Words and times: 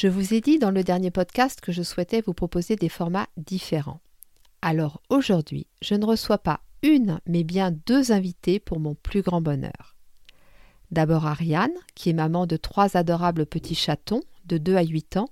Je 0.00 0.08
vous 0.08 0.32
ai 0.32 0.40
dit 0.40 0.58
dans 0.58 0.70
le 0.70 0.82
dernier 0.82 1.10
podcast 1.10 1.60
que 1.60 1.72
je 1.72 1.82
souhaitais 1.82 2.22
vous 2.22 2.32
proposer 2.32 2.74
des 2.74 2.88
formats 2.88 3.26
différents. 3.36 4.00
Alors 4.62 5.02
aujourd'hui, 5.10 5.66
je 5.82 5.94
ne 5.94 6.06
reçois 6.06 6.38
pas 6.38 6.62
une, 6.82 7.20
mais 7.26 7.44
bien 7.44 7.70
deux 7.70 8.10
invités 8.10 8.60
pour 8.60 8.80
mon 8.80 8.94
plus 8.94 9.20
grand 9.20 9.42
bonheur. 9.42 9.96
D'abord 10.90 11.26
Ariane, 11.26 11.74
qui 11.94 12.08
est 12.08 12.14
maman 12.14 12.46
de 12.46 12.56
trois 12.56 12.96
adorables 12.96 13.44
petits 13.44 13.74
chatons 13.74 14.22
de 14.46 14.56
2 14.56 14.74
à 14.76 14.84
8 14.84 15.18
ans, 15.18 15.28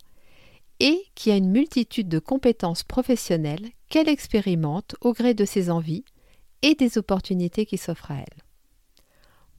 et 0.80 1.02
qui 1.14 1.30
a 1.30 1.36
une 1.36 1.50
multitude 1.50 2.10
de 2.10 2.18
compétences 2.18 2.82
professionnelles 2.82 3.70
qu'elle 3.88 4.10
expérimente 4.10 4.96
au 5.00 5.14
gré 5.14 5.32
de 5.32 5.46
ses 5.46 5.70
envies 5.70 6.04
et 6.60 6.74
des 6.74 6.98
opportunités 6.98 7.64
qui 7.64 7.78
s'offrent 7.78 8.10
à 8.10 8.16
elle. 8.16 8.42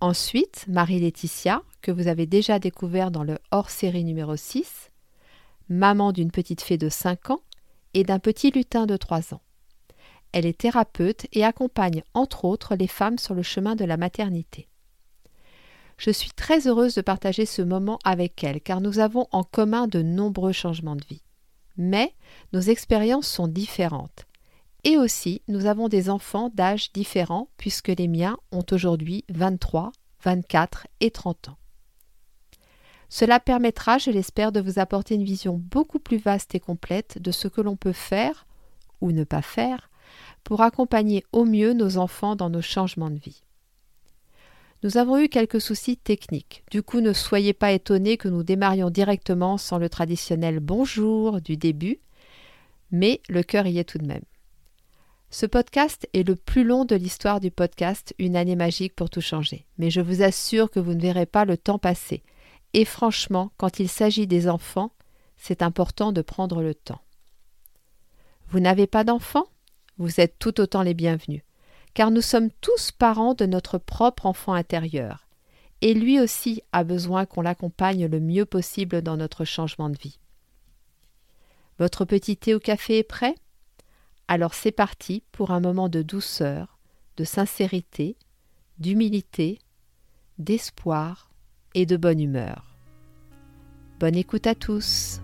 Ensuite, 0.02 0.66
Marie-Laetitia, 0.67 1.64
que 1.81 1.91
vous 1.91 2.08
avez 2.08 2.28
déjà 2.28 2.59
découvert 2.59 3.09
dans 3.09 3.23
le 3.23 3.39
hors-série 3.50 4.03
numéro 4.03 4.36
6, 4.36 4.91
maman 5.70 6.12
d'une 6.12 6.32
petite 6.32 6.62
fée 6.62 6.78
de 6.78 6.90
5 6.90 7.30
ans 7.32 7.41
et 7.94 8.03
d'un 8.03 8.20
petit 8.20 8.52
lutin 8.52 8.86
de 8.86 8.98
3 8.98 9.34
ans. 9.34 9.42
Elle 10.31 10.45
est 10.45 10.59
thérapeute 10.59 11.28
et 11.31 11.44
accompagne 11.44 12.03
entre 12.14 12.45
autres 12.45 12.76
les 12.76 12.88
femmes 12.88 13.17
sur 13.17 13.34
le 13.34 13.44
chemin 13.44 13.76
de 13.76 13.86
la 13.86 13.98
maternité. 13.98 14.67
Je 15.98 16.11
suis 16.11 16.31
très 16.31 16.67
heureuse 16.67 16.95
de 16.95 17.02
partager 17.02 17.45
ce 17.45 17.61
moment 17.61 18.00
avec 18.03 18.44
elle 18.44 18.61
car 18.61 18.80
nous 18.80 19.00
avons 19.00 19.28
en 19.31 19.44
commun 19.44 19.88
de 19.88 20.02
nombreux 20.02 20.53
changements 20.53 20.95
de 20.95 21.06
vie. 21.09 21.23
Mais 21.78 22.14
nos 22.54 22.61
expériences 22.61 23.28
sont 23.28 23.48
différentes. 23.48 24.26
Et 24.86 24.98
aussi, 24.98 25.42
nous 25.48 25.66
avons 25.66 25.89
des 25.89 26.09
enfants 26.09 26.52
d'âges 26.54 26.94
différents 26.94 27.50
puisque 27.58 27.89
les 27.89 28.08
miens 28.08 28.38
ont 28.52 28.66
aujourd'hui 28.72 29.26
23, 29.30 29.92
24 30.23 30.88
et 31.02 31.11
30 31.11 31.50
ans. 31.50 31.58
Cela 33.09 33.39
permettra, 33.39 33.97
je 33.97 34.11
l'espère, 34.11 34.52
de 34.52 34.61
vous 34.61 34.79
apporter 34.79 35.15
une 35.15 35.23
vision 35.23 35.57
beaucoup 35.57 35.99
plus 35.99 36.17
vaste 36.17 36.53
et 36.53 36.59
complète 36.59 37.19
de 37.19 37.31
ce 37.31 37.47
que 37.47 37.61
l'on 37.61 37.75
peut 37.75 37.91
faire 37.91 38.45
ou 39.02 39.11
ne 39.11 39.23
pas 39.23 39.41
faire 39.41 39.89
pour 40.43 40.61
accompagner 40.61 41.25
au 41.31 41.43
mieux 41.43 41.73
nos 41.73 41.97
enfants 41.97 42.35
dans 42.35 42.49
nos 42.49 42.61
changements 42.61 43.09
de 43.09 43.19
vie. 43.19 43.43
Nous 44.81 44.97
avons 44.97 45.17
eu 45.17 45.27
quelques 45.27 45.59
soucis 45.59 45.97
techniques. 45.97 46.63
Du 46.71 46.83
coup, 46.83 47.02
ne 47.02 47.11
soyez 47.11 47.53
pas 47.53 47.73
étonnés 47.73 48.15
que 48.15 48.30
nous 48.30 48.43
démarrions 48.43 48.89
directement 48.89 49.57
sans 49.57 49.77
le 49.77 49.89
traditionnel 49.89 50.59
bonjour 50.61 51.41
du 51.41 51.57
début, 51.57 51.99
mais 52.91 53.21
le 53.27 53.43
cœur 53.43 53.67
y 53.67 53.80
est 53.80 53.83
tout 53.83 53.97
de 53.97 54.07
même. 54.07 54.23
Ce 55.31 55.45
podcast 55.45 56.07
est 56.13 56.27
le 56.27 56.35
plus 56.35 56.63
long 56.63 56.85
de 56.85 56.95
l'histoire 56.95 57.39
du 57.39 57.52
podcast 57.52 58.15
Une 58.17 58.35
année 58.35 58.55
magique 58.55 58.95
pour 58.95 59.09
tout 59.09 59.21
changer, 59.21 59.65
mais 59.77 59.89
je 59.89 60.02
vous 60.02 60.23
assure 60.23 60.71
que 60.71 60.80
vous 60.80 60.93
ne 60.93 61.02
verrez 61.02 61.25
pas 61.25 61.45
le 61.45 61.57
temps 61.57 61.77
passer. 61.77 62.23
Et 62.73 62.86
franchement, 62.86 63.52
quand 63.58 63.80
il 63.80 63.89
s'agit 63.89 64.28
des 64.28 64.48
enfants, 64.48 64.92
c'est 65.38 65.62
important 65.62 66.12
de 66.12 66.22
prendre 66.22 66.62
le 66.62 66.76
temps. 66.76 67.02
Vous 68.50 68.59
n'avez 68.59 68.88
pas 68.88 69.03
d'enfants? 69.03 69.48
Vous 69.98 70.20
êtes 70.20 70.38
tout 70.39 70.59
autant 70.61 70.81
les 70.81 70.94
bienvenus, 70.94 71.44
car 71.94 72.11
nous 72.11 72.21
sommes 72.21 72.52
tous 72.61 72.92
parents 72.92 73.33
de 73.33 73.45
notre 73.45 73.77
propre 73.77 74.26
enfant 74.26 74.54
intérieur, 74.54 75.27
et 75.82 75.93
lui 75.93 76.20
aussi 76.20 76.61
a 76.71 76.83
besoin 76.83 77.26
qu'on 77.26 77.42
l'accompagne 77.42 78.05
le 78.05 78.20
mieux 78.20 78.45
possible 78.45 79.02
dans 79.02 79.17
notre 79.17 79.45
changement 79.45 79.89
de 79.89 79.98
vie. 79.98 80.20
Votre 81.80 82.05
petit 82.05 82.38
thé 82.38 82.54
au 82.54 82.60
café 82.60 82.99
est 82.99 83.04
prêt? 83.04 83.36
Alors 84.27 84.54
c'est 84.54 84.72
parti 84.72 85.23
pour 85.32 85.52
un 85.52 85.60
moment 85.60 85.89
de 85.89 86.02
douceur, 86.02 86.77
de 87.17 87.23
sincérité, 87.23 88.16
d'humilité, 88.77 89.60
d'espoir 90.38 91.32
et 91.73 91.86
de 91.86 91.98
bonne 91.98 92.20
humeur. 92.20 92.68
Bonne 93.99 94.15
écoute 94.15 94.48
à 94.48 94.55
tous. 94.55 95.20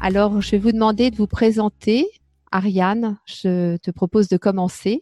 Alors, 0.00 0.42
je 0.42 0.50
vais 0.50 0.58
vous 0.58 0.72
demander 0.72 1.10
de 1.10 1.16
vous 1.16 1.26
présenter 1.26 2.06
Ariane, 2.52 3.18
je 3.26 3.76
te 3.76 3.90
propose 3.90 4.28
de 4.28 4.36
commencer. 4.36 5.00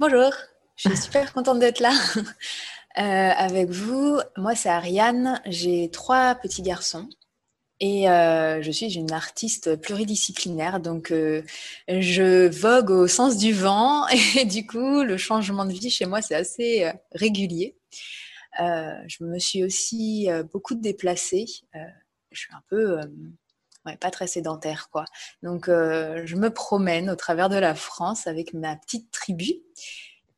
Bonjour, 0.00 0.30
je 0.76 0.90
suis 0.90 0.96
super 0.96 1.32
contente 1.32 1.58
d'être 1.58 1.80
là 1.80 1.92
euh, 2.98 3.02
avec 3.36 3.68
vous. 3.68 4.20
Moi, 4.36 4.54
c'est 4.54 4.68
Ariane, 4.68 5.42
j'ai 5.44 5.90
trois 5.90 6.36
petits 6.36 6.62
garçons 6.62 7.08
et 7.80 8.08
euh, 8.08 8.62
je 8.62 8.70
suis 8.70 8.94
une 8.94 9.10
artiste 9.10 9.74
pluridisciplinaire, 9.74 10.78
donc 10.78 11.10
euh, 11.10 11.42
je 11.88 12.46
vogue 12.46 12.90
au 12.90 13.08
sens 13.08 13.38
du 13.38 13.52
vent 13.52 14.06
et 14.36 14.44
du 14.44 14.68
coup, 14.68 15.02
le 15.02 15.16
changement 15.16 15.64
de 15.64 15.72
vie 15.72 15.90
chez 15.90 16.06
moi, 16.06 16.22
c'est 16.22 16.36
assez 16.36 16.88
régulier. 17.10 17.76
je 18.56 19.24
me 19.24 19.40
suis 19.40 19.64
aussi 19.64 20.28
beaucoup 20.52 20.76
déplacée. 20.76 21.46
je 22.30 22.38
suis 22.38 22.54
un 22.54 22.62
peu 22.68 23.00
pas 23.96 24.10
très 24.10 24.26
sédentaire, 24.26 24.88
quoi. 24.90 25.04
Donc, 25.42 25.68
euh, 25.68 26.22
je 26.26 26.36
me 26.36 26.50
promène 26.50 27.10
au 27.10 27.16
travers 27.16 27.48
de 27.48 27.56
la 27.56 27.74
France 27.74 28.26
avec 28.26 28.54
ma 28.54 28.76
petite 28.76 29.10
tribu. 29.10 29.54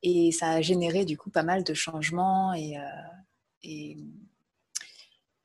Et 0.02 0.32
ça 0.32 0.50
a 0.50 0.60
généré, 0.60 1.04
du 1.04 1.16
coup, 1.16 1.30
pas 1.30 1.42
mal 1.42 1.64
de 1.64 1.74
changements. 1.74 2.54
Et, 2.54 2.78
euh, 2.78 3.94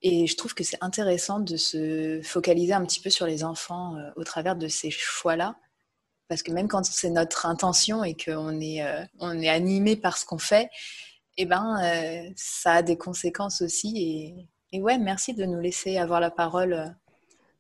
et, 0.02 0.28
je 0.28 0.36
trouve 0.36 0.54
que 0.54 0.64
c'est 0.64 0.78
intéressant 0.82 1.40
de 1.40 1.58
se 1.58 2.22
focaliser 2.24 2.74
un 2.74 2.86
petit 2.86 3.02
peu 3.02 3.10
sur 3.10 3.26
les 3.26 3.44
enfants 3.44 3.96
euh, 3.98 4.12
au 4.16 4.24
travers 4.24 4.56
de 4.56 4.68
ces 4.68 4.92
choix-là. 4.92 5.56
Parce 6.28 6.44
que 6.44 6.52
même 6.52 6.68
quand 6.68 6.86
c'est 6.86 7.10
notre 7.10 7.46
intention 7.46 8.04
et 8.04 8.16
qu'on 8.16 8.60
est, 8.60 8.84
on 9.20 9.40
est 9.40 9.50
animé 9.50 9.96
par 9.96 10.18
ce 10.18 10.26
qu'on 10.26 10.40
fait, 10.40 10.70
eh 11.38 11.46
ben, 11.46 12.34
ça 12.36 12.74
a 12.74 12.82
des 12.82 12.98
conséquences 12.98 13.62
aussi. 13.62 14.48
Et 14.72 14.82
ouais, 14.82 14.98
merci 14.98 15.34
de 15.34 15.46
nous 15.46 15.60
laisser 15.60 15.98
avoir 15.98 16.20
la 16.20 16.32
parole 16.32 16.96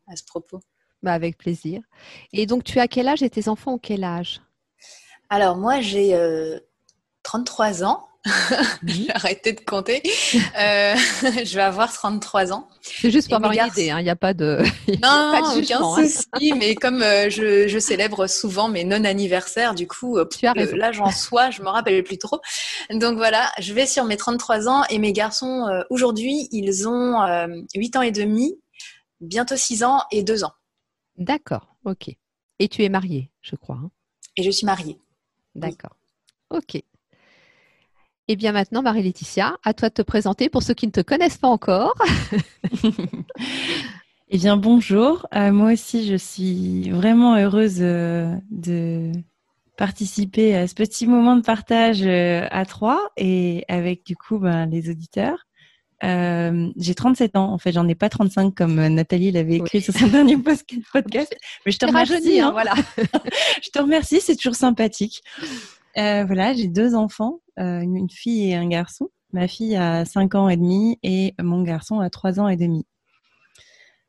à 0.07 0.15
ce 0.15 0.23
propos. 0.23 0.59
Bah 1.03 1.13
avec 1.13 1.37
plaisir. 1.37 1.81
Et 2.33 2.45
donc, 2.45 2.63
tu 2.63 2.79
as 2.79 2.87
quel 2.87 3.07
âge 3.07 3.21
et 3.21 3.29
tes 3.29 3.47
enfants 3.47 3.73
ont 3.73 3.77
quel 3.77 4.03
âge? 4.03 4.41
Alors, 5.29 5.57
moi, 5.57 5.81
j'ai 5.81 6.17
33 7.23 7.83
euh, 7.83 7.85
ans. 7.85 8.07
J'ai 8.87 9.11
arrêté 9.13 9.53
de 9.53 9.59
compter. 9.59 10.01
Euh, 10.59 10.95
je 11.21 11.55
vais 11.55 11.61
avoir 11.61 11.93
33 11.93 12.53
ans. 12.53 12.67
C'est 12.81 13.11
juste 13.11 13.27
pour 13.27 13.37
avoir 13.37 13.53
une 13.53 13.67
idée, 13.67 13.91
hein. 13.91 13.99
il 13.99 14.03
n'y 14.03 14.09
a 14.09 14.15
pas 14.15 14.33
de. 14.33 14.63
non, 14.87 14.97
pas 15.01 15.41
de 15.41 15.61
aucun 15.61 15.79
hein. 15.83 16.07
souci. 16.07 16.53
Mais 16.53 16.73
comme 16.73 17.03
euh, 17.03 17.29
je, 17.29 17.67
je, 17.67 17.77
célèbre 17.77 18.25
souvent 18.25 18.67
mes 18.67 18.83
non-anniversaires, 18.83 19.75
du 19.75 19.87
coup, 19.87 20.17
l'âge 20.73 20.99
en 20.99 21.11
soi, 21.11 21.51
je 21.51 21.61
me 21.61 21.67
rappelle 21.67 22.03
plus 22.03 22.17
trop. 22.17 22.41
Donc 22.89 23.17
voilà, 23.17 23.51
je 23.59 23.73
vais 23.73 23.85
sur 23.85 24.05
mes 24.05 24.17
33 24.17 24.67
ans 24.67 24.81
et 24.89 24.97
mes 24.97 25.13
garçons, 25.13 25.67
aujourd'hui, 25.91 26.47
ils 26.51 26.87
ont 26.87 27.19
8 27.75 27.95
ans 27.95 28.01
et 28.01 28.11
demi 28.11 28.57
bientôt 29.25 29.57
6 29.57 29.83
ans 29.83 30.01
et 30.11 30.23
2 30.23 30.43
ans. 30.43 30.53
D'accord, 31.17 31.75
ok. 31.85 32.09
Et 32.59 32.67
tu 32.67 32.83
es 32.83 32.89
mariée, 32.89 33.31
je 33.41 33.55
crois. 33.55 33.79
Hein. 33.81 33.91
et 34.37 34.43
je 34.43 34.51
suis 34.51 34.65
mariée. 34.65 34.99
D'accord. 35.55 35.95
Ok. 36.49 36.81
Eh 38.27 38.35
bien 38.35 38.53
maintenant, 38.53 38.81
Marie-Laetitia, 38.81 39.57
à 39.63 39.73
toi 39.73 39.89
de 39.89 39.93
te 39.93 40.01
présenter 40.01 40.49
pour 40.49 40.63
ceux 40.63 40.73
qui 40.73 40.87
ne 40.87 40.91
te 40.91 41.01
connaissent 41.01 41.37
pas 41.37 41.47
encore. 41.47 41.93
eh 44.29 44.37
bien 44.37 44.57
bonjour, 44.57 45.27
euh, 45.35 45.51
moi 45.51 45.73
aussi 45.73 46.07
je 46.07 46.15
suis 46.15 46.89
vraiment 46.89 47.35
heureuse 47.35 47.77
euh, 47.81 48.33
de 48.49 49.11
participer 49.77 50.55
à 50.55 50.67
ce 50.67 50.73
petit 50.73 51.05
moment 51.05 51.35
de 51.35 51.41
partage 51.41 52.01
euh, 52.01 52.47
à 52.49 52.65
trois 52.65 53.11
et 53.15 53.63
avec 53.67 54.03
du 54.03 54.15
coup 54.15 54.39
ben, 54.39 54.65
les 54.65 54.89
auditeurs. 54.89 55.45
Euh, 56.03 56.69
j'ai 56.77 56.93
37 56.93 57.35
ans, 57.35 57.51
en 57.53 57.57
fait, 57.57 57.71
j'en 57.71 57.87
ai 57.87 57.95
pas 57.95 58.09
35 58.09 58.53
comme 58.53 58.79
euh, 58.79 58.89
Nathalie 58.89 59.31
l'avait 59.31 59.55
écrit 59.55 59.81
sur 59.81 59.93
son 59.93 60.07
dernier 60.11 60.37
podcast. 60.37 61.35
Mais 61.65 61.71
je 61.71 61.79
te 61.79 61.85
remercie, 61.85 62.39
hein, 62.39 62.51
voilà. 62.51 62.73
je 63.63 63.69
te 63.69 63.79
remercie, 63.79 64.19
c'est 64.21 64.35
toujours 64.35 64.55
sympathique. 64.55 65.21
Voilà, 65.95 66.53
j'ai 66.53 66.67
deux 66.67 66.93
enfants, 66.93 67.39
une 67.57 68.09
fille 68.09 68.49
et 68.49 68.55
un 68.55 68.67
garçon. 68.67 69.09
Ma 69.31 69.47
fille 69.47 69.75
a 69.75 70.05
5 70.05 70.35
ans 70.35 70.49
et 70.49 70.57
demi 70.57 70.99
et 71.03 71.33
mon 71.41 71.61
garçon 71.63 71.99
a 71.99 72.09
3 72.09 72.39
ans 72.39 72.47
et 72.47 72.57
demi. 72.57 72.85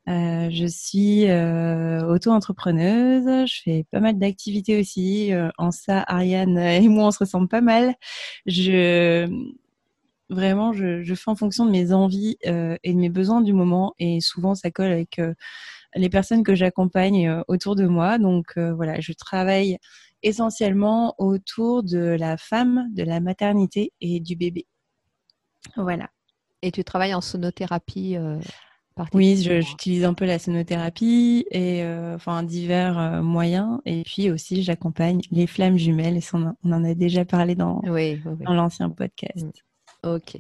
Euh, 0.08 0.50
je 0.52 0.66
suis 0.66 1.28
euh, 1.28 2.06
auto-entrepreneuse, 2.06 3.48
je 3.48 3.62
fais 3.64 3.84
pas 3.90 3.98
mal 3.98 4.18
d'activités 4.18 4.78
aussi. 4.78 5.32
Euh, 5.32 5.50
en 5.58 5.72
ça, 5.72 6.04
Ariane 6.06 6.58
et 6.58 6.88
moi, 6.88 7.08
on 7.08 7.10
se 7.10 7.18
ressemble 7.18 7.48
pas 7.48 7.60
mal. 7.60 7.94
Je 8.46 9.26
vraiment, 10.28 10.73
je, 10.73 11.02
je 11.02 11.14
fais 11.14 11.31
en 11.31 11.37
fonction 11.37 11.64
de 11.64 11.70
mes 11.70 11.93
envies 11.93 12.37
euh, 12.46 12.76
et 12.82 12.93
de 12.93 12.99
mes 12.99 13.08
besoins 13.08 13.40
du 13.40 13.52
moment, 13.52 13.94
et 13.99 14.20
souvent 14.20 14.55
ça 14.55 14.70
colle 14.70 14.93
avec 14.93 15.19
euh, 15.19 15.34
les 15.94 16.08
personnes 16.08 16.43
que 16.43 16.55
j'accompagne 16.55 17.43
autour 17.49 17.76
de 17.76 17.87
moi. 17.87 18.19
Donc 18.19 18.58
voilà, 18.58 19.00
je 19.00 19.12
travaille 19.12 19.78
essentiellement 20.23 21.14
autour 21.19 21.82
de 21.82 22.17
la 22.19 22.37
femme, 22.37 22.88
de 22.93 23.02
la 23.02 23.20
maternité 23.20 23.93
et 24.00 24.20
du 24.20 24.37
bébé. 24.37 24.67
Voilà. 25.76 26.11
Et 26.62 26.70
tu 26.70 26.84
travailles 26.84 27.14
en 27.14 27.20
sonothérapie 27.20 28.17
oui, 29.12 29.37
j'utilise 29.37 30.05
un 30.05 30.14
peu 30.14 30.25
la 30.25 30.38
sonothérapie 30.38 31.46
et 31.50 31.82
euh, 31.82 32.14
enfin 32.14 32.43
divers 32.43 32.99
euh, 32.99 33.22
moyens. 33.22 33.79
Et 33.84 34.02
puis 34.05 34.31
aussi, 34.31 34.62
j'accompagne 34.62 35.20
les 35.31 35.46
flammes 35.46 35.76
jumelles. 35.76 36.17
Et 36.17 36.22
on, 36.32 36.55
en 36.72 36.84
a 36.84 36.94
déjà 36.94 37.26
parlé 37.26 37.55
dans, 37.55 37.82
dans 37.82 38.55
l'ancien 38.55 38.88
podcast. 38.88 39.46
Ok. 40.06 40.38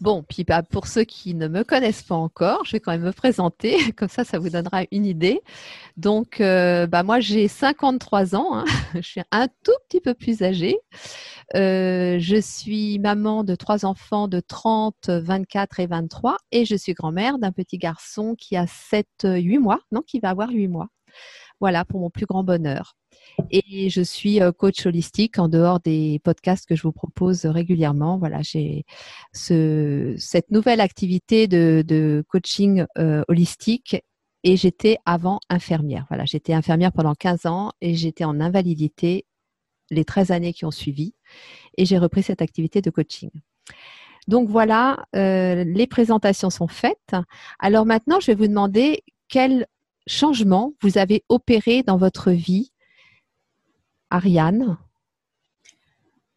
Bon, 0.00 0.22
puis 0.22 0.44
bah, 0.44 0.62
pour 0.62 0.86
ceux 0.86 1.04
qui 1.04 1.34
ne 1.34 1.48
me 1.48 1.64
connaissent 1.64 2.02
pas 2.02 2.14
encore, 2.14 2.64
je 2.66 2.72
vais 2.72 2.80
quand 2.80 2.92
même 2.92 3.02
me 3.02 3.12
présenter, 3.12 3.76
comme 3.96 4.08
ça, 4.08 4.24
ça 4.24 4.38
vous 4.38 4.50
donnera 4.50 4.82
une 4.92 5.06
idée. 5.06 5.40
Donc, 5.96 6.40
euh, 6.40 6.86
bah, 6.86 7.02
moi, 7.02 7.20
j'ai 7.20 7.48
53 7.48 8.34
ans, 8.34 8.58
hein. 8.58 8.64
je 8.94 9.00
suis 9.00 9.22
un 9.30 9.48
tout 9.64 9.72
petit 9.88 10.00
peu 10.00 10.14
plus 10.14 10.42
âgée. 10.42 10.78
Euh, 11.54 12.18
je 12.18 12.36
suis 12.40 12.98
maman 12.98 13.42
de 13.44 13.54
trois 13.54 13.86
enfants 13.86 14.28
de 14.28 14.40
30, 14.40 15.08
24 15.08 15.80
et 15.80 15.86
23, 15.86 16.36
et 16.52 16.64
je 16.66 16.76
suis 16.76 16.94
grand-mère 16.94 17.38
d'un 17.38 17.52
petit 17.52 17.78
garçon 17.78 18.34
qui 18.36 18.56
a 18.56 18.66
7, 18.66 19.06
8 19.24 19.58
mois, 19.58 19.80
non, 19.92 20.02
qui 20.02 20.20
va 20.20 20.30
avoir 20.30 20.50
8 20.50 20.68
mois. 20.68 20.88
Voilà, 21.60 21.84
pour 21.84 22.00
mon 22.00 22.10
plus 22.10 22.26
grand 22.26 22.44
bonheur. 22.44 22.96
Et 23.50 23.90
je 23.90 24.02
suis 24.02 24.40
euh, 24.40 24.52
coach 24.52 24.86
holistique 24.86 25.38
en 25.38 25.48
dehors 25.48 25.80
des 25.80 26.20
podcasts 26.22 26.66
que 26.66 26.76
je 26.76 26.82
vous 26.82 26.92
propose 26.92 27.46
régulièrement. 27.46 28.18
Voilà, 28.18 28.42
j'ai 28.42 28.84
ce, 29.32 30.14
cette 30.18 30.50
nouvelle 30.50 30.80
activité 30.80 31.48
de, 31.48 32.24
coaching 32.28 32.84
euh, 32.98 33.22
holistique 33.28 34.02
et 34.44 34.56
j'étais 34.56 34.98
avant 35.04 35.40
infirmière. 35.48 36.06
Voilà, 36.08 36.24
j'étais 36.24 36.52
infirmière 36.52 36.92
pendant 36.92 37.14
15 37.14 37.46
ans 37.46 37.72
et 37.80 37.94
j'étais 37.94 38.24
en 38.24 38.40
invalidité 38.40 39.26
les 39.90 40.04
13 40.04 40.30
années 40.30 40.52
qui 40.52 40.64
ont 40.64 40.70
suivi 40.70 41.14
et 41.76 41.84
j'ai 41.84 41.98
repris 41.98 42.22
cette 42.22 42.42
activité 42.42 42.80
de 42.80 42.90
coaching. 42.90 43.30
Donc 44.28 44.48
voilà, 44.48 45.06
euh, 45.16 45.64
les 45.64 45.86
présentations 45.86 46.50
sont 46.50 46.68
faites. 46.68 47.16
Alors 47.58 47.86
maintenant, 47.86 48.20
je 48.20 48.28
vais 48.28 48.34
vous 48.34 48.46
demander 48.46 49.02
quel 49.28 49.66
changement 50.06 50.72
vous 50.82 50.98
avez 50.98 51.24
opéré 51.28 51.82
dans 51.82 51.96
votre 51.96 52.30
vie 52.30 52.70
Ariane 54.10 54.76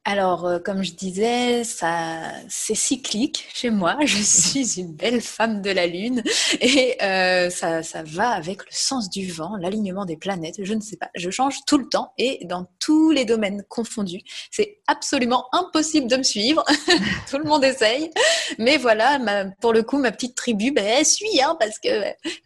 alors, 0.06 0.46
euh, 0.46 0.60
comme 0.60 0.84
je 0.84 0.92
disais, 0.92 1.64
ça, 1.64 2.34
c'est 2.50 2.76
cyclique 2.76 3.48
chez 3.54 3.70
moi. 3.70 3.96
Je 4.06 4.22
suis 4.22 4.82
une 4.82 4.94
belle 4.94 5.22
femme 5.22 5.62
de 5.62 5.72
la 5.72 5.88
lune 5.88 6.22
et 6.60 7.02
euh, 7.02 7.50
ça, 7.50 7.84
ça 7.84 8.04
va 8.04 8.32
avec 8.32 8.66
le 8.66 8.72
sens 8.72 9.10
du 9.10 9.32
vent, 9.32 9.56
l'alignement 9.56 10.04
des 10.04 10.18
planètes. 10.18 10.56
Je 10.62 10.74
ne 10.74 10.82
sais 10.82 10.98
pas. 10.98 11.10
Je 11.16 11.30
change 11.30 11.60
tout 11.66 11.78
le 11.78 11.88
temps 11.88 12.12
et 12.18 12.44
dans 12.44 12.68
tous 12.80 13.12
les 13.12 13.24
domaines 13.24 13.64
confondus. 13.70 14.20
C'est 14.52 14.80
absolument 14.88 15.46
impossible 15.54 16.08
de 16.08 16.18
me 16.18 16.24
suivre. 16.24 16.66
tout 17.30 17.38
le 17.38 17.46
monde 17.46 17.64
essaye, 17.64 18.12
mais 18.58 18.76
voilà. 18.76 19.20
pour 19.62 19.72
le 19.72 19.84
coup, 19.84 20.00
ma 20.00 20.12
petite 20.12 20.36
tribu, 20.36 20.72
ben, 20.72 20.84
elle 20.86 21.06
suit 21.06 21.42
hein, 21.42 21.56
parce 21.62 21.80
que 21.80 21.90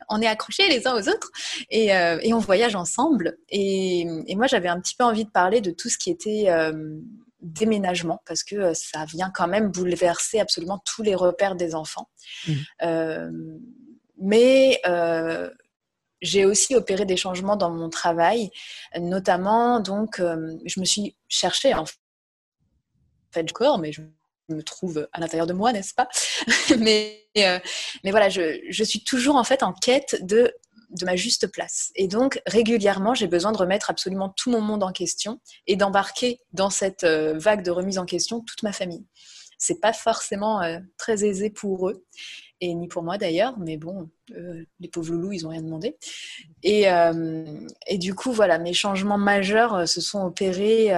on 0.10 0.22
est 0.22 0.28
accrochés 0.28 0.68
les 0.70 0.86
uns 0.86 0.94
aux 0.94 1.10
autres 1.10 1.32
et, 1.72 1.96
euh, 1.96 2.20
et 2.22 2.36
on 2.36 2.40
voyage 2.40 2.76
ensemble. 2.76 3.40
Et, 3.50 4.06
et 4.28 4.36
moi, 4.36 4.46
j'avais 4.46 4.70
un 4.70 4.80
petit 4.80 4.96
peu 4.96 5.06
envie 5.06 5.26
de 5.26 5.32
parler 5.32 5.60
de 5.60 5.72
tout 5.72 5.90
ce 5.90 5.98
qui 5.98 6.12
était 6.12 6.50
déménagement 7.48 8.22
parce 8.26 8.44
que 8.44 8.56
euh, 8.56 8.74
ça 8.74 9.06
vient 9.06 9.32
quand 9.32 9.48
même 9.48 9.70
bouleverser 9.70 10.40
absolument 10.40 10.82
tous 10.86 11.04
les 11.04 11.16
repères 11.16 11.56
des 11.56 11.76
enfants. 11.76 12.10
Mmh. 12.48 12.54
Euh, 12.84 13.32
mais 14.20 14.80
euh, 14.86 15.50
j'ai 16.22 16.46
aussi 16.46 16.76
opéré 16.76 17.06
des 17.06 17.18
changements 17.18 17.56
dans 17.56 17.70
mon 17.70 17.90
travail, 17.90 18.50
notamment 19.00 19.80
donc 19.80 20.20
je 20.20 20.80
me 20.80 20.86
suis 20.86 21.16
cherchée 21.28 21.76
en 21.76 21.86
fait 23.32 23.44
du 23.44 23.54
corps, 23.54 23.78
mais 23.78 23.92
je 23.92 24.02
me 24.50 24.64
trouve 24.64 25.08
à 25.14 25.20
l'intérieur 25.20 25.46
de 25.46 25.54
moi, 25.54 25.72
n'est-ce 25.74 25.94
pas? 25.94 26.08
Mais, 26.80 27.28
mais 27.36 28.10
voilà, 28.10 28.30
je, 28.30 28.60
je, 28.68 28.84
suis 28.84 29.04
toujours 29.04 29.36
en 29.36 29.44
fait 29.44 29.62
en 29.62 29.74
quête 29.74 30.26
de 30.26 30.52
de 30.90 31.06
ma 31.06 31.16
juste 31.16 31.48
place. 31.48 31.92
Et 31.96 32.08
donc, 32.08 32.42
régulièrement, 32.46 33.14
j'ai 33.14 33.28
besoin 33.28 33.52
de 33.52 33.58
remettre 33.58 33.90
absolument 33.90 34.30
tout 34.30 34.52
mon 34.52 34.62
monde 34.62 34.84
en 34.84 34.92
question 34.92 35.40
et 35.66 35.76
d'embarquer 35.76 36.40
dans 36.54 36.70
cette 36.70 37.04
euh, 37.04 37.38
vague 37.38 37.64
de 37.64 37.72
remise 37.72 37.98
en 37.98 38.06
question 38.06 38.42
toute 38.42 38.64
ma 38.64 38.72
famille. 38.72 39.06
C'est 39.58 39.82
pas 39.82 39.94
forcément 39.94 40.62
euh, 40.62 40.80
très 40.98 41.26
aisé 41.26 41.50
pour 41.50 41.90
eux 41.90 42.06
et 42.62 42.74
ni 42.74 42.88
pour 42.88 43.04
moi 43.04 43.18
d'ailleurs, 43.18 43.58
mais 43.60 43.78
bon, 43.78 44.10
les 44.80 44.88
pauvres 44.88 45.14
loulous, 45.14 45.34
ils 45.34 45.46
ont 45.46 45.50
rien 45.50 45.62
demandé. 45.62 45.96
Et, 46.64 46.90
euh, 46.90 47.46
et, 47.86 48.00
du 48.00 48.16
coup, 48.16 48.32
voilà, 48.32 48.58
mes 48.58 48.74
changements 48.74 49.20
majeurs 49.20 49.88
se 49.88 50.02
sont 50.02 50.26
opérés 50.26 50.92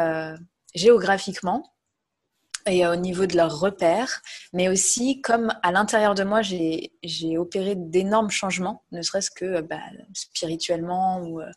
géographiquement 0.73 1.69
et 2.69 2.85
au 2.87 2.95
niveau 2.95 3.25
de 3.25 3.35
leurs 3.35 3.59
repères, 3.59 4.21
mais 4.53 4.69
aussi 4.69 5.21
comme 5.21 5.53
à 5.63 5.71
l'intérieur 5.71 6.15
de 6.15 6.23
moi, 6.23 6.41
j'ai 6.41 7.37
opéré 7.37 7.75
d'énormes 7.75 8.29
changements, 8.29 8.83
ne 8.91 9.01
serait-ce 9.01 9.31
que 9.31 9.61
bah, 9.61 9.81
spirituellement 10.13 11.21
ou 11.21 11.41
euh, 11.41 11.49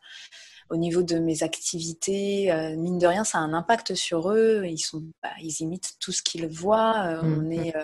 au 0.71 0.77
niveau 0.77 1.03
de 1.03 1.19
mes 1.19 1.43
activités. 1.43 2.51
Euh, 2.51 2.77
mine 2.77 2.99
de 2.99 3.07
rien, 3.07 3.25
ça 3.25 3.39
a 3.39 3.43
un 3.43 3.53
impact 3.53 3.95
sur 3.95 4.31
eux. 4.31 4.65
Ils, 4.67 4.79
sont, 4.79 5.03
bah, 5.23 5.31
ils 5.41 5.61
imitent 5.61 5.95
tout 6.01 6.13
ce 6.13 6.23
qu'ils 6.23 6.49
voient. 6.49 7.05
Euh, 7.07 7.21
on 7.23 7.43
mmh. 7.43 7.53
est 7.53 7.75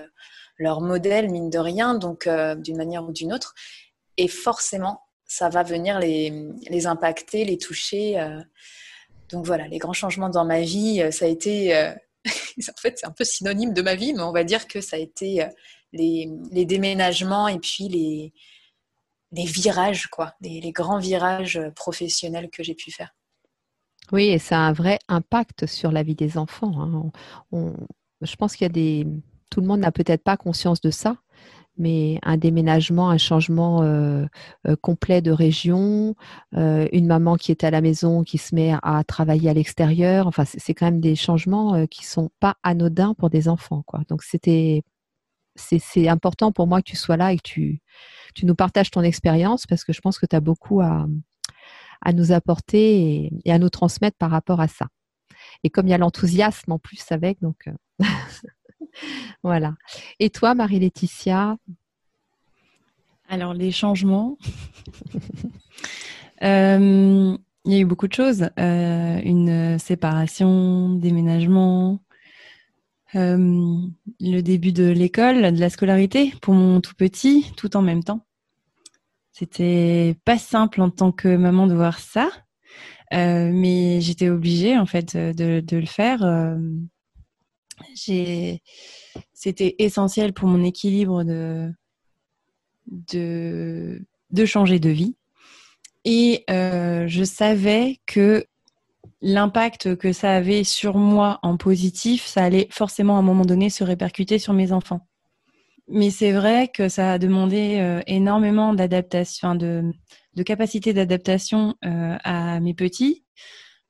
leur 0.59 0.81
modèle, 0.81 1.31
mine 1.31 1.51
de 1.51 1.59
rien, 1.59 1.95
donc 1.95 2.29
d'une 2.29 2.77
manière 2.77 3.05
ou 3.05 3.13
d'une 3.13 3.33
autre. 3.33 3.55
Et 4.17 4.27
forcément, 4.27 5.03
ça 5.25 5.49
va 5.49 5.63
venir 5.63 6.01
les, 6.01 6.33
les 6.69 6.87
impacter, 6.87 7.45
les 7.45 7.59
toucher. 7.59 8.17
donc 9.31 9.47
voilà, 9.47 9.69
les 9.69 9.79
grands 9.79 9.93
changements 9.93 10.31
dans 10.31 10.45
ma 10.45 10.63
vie, 10.63 11.13
ça 11.13 11.27
a 11.27 11.29
été 11.29 11.95
en 12.69 12.81
fait, 12.81 12.99
c'est 12.99 13.07
un 13.07 13.13
peu 13.13 13.25
synonyme 13.25 13.73
de 13.73 13.83
ma 13.83 13.95
vie, 13.95 14.13
mais 14.13 14.23
on 14.23 14.33
va 14.33 14.45
dire 14.45 14.67
que 14.67 14.81
ça 14.81 14.97
a 14.97 14.99
été 14.99 15.43
euh, 15.43 15.49
les, 15.93 16.65
déménagements 16.65 17.49
et 17.49 17.59
puis 17.59 17.89
les, 17.89 19.45
virages, 19.45 20.07
quoi, 20.09 20.35
les, 20.41 20.73
grands 20.73 20.99
virages 20.99 21.61
professionnels 21.75 22.51
que 22.51 22.63
j'ai 22.63 22.75
pu 22.75 22.91
faire. 22.91 23.15
Oui, 24.11 24.29
et 24.29 24.39
ça 24.39 24.57
a 24.57 24.61
un 24.61 24.73
vrai 24.73 24.99
impact 25.09 25.67
sur 25.67 25.93
la 25.93 26.03
vie 26.03 26.15
des 26.15 26.39
enfants. 26.39 27.13
Hein. 27.53 27.75
je 28.23 28.37
pense 28.37 28.57
qu'il 28.57 28.65
y 28.65 28.71
a 28.71 28.73
des. 28.73 29.07
Tout 29.51 29.61
le 29.61 29.67
monde 29.67 29.81
n'a 29.81 29.93
peut-être 29.93 30.23
pas 30.23 30.37
conscience 30.37 30.81
de 30.81 30.91
ça, 30.91 31.17
mais 31.79 32.19
un 32.23 32.37
déménagement, 32.37 33.11
un 33.11 33.19
changement 33.19 33.83
euh, 33.83 34.27
euh, 34.67 34.77
complet 34.81 35.23
de 35.23 35.31
région, 35.31 36.15
euh, 36.55 36.89
une 36.93 37.07
maman 37.07 37.37
qui 37.37 37.51
est 37.53 37.65
à 37.65 37.71
la 37.71 37.81
maison, 37.81 38.23
qui 38.23 38.39
se 38.39 38.55
met 38.55 38.75
à 38.83 39.05
travailler 39.05 39.51
à 39.51 39.55
l'extérieur. 39.55 40.27
Enfin, 40.27 40.45
c'est 40.45 40.75
quand 40.75 40.87
même 40.87 41.01
des 41.01 41.17
changements 41.17 41.87
qui 41.87 42.05
sont 42.05 42.31
pas 42.41 42.57
anodins 42.63 43.15
pour 43.15 43.31
des 43.31 43.49
enfants. 43.49 43.85
Donc 44.09 44.23
c'était 44.23 44.83
c'est 45.57 46.09
important 46.09 46.53
pour 46.53 46.69
moi 46.69 46.81
que 46.83 46.89
tu 46.89 46.97
sois 46.97 47.17
là 47.17 47.33
et 47.33 47.37
que 47.37 47.43
tu, 47.43 47.81
nous 48.45 48.55
partages 48.55 48.93
ton 48.93 49.03
expérience 49.03 49.67
parce 49.67 49.83
que 49.83 49.93
je 49.93 50.01
pense 50.01 50.19
que 50.19 50.27
tu 50.27 50.37
as 50.37 50.41
beaucoup 50.41 50.81
à, 50.81 51.07
à 52.01 52.13
nous 52.13 52.31
apporter 52.31 53.33
et, 53.45 53.51
à 53.51 53.59
nous 53.59 53.69
transmettre 53.69 54.17
par 54.19 54.31
rapport 54.31 54.61
à 54.61 54.69
ça. 54.69 54.87
Et 55.65 55.71
comme 55.71 55.89
il 55.89 55.91
y 55.91 55.95
a 55.95 55.99
l'enthousiasme 55.99 56.73
en 56.73 56.79
plus 56.79 57.05
avec, 57.11 57.41
donc 57.41 57.69
voilà. 59.43 59.75
Et 60.19 60.31
toi, 60.31 60.55
Marie-Laetitia? 60.55 61.57
Alors, 63.29 63.55
les 63.55 63.71
changements. 63.71 64.39
Euh, 66.43 67.37
il 67.65 67.73
y 67.73 67.77
a 67.77 67.81
eu 67.81 67.85
beaucoup 67.85 68.07
de 68.07 68.13
choses. 68.13 68.49
Euh, 68.61 69.21
une 69.25 69.77
séparation, 69.81 70.91
déménagement, 70.91 71.99
euh, 73.17 73.77
le 74.21 74.41
début 74.41 74.71
de 74.71 74.89
l'école, 74.89 75.53
de 75.53 75.59
la 75.59 75.69
scolarité 75.69 76.33
pour 76.41 76.55
mon 76.55 76.81
tout 76.81 76.95
petit, 76.95 77.53
tout 77.57 77.77
en 77.77 77.83
même 77.83 78.05
temps. 78.05 78.25
C'était 79.33 80.17
pas 80.25 80.39
simple 80.39 80.81
en 80.81 80.91
tant 80.91 81.11
que 81.11 81.37
maman 81.37 81.67
de 81.67 81.75
voir 81.75 81.99
ça, 81.99 82.31
mais 83.11 84.01
j'étais 84.01 84.31
obligée 84.31 84.79
en 84.79 84.87
fait 84.87 85.17
de, 85.17 85.59
de 85.59 85.77
le 85.77 85.87
faire 85.87 86.21
c'était 87.95 89.75
essentiel 89.79 90.33
pour 90.33 90.49
mon 90.49 90.65
équilibre 90.65 91.25
de, 91.25 91.73
changer 94.47 94.79
de 94.79 94.91
vie. 94.91 95.17
Et 96.05 96.45
euh, 96.51 97.07
je 97.07 97.25
savais 97.25 97.99
que 98.07 98.47
l'impact 99.21 99.97
que 99.97 100.13
ça 100.13 100.33
avait 100.33 100.65
sur 100.65 100.97
moi 100.97 101.39
en 101.43 101.57
positif, 101.57 102.25
ça 102.25 102.45
allait 102.45 102.69
forcément 102.71 103.17
à 103.17 103.19
un 103.19 103.23
moment 103.23 103.45
donné 103.45 103.69
se 103.69 103.85
répercuter 103.85 104.39
sur 104.39 104.53
mes 104.53 104.73
enfants. 104.73 105.07
Mais 105.89 106.11
c'est 106.11 106.33
vrai 106.33 106.69
que 106.69 106.89
ça 106.89 107.13
a 107.13 107.19
demandé 107.19 107.79
euh, 107.79 108.01
énormément 108.07 108.75
d'adaptation, 108.75 109.55
de, 109.55 109.83
de 110.35 110.43
capacité 110.43 110.93
d'adaptation 110.93 111.75
euh, 111.85 112.17
à 112.23 112.61
mes 112.61 112.75
petits. 112.75 113.25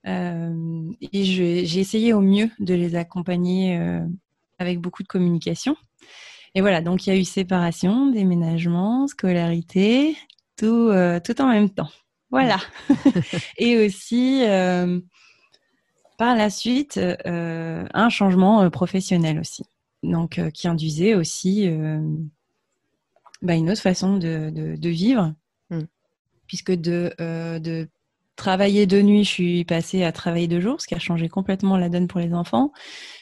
Euh, 0.06 0.90
et 1.12 1.24
j'ai 1.24 1.80
essayé 1.80 2.12
au 2.12 2.20
mieux 2.20 2.50
de 2.60 2.74
les 2.74 2.94
accompagner 2.94 3.78
avec 4.58 4.80
beaucoup 4.80 5.02
de 5.02 5.08
communication. 5.08 5.76
Et 6.54 6.60
voilà, 6.60 6.80
donc 6.80 7.06
il 7.06 7.10
y 7.10 7.12
a 7.12 7.16
eu 7.18 7.24
séparation, 7.24 8.10
déménagement, 8.10 9.06
scolarité, 9.06 10.16
tout, 10.56 10.90
tout 11.24 11.40
en 11.40 11.48
même 11.48 11.70
temps. 11.70 11.90
Voilà. 12.30 12.58
et 13.58 13.84
aussi, 13.84 14.42
par 16.16 16.34
la 16.36 16.50
suite, 16.50 16.98
un 17.24 18.08
changement 18.08 18.68
professionnel 18.70 19.38
aussi 19.38 19.64
donc 20.02 20.38
euh, 20.38 20.50
qui 20.50 20.68
induisait 20.68 21.14
aussi 21.14 21.68
euh, 21.68 22.00
bah, 23.42 23.54
une 23.54 23.70
autre 23.70 23.80
façon 23.80 24.16
de, 24.16 24.50
de, 24.50 24.88
vivre, 24.88 25.34
mm. 25.70 25.82
puisque 26.46 26.72
de, 26.72 27.14
euh, 27.20 27.58
de 27.58 27.88
travailler 28.38 28.86
de 28.86 29.02
nuit, 29.02 29.24
je 29.24 29.28
suis 29.28 29.64
passée 29.64 30.04
à 30.04 30.12
travailler 30.12 30.48
de 30.48 30.60
jour, 30.60 30.80
ce 30.80 30.86
qui 30.86 30.94
a 30.94 30.98
changé 30.98 31.28
complètement 31.28 31.76
la 31.76 31.90
donne 31.90 32.08
pour 32.08 32.20
les 32.20 32.32
enfants. 32.32 32.72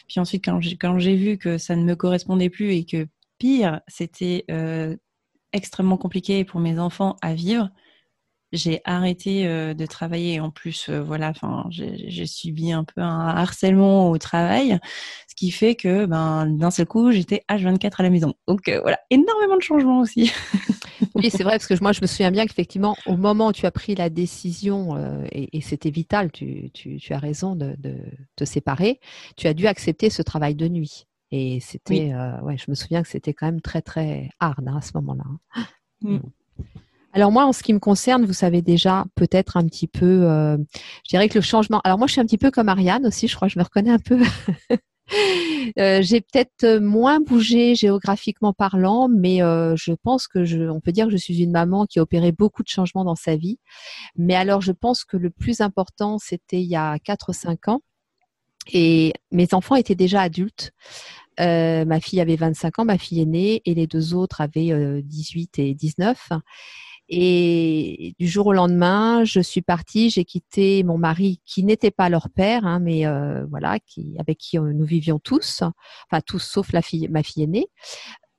Puis 0.07 0.21
ensuite, 0.21 0.45
quand 0.45 0.99
j'ai 0.99 1.17
vu 1.17 1.39
que 1.39 1.59
ça 1.59 1.75
ne 1.75 1.83
me 1.83 1.97
correspondait 1.97 2.51
plus 2.51 2.73
et 2.73 2.85
que 2.85 3.09
pire, 3.39 3.81
c'était 3.89 4.45
extrêmement 5.53 5.97
compliqué 5.97 6.45
pour 6.45 6.61
mes 6.61 6.79
enfants 6.79 7.17
à 7.23 7.35
vivre, 7.35 7.71
j'ai 8.53 8.81
arrêté 8.85 9.47
euh, 9.47 9.75
de 9.75 9.87
travailler. 9.87 10.41
En 10.41 10.51
plus, 10.51 10.89
euh, 10.89 11.03
voilà, 11.03 11.33
j'ai 11.71 12.27
subi 12.27 12.73
un 12.73 12.85
peu 12.85 13.01
un 13.01 13.29
harcèlement 13.29 14.11
au 14.11 14.19
travail, 14.19 14.79
ce 15.29 15.35
qui 15.35 15.51
fait 15.51 15.75
que, 15.75 16.07
ben, 16.07 16.47
d'un 16.47 16.71
seul 16.71 16.87
coup, 16.87 17.11
j'étais 17.11 17.45
H24 17.51 17.95
à 17.99 18.03
la 18.03 18.11
maison. 18.11 18.35
Donc 18.47 18.69
euh, 18.69 18.81
voilà, 18.81 18.99
énormément 19.11 19.57
de 19.57 19.63
changements 19.63 20.01
aussi. 20.01 20.33
oui, 21.15 21.31
c'est 21.31 21.43
vrai 21.43 21.53
parce 21.53 21.67
que 21.67 21.75
moi, 21.83 21.93
je 21.93 22.01
me 22.03 22.07
souviens 22.07 22.31
bien 22.31 22.47
qu'effectivement, 22.47 22.97
au 23.07 23.17
moment 23.17 23.49
où 23.49 23.53
tu 23.53 23.67
as 23.67 23.71
pris 23.71 23.95
la 23.95 24.11
décision, 24.11 24.97
et, 25.33 25.61
c'était 25.61 25.91
vital, 25.91 26.31
tu, 26.33 26.71
as 27.11 27.19
raison 27.19 27.57
de, 27.57 27.77
te 28.37 28.45
séparer, 28.45 29.01
tu 29.37 29.47
as 29.47 29.55
dû 29.55 29.67
accepter 29.67 30.11
ce 30.11 30.23
travail 30.23 30.55
de 30.55 30.69
nuit. 30.69 31.07
Et 31.33 31.61
c'était, 31.61 32.15
ouais, 32.43 32.57
je 32.57 32.71
me 32.71 32.75
souviens 32.75 33.03
que 33.03 33.09
c'était 33.09 33.35
quand 33.35 33.47
même 33.47 33.61
très 33.61 33.83
très 33.83 34.31
hard 34.41 34.67
hein, 34.69 34.77
à 34.79 34.81
ce 34.81 34.93
moment-là. 34.95 35.25
Hein. 35.55 35.65
Mm. 36.03 36.19
Alors 37.17 37.33
moi, 37.33 37.47
en 37.47 37.55
ce 37.55 37.63
qui 37.63 37.73
me 37.73 37.79
concerne, 37.79 38.27
vous 38.27 38.35
savez 38.35 38.61
déjà 38.61 39.07
peut-être 39.15 39.57
un 39.57 39.65
petit 39.65 39.87
peu, 39.87 40.25
euh, 40.25 40.59
je 41.03 41.09
dirais 41.09 41.31
que 41.31 41.39
le 41.39 41.41
changement. 41.41 41.81
Alors 41.83 41.97
moi, 41.97 42.07
je 42.07 42.13
suis 42.13 42.21
un 42.21 42.27
petit 42.27 42.37
peu 42.37 42.51
comme 42.51 42.69
Ariane 42.69 43.07
aussi, 43.07 43.27
je 43.27 43.35
crois, 43.35 43.49
je 43.49 43.59
me 43.59 43.65
reconnais 43.65 43.91
un 43.91 43.99
peu. 43.99 44.21
Euh, 45.79 46.01
j'ai 46.01 46.21
peut-être 46.21 46.79
moins 46.79 47.21
bougé 47.21 47.75
géographiquement 47.75 48.53
parlant, 48.53 49.09
mais 49.09 49.43
euh, 49.43 49.75
je 49.77 49.93
pense 49.93 50.29
que 50.29 50.45
je, 50.45 50.69
on 50.71 50.81
peut 50.81 50.93
dire 50.93 51.07
que 51.07 51.13
je 51.13 51.17
suis 51.17 51.43
une 51.43 51.51
maman 51.51 51.87
qui 51.87 51.99
a 51.99 52.03
opéré 52.03 52.31
beaucoup 52.31 52.63
de 52.63 52.69
changements 52.69 53.05
dans 53.05 53.17
sa 53.17 53.37
vie. 53.37 53.59
Mais 54.17 54.37
alors, 54.37 54.61
je 54.61 54.71
pense 54.71 55.05
que 55.05 55.17
le 55.17 55.29
plus 55.29 55.61
important, 55.61 56.19
c'était 56.19 56.63
il 56.63 56.69
y 56.69 56.77
a 56.77 56.99
4 57.01 57.31
ou 57.31 57.33
5 57.33 57.69
ans. 57.69 57.81
Et 58.73 59.13
mes 59.33 59.49
enfants 59.53 59.75
étaient 59.75 59.97
déjà 59.97 60.23
adultes. 60.23 60.73
ma 61.39 62.01
fille 62.01 62.21
avait 62.21 62.37
25 62.37 62.79
ans, 62.79 62.85
ma 62.85 62.99
fille 62.99 63.21
aînée, 63.21 63.61
et 63.65 63.75
les 63.75 63.89
deux 63.89 64.15
autres 64.15 64.41
avaient 64.41 65.03
18 65.03 65.59
et 65.59 65.75
19. 65.75 66.31
Et 67.09 68.15
du 68.19 68.27
jour 68.27 68.49
au 68.49 68.53
lendemain, 68.53 69.25
je 69.25 69.41
suis 69.41 69.63
partie, 69.63 70.11
j'ai 70.11 70.25
quitté 70.25 70.83
mon 70.83 70.99
mari 70.99 71.41
qui 71.45 71.63
n'était 71.63 71.93
pas 71.93 72.09
leur 72.09 72.29
père, 72.31 72.67
hein, 72.67 72.81
mais 72.81 73.07
euh, 73.07 73.45
voilà, 73.47 73.79
qui, 73.79 74.17
avec 74.19 74.39
qui 74.39 74.59
euh, 74.59 74.73
nous 74.73 74.85
vivions 74.85 75.19
tous, 75.21 75.63
enfin 76.11 76.21
tous 76.21 76.41
sauf 76.41 76.73
la 76.73 76.83
fille, 76.83 77.09
ma 77.09 77.23
fille 77.23 77.45
aînée. 77.45 77.69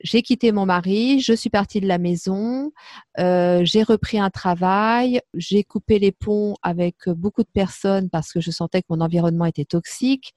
J'ai 0.04 0.22
quitté 0.22 0.52
mon 0.52 0.66
mari, 0.66 1.22
je 1.22 1.34
suis 1.34 1.50
partie 1.50 1.82
de 1.82 1.88
la 1.88 1.98
maison, 1.98 2.72
euh, 3.20 3.62
j'ai 3.64 3.82
repris 3.82 4.20
un 4.20 4.30
travail, 4.30 5.22
j'ai 5.34 5.64
coupé 5.64 5.98
les 5.98 6.12
ponts 6.12 6.56
avec 6.62 7.10
beaucoup 7.10 7.42
de 7.42 7.50
personnes 7.52 8.10
parce 8.10 8.32
que 8.32 8.40
je 8.40 8.52
sentais 8.52 8.82
que 8.82 8.88
mon 8.90 9.02
environnement 9.02 9.46
était 9.46 9.66
toxique. 9.66 10.34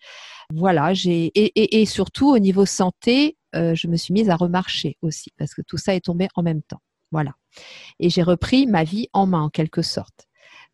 Voilà, 0.54 0.94
j'ai 0.94 1.26
et, 1.34 1.52
et, 1.60 1.82
et, 1.82 1.84
surtout 1.84 2.30
au 2.30 2.38
niveau 2.38 2.64
santé, 2.64 3.36
euh, 3.54 3.74
je 3.74 3.86
me 3.88 3.96
suis 3.96 4.14
mise 4.14 4.30
à 4.30 4.36
remarcher 4.36 4.96
aussi 5.02 5.30
parce 5.36 5.54
que 5.54 5.62
tout 5.62 5.76
ça 5.76 5.94
est 5.94 6.04
tombé 6.04 6.28
en 6.36 6.42
même 6.42 6.62
temps. 6.62 6.80
Voilà. 7.10 7.32
Et 7.98 8.10
j'ai 8.10 8.22
repris 8.22 8.66
ma 8.66 8.84
vie 8.84 9.08
en 9.12 9.26
main, 9.26 9.42
en 9.42 9.50
quelque 9.50 9.82
sorte. 9.82 10.26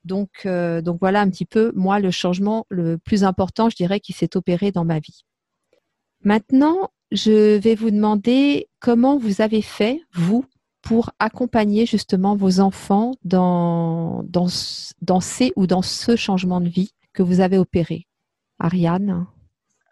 Donc, 0.04 0.42
euh, 0.46 0.82
donc 0.82 0.98
voilà 1.00 1.20
un 1.20 1.30
petit 1.30 1.44
peu, 1.44 1.72
moi, 1.74 1.98
le 1.98 2.10
changement 2.10 2.66
le 2.68 2.96
plus 2.96 3.24
important, 3.24 3.68
je 3.68 3.76
dirais, 3.76 4.00
qui 4.00 4.12
s'est 4.12 4.36
opéré 4.36 4.70
dans 4.70 4.84
ma 4.84 5.00
vie. 5.00 5.24
Maintenant, 6.22 6.90
je 7.10 7.56
vais 7.56 7.74
vous 7.74 7.90
demander 7.90 8.68
comment 8.78 9.18
vous 9.18 9.40
avez 9.40 9.62
fait, 9.62 10.00
vous, 10.12 10.44
pour 10.80 11.10
accompagner 11.18 11.86
justement 11.86 12.36
vos 12.36 12.60
enfants 12.60 13.12
dans, 13.24 14.22
dans, 14.28 14.48
ces 15.20 15.52
ou 15.56 15.66
dans 15.66 15.82
ce 15.82 16.14
changement 16.14 16.60
de 16.60 16.68
vie 16.68 16.92
que 17.12 17.24
vous 17.24 17.40
avez 17.40 17.58
opéré. 17.58 18.06
Ariane? 18.60 19.26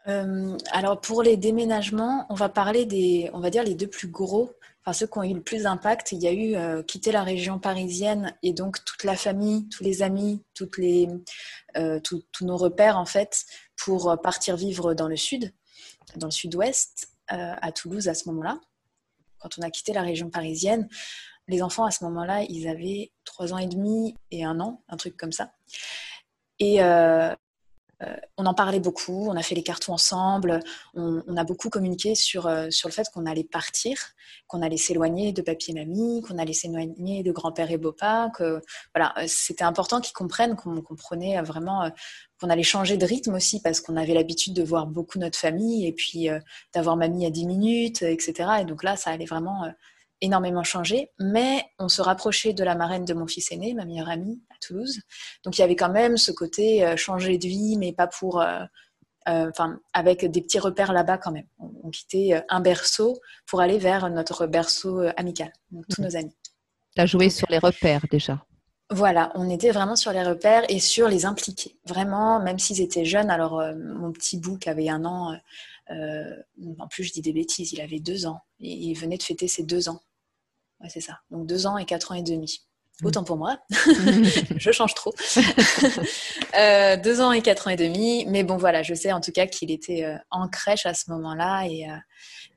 Euh, 0.07 0.57
alors 0.71 1.01
pour 1.01 1.23
les 1.23 1.37
déménagements, 1.37 2.27
on 2.29 2.35
va 2.35 2.49
parler 2.49 2.87
des, 2.87 3.31
on 3.33 3.41
va 3.41 3.51
dire 3.51 3.65
les 3.65 3.75
deux 3.75 3.89
plus 3.89 4.09
gros 4.09 4.53
enfin 4.85 4.93
ceux 4.93 5.07
qui 5.07 5.19
ont 5.19 5.23
eu 5.23 5.35
le 5.35 5.43
plus 5.43 5.63
d'impact, 5.63 6.13
il 6.13 6.23
y 6.23 6.27
a 6.27 6.33
eu 6.33 6.57
euh, 6.57 6.83
quitter 6.83 7.13
la 7.13 7.23
région 7.23 7.59
parisienne 7.59 8.37
et 8.43 8.53
donc 8.53 8.85
toute 8.85 9.05
la 9.05 9.17
famille, 9.17 9.69
tous 9.69 9.83
les 9.83 10.03
amis, 10.03 10.43
toutes 10.55 10.79
les, 10.79 11.09
euh, 11.77 12.01
tous 12.01 12.25
nos 12.43 12.57
repères 12.57 12.99
en 12.99 13.07
fait 13.07 13.45
pour 13.77 14.19
partir 14.23 14.57
vivre 14.57 14.95
dans 14.95 15.09
le 15.09 15.17
sud, 15.17 15.53
dans 16.17 16.27
le 16.27 16.33
sud-ouest, 16.33 17.15
euh, 17.33 17.55
à 17.63 17.73
Toulouse 17.73 18.09
à 18.09 18.15
ce 18.15 18.29
moment-là. 18.29 18.61
Quand 19.39 19.49
on 19.59 19.63
a 19.63 19.71
quitté 19.71 19.95
la 19.95 20.03
région 20.03 20.29
parisienne, 20.29 20.89
les 21.49 21.63
enfants 21.63 21.87
à 21.87 21.91
ce 21.91 22.05
moment-là, 22.05 22.43
ils 22.43 22.69
avaient 22.69 23.13
trois 23.25 23.55
ans 23.55 23.59
et 23.59 23.67
demi 23.67 24.15
et 24.31 24.45
un 24.45 24.61
an, 24.61 24.83
un 24.89 24.97
truc 24.99 25.17
comme 25.17 25.33
ça. 25.33 25.53
Et, 26.59 26.83
euh, 26.83 27.35
on 28.37 28.47
en 28.47 28.55
parlait 28.55 28.81
beaucoup, 28.81 29.29
on 29.29 29.37
a 29.37 29.43
fait 29.43 29.55
les 29.55 29.63
cartons 29.63 29.93
ensemble, 29.93 30.61
on, 30.95 31.37
a 31.37 31.45
beaucoup 31.45 31.71
communiqué 31.71 32.15
sur, 32.15 32.47
euh, 32.47 32.69
sur 32.71 32.89
le 32.89 32.93
fait 32.93 33.07
qu'on 33.13 33.27
allait 33.27 33.45
partir, 33.45 33.97
qu'on 34.47 34.63
allait 34.63 34.77
s'éloigner 34.77 35.33
de 35.33 35.43
papy 35.43 35.73
et 35.73 35.75
mamie, 35.75 36.23
qu'on 36.23 36.39
allait 36.39 36.53
s'éloigner 36.53 37.23
de 37.23 37.33
grand-père 37.33 37.71
et 37.71 37.79
beau-père, 37.79 38.31
que 38.37 38.61
voilà, 38.95 39.15
euh, 39.19 39.25
c'était 39.27 39.65
important 39.65 40.01
qu'ils 40.01 40.15
comprennent 40.15 40.57
qu'on 40.57 40.81
comprenait 40.83 41.41
vraiment 41.43 41.91
qu'on 42.41 42.51
allait 42.51 42.63
changer 42.63 42.97
de 42.97 43.07
rythme 43.07 43.35
aussi 43.35 43.61
parce 43.61 43.81
qu'on 43.81 43.97
avait 43.97 44.15
l'habitude 44.15 44.55
de 44.55 44.63
voir 44.63 44.87
beaucoup 44.87 45.19
notre 45.19 45.39
famille 45.39 45.87
et 45.87 45.93
puis 45.93 46.29
d'avoir 46.75 46.97
mamie 46.97 47.27
à 47.27 47.31
10 47.31 47.47
minutes, 47.47 48.03
etc. 48.03 48.51
Et 48.61 48.65
donc 48.65 48.83
là, 48.83 48.97
ça 48.97 49.11
allait 49.11 49.25
vraiment 49.25 49.65
énormément 50.25 50.65
changé, 50.65 51.11
mais 51.19 51.63
on 51.79 51.89
se 51.89 52.01
rapprochait 52.03 52.55
de 52.55 52.65
la 52.65 52.75
marraine 52.75 53.05
de 53.05 53.15
mon 53.15 53.27
fils 53.27 53.53
aîné, 53.53 53.75
ma 53.75 53.85
meilleure 53.85 54.09
amie, 54.09 54.41
à 54.51 54.55
Toulouse. 54.61 55.01
Donc 55.45 55.59
il 55.59 55.61
y 55.61 55.65
avait 55.65 55.77
quand 55.77 55.91
même 55.91 56.17
ce 56.17 56.33
côté 56.33 56.85
euh, 56.85 56.97
changer 56.97 57.39
de 57.39 57.47
vie, 57.47 57.77
mais 57.79 57.93
pas 57.93 58.07
pour... 58.07 58.41
Euh, 58.41 58.61
euh, 59.27 59.49
enfin, 59.49 59.79
avec 59.95 60.27
des 60.27 60.43
petits 60.43 60.59
repères 60.59 60.93
là-bas 60.93 61.17
quand 61.17 61.33
même. 61.33 61.47
On, 61.59 61.89
quittait 61.89 62.43
un 62.51 62.61
berceau 62.61 63.19
pour 63.47 63.63
aller 63.63 63.79
vers 63.79 64.11
notre 64.11 64.47
berceau 64.47 65.01
amical, 65.17 65.51
donc 65.71 65.87
tous 65.89 66.03
mhm. 66.03 66.07
nos 66.07 66.17
amis. 66.17 66.37
Tu 66.95 67.01
as 67.01 67.07
joué 67.07 67.31
sur 67.31 67.47
les 67.49 67.59
repères 67.59 68.05
déjà 68.11 68.45
voilà, 68.91 69.33
on 69.35 69.49
était 69.49 69.71
vraiment 69.71 69.97
sur 69.97 70.13
les 70.13 70.23
repères 70.23 70.63
et 70.69 70.79
sur 70.79 71.09
les 71.09 71.25
impliqués. 71.25 71.79
Vraiment, 71.87 72.39
même 72.39 72.59
s'ils 72.59 72.83
étaient 72.83 73.07
jeunes, 73.07 73.31
alors 73.31 73.63
mon 73.77 74.13
petit 74.13 74.39
qui 74.61 74.69
avait 74.69 74.91
un 74.91 75.07
an, 75.07 75.35
en 75.89 76.89
plus 76.89 77.05
je 77.05 77.13
dis 77.13 77.23
des 77.23 77.33
bêtises, 77.33 77.73
il 77.73 77.81
avait 77.81 77.99
deux 77.99 78.27
ans 78.27 78.43
et 78.61 78.71
il 78.71 78.95
venait 78.95 79.17
de 79.17 79.23
fêter 79.23 79.49
ses 79.49 79.63
deux 79.63 79.89
ans 79.89 80.01
c'est 80.89 81.01
ça. 81.01 81.21
Donc 81.31 81.47
deux 81.47 81.67
ans 81.67 81.79
et 81.79 81.85
quatre 81.85 82.13
ans 82.13 82.15
et 82.15 82.23
demi. 82.23 82.65
Mm. 83.03 83.07
Autant 83.07 83.25
pour 83.25 83.37
moi, 83.37 83.59
je 84.57 84.71
change 84.71 84.95
trop. 84.95 85.15
Euh, 86.57 86.97
deux 86.97 87.21
ans 87.21 87.33
et 87.33 87.43
quatre 87.43 87.67
ans 87.67 87.73
et 87.73 87.77
demi, 87.77 88.27
mais 88.29 88.45
bon 88.45 88.57
voilà, 88.57 88.85
je 88.85 88.95
sais 88.95 89.11
en 89.11 89.21
tout 89.21 89.33
cas 89.33 89.47
qu'il 89.47 89.73
était 89.73 90.05
euh, 90.05 90.17
en 90.31 90.49
crèche 90.49 90.87
à 90.87 90.95
ce 90.95 91.11
moment-là 91.11 91.65
et, 91.67 91.91
euh, 91.91 91.97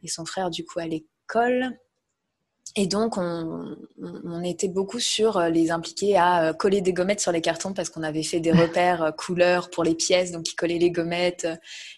et, 0.04 0.08
son 0.08 0.24
frère 0.24 0.52
du 0.52 0.64
coup 0.64 0.78
à 0.78 0.86
l'école. 0.86 1.76
Et 2.76 2.86
donc 2.86 3.18
on, 3.18 3.76
on, 4.00 4.44
était 4.44 4.68
beaucoup 4.68 5.00
sur 5.00 5.40
les 5.42 5.72
impliqués 5.72 6.16
à 6.16 6.54
coller 6.54 6.82
des 6.82 6.94
gommettes 6.94 7.22
sur 7.22 7.32
les 7.32 7.42
cartons 7.42 7.74
parce 7.74 7.90
qu'on 7.90 8.04
avait 8.04 8.22
fait 8.22 8.40
des 8.40 8.52
repères 8.52 9.14
couleurs 9.18 9.72
pour 9.72 9.84
les 9.84 9.96
pièces, 9.96 10.32
donc 10.32 10.48
ils 10.52 10.56
collaient 10.56 10.78
les 10.78 10.92
gommettes, 10.92 11.48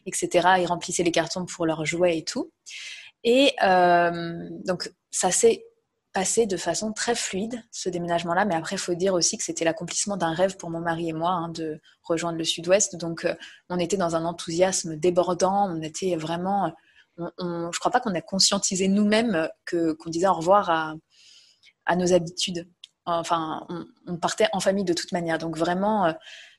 etc. 0.06 0.48
Ils 0.60 0.68
remplissaient 0.68 1.04
les 1.04 1.12
cartons 1.12 1.46
pour 1.46 1.66
leurs 1.66 1.84
jouets 1.84 2.18
et 2.18 2.24
tout. 2.24 2.50
Et 3.26 3.56
donc 3.62 4.90
ça 5.12 5.32
s'est 5.32 5.66
passé 6.14 6.46
de 6.46 6.58
façon 6.58 6.92
très 6.92 7.16
fluide, 7.16 7.64
ce 7.72 7.90
déménagement-là. 7.90 8.46
Mais 8.46 8.56
après, 8.56 8.76
il 8.76 8.80
faut 8.80 8.96
dire 8.96 9.14
aussi 9.14 9.38
que 9.38 9.44
c'était 9.44 9.66
l'accomplissement 9.66 10.18
d'un 10.18 10.34
rêve 10.34 10.58
pour 10.58 10.70
mon 10.70 10.80
mari 10.80 11.10
et 11.10 11.14
moi 11.14 11.32
hein, 11.32 11.50
de 11.50 11.80
rejoindre 12.04 12.38
le 12.38 12.44
sud-ouest. 12.44 12.96
Donc, 12.96 13.26
euh, 13.26 13.36
on 13.70 13.78
était 13.80 13.98
dans 13.98 14.16
un 14.16 14.26
enthousiasme 14.26 14.96
débordant. 14.96 15.70
On 15.70 15.82
était 15.82 16.16
vraiment. 16.16 16.74
je 17.18 17.24
ne 17.24 17.80
crois 17.80 17.92
pas 17.92 18.00
qu'on 18.00 18.16
a 18.16 18.22
conscientisé 18.22 18.88
nous-mêmes 18.88 19.50
que, 19.66 19.94
qu'on 19.94 20.10
disait 20.10 20.28
au 20.28 20.34
revoir 20.34 20.70
à, 20.70 21.96
nos 21.96 22.14
habitudes. 22.14 22.68
Enfin, 23.06 23.66
on, 24.06 24.18
partait 24.18 24.48
en 24.54 24.60
famille 24.60 24.86
de 24.86 24.94
toute 24.94 25.12
manière. 25.12 25.38
Donc, 25.38 25.58
vraiment, 25.58 26.06
euh, 26.06 26.14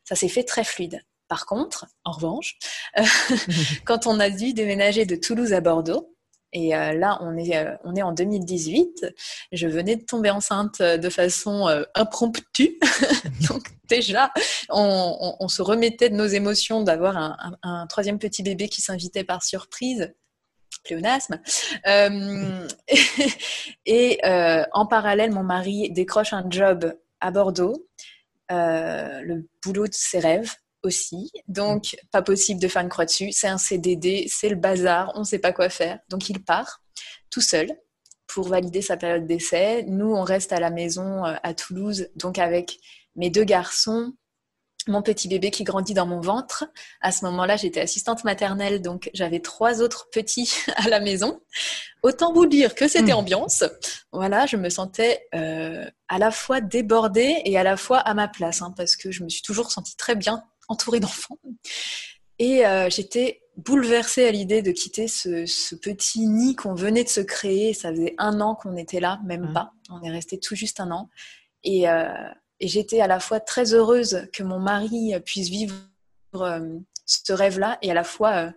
ça 0.04 0.16
s'est 0.16 0.28
fait 0.28 0.44
très 0.44 0.64
fluide. 0.64 1.00
Par 1.28 1.46
contre, 1.46 1.86
en 2.04 2.10
revanche, 2.10 2.58
quand 3.84 4.06
on 4.06 4.18
a 4.18 4.30
dû 4.30 4.52
déménager 4.52 5.06
de 5.06 5.14
Toulouse 5.14 5.52
à 5.52 5.60
Bordeaux, 5.60 6.16
et 6.52 6.74
euh, 6.74 6.94
là, 6.94 7.18
on 7.20 7.36
est, 7.36 7.56
euh, 7.56 7.76
on 7.84 7.94
est 7.94 8.02
en 8.02 8.12
2018. 8.12 9.14
Je 9.52 9.68
venais 9.68 9.96
de 9.96 10.04
tomber 10.04 10.30
enceinte 10.30 10.82
de 10.82 11.08
façon 11.08 11.68
euh, 11.68 11.84
impromptue. 11.94 12.78
Donc 13.48 13.68
déjà, 13.88 14.32
on, 14.68 15.48
se 15.48 15.62
remettait 15.62 16.10
de 16.10 16.14
nos 16.14 16.26
émotions 16.26 16.82
d'avoir 16.82 17.16
un, 17.62 17.86
troisième 17.88 18.18
petit 18.18 18.42
bébé 18.42 18.68
qui 18.68 18.80
s'invitait 18.80 19.24
par 19.24 19.42
surprise. 19.42 20.12
Pléonasme. 20.84 21.40
et 23.86 24.20
en 24.72 24.86
parallèle, 24.86 25.32
mon 25.32 25.42
mari 25.42 25.90
décroche 25.90 26.32
un 26.32 26.48
job 26.48 26.94
à 27.20 27.30
Bordeaux, 27.30 27.88
le 28.48 29.48
boulot 29.62 29.86
de 29.86 29.94
ses 29.94 30.20
rêves 30.20 30.54
aussi. 30.82 31.30
Donc, 31.48 31.96
pas 32.10 32.22
possible 32.22 32.60
de 32.60 32.68
faire 32.68 32.82
une 32.82 32.88
croix 32.88 33.04
dessus. 33.04 33.32
C'est 33.32 33.48
un 33.48 33.58
CDD, 33.58 34.26
c'est 34.28 34.48
le 34.48 34.56
bazar, 34.56 35.12
on 35.14 35.20
ne 35.20 35.24
sait 35.24 35.38
pas 35.38 35.52
quoi 35.52 35.68
faire. 35.68 35.98
Donc, 36.08 36.28
il 36.28 36.42
part 36.42 36.82
tout 37.30 37.40
seul 37.40 37.68
pour 38.26 38.48
valider 38.48 38.82
sa 38.82 38.96
période 38.96 39.26
d'essai. 39.26 39.84
Nous, 39.88 40.12
on 40.12 40.22
reste 40.22 40.52
à 40.52 40.60
la 40.60 40.70
maison 40.70 41.24
euh, 41.24 41.34
à 41.42 41.54
Toulouse, 41.54 42.08
donc 42.16 42.38
avec 42.38 42.78
mes 43.16 43.30
deux 43.30 43.44
garçons, 43.44 44.12
mon 44.86 45.02
petit 45.02 45.28
bébé 45.28 45.50
qui 45.50 45.64
grandit 45.64 45.94
dans 45.94 46.06
mon 46.06 46.20
ventre. 46.20 46.64
À 47.00 47.12
ce 47.12 47.24
moment-là, 47.26 47.56
j'étais 47.56 47.80
assistante 47.80 48.24
maternelle, 48.24 48.82
donc 48.82 49.10
j'avais 49.14 49.40
trois 49.40 49.82
autres 49.82 50.08
petits 50.10 50.52
à 50.76 50.88
la 50.88 51.00
maison. 51.00 51.40
Autant 52.02 52.32
vous 52.32 52.46
dire 52.46 52.74
que 52.74 52.88
c'était 52.88 53.12
mmh. 53.12 53.16
ambiance. 53.16 53.64
Voilà, 54.12 54.46
je 54.46 54.56
me 54.56 54.70
sentais 54.70 55.26
euh, 55.34 55.84
à 56.08 56.18
la 56.18 56.30
fois 56.30 56.60
débordée 56.60 57.42
et 57.44 57.58
à 57.58 57.62
la 57.62 57.76
fois 57.76 57.98
à 57.98 58.14
ma 58.14 58.28
place, 58.28 58.62
hein, 58.62 58.72
parce 58.76 58.96
que 58.96 59.10
je 59.10 59.22
me 59.22 59.28
suis 59.28 59.42
toujours 59.42 59.70
sentie 59.70 59.96
très 59.96 60.14
bien 60.14 60.42
entourée 60.70 61.00
d'enfants. 61.00 61.38
Et 62.38 62.64
euh, 62.64 62.88
j'étais 62.88 63.42
bouleversée 63.56 64.24
à 64.24 64.30
l'idée 64.30 64.62
de 64.62 64.70
quitter 64.70 65.08
ce, 65.08 65.74
petit 65.74 66.26
nid 66.26 66.56
qu'on 66.56 66.74
venait 66.74 67.04
de 67.04 67.08
se 67.08 67.20
créer. 67.20 67.74
Ça 67.74 67.90
faisait 67.90 68.14
un 68.16 68.40
an 68.40 68.54
qu'on 68.54 68.76
était 68.76 69.00
là, 69.00 69.20
même 69.26 69.52
pas. 69.52 69.72
On 69.90 70.00
est 70.02 70.10
resté 70.10 70.38
tout 70.38 70.54
juste 70.54 70.80
un 70.80 70.90
an. 70.90 71.10
Euh, 71.66 72.08
et, 72.60 72.68
j'étais 72.68 73.00
à 73.00 73.06
la 73.06 73.20
fois 73.20 73.40
très 73.40 73.74
heureuse 73.74 74.26
que 74.32 74.42
mon 74.42 74.58
mari 74.58 75.12
puisse 75.26 75.50
vivre 75.50 75.74
euh, 76.34 76.78
ce 77.04 77.32
rêve-là 77.32 77.78
et 77.82 77.90
à 77.90 77.94
la 77.94 78.04
fois 78.04 78.52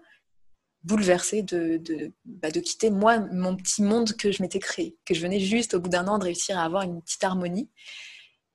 bouleversée 0.84 1.43
de, 1.43 1.82
bah, 2.24 2.51
de, 2.51 2.60
quitter 2.60 2.89
moi 2.89 3.20
mon 3.32 3.55
petit 3.55 3.82
monde 3.82 4.13
que 4.13 4.32
je 4.32 4.41
m'étais 4.41 4.60
créé, 4.60 4.98
que 5.05 5.13
je 5.13 5.22
venais 5.22 5.39
juste 5.39 5.74
au 5.74 5.79
bout 5.79 5.89
d'un 5.89 6.08
an 6.08 6.20
de 6.20 6.25
réussir 6.25 6.58
à 6.58 6.63
avoir 6.63 6.84
une 6.84 7.01
petite 7.01 7.24
harmonie. 7.24 7.70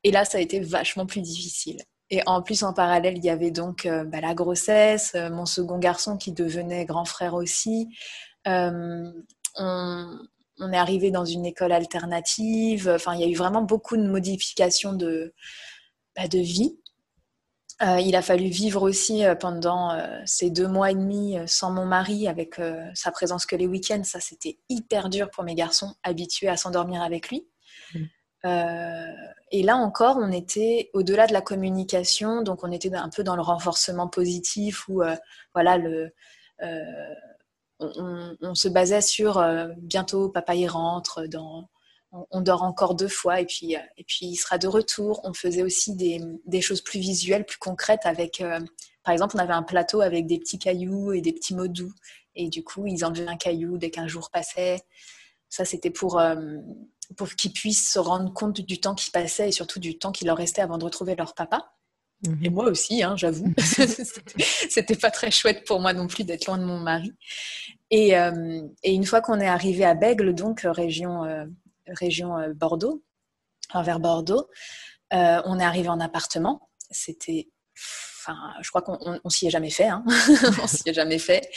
Et 0.05 0.11
là, 0.11 0.25
ça 0.25 0.39
a 0.39 0.41
été 0.41 0.61
vachement 0.61 1.07
plus 1.07 1.21
difficile. 1.21 1.83
Et 2.11 2.23
en 2.27 2.43
plus, 2.43 2.63
en 2.63 2.73
parallèle, 2.73 3.19
il 3.19 3.25
y 3.25 3.31
avait 3.31 3.51
donc 3.51 3.85
euh, 3.85 4.05
bah, 4.05 4.21
la 4.21 4.35
grossesse, 4.35 5.13
euh, 5.15 5.31
mon 5.31 5.45
second 5.45 5.79
garçon 5.79 6.17
qui 6.17 6.33
devenait 6.33 6.87
grand 6.87 7.05
frère 7.05 7.35
aussi. 7.35 7.89
Euh, 8.47 9.13
on, 9.57 10.73
est 10.73 10.77
arrivé 10.77 11.11
dans 11.11 11.25
une 11.25 11.45
école 11.45 11.73
alternative. 11.73 12.91
Enfin, 12.95 13.15
il 13.15 13.21
y 13.21 13.25
a 13.25 13.29
eu 13.29 13.35
vraiment 13.35 13.63
beaucoup 13.63 13.97
de 13.97 14.07
modifications 14.07 14.93
de, 14.93 15.35
bah, 16.17 16.29
de 16.29 16.39
vie. 16.39 16.79
il 17.81 18.17
a 18.17 18.23
fallu 18.23 18.49
vivre 18.49 18.83
aussi 18.83 19.23
pendant 19.41 19.97
ces 20.27 20.51
deux 20.51 20.67
mois 20.67 20.91
et 20.91 20.95
demi 20.95 21.37
sans 21.47 21.71
mon 21.71 21.87
mari, 21.87 22.27
avec 22.27 22.57
sa 22.95 23.13
présence 23.13 23.47
que 23.47 23.55
les 23.55 23.67
week-ends. 23.69 24.03
Ça, 24.05 24.21
c'était 24.21 24.59
hyper 24.69 25.11
dur 25.11 25.31
pour 25.31 25.45
mes 25.45 25.55
garçons, 25.55 25.95
habitués 26.03 26.49
à 26.49 26.57
s'endormir 26.57 27.03
avec 27.03 27.31
lui. 27.31 27.47
Euh, 28.45 29.13
et 29.51 29.63
là 29.63 29.77
encore, 29.77 30.17
on 30.19 30.31
était 30.31 30.91
au-delà 30.93 31.27
de 31.27 31.33
la 31.33 31.41
communication, 31.41 32.43
donc 32.43 32.63
on 32.63 32.71
était 32.71 32.95
un 32.95 33.09
peu 33.09 33.25
dans 33.25 33.37
le 33.37 33.43
renforcement 33.43 34.09
positif 34.09 34.89
où 34.89 35.03
euh, 35.03 35.17
voilà 35.55 35.79
le 35.79 36.13
euh, 36.63 37.15
on, 37.81 38.55
se 38.55 38.69
basait 38.69 39.01
sur 39.01 39.41
bientôt 39.77 40.31
papa 40.31 40.57
y 40.57 40.67
rentre, 40.67 41.27
dans, 41.27 41.69
on, 42.11 42.41
dort 42.41 42.65
encore 42.65 42.97
deux 42.97 43.09
fois 43.09 43.41
et 43.41 43.47
puis, 43.47 43.75
et 43.75 44.05
puis 44.05 44.27
il 44.27 44.37
sera 44.37 44.59
de 44.59 44.67
retour. 44.67 45.21
On 45.23 45.33
faisait 45.33 45.63
aussi 45.63 45.95
des, 45.95 46.21
des 46.47 46.61
choses 46.61 46.81
plus 46.81 46.99
visuelles, 46.99 47.45
plus 47.45 47.59
concrètes 47.59 48.05
avec, 48.05 48.43
par 49.05 49.13
exemple, 49.13 49.37
on 49.37 49.39
avait 49.39 49.53
un 49.53 49.63
plateau 49.63 50.01
avec 50.01 50.27
des 50.27 50.41
petits 50.41 50.59
cailloux 50.59 51.13
et 51.13 51.21
des 51.21 51.33
petits 51.33 51.55
mots 51.55 51.69
doux 51.69 51.93
et 52.35 52.49
du 52.49 52.65
coup 52.65 52.87
ils 52.87 53.05
enlevaient 53.05 53.29
un 53.29 53.37
caillou 53.37 53.79
dès 53.79 53.91
qu'un 53.91 54.09
jour 54.09 54.29
passait. 54.31 54.81
Ça 55.49 55.65
c'était 55.65 55.91
pour 55.91 56.21
pour 57.17 57.29
qu'ils 57.31 57.53
puissent 57.53 57.91
se 57.91 57.99
rendre 57.99 58.33
compte 58.33 58.61
du 58.61 58.81
temps 58.81 58.95
qui 58.95 59.11
passait 59.11 59.49
et 59.49 59.53
surtout 59.53 59.81
du 59.81 59.99
temps 59.99 60.13
qui 60.13 60.25
leur 60.25 60.37
restait 60.37 60.63
avant 60.63 60.79
de 60.79 60.85
retrouver 60.85 61.17
leur 61.17 61.35
papa. 61.35 61.73
Mhm. 62.27 62.45
Et 62.45 62.51
moi 62.51 62.65
aussi, 62.67 63.03
hein, 63.03 63.17
j'avoue. 63.17 63.53
C'était 64.69 64.97
pas 64.97 65.11
très 65.11 65.31
chouette 65.31 65.65
pour 65.67 65.81
moi 65.81 65.93
non 65.93 66.07
plus 66.07 66.25
d'être 66.25 66.47
loin 66.47 66.59
de 66.59 66.65
mon 66.65 66.79
mari. 66.79 67.13
Et, 67.91 68.17
euh, 68.17 68.63
et 68.83 68.93
une 68.93 69.05
fois 69.05 69.21
qu'on 69.21 69.41
est 69.41 69.47
arrivé 69.47 69.85
à 69.85 69.95
Bègle, 69.95 70.35
donc 70.35 70.65
euh, 70.65 70.73
région, 70.73 71.25
euh, 71.25 71.45
région 71.87 72.37
Bordeaux, 72.55 73.03
vers 73.75 74.01
Bordeaux, 74.01 74.49
on 75.13 75.59
est 75.59 75.65
arrivé 75.65 75.89
en 75.89 76.01
appartement. 76.01 76.69
C'était 76.91 77.49
je 78.61 78.69
crois 78.71 78.83
qu'on 78.83 79.31
s'y 79.31 79.47
est 79.47 79.51
jamais 79.51 79.71
fait. 79.71 79.89
Hein. 79.89 80.05
on 80.63 80.67
s'y 80.67 80.89
est 80.89 80.95
jamais 80.95 81.19
fait. 81.19 81.49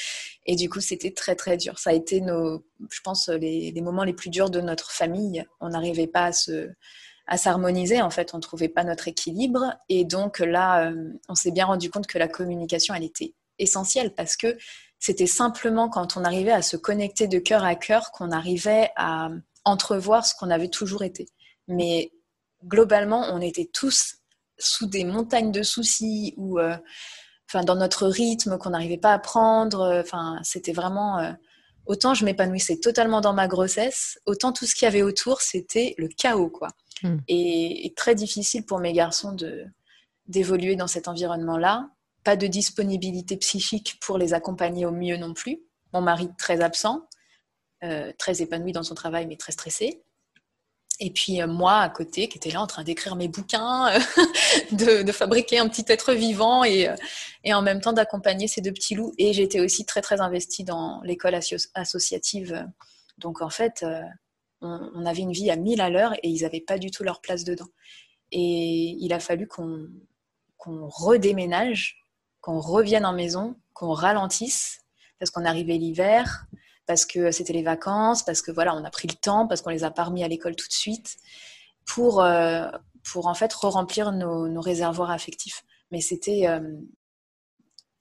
Et 0.45 0.55
du 0.55 0.69
coup, 0.69 0.81
c'était 0.81 1.11
très, 1.11 1.35
très 1.35 1.57
dur. 1.57 1.79
Ça 1.79 1.91
a 1.91 1.93
été, 1.93 2.21
nos, 2.21 2.65
je 2.89 2.99
pense, 3.03 3.29
les, 3.29 3.73
moments 3.81 4.03
les 4.03 4.13
plus 4.13 4.29
durs 4.29 4.49
de 4.49 4.61
notre 4.61 4.91
famille. 4.91 5.45
On 5.59 5.69
n'arrivait 5.69 6.07
pas 6.07 6.27
à 6.27 6.31
à 7.27 7.37
s'harmoniser 7.37 8.01
en 8.01 8.09
fait 8.09 8.33
on 8.33 8.37
ne 8.37 8.41
trouvait 8.41 8.67
pas 8.67 8.83
notre 8.83 9.07
équilibre 9.07 9.73
et 9.89 10.03
donc 10.03 10.39
là 10.39 10.89
euh, 10.89 11.13
on 11.29 11.35
s'est 11.35 11.51
bien 11.51 11.65
rendu 11.65 11.89
compte 11.89 12.07
que 12.07 12.17
la 12.17 12.27
communication 12.27 12.93
elle 12.93 13.03
était 13.03 13.35
essentielle 13.57 14.13
parce 14.15 14.35
que 14.35 14.57
c'était 14.99 15.27
simplement 15.27 15.87
quand 15.87 16.17
on 16.17 16.23
arrivait 16.23 16.51
à 16.51 16.61
se 16.61 16.77
connecter 16.77 17.27
de 17.27 17.39
cœur 17.39 17.63
à 17.63 17.75
cœur 17.75 18.11
qu'on 18.11 18.31
arrivait 18.31 18.89
à 18.97 19.29
entrevoir 19.63 20.25
ce 20.25 20.35
qu'on 20.35 20.49
avait 20.49 20.67
toujours 20.67 21.03
été 21.03 21.27
mais 21.67 22.11
globalement 22.65 23.25
on 23.31 23.39
était 23.39 23.69
tous 23.71 24.17
sous 24.61 24.87
des 24.87 25.03
montagnes 25.03 25.51
de 25.51 25.63
soucis 25.63 26.33
ou 26.37 26.59
euh, 26.59 26.75
enfin 27.49 27.63
dans 27.63 27.75
notre 27.75 28.07
rythme 28.07 28.57
qu'on 28.57 28.71
n'arrivait 28.71 28.97
pas 28.97 29.13
à 29.13 29.19
prendre. 29.19 29.81
Euh, 29.81 30.01
enfin, 30.01 30.39
c'était 30.43 30.73
vraiment 30.73 31.19
euh, 31.19 31.31
autant 31.85 32.13
je 32.13 32.25
m'épanouissais 32.25 32.77
totalement 32.77 33.21
dans 33.21 33.33
ma 33.33 33.47
grossesse, 33.47 34.19
autant 34.25 34.53
tout 34.53 34.65
ce 34.65 34.75
qu'il 34.75 34.85
y 34.85 34.87
avait 34.87 35.01
autour 35.01 35.41
c'était 35.41 35.95
le 35.97 36.07
chaos 36.07 36.49
quoi. 36.49 36.69
Hmm. 37.03 37.17
Et, 37.27 37.93
très 37.95 38.15
difficile 38.15 38.65
pour 38.65 38.79
mes 38.79 38.93
garçons 38.93 39.33
de 39.33 39.65
d'évoluer 40.27 40.75
dans 40.75 40.87
cet 40.87 41.07
environnement-là. 41.07 41.89
Pas 42.23 42.35
de 42.35 42.45
disponibilité 42.45 43.35
psychique 43.37 43.99
pour 44.01 44.17
les 44.19 44.33
accompagner 44.33 44.85
au 44.85 44.91
mieux 44.91 45.17
non 45.17 45.33
plus. 45.33 45.59
Mon 45.93 46.01
mari 46.01 46.29
très 46.37 46.61
absent, 46.61 47.01
très 48.17 48.41
épanoui 48.41 48.71
dans 48.71 48.83
son 48.83 48.93
travail 48.93 49.25
mais 49.25 49.35
très 49.35 49.51
stressé. 49.51 50.03
Et 51.03 51.09
puis 51.09 51.41
euh, 51.41 51.47
moi 51.47 51.79
à 51.79 51.89
côté, 51.89 52.29
qui 52.29 52.37
était 52.37 52.51
là 52.51 52.61
en 52.61 52.67
train 52.67 52.83
d'écrire 52.83 53.15
mes 53.15 53.27
bouquins, 53.27 53.87
euh, 53.89 53.99
de, 55.03 55.11
fabriquer 55.11 55.57
un 55.57 55.67
petit 55.67 55.83
être 55.87 56.13
vivant 56.13 56.63
et, 56.63 56.87
euh, 56.87 56.95
et 57.43 57.55
en 57.55 57.63
même 57.63 57.81
temps 57.81 57.91
d'accompagner 57.91 58.47
ces 58.47 58.61
deux 58.61 58.71
petits 58.71 58.93
loups. 58.93 59.11
Et 59.17 59.33
j'étais 59.33 59.59
aussi 59.59 59.83
très 59.83 60.01
très 60.01 60.21
investie 60.21 60.63
dans 60.63 61.01
l'école 61.01 61.37
associative. 61.73 62.67
Donc 63.17 63.41
en 63.41 63.49
fait, 63.49 63.83
on, 64.61 65.05
avait 65.05 65.21
une 65.21 65.31
vie 65.31 65.49
à 65.49 65.55
mille 65.55 65.81
à 65.81 65.89
l'heure 65.89 66.13
et 66.21 66.29
ils 66.29 66.43
n'avaient 66.43 66.61
pas 66.61 66.77
du 66.77 66.91
tout 66.91 67.03
leur 67.03 67.19
place 67.19 67.43
dedans. 67.43 67.67
Et 68.31 68.95
il 68.99 69.11
a 69.11 69.19
fallu 69.19 69.47
qu'on 69.47 69.89
redéménage, 70.87 71.97
qu'on 72.41 72.59
revienne 72.59 73.05
en 73.05 73.13
maison, 73.13 73.55
qu'on 73.73 73.91
ralentisse, 73.91 74.81
parce 75.19 75.31
qu'on 75.31 75.45
arrivait 75.45 75.77
l'hiver, 75.77 76.45
parce 76.91 77.05
que 77.05 77.31
c'était 77.31 77.53
les 77.53 77.63
vacances, 77.63 78.21
parce 78.21 78.41
que 78.41 78.51
voilà, 78.51 78.75
on 78.75 78.83
a 78.83 78.89
pris 78.89 79.07
le 79.07 79.13
temps, 79.13 79.47
parce 79.47 79.61
qu'on 79.61 79.69
les 79.69 79.85
a 79.85 79.91
pas 79.91 80.03
remis 80.03 80.25
à 80.25 80.27
l'école 80.27 80.57
tout 80.57 80.67
de 80.67 80.73
suite, 80.73 81.15
pour, 81.85 82.21
euh, 82.21 82.67
pour 83.09 83.27
en 83.27 83.33
fait 83.33 83.53
re-remplir 83.53 84.11
nos, 84.11 84.59
réservoirs 84.59 85.09
affectifs. 85.09 85.63
Mais 85.91 86.01
c'était. 86.01 86.49
Euh, 86.49 86.59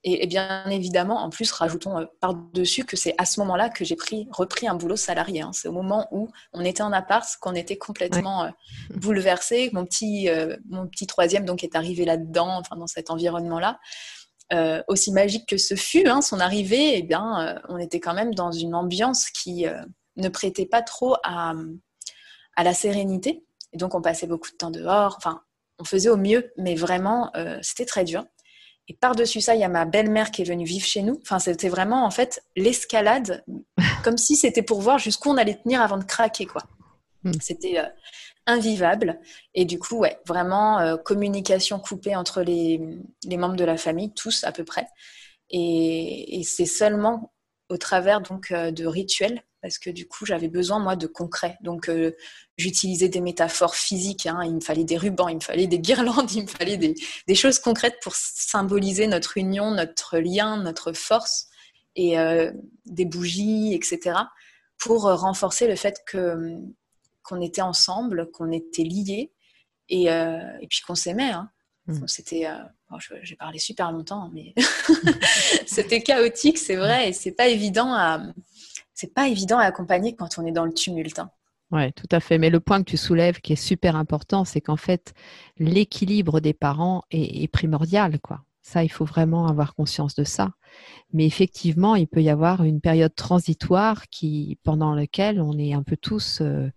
et, 0.03 0.27
bien 0.27 0.69
évidemment, 0.71 1.23
en 1.23 1.31
plus, 1.31 1.53
rajoutons 1.53 1.99
euh, 1.99 2.07
par-dessus 2.19 2.85
que 2.85 2.97
c'est 2.97 3.15
à 3.17 3.27
ce 3.27 3.39
moment-là 3.39 3.69
que 3.69 3.85
j'ai 3.85 3.95
pris, 3.95 4.27
repris 4.33 4.67
un 4.67 4.75
boulot 4.75 4.97
salarié. 4.97 5.43
Hein. 5.43 5.53
C'est 5.53 5.69
au 5.69 5.73
moment 5.73 6.09
où 6.11 6.29
on 6.53 6.65
était 6.65 6.83
en 6.83 6.91
appart, 6.91 7.25
qu'on 7.41 7.55
était 7.55 7.79
complètement 7.79 8.51
bouleversé. 8.97 9.71
Mon 9.73 9.85
petit, 9.85 10.29
mon 10.69 10.89
petit 10.89 11.07
troisième 11.07 11.45
donc 11.45 11.63
est 11.63 11.77
arrivé 11.77 12.05
là-dedans, 12.05 12.59
enfin 12.59 12.75
dans 12.75 12.89
cet 12.89 13.09
environnement-là. 13.09 13.79
Euh, 14.53 14.83
aussi 14.89 15.13
magique 15.13 15.47
que 15.47 15.57
ce 15.57 15.77
fut, 15.77 16.09
hein, 16.09 16.21
son 16.23 16.41
arrivée, 16.41 16.99
eh 16.99 17.03
bien, 17.03 17.41
euh, 17.41 17.59
on 17.69 17.79
était 17.79 18.01
quand 18.01 18.15
même 18.15 18.35
dans 18.35 18.51
une 18.51 18.75
ambiance 18.75 19.31
qui 19.31 19.65
euh, 19.65 19.81
ne 20.17 20.29
prêtait 20.29 20.67
pas 20.67 20.83
trop 20.83 21.15
à, 21.23 21.55
à, 22.57 22.65
la 22.65 22.75
sérénité. 22.75 23.45
Et 23.73 23.77
donc, 23.77 23.95
on 23.95 24.03
passait 24.03 24.27
beaucoup 24.27 24.51
de 24.51 24.57
temps 24.57 24.73
dehors. 24.73 25.15
Enfin, 25.19 25.43
on 25.79 25.85
faisait 25.85 26.09
au 26.09 26.17
mieux, 26.17 26.53
mais 26.57 26.75
vraiment, 26.75 27.33
c'était 27.63 27.87
très 27.87 28.05
dur. 28.05 28.25
Et 28.89 28.95
par-dessus 28.95 29.41
ça, 29.41 29.55
il 29.55 29.61
y 29.61 29.65
a 29.65 29.69
ma 29.69 29.85
belle-mère 29.85 30.33
qui 30.33 30.43
est 30.43 30.45
venue 30.45 30.65
vivre 30.65 30.85
chez 30.85 31.03
nous. 31.03 31.21
Enfin, 31.23 31.39
c'était 31.39 31.69
vraiment, 31.69 32.05
en 32.05 32.11
fait, 32.11 32.43
l'escalade, 32.57 33.45
comme 34.05 34.19
si 34.19 34.35
c'était 34.35 34.63
pour 34.63 34.83
voir 34.83 34.99
jusqu'où 34.99 35.31
on 35.31 35.37
allait 35.37 35.55
tenir 35.55 35.81
avant 35.81 35.97
de 35.97 36.05
craquer, 36.05 36.47
quoi. 36.47 36.65
Hmm. 37.23 37.33
C'était 37.41 37.79
invivable. 38.51 39.21
Et 39.55 39.65
du 39.65 39.79
coup, 39.79 39.99
ouais, 39.99 40.19
vraiment 40.27 40.97
communication 40.99 41.79
coupée 41.79 42.17
entre 42.17 42.43
les, 42.43 42.81
les, 43.25 43.37
membres 43.37 43.57
de 43.57 43.65
la 43.65 43.77
famille, 43.77 44.13
tous 44.15 44.45
à 44.45 44.53
peu 44.53 44.65
près. 44.65 44.87
Et, 45.51 46.39
et 46.39 46.43
c'est 46.45 46.67
seulement 46.67 47.33
au 47.69 47.77
travers 47.77 48.21
donc 48.21 48.53
de 48.53 48.87
rituels 48.87 49.43
parce 49.63 49.79
que 49.79 49.91
du 49.91 50.07
coup 50.09 50.27
j'avais 50.27 50.49
besoin 50.49 50.79
moi 50.79 50.97
de 50.97 51.07
concret. 51.07 51.59
Donc 51.63 51.89
euh, 51.89 52.13
j'utilisais 52.57 53.09
des 53.09 53.21
métaphores 53.21 53.75
physiques, 53.75 54.27
hein. 54.27 54.41
il 54.45 54.55
me 54.55 54.61
fallait 54.61 54.85
des 54.85 54.97
rubans, 54.97 55.29
il 55.29 55.37
me 55.37 55.41
fallait 55.41 55.67
des 55.67 55.79
guirlandes, 55.79 56.31
il 56.35 56.43
me 56.43 56.49
fallait 56.49 56.77
des, 56.77 57.35
choses 57.35 57.59
concrètes 57.59 57.99
pour 58.03 58.15
symboliser 58.15 59.07
notre 59.07 59.37
union, 59.37 59.71
notre 59.71 60.19
lien, 60.19 60.57
notre 60.63 60.93
force 60.93 61.47
et 61.97 62.19
euh, 62.19 62.53
des 62.87 63.05
bougies, 63.05 63.75
etc. 63.75 64.17
pour 64.79 65.03
renforcer 65.03 65.67
le 65.67 65.77
fait 65.77 66.03
que 66.07 66.57
qu'on 67.31 67.41
était 67.41 67.63
ensemble, 67.63 68.31
qu'on 68.31 68.53
était 68.53 68.83
liés 68.83 69.33
et, 69.89 70.11
euh, 70.11 70.39
puis 70.69 70.81
qu'on 70.87 70.95
s'aimait. 70.95 71.31
Hein. 71.31 71.51
Mmh. 71.87 72.07
C'était, 72.07 72.49
j'ai 73.23 73.37
parlé 73.37 73.59
super 73.59 73.91
longtemps, 73.91 74.31
mais 74.35 74.55
c'était 75.67 76.03
chaotique, 76.03 76.59
c'est 76.59 76.77
vrai, 76.77 77.09
et 77.09 77.13
c'est 77.13 77.33
pas 77.33 77.49
évident 77.49 77.95
à 77.95 78.21
c'est 79.01 79.15
pas 79.15 79.29
évident 79.29 79.59
à 79.59 79.65
accompagner 79.65 80.15
quand 80.15 80.37
on 80.37 80.45
est 80.45 80.53
dans 80.53 80.67
le 80.67 80.75
tumulte. 80.75 81.21
Hein. 81.21 81.31
Oui, 81.71 81.91
tout 81.95 82.09
à 82.11 82.21
fait. 82.21 82.37
Mais 82.37 82.51
le 82.51 82.61
point 82.61 82.83
que 82.83 82.91
tu 82.91 82.99
soulèves 82.99 83.41
qui 83.41 83.55
est 83.55 83.57
super 83.57 83.97
important, 83.97 84.45
c'est 84.45 84.61
qu'en 84.61 84.77
fait, 84.77 85.15
l'équilibre 85.57 86.41
des 86.41 86.53
parents 86.53 87.03
est, 87.11 87.51
primordial, 87.51 88.21
quoi. 88.21 88.45
Ça, 88.71 88.85
il 88.85 88.89
faut 88.89 89.05
vraiment 89.05 89.49
avoir 89.49 89.75
conscience 89.75 90.15
de 90.15 90.23
ça. 90.23 90.53
Mais 91.13 91.27
effectivement, 91.27 91.97
il 91.97 92.07
peut 92.07 92.23
y 92.23 92.31
avoir 92.31 92.63
une 92.63 92.81
période 92.81 93.13
transitoire 93.17 94.09
qui, 94.11 94.61
pendant 94.63 94.95
laquelle 94.95 95.41
on 95.41 95.59
est 95.59 95.73
un 95.73 95.83
peu 95.83 95.97
tous 95.97 96.41
euh, 96.41 96.71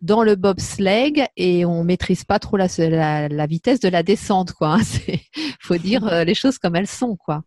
dans 0.00 0.24
le 0.24 0.34
bobsleigh 0.34 1.28
et 1.36 1.64
on 1.64 1.84
maîtrise 1.84 2.24
pas 2.24 2.40
trop 2.40 2.56
la, 2.56 2.66
vitesse 3.46 3.78
de 3.78 3.88
la 3.88 4.02
descente, 4.02 4.54
quoi. 4.54 4.78
Il 5.08 5.20
faut 5.60 5.76
dire 5.76 6.04
euh, 6.08 6.24
les 6.24 6.34
choses 6.34 6.58
comme 6.58 6.74
elles 6.74 6.88
sont, 6.88 7.14
quoi. 7.14 7.44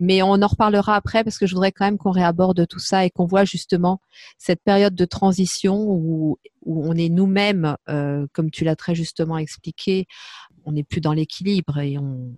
Mais 0.00 0.22
on 0.22 0.32
en 0.42 0.46
reparlera 0.46 0.96
après 0.96 1.24
parce 1.24 1.38
que 1.38 1.46
je 1.46 1.54
voudrais 1.54 1.72
quand 1.72 1.84
même 1.84 1.98
qu'on 1.98 2.10
réaborde 2.10 2.66
tout 2.66 2.78
ça 2.78 3.04
et 3.04 3.10
qu'on 3.10 3.26
voit 3.26 3.44
justement 3.44 4.00
cette 4.38 4.62
période 4.62 4.94
de 4.94 5.04
transition 5.04 5.84
où, 5.88 6.38
on 6.64 6.96
est 6.96 7.08
nous-mêmes, 7.08 7.76
euh, 7.88 8.26
comme 8.32 8.50
tu 8.50 8.62
l'as 8.62 8.76
très 8.76 8.94
justement 8.94 9.36
expliqué, 9.36 10.06
on 10.64 10.72
n'est 10.72 10.84
plus 10.84 11.00
dans 11.00 11.12
l'équilibre 11.12 11.78
et 11.78 11.98
on, 11.98 12.36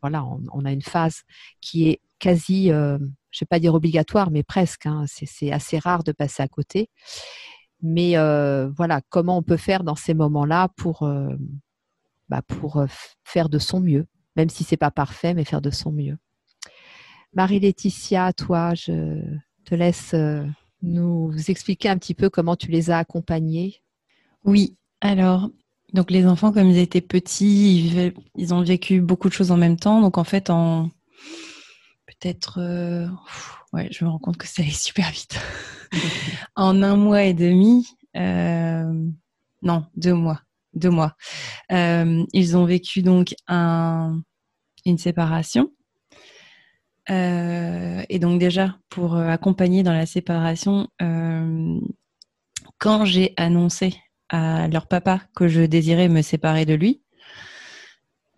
voilà, 0.00 0.24
on, 0.52 0.64
a 0.64 0.70
une 0.70 0.82
phase 0.82 1.22
qui 1.60 1.88
est 1.88 2.00
quasi, 2.20 2.70
euh, 2.70 2.98
je 3.32 3.40
vais 3.40 3.48
pas 3.48 3.58
dire 3.58 3.74
obligatoire, 3.74 4.30
mais 4.30 4.44
presque. 4.44 4.86
Hein. 4.86 5.06
c'est 5.08 5.50
assez 5.50 5.80
rare 5.80 6.04
de 6.04 6.12
passer 6.12 6.40
à 6.40 6.46
côté. 6.46 6.88
Mais 7.82 8.16
euh, 8.16 8.70
voilà, 8.76 9.00
comment 9.08 9.38
on 9.38 9.42
peut 9.42 9.56
faire 9.56 9.82
dans 9.82 9.96
ces 9.96 10.14
moments-là 10.14 10.68
pour, 10.76 11.08
bah 12.28 12.42
pour 12.42 12.84
faire 13.24 13.48
de 13.48 13.58
son 13.58 13.80
mieux, 13.80 14.06
même 14.36 14.50
si 14.50 14.62
c'est 14.62 14.76
pas 14.76 14.92
parfait, 14.92 15.34
mais 15.34 15.44
faire 15.44 15.60
de 15.60 15.70
son 15.70 15.90
mieux. 15.90 16.16
Marie-Laetitia, 17.34 18.32
toi, 18.32 18.74
je 18.74 19.20
te 19.64 19.74
laisse 19.74 20.14
euh, 20.14 20.44
nous 20.82 21.32
expliquer 21.48 21.88
un 21.88 21.98
petit 21.98 22.14
peu 22.14 22.30
comment 22.30 22.54
tu 22.54 22.70
les 22.70 22.90
as 22.90 22.98
accompagnés. 22.98 23.82
Oui, 24.44 24.76
alors, 25.00 25.50
donc 25.92 26.10
les 26.10 26.26
enfants, 26.26 26.52
comme 26.52 26.70
ils 26.70 26.78
étaient 26.78 27.00
petits, 27.00 28.14
ils, 28.36 28.54
ont 28.54 28.62
vécu 28.62 29.00
beaucoup 29.00 29.28
de 29.28 29.34
choses 29.34 29.50
en 29.50 29.56
même 29.56 29.76
temps. 29.76 30.00
Donc 30.00 30.16
en 30.16 30.24
fait, 30.24 30.48
en 30.48 30.90
peut-être, 32.06 32.60
euh, 32.60 33.08
ouais, 33.72 33.88
je 33.90 34.04
me 34.04 34.10
rends 34.10 34.18
compte 34.18 34.36
que 34.36 34.46
ça 34.46 34.62
allait 34.62 34.70
super 34.70 35.10
vite. 35.10 35.36
en 36.56 36.82
un 36.82 36.96
mois 36.96 37.24
et 37.24 37.34
demi, 37.34 37.88
euh, 38.16 38.92
non, 39.62 39.86
deux 39.96 40.14
mois, 40.14 40.40
deux 40.74 40.90
mois, 40.90 41.16
ils 41.70 42.56
ont 42.56 42.64
vécu 42.64 43.02
donc 43.02 43.34
un, 43.48 44.20
une 44.84 44.98
séparation 44.98 45.70
euh, 47.10 48.02
et 48.08 48.18
donc 48.18 48.38
déjà, 48.40 48.78
pour 48.88 49.16
euh, 49.16 49.28
accompagner 49.28 49.82
dans 49.82 49.92
la 49.92 50.06
séparation, 50.06 50.88
euh, 51.02 51.78
quand 52.78 53.04
j'ai 53.04 53.34
annoncé 53.36 53.94
à 54.30 54.68
leur 54.68 54.86
papa 54.86 55.20
que 55.36 55.48
je 55.48 55.62
désirais 55.62 56.08
me 56.08 56.22
séparer 56.22 56.64
de 56.64 56.74
lui, 56.74 57.02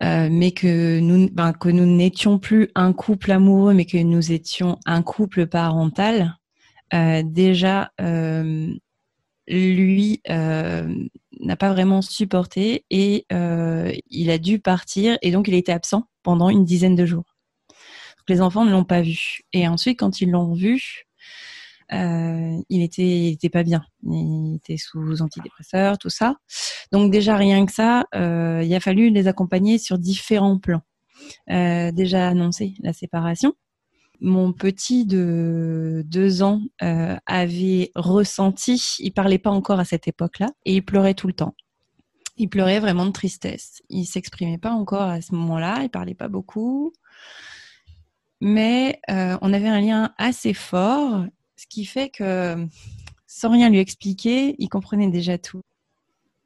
mais 0.01 0.51
que 0.51 0.99
nous, 0.99 1.27
ben, 1.31 1.53
que 1.53 1.69
nous 1.69 1.85
n'étions 1.85 2.37
plus 2.37 2.69
un 2.75 2.93
couple 2.93 3.31
amoureux, 3.31 3.73
mais 3.73 3.85
que 3.85 3.97
nous 3.97 4.31
étions 4.31 4.77
un 4.85 5.01
couple 5.01 5.47
parental, 5.47 6.37
déjà, 7.23 7.91
lui 9.47 10.21
n'a 10.27 11.55
pas 11.57 11.73
vraiment 11.73 12.03
supporté 12.03 12.85
et 12.91 13.25
il 13.31 14.29
a 14.29 14.37
dû 14.37 14.59
partir 14.59 15.17
et 15.23 15.31
donc 15.31 15.47
il 15.47 15.55
était 15.55 15.71
absent 15.71 16.03
pendant 16.21 16.49
une 16.49 16.63
dizaine 16.63 16.95
de 16.95 17.05
jours 17.05 17.26
les 18.29 18.41
enfants 18.41 18.65
ne 18.65 18.71
l'ont 18.71 18.83
pas 18.83 19.01
vu. 19.01 19.41
Et 19.53 19.67
ensuite, 19.67 19.99
quand 19.99 20.21
ils 20.21 20.31
l'ont 20.31 20.53
vu, 20.53 21.07
euh, 21.93 22.61
il 22.69 22.81
était, 22.81 23.49
pas 23.49 23.63
bien. 23.63 23.85
Il 24.03 24.55
était 24.57 24.77
sous 24.77 25.21
antidépresseurs, 25.21 25.97
tout 25.97 26.09
ça. 26.09 26.35
Donc 26.91 27.11
déjà 27.11 27.37
rien 27.37 27.65
que 27.65 27.71
ça, 27.71 28.05
euh, 28.15 28.61
il 28.63 28.73
a 28.73 28.79
fallu 28.79 29.09
les 29.09 29.27
accompagner 29.27 29.77
sur 29.77 29.97
différents 29.97 30.59
plans. 30.59 30.81
Euh, 31.49 31.91
déjà 31.91 32.27
annoncé 32.27 32.73
la 32.81 32.93
séparation. 32.93 33.53
Mon 34.19 34.51
petit 34.51 35.05
de 35.05 36.03
deux 36.05 36.41
ans 36.41 36.61
avait 36.79 37.91
ressenti, 37.93 38.95
il 38.99 39.11
parlait 39.11 39.37
pas 39.37 39.51
encore 39.51 39.79
à 39.79 39.85
cette 39.85 40.07
époque-là, 40.07 40.49
et 40.65 40.75
il 40.75 40.81
pleurait 40.81 41.13
tout 41.13 41.27
le 41.27 41.33
temps. 41.33 41.53
Il 42.35 42.49
pleurait 42.49 42.79
vraiment 42.79 43.05
de 43.05 43.11
tristesse. 43.11 43.83
Il 43.89 44.05
s'exprimait 44.05 44.57
pas 44.57 44.71
encore 44.71 45.03
à 45.03 45.21
ce 45.21 45.35
moment-là, 45.35 45.81
il 45.83 45.89
parlait 45.89 46.15
pas 46.15 46.29
beaucoup 46.29 46.93
mais 48.41 48.99
euh, 49.09 49.37
on 49.41 49.53
avait 49.53 49.67
un 49.67 49.81
lien 49.81 50.13
assez 50.17 50.53
fort, 50.53 51.25
ce 51.55 51.65
qui 51.67 51.85
fait 51.85 52.09
que 52.09 52.55
sans 53.27 53.51
rien 53.51 53.69
lui 53.69 53.79
expliquer, 53.79 54.55
il 54.59 54.69
comprenait 54.69 55.09
déjà 55.09 55.37
tout. 55.37 55.61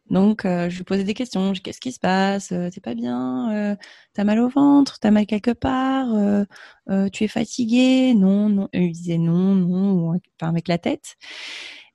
Donc, 0.10 0.46
euh, 0.46 0.70
je 0.70 0.78
lui 0.78 0.84
posais 0.84 1.06
des 1.06 1.14
questions. 1.14 1.54
Qu'est-ce 1.54 1.80
qui 1.80 1.94
se 1.94 2.00
passe? 2.00 2.52
Euh, 2.52 2.70
T'es 2.70 2.82
pas 2.82 2.96
bien? 2.96 3.78
T'as 4.14 4.24
mal 4.26 4.40
au 4.40 4.50
ventre? 4.50 5.00
T'as 5.00 5.12
mal 5.12 5.26
quelque 5.26 5.52
part? 5.52 6.08
Tu 7.14 7.24
es 7.24 7.28
fatigué? 7.28 8.14
Non, 8.16 8.50
non. 8.50 8.70
il 8.74 8.84
il 8.84 8.92
disait 8.92 9.18
non, 9.18 9.56
non, 9.56 10.10
enfin 10.10 10.50
avec 10.50 10.68
la 10.68 10.78
tête. 10.78 11.16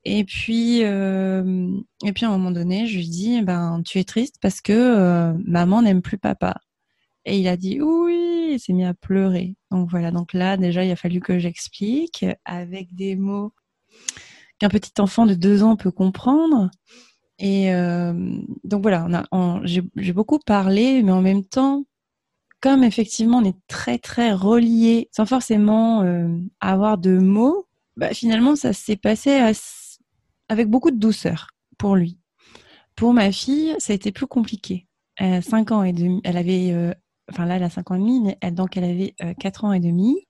Et 0.04 0.24
puis, 0.24 0.80
et 0.80 2.12
puis 2.14 2.24
à 2.24 2.28
un 2.28 2.30
moment 2.30 2.52
donné, 2.52 2.86
je 2.86 2.96
lui 2.96 3.08
dis, 3.08 3.42
ben, 3.42 3.82
tu 3.84 3.98
es 3.98 4.04
triste 4.04 4.36
parce 4.40 4.60
que 4.60 5.34
maman 5.46 5.82
n'aime 5.82 6.02
plus 6.02 6.18
papa. 6.18 6.56
Et 7.26 7.38
il 7.40 7.48
a 7.48 7.56
dit 7.56 7.82
oui, 7.82 8.52
il 8.52 8.60
s'est 8.60 8.72
mis 8.72 8.84
à 8.84 8.94
pleurer. 8.94 9.56
Donc 9.70 9.90
voilà, 9.90 10.12
donc 10.12 10.32
là 10.32 10.56
déjà 10.56 10.84
il 10.84 10.90
a 10.92 10.96
fallu 10.96 11.20
que 11.20 11.38
j'explique 11.38 12.24
avec 12.44 12.94
des 12.94 13.16
mots 13.16 13.52
qu'un 14.58 14.68
petit 14.68 14.92
enfant 15.00 15.26
de 15.26 15.34
deux 15.34 15.62
ans 15.62 15.76
peut 15.76 15.90
comprendre. 15.90 16.70
Et 17.38 17.74
euh, 17.74 18.14
donc 18.64 18.82
voilà, 18.82 19.24
j'ai 19.64 20.12
beaucoup 20.12 20.38
parlé, 20.38 21.02
mais 21.02 21.12
en 21.12 21.20
même 21.20 21.44
temps, 21.44 21.84
comme 22.60 22.84
effectivement 22.84 23.38
on 23.38 23.44
est 23.44 23.58
très 23.66 23.98
très 23.98 24.32
reliés, 24.32 25.08
sans 25.12 25.26
forcément 25.26 26.02
euh, 26.02 26.28
avoir 26.60 26.96
de 26.96 27.18
mots, 27.18 27.66
bah, 27.96 28.14
finalement 28.14 28.56
ça 28.56 28.72
s'est 28.72 28.96
passé 28.96 29.42
avec 30.48 30.68
beaucoup 30.70 30.92
de 30.92 30.98
douceur 30.98 31.50
pour 31.76 31.96
lui. 31.96 32.18
Pour 32.94 33.12
ma 33.12 33.32
fille, 33.32 33.74
ça 33.78 33.92
a 33.92 33.96
été 33.96 34.12
plus 34.12 34.26
compliqué. 34.26 34.86
A 35.18 35.42
5 35.42 35.72
ans 35.72 35.82
et 35.82 35.92
demi, 35.92 36.20
elle 36.24 36.36
avait 36.36 36.72
euh, 36.72 36.94
enfin 37.30 37.46
là, 37.46 37.56
elle 37.56 37.62
a 37.62 37.70
5 37.70 37.90
ans 37.90 37.94
et 37.94 37.98
demi, 37.98 38.20
mais 38.20 38.38
elle, 38.40 38.54
donc 38.54 38.76
elle 38.76 38.84
avait 38.84 39.14
euh, 39.22 39.34
4 39.34 39.64
ans 39.64 39.72
et 39.72 39.80
demi. 39.80 40.26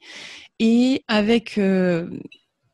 Et 0.58 1.04
avec 1.08 1.58
euh, 1.58 2.08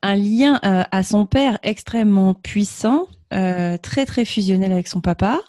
un 0.02 0.16
lien 0.16 0.60
euh, 0.64 0.84
à 0.90 1.02
son 1.02 1.26
père 1.26 1.58
extrêmement 1.62 2.34
puissant, 2.34 3.08
euh, 3.32 3.76
très 3.78 4.06
très 4.06 4.24
fusionnel 4.24 4.72
avec 4.72 4.88
son 4.88 5.00
papa. 5.00 5.40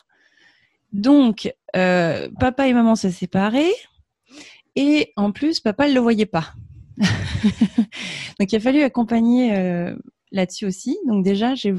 Donc, 0.91 1.51
papa 1.73 2.67
et 2.67 2.73
maman 2.73 2.95
se 2.95 3.09
séparaient. 3.09 3.73
Et 4.75 5.11
en 5.15 5.31
plus, 5.31 5.59
papa 5.59 5.89
ne 5.89 5.93
le 5.93 5.99
voyait 5.99 6.27
pas. 6.27 6.53
donc, 6.97 8.51
il 8.51 8.55
a 8.55 8.59
fallu 8.59 8.83
accompagner 8.83 9.91
là-dessus 10.31 10.67
aussi. 10.67 10.95
Donc, 11.07 11.23
déjà, 11.23 11.55
j'ai 11.55 11.73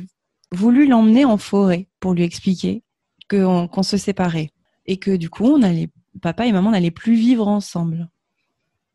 voulu 0.50 0.88
l'emmener 0.88 1.24
en 1.24 1.36
forêt 1.36 1.86
pour 2.00 2.12
lui 2.12 2.24
expliquer 2.24 2.82
qu'on 3.30 3.82
se 3.84 3.96
séparait 3.96 4.50
et 4.86 4.96
que 4.96 5.14
du 5.14 5.30
coup, 5.30 5.46
on 5.46 5.62
allait 5.62 5.90
papa 6.20 6.46
et 6.46 6.52
maman 6.52 6.70
n'allaient 6.70 6.90
plus 6.90 7.14
vivre 7.14 7.48
ensemble. 7.48 8.08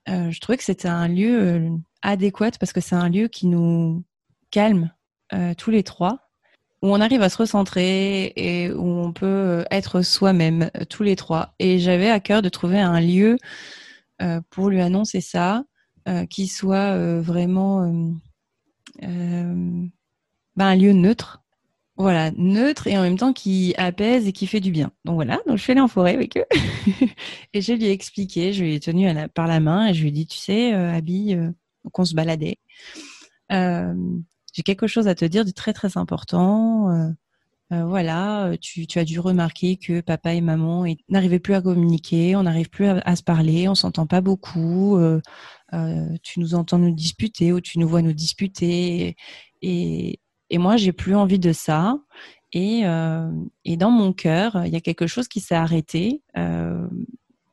Euh, 0.08 0.32
je 0.32 0.39
trouvais 0.39 0.58
que 0.58 0.63
c'était 0.63 0.88
un 0.88 1.08
lieu 1.08 1.39
euh, 1.41 1.69
adéquat 2.01 2.51
parce 2.60 2.73
que 2.73 2.82
c'est 2.82 2.95
un 2.95 3.10
lieu 3.10 3.27
qui 3.27 3.47
nous 3.47 4.03
calme 4.51 4.91
euh, 5.34 5.53
tous 5.53 5.69
les 5.69 5.84
trois, 5.84 6.29
où 6.82 6.88
on 6.88 7.01
arrive 7.01 7.21
à 7.21 7.29
se 7.29 7.38
recentrer 7.38 8.34
et 8.36 8.71
où 8.71 8.88
on 8.88 9.12
peut 9.12 9.65
être 9.69 10.01
soi-même 10.01 10.71
tous 10.89 11.03
les 11.03 11.15
trois. 11.15 11.53
Et 11.60 11.77
j'avais 11.77 12.10
à 12.10 12.19
cœur 12.19 12.41
de 12.41 12.49
trouver 12.49 12.79
un 12.79 13.01
lieu 13.01 13.38
pour 14.49 14.69
lui 14.69 14.82
annoncer 14.82 15.19
ça, 15.19 15.63
qui 16.29 16.47
soit 16.47 17.19
vraiment 17.19 17.86
ben, 19.01 19.91
un 20.58 20.75
lieu 20.75 20.93
neutre 20.93 21.43
voilà, 22.00 22.32
neutre 22.38 22.88
et 22.88 22.98
en 22.98 23.02
même 23.02 23.18
temps 23.18 23.34
qui 23.34 23.76
apaise 23.78 24.26
et 24.26 24.32
qui 24.32 24.48
fait 24.48 24.62
du 24.62 24.72
bien. 24.72 24.92
Donc 25.04 25.16
voilà, 25.16 25.42
donc 25.46 25.58
je 25.58 25.64
suis 25.64 25.74
allée 25.74 25.82
en 25.82 25.90
forêt 25.90 26.14
avec 26.14 26.38
eux 26.38 26.46
et 27.54 27.62
je 27.62 27.74
lui 27.74 27.86
ai 27.86 27.92
expliqué, 27.92 28.54
je 28.54 28.64
lui 28.64 28.76
ai 28.76 28.80
tenu 28.80 29.06
par 29.34 29.48
la 29.48 29.60
main 29.60 29.88
et 29.88 29.94
je 29.94 30.02
lui 30.02 30.08
ai 30.08 30.12
dit, 30.12 30.26
tu 30.26 30.38
sais, 30.38 30.74
euh, 30.74 30.94
Abby, 30.94 31.36
euh, 31.36 31.52
on 31.94 32.06
se 32.06 32.16
baladait. 32.16 32.58
Euh, 33.52 33.94
j'ai 34.54 34.64
quelque 34.64 34.88
chose 34.88 35.10
à 35.10 35.16
te 35.16 35.26
dire 35.26 35.44
de 35.44 35.52
très 35.52 35.74
très 35.74 35.98
important. 35.98 37.14
Voilà, 37.72 38.54
tu, 38.60 38.88
as 38.96 39.06
dû 39.06 39.20
remarquer 39.20 39.78
que 39.78 40.02
papa 40.02 40.34
et 40.34 40.42
maman 40.42 40.86
n'arrivaient 41.10 41.40
plus 41.40 41.54
à 41.54 41.62
communiquer, 41.62 42.36
on 42.36 42.44
n'arrive 42.44 42.70
plus 42.70 42.88
à, 42.88 43.16
se 43.16 43.22
parler, 43.22 43.68
on 43.68 43.76
s'entend 43.76 44.08
pas 44.08 44.22
beaucoup. 44.22 44.98
tu 46.24 46.40
nous 46.40 46.56
entends 46.56 46.80
nous 46.80 46.96
disputer 46.96 47.54
ou 47.54 47.62
tu 47.62 47.78
nous 47.78 47.88
vois 47.88 48.02
nous 48.02 48.14
disputer. 48.14 49.16
Et, 49.62 50.20
et 50.50 50.58
moi, 50.58 50.78
j'ai 50.78 50.92
plus 50.92 51.16
envie 51.16 51.40
de 51.40 51.54
ça. 51.54 51.98
Et, 52.52 52.82
euh, 52.86 53.32
et 53.64 53.78
dans 53.78 53.92
mon 53.92 54.12
cœur, 54.12 54.66
il 54.66 54.74
y 54.74 54.76
a 54.76 54.82
quelque 54.82 55.08
chose 55.08 55.28
qui 55.28 55.40
s'est 55.40 55.56
arrêté 55.56 56.24
euh, 56.38 56.88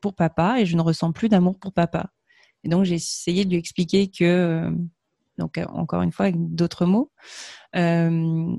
pour 0.00 0.14
papa 0.14 0.60
et 0.60 0.66
je 0.66 0.76
ne 0.76 0.82
ressens 0.82 1.12
plus 1.12 1.28
d'amour 1.28 1.58
pour 1.58 1.72
papa. 1.72 2.10
Et 2.64 2.68
donc, 2.68 2.84
j'ai 2.84 2.94
essayé 2.94 3.44
de 3.44 3.50
lui 3.50 3.58
expliquer 3.58 4.08
que, 4.08 4.72
donc 5.38 5.60
encore 5.68 6.02
une 6.02 6.12
fois 6.12 6.26
avec 6.26 6.54
d'autres 6.54 6.86
mots, 6.86 7.12
euh, 7.76 8.56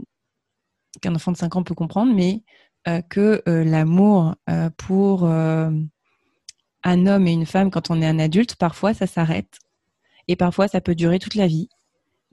qu'un 1.02 1.16
enfant 1.16 1.32
de 1.32 1.38
5 1.38 1.56
ans 1.56 1.64
peut 1.64 1.76
comprendre, 1.76 2.14
mais 2.14 2.44
euh, 2.88 3.02
que 3.02 3.44
euh, 3.50 3.64
l'amour 3.66 4.36
euh, 4.50 4.70
pour 4.78 5.26
un 5.26 7.06
homme 7.06 7.28
et 7.28 7.34
une 7.34 7.46
femme 7.46 7.70
quand 7.70 7.90
on 7.92 8.02
est 8.02 8.08
un 8.08 8.20
adulte, 8.20 8.56
parfois 8.56 8.94
ça 8.94 9.08
s'arrête. 9.08 9.60
Et 10.28 10.36
parfois 10.36 10.68
ça 10.68 10.80
peut 10.80 10.96
durer 10.96 11.20
toute 11.20 11.36
la 11.36 11.48
vie 11.48 11.70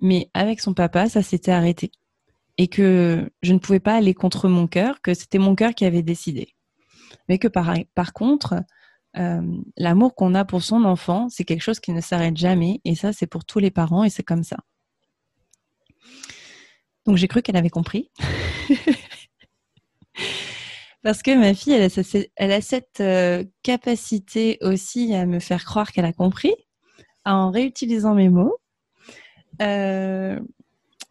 mais 0.00 0.30
avec 0.34 0.60
son 0.60 0.74
papa, 0.74 1.08
ça 1.08 1.22
s'était 1.22 1.52
arrêté. 1.52 1.90
Et 2.58 2.68
que 2.68 3.30
je 3.42 3.52
ne 3.52 3.58
pouvais 3.58 3.80
pas 3.80 3.96
aller 3.96 4.14
contre 4.14 4.48
mon 4.48 4.66
cœur, 4.66 5.00
que 5.02 5.14
c'était 5.14 5.38
mon 5.38 5.54
cœur 5.54 5.74
qui 5.74 5.84
avait 5.84 6.02
décidé. 6.02 6.54
Mais 7.28 7.38
que 7.38 7.48
par, 7.48 7.74
contre, 8.12 8.54
euh, 9.16 9.42
l'amour 9.76 10.14
qu'on 10.14 10.34
a 10.34 10.44
pour 10.44 10.62
son 10.62 10.84
enfant, 10.84 11.28
c'est 11.28 11.44
quelque 11.44 11.62
chose 11.62 11.80
qui 11.80 11.92
ne 11.92 12.00
s'arrête 12.00 12.36
jamais. 12.36 12.80
Et 12.84 12.94
ça, 12.94 13.12
c'est 13.12 13.26
pour 13.26 13.44
tous 13.44 13.58
les 13.58 13.70
parents 13.70 14.04
et 14.04 14.10
c'est 14.10 14.22
comme 14.22 14.44
ça. 14.44 14.56
Donc 17.06 17.16
j'ai 17.16 17.28
cru 17.28 17.42
qu'elle 17.42 17.56
avait 17.56 17.70
compris. 17.70 18.10
Parce 21.02 21.22
que 21.22 21.36
ma 21.38 21.52
fille, 21.52 21.74
elle 21.74 21.82
a, 21.82 22.26
elle 22.36 22.52
a 22.52 22.60
cette 22.62 23.00
euh, 23.00 23.44
capacité 23.62 24.56
aussi 24.62 25.14
à 25.14 25.26
me 25.26 25.38
faire 25.38 25.64
croire 25.64 25.92
qu'elle 25.92 26.06
a 26.06 26.14
compris 26.14 26.54
en 27.26 27.50
réutilisant 27.50 28.14
mes 28.14 28.30
mots. 28.30 28.56
Euh, 29.62 30.38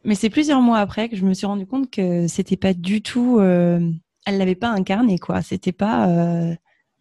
mais 0.03 0.15
c'est 0.15 0.29
plusieurs 0.29 0.61
mois 0.61 0.79
après 0.79 1.09
que 1.09 1.15
je 1.15 1.25
me 1.25 1.33
suis 1.33 1.45
rendu 1.45 1.65
compte 1.65 1.89
que 1.89 2.27
c'était 2.27 2.57
pas 2.57 2.73
du 2.73 3.01
tout. 3.01 3.39
Euh, 3.39 3.91
elle 4.25 4.37
l'avait 4.37 4.55
pas 4.55 4.69
incarné, 4.69 5.19
quoi. 5.19 5.41
C'était 5.41 5.71
pas. 5.71 6.09
Euh, 6.09 6.55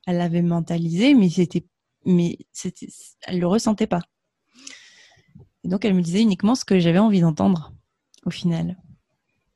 elle 0.07 0.19
l'avait 0.19 0.43
mentalisé, 0.43 1.15
mais 1.15 1.29
c'était. 1.29 1.65
Mais. 2.05 2.39
Elle 3.27 3.39
le 3.39 3.47
ressentait 3.47 3.87
pas. 3.87 4.03
Et 5.65 5.69
donc 5.69 5.85
elle 5.85 5.95
me 5.95 6.03
disait 6.03 6.23
uniquement 6.23 6.57
ce 6.57 6.65
que 6.65 6.81
j'avais 6.81 6.99
envie 6.99 7.21
d'entendre, 7.21 7.73
au 8.27 8.31
final. 8.31 8.77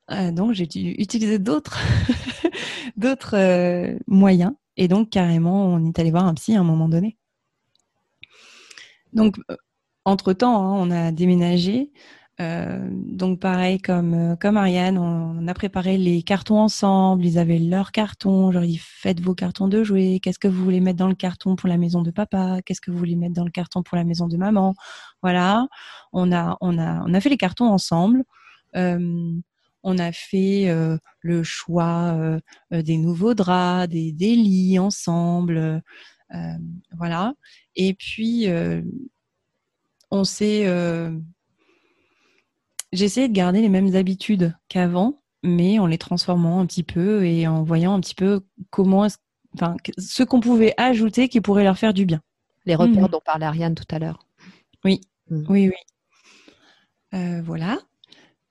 donc 0.08 0.52
j'ai 0.52 0.66
dû 0.66 0.90
utiliser 0.98 1.40
d'autres, 1.40 1.80
d'autres 2.96 3.96
moyens. 4.06 4.52
Et 4.76 4.86
donc 4.86 5.10
carrément, 5.10 5.66
on 5.66 5.84
est 5.84 5.98
allé 5.98 6.12
voir 6.12 6.26
un 6.26 6.34
psy 6.34 6.54
à 6.54 6.60
un 6.60 6.64
moment 6.64 6.88
donné. 6.88 7.18
Donc 9.12 9.36
entre-temps, 10.06 10.56
hein, 10.56 10.74
on 10.78 10.90
a 10.90 11.12
déménagé. 11.12 11.90
Euh, 12.38 12.86
donc 12.92 13.40
pareil 13.40 13.80
comme 13.80 14.12
euh, 14.12 14.36
comme 14.36 14.58
Ariane, 14.58 14.98
on, 14.98 15.48
a 15.48 15.54
préparé 15.54 15.96
les 15.98 16.22
cartons 16.22 16.58
ensemble. 16.60 17.24
Ils 17.24 17.38
avaient 17.38 17.58
leurs 17.58 17.92
cartons. 17.92 18.52
Genre 18.52 18.62
dit 18.62 18.78
faites 18.78 19.20
vos 19.20 19.34
cartons 19.34 19.68
de 19.68 19.82
jouets. 19.82 20.20
Qu'est-ce 20.22 20.38
que 20.38 20.48
vous 20.48 20.62
voulez 20.62 20.80
mettre 20.80 20.98
dans 20.98 21.08
le 21.08 21.14
carton 21.14 21.56
pour 21.56 21.68
la 21.68 21.78
maison 21.78 22.02
de 22.02 22.10
papa 22.10 22.60
Qu'est-ce 22.64 22.80
que 22.80 22.90
vous 22.90 22.98
voulez 22.98 23.16
mettre 23.16 23.34
dans 23.34 23.44
le 23.44 23.50
carton 23.50 23.82
pour 23.82 23.96
la 23.96 24.04
maison 24.04 24.28
de 24.28 24.36
maman 24.36 24.74
Voilà. 25.22 25.66
On 26.12 26.32
a 26.32 26.56
on 26.60 26.78
a 26.78 27.02
on 27.06 27.14
a 27.14 27.20
fait 27.20 27.30
les 27.30 27.36
cartons 27.38 27.66
ensemble. 27.66 28.22
Euh, 28.76 29.32
on 29.82 29.98
a 29.98 30.12
fait 30.12 30.66
le 31.20 31.42
choix 31.44 32.18
des 32.72 32.96
nouveaux 32.98 33.34
draps, 33.34 33.88
des, 33.88 34.12
des 34.12 34.34
lits 34.34 34.78
ensemble. 34.80 35.82
voilà. 36.98 37.34
Et 37.76 37.94
puis 37.94 38.48
on 40.10 40.24
s'est. 40.24 40.66
Euh, 40.66 41.10
j'ai 42.92 43.04
essayé 43.04 43.28
de 43.28 43.32
garder 43.32 43.60
les 43.60 43.68
mêmes 43.68 43.94
habitudes 43.94 44.54
qu'avant, 44.68 45.20
mais 45.42 45.78
en 45.78 45.86
les 45.86 45.98
transformant 45.98 46.60
un 46.60 46.66
petit 46.66 46.82
peu 46.82 47.24
et 47.24 47.46
en 47.46 47.62
voyant 47.62 47.94
un 47.94 48.00
petit 48.00 48.14
peu 48.14 48.40
comment, 48.70 49.06
enfin, 49.54 49.76
ce 49.98 50.22
qu'on 50.22 50.40
pouvait 50.40 50.74
ajouter 50.76 51.28
qui 51.28 51.40
pourrait 51.40 51.64
leur 51.64 51.78
faire 51.78 51.94
du 51.94 52.06
bien. 52.06 52.20
Les 52.64 52.74
repères 52.74 53.02
mhm. 53.02 53.08
dont 53.08 53.20
parlait 53.24 53.46
Ariane 53.46 53.74
tout 53.74 53.84
à 53.90 53.98
l'heure. 53.98 54.26
Oui, 54.84 55.00
mhm. 55.30 55.46
oui, 55.48 55.68
oui. 55.68 57.18
Euh, 57.18 57.42
voilà. 57.42 57.78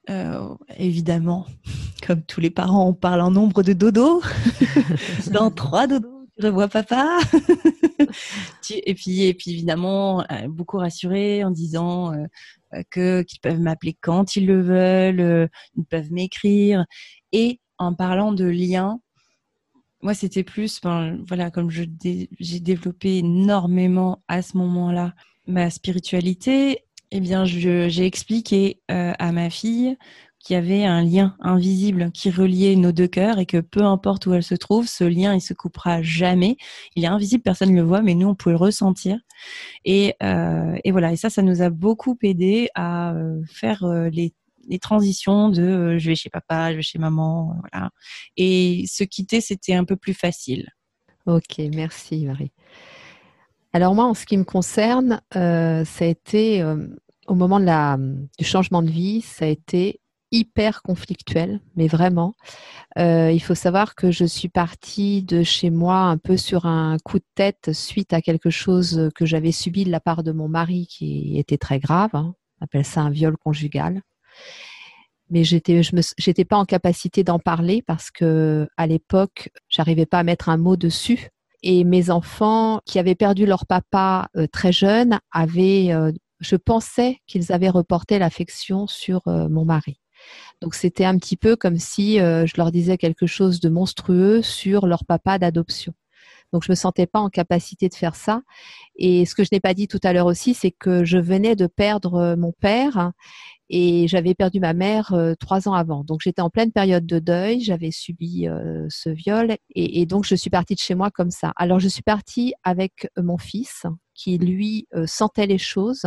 Euh, 0.09 0.55
évidemment, 0.77 1.45
comme 2.05 2.21
tous 2.21 2.39
les 2.39 2.49
parents, 2.49 2.87
on 2.87 2.93
parle 2.93 3.21
en 3.21 3.31
nombre 3.31 3.63
de 3.63 3.73
dodos. 3.73 4.21
Dans 5.31 5.51
trois 5.51 5.87
dodos 5.87 6.14
je 6.38 6.48
revois 6.48 6.67
papa. 6.67 7.19
et 8.71 8.93
puis, 8.93 9.24
et 9.24 9.34
puis 9.34 9.52
évidemment, 9.52 10.21
euh, 10.32 10.48
beaucoup 10.48 10.78
rassuré 10.78 11.43
en 11.43 11.52
disant 11.52 12.13
euh, 12.13 12.26
euh, 12.74 12.84
que 12.91 13.21
qu'ils 13.24 13.39
peuvent 13.39 13.60
m'appeler 13.60 13.98
quand 14.02 14.36
ils 14.36 14.45
le 14.45 14.62
veulent, 14.62 15.50
ils 15.78 15.86
peuvent 15.86 16.12
m'écrire, 16.12 16.86
et 17.32 17.60
en 17.78 17.93
parlant 17.93 18.32
de 18.32 18.45
liens. 18.45 19.00
Moi, 20.02 20.13
c'était 20.13 20.43
plus, 20.43 20.82
ben, 20.82 21.24
voilà, 21.28 21.50
comme 21.50 21.71
je 21.71 21.84
j'ai 22.39 22.60
développé 22.60 23.17
énormément 23.17 24.24
à 24.28 24.41
ce 24.41 24.58
moment-là 24.58 25.15
ma 25.48 25.69
spiritualité, 25.69 26.80
eh 27.12 27.19
bien, 27.19 27.45
j'ai 27.45 28.06
expliqué 28.06 28.82
à 28.88 29.32
ma 29.32 29.50
fille 29.50 29.98
qu'il 30.45 30.53
y 30.53 30.58
avait 30.58 30.86
un 30.86 31.03
lien 31.03 31.36
invisible 31.39 32.12
qui 32.12 32.29
reliait 32.29 32.75
nos 32.75 32.91
deux 32.91 33.08
cœurs 33.08 33.39
et 33.39 33.47
que 33.47 33.58
peu 33.62 33.81
importe 33.81 34.27
où 34.27 34.34
elle 34.36 34.43
se 34.43 34.53
trouve, 34.53 34.88
ce 34.88 35.03
lien, 35.03 35.34
il 35.34 35.41
se 35.41 35.55
coupera 35.55 36.03
jamais. 36.03 36.55
Il 36.95 37.03
est 37.03 37.08
invisible, 37.08 37.41
personne 37.41 37.71
ne 37.71 37.75
le 37.75 37.81
voit, 37.81 38.03
mais 38.03 38.13
nous, 38.13 38.27
on 38.27 38.36
peut 38.36 38.51
le 38.51 38.55
ressentir. 38.55 39.17
Et, 39.86 40.13
euh, 40.21 40.77
et 40.84 40.91
voilà, 40.91 41.12
et 41.12 41.15
ça, 41.15 41.31
ça 41.31 41.41
nous 41.41 41.63
a 41.63 41.71
beaucoup 41.71 42.15
aidé 42.21 42.69
à 42.75 43.15
euh, 43.15 43.41
faire 43.47 43.86
euh, 43.86 44.10
les, 44.10 44.36
les 44.67 44.77
transitions 44.77 45.49
de 45.49 45.97
je 45.97 46.10
vais 46.10 46.15
chez 46.15 46.29
papa, 46.29 46.71
je 46.71 46.77
vais 46.77 46.84
chez 46.84 46.99
maman, 46.99 47.55
voilà. 47.62 47.89
Et 48.38 48.86
se 48.88 49.03
quitter, 49.03 49.41
c'était 49.41 49.73
un 49.73 49.84
peu 49.84 49.95
plus 49.95 50.13
facile. 50.13 50.69
Ok, 51.25 51.60
merci 51.73 52.23
Marie. 52.27 52.51
Alors 53.73 53.95
moi, 53.95 54.05
en 54.05 54.13
ce 54.13 54.27
qui 54.27 54.38
me 54.38 54.43
concerne, 54.43 55.21
ça 55.31 55.81
a 55.81 56.05
été 56.05 56.63
au 57.27 57.34
moment 57.34 57.60
de 57.60 57.65
la, 57.65 57.97
du 58.38 58.45
changement 58.45 58.84
de 58.84 58.91
vie, 58.91 59.21
ça 59.21 59.45
a 59.45 59.47
été 59.47 59.99
hyper 60.36 60.82
conflictuel, 60.82 61.62
mais 61.78 61.88
vraiment. 61.88 62.34
Euh, 62.98 63.32
il 63.32 63.39
faut 63.39 63.56
savoir 63.56 63.95
que 63.95 64.12
je 64.12 64.26
suis 64.26 64.50
partie 64.50 65.24
de 65.24 65.43
chez 65.43 65.69
moi 65.69 66.00
un 66.00 66.17
peu 66.17 66.36
sur 66.36 66.65
un 66.65 66.98
coup 67.06 67.19
de 67.19 67.26
tête 67.36 67.71
suite 67.71 68.12
à 68.12 68.21
quelque 68.21 68.50
chose 68.50 69.10
que 69.15 69.26
j'avais 69.26 69.54
subi 69.54 69.86
de 69.86 69.91
la 69.91 70.02
part 70.02 70.24
de 70.24 70.34
mon 70.34 70.50
mari 70.50 70.88
qui 70.88 71.39
était 71.39 71.58
très 71.58 71.80
grave. 71.80 72.10
Hein. 72.13 72.36
On 72.60 72.65
appelle 72.65 72.84
ça 72.84 73.02
un 73.02 73.10
viol 73.10 73.38
conjugal. 73.38 74.02
Mais 75.30 75.45
j'étais, 75.45 75.82
je 75.82 75.91
j'étais 76.17 76.45
pas 76.45 76.58
en 76.58 76.65
capacité 76.65 77.24
d'en 77.24 77.39
parler 77.39 77.82
parce 77.82 78.12
que 78.12 78.67
à 78.76 78.88
l'époque, 78.88 79.50
j'arrivais 79.69 80.06
pas 80.06 80.19
à 80.19 80.24
mettre 80.24 80.50
un 80.50 80.58
mot 80.58 80.76
dessus. 80.76 81.30
Et 81.63 81.86
mes 81.86 82.10
enfants 82.10 82.82
qui 82.86 83.00
avaient 83.00 83.15
perdu 83.15 83.45
leur 83.45 83.65
papa 83.65 84.28
euh, 84.36 84.48
très 84.52 84.74
jeune 84.74 85.19
avaient, 85.32 85.93
euh, 85.93 86.12
je 86.41 86.58
pensais 86.58 87.19
qu'ils 87.26 87.54
avaient 87.54 87.69
reporté 87.69 88.19
l'affection 88.19 88.86
sur 88.86 89.21
mon 89.26 89.63
mari. 89.63 89.98
Donc 90.61 90.75
c'était 90.75 91.05
un 91.05 91.17
petit 91.17 91.38
peu 91.38 91.55
comme 91.55 91.77
si 91.77 92.19
euh, 92.19 92.45
je 92.45 92.53
leur 92.57 92.71
disais 92.71 92.97
quelque 92.97 93.27
chose 93.27 93.59
de 93.59 93.69
monstrueux 93.69 94.41
sur 94.41 94.88
leur 94.88 95.05
papa 95.05 95.38
d'adoption. 95.38 95.93
Donc 96.53 96.63
je 96.63 96.71
me 96.71 96.75
sentais 96.75 97.07
pas 97.07 97.19
en 97.19 97.29
capacité 97.29 97.89
de 97.89 97.93
faire 97.93 98.15
ça. 98.15 98.41
Et 98.95 99.25
ce 99.25 99.35
que 99.35 99.43
je 99.43 99.49
n'ai 99.51 99.59
pas 99.59 99.73
dit 99.73 99.88
tout 99.88 99.99
à 100.03 100.13
l'heure 100.13 100.27
aussi, 100.27 100.53
c'est 100.53 100.71
que 100.71 101.03
je 101.03 101.17
venais 101.17 101.55
de 101.55 101.67
perdre 101.67 102.15
euh, 102.15 102.35
mon 102.35 102.53
père 102.53 103.11
et 103.69 104.07
j'avais 104.07 104.35
perdu 104.35 104.59
ma 104.59 104.73
mère 104.73 105.13
euh, 105.13 105.33
trois 105.39 105.67
ans 105.67 105.73
avant. 105.73 106.03
Donc 106.03 106.21
j'étais 106.23 106.41
en 106.41 106.49
pleine 106.49 106.71
période 106.71 107.05
de 107.05 107.19
deuil, 107.19 107.61
j'avais 107.61 107.91
subi 107.91 108.47
ce 108.89 109.09
viol 109.09 109.57
et, 109.73 110.05
donc 110.05 110.23
je 110.25 110.35
suis 110.35 110.51
partie 110.51 110.75
de 110.75 110.79
chez 110.79 110.95
moi 110.95 111.11
comme 111.11 111.31
ça. 111.31 111.51
Alors 111.57 111.79
je 111.79 111.88
suis 111.88 112.03
partie 112.03 112.53
avec 112.63 113.09
mon 113.17 113.38
fils 113.38 113.85
qui 114.13 114.38
lui 114.38 114.88
sentait 115.05 115.47
les 115.47 115.57
choses 115.57 116.05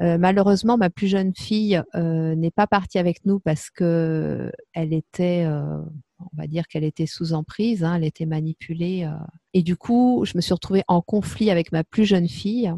euh, 0.00 0.18
malheureusement, 0.18 0.76
ma 0.76 0.90
plus 0.90 1.08
jeune 1.08 1.34
fille 1.34 1.82
euh, 1.94 2.34
n'est 2.34 2.50
pas 2.50 2.66
partie 2.66 2.98
avec 2.98 3.24
nous 3.24 3.40
parce 3.40 3.70
que 3.70 4.52
elle 4.74 4.92
était, 4.92 5.44
euh, 5.46 5.80
on 6.18 6.36
va 6.36 6.46
dire 6.46 6.66
qu'elle 6.68 6.84
était 6.84 7.06
sous 7.06 7.32
emprise, 7.32 7.82
hein, 7.82 7.94
elle 7.94 8.04
était 8.04 8.26
manipulée. 8.26 9.10
et 9.54 9.62
du 9.62 9.76
coup, 9.76 10.24
je 10.26 10.36
me 10.36 10.42
suis 10.42 10.52
retrouvée 10.52 10.84
en 10.88 11.00
conflit 11.00 11.50
avec 11.50 11.72
ma 11.72 11.84
plus 11.84 12.04
jeune 12.04 12.28
fille. 12.28 12.72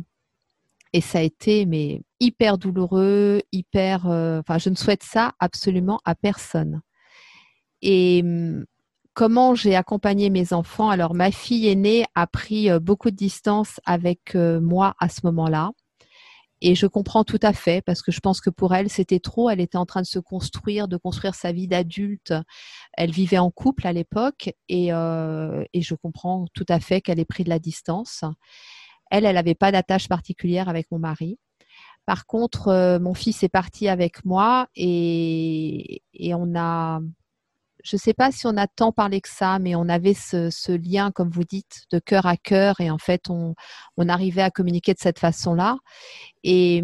Et 0.94 1.02
ça 1.02 1.18
a 1.18 1.22
été 1.22 1.66
mais 1.66 2.02
hyper 2.18 2.56
douloureux, 2.56 3.42
hyper. 3.52 4.06
Enfin, 4.06 4.58
je 4.58 4.70
ne 4.70 4.74
souhaite 4.74 5.02
ça 5.02 5.32
absolument 5.38 6.00
à 6.04 6.14
personne. 6.14 6.80
Et 7.82 8.22
hum, 8.24 8.64
comment 9.12 9.54
j'ai 9.54 9.74
accompagné 9.76 10.30
mes 10.30 10.52
enfants? 10.52 10.88
Alors, 10.88 11.14
ma 11.14 11.30
fille 11.30 11.68
aînée 11.68 12.04
a 12.14 12.26
pris 12.26 12.70
beaucoup 12.80 13.10
de 13.10 13.16
distance 13.16 13.80
avec 13.84 14.34
moi 14.34 14.94
à 15.00 15.08
ce 15.08 15.20
moment-là. 15.24 15.72
Et 16.60 16.74
je 16.74 16.86
comprends 16.86 17.24
tout 17.24 17.38
à 17.42 17.52
fait 17.52 17.82
parce 17.82 18.02
que 18.02 18.10
je 18.10 18.20
pense 18.20 18.40
que 18.40 18.50
pour 18.50 18.74
elle, 18.74 18.90
c'était 18.90 19.20
trop. 19.20 19.48
Elle 19.50 19.60
était 19.60 19.78
en 19.78 19.86
train 19.86 20.02
de 20.02 20.06
se 20.06 20.18
construire, 20.18 20.88
de 20.88 20.96
construire 20.96 21.34
sa 21.34 21.52
vie 21.52 21.68
d'adulte. 21.68 22.34
Elle 22.94 23.12
vivait 23.12 23.38
en 23.38 23.50
couple 23.50 23.86
à 23.86 23.92
l'époque 23.92 24.50
et, 24.68 24.92
euh, 24.92 25.64
et, 25.72 25.82
je 25.82 25.94
comprends 25.94 26.46
tout 26.54 26.66
à 26.68 26.80
fait 26.80 27.00
qu'elle 27.00 27.20
ait 27.20 27.24
pris 27.24 27.44
de 27.44 27.48
la 27.48 27.58
distance. 27.60 28.24
Elle, 29.10 29.24
elle 29.24 29.36
n'avait 29.36 29.54
pas 29.54 29.72
d'attache 29.72 30.08
particulière 30.08 30.68
avec 30.68 30.90
mon 30.90 30.98
mari. 30.98 31.38
Par 32.06 32.26
contre, 32.26 32.68
euh, 32.68 32.98
mon 32.98 33.14
fils 33.14 33.42
est 33.42 33.48
parti 33.48 33.88
avec 33.88 34.24
moi 34.24 34.68
et, 34.74 36.02
et 36.14 36.34
on 36.34 36.54
a 36.56 37.00
je 37.88 37.96
ne 37.96 37.98
sais 37.98 38.12
pas 38.12 38.30
si 38.30 38.46
on 38.46 38.54
a 38.58 38.66
tant 38.66 38.92
parlé 38.92 39.22
que 39.22 39.30
ça, 39.30 39.58
mais 39.58 39.74
on 39.74 39.88
avait 39.88 40.12
ce, 40.12 40.72
lien, 40.72 41.10
comme 41.10 41.30
vous 41.30 41.44
dites, 41.44 41.86
de 41.90 41.98
cœur 41.98 42.26
à 42.26 42.36
cœur, 42.36 42.80
et 42.80 42.90
en 42.90 42.98
fait, 42.98 43.30
on, 43.30 43.54
arrivait 44.08 44.42
à 44.42 44.50
communiquer 44.50 44.92
de 44.92 44.98
cette 44.98 45.18
façon-là. 45.18 45.78
Et, 46.44 46.82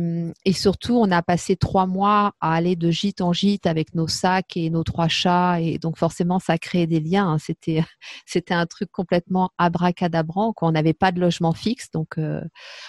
surtout, 0.53 0.97
on 0.97 1.11
a 1.11 1.23
passé 1.23 1.57
trois 1.57 1.87
mois 1.87 2.33
à 2.41 2.55
aller 2.55 2.75
de 2.75 2.91
gîte 2.91 3.21
en 3.21 3.35
gîte 3.35 3.67
avec 3.67 3.95
nos 3.95 4.09
sacs 4.09 4.57
et 4.57 4.71
nos 4.71 4.83
trois 4.83 5.09
chats, 5.09 5.61
et 5.61 5.77
donc 5.79 5.99
forcément, 5.99 6.39
ça 6.39 6.57
créait 6.57 6.87
des 6.87 7.01
liens. 7.01 7.35
Hein. 7.35 7.39
C'était, 7.39 7.85
un 8.51 8.67
truc 8.67 8.91
complètement 8.91 9.51
abracadabrant. 9.59 10.55
Quand 10.55 10.69
on 10.69 10.73
n'avait 10.73 10.95
pas 10.95 11.13
de 11.13 11.21
logement 11.21 11.53
fixe, 11.53 11.91
donc 11.91 12.17
euh, 12.17 12.41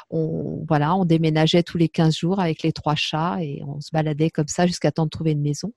voilà, 0.10 0.96
on 0.96 1.04
déménageait 1.04 1.64
tous 1.64 1.78
les 1.78 1.90
15 1.90 2.16
jours 2.16 2.40
avec 2.40 2.64
les 2.64 2.72
trois 2.72 2.96
chats 2.96 3.40
et 3.42 3.62
on 3.68 3.82
se 3.82 3.90
baladait 3.92 4.30
comme 4.30 4.48
ça 4.48 4.68
jusqu'à 4.68 4.92
temps 4.94 5.06
de 5.06 5.10
trouver 5.10 5.32
une 5.32 5.42
maison. 5.42 5.74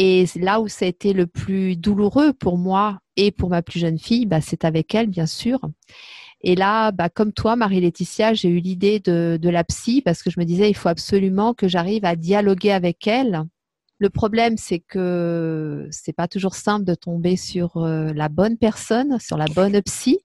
Et 0.00 0.26
là 0.36 0.60
où 0.60 0.68
ça 0.68 0.84
a 0.84 0.88
été 0.88 1.12
le 1.12 1.26
plus 1.26 1.76
douloureux 1.76 2.32
pour 2.32 2.56
moi 2.56 3.00
et 3.16 3.32
pour 3.32 3.50
ma 3.50 3.62
plus 3.62 3.80
jeune 3.80 3.98
fille, 3.98 4.26
bah, 4.26 4.40
c'est 4.40 4.64
avec 4.64 4.94
elle, 4.94 5.08
bien 5.08 5.26
sûr. 5.26 5.58
Et 6.40 6.54
là, 6.54 6.92
bah, 6.92 7.08
comme 7.08 7.32
toi, 7.32 7.56
Marie-Laetitia, 7.56 8.32
j'ai 8.32 8.48
eu 8.48 8.60
l'idée 8.60 9.00
de, 9.00 9.40
la 9.42 9.64
psy 9.64 10.00
parce 10.00 10.22
que 10.22 10.30
je 10.30 10.38
me 10.38 10.44
disais, 10.44 10.70
il 10.70 10.76
faut 10.76 10.88
absolument 10.88 11.52
que 11.52 11.66
j'arrive 11.66 12.04
à 12.04 12.14
dialoguer 12.14 12.70
avec 12.70 13.08
elle. 13.08 13.42
Le 13.98 14.08
problème, 14.08 14.56
c'est 14.56 14.78
que 14.78 15.88
c'est 15.90 16.12
pas 16.12 16.28
toujours 16.28 16.54
simple 16.54 16.84
de 16.84 16.94
tomber 16.94 17.34
sur 17.34 17.78
euh, 17.78 18.12
la 18.14 18.28
bonne 18.28 18.56
personne, 18.56 19.18
sur 19.18 19.36
la 19.36 19.46
bonne 19.46 19.82
psy. 19.82 20.20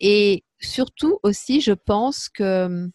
Et 0.00 0.44
surtout 0.60 1.18
aussi, 1.22 1.60
je 1.60 1.72
pense 1.72 2.30
que 2.30 2.88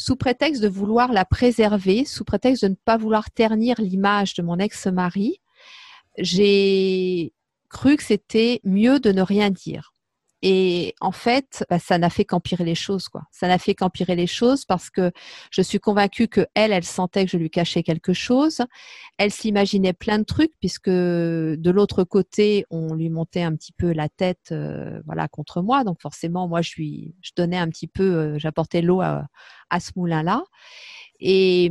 sous 0.00 0.16
prétexte 0.16 0.62
de 0.62 0.68
vouloir 0.68 1.12
la 1.12 1.26
préserver, 1.26 2.06
sous 2.06 2.24
prétexte 2.24 2.64
de 2.64 2.68
ne 2.68 2.74
pas 2.74 2.96
vouloir 2.96 3.30
ternir 3.30 3.78
l'image 3.78 4.32
de 4.32 4.40
mon 4.40 4.58
ex-mari, 4.58 5.42
j'ai 6.16 7.34
cru 7.68 7.96
que 7.96 8.02
c'était 8.02 8.62
mieux 8.64 8.98
de 8.98 9.12
ne 9.12 9.20
rien 9.20 9.50
dire. 9.50 9.92
Et 10.42 10.94
en 11.00 11.12
fait, 11.12 11.64
bah, 11.68 11.78
ça 11.78 11.98
n'a 11.98 12.08
fait 12.08 12.24
qu'empirer 12.24 12.64
les 12.64 12.74
choses, 12.74 13.08
quoi. 13.08 13.22
Ça 13.30 13.46
n'a 13.46 13.58
fait 13.58 13.74
qu'empirer 13.74 14.16
les 14.16 14.26
choses 14.26 14.64
parce 14.64 14.88
que 14.88 15.12
je 15.50 15.60
suis 15.60 15.78
convaincue 15.78 16.28
que 16.28 16.46
elle, 16.54 16.72
elle 16.72 16.84
sentait 16.84 17.26
que 17.26 17.30
je 17.30 17.36
lui 17.36 17.50
cachais 17.50 17.82
quelque 17.82 18.14
chose. 18.14 18.62
Elle 19.18 19.32
s'imaginait 19.32 19.92
plein 19.92 20.18
de 20.18 20.24
trucs 20.24 20.52
puisque 20.58 20.88
de 20.88 21.70
l'autre 21.70 22.04
côté, 22.04 22.64
on 22.70 22.94
lui 22.94 23.10
montait 23.10 23.42
un 23.42 23.54
petit 23.54 23.72
peu 23.72 23.92
la 23.92 24.08
tête, 24.08 24.48
euh, 24.52 25.00
voilà, 25.04 25.28
contre 25.28 25.60
moi. 25.60 25.84
Donc 25.84 26.00
forcément, 26.00 26.48
moi, 26.48 26.62
je 26.62 26.72
lui, 26.76 27.14
je 27.20 27.32
donnais 27.36 27.58
un 27.58 27.68
petit 27.68 27.88
peu, 27.88 28.02
euh, 28.02 28.38
j'apportais 28.38 28.80
l'eau 28.80 29.02
à, 29.02 29.28
ce 29.78 29.90
moulin-là. 29.96 30.44
Et, 31.20 31.70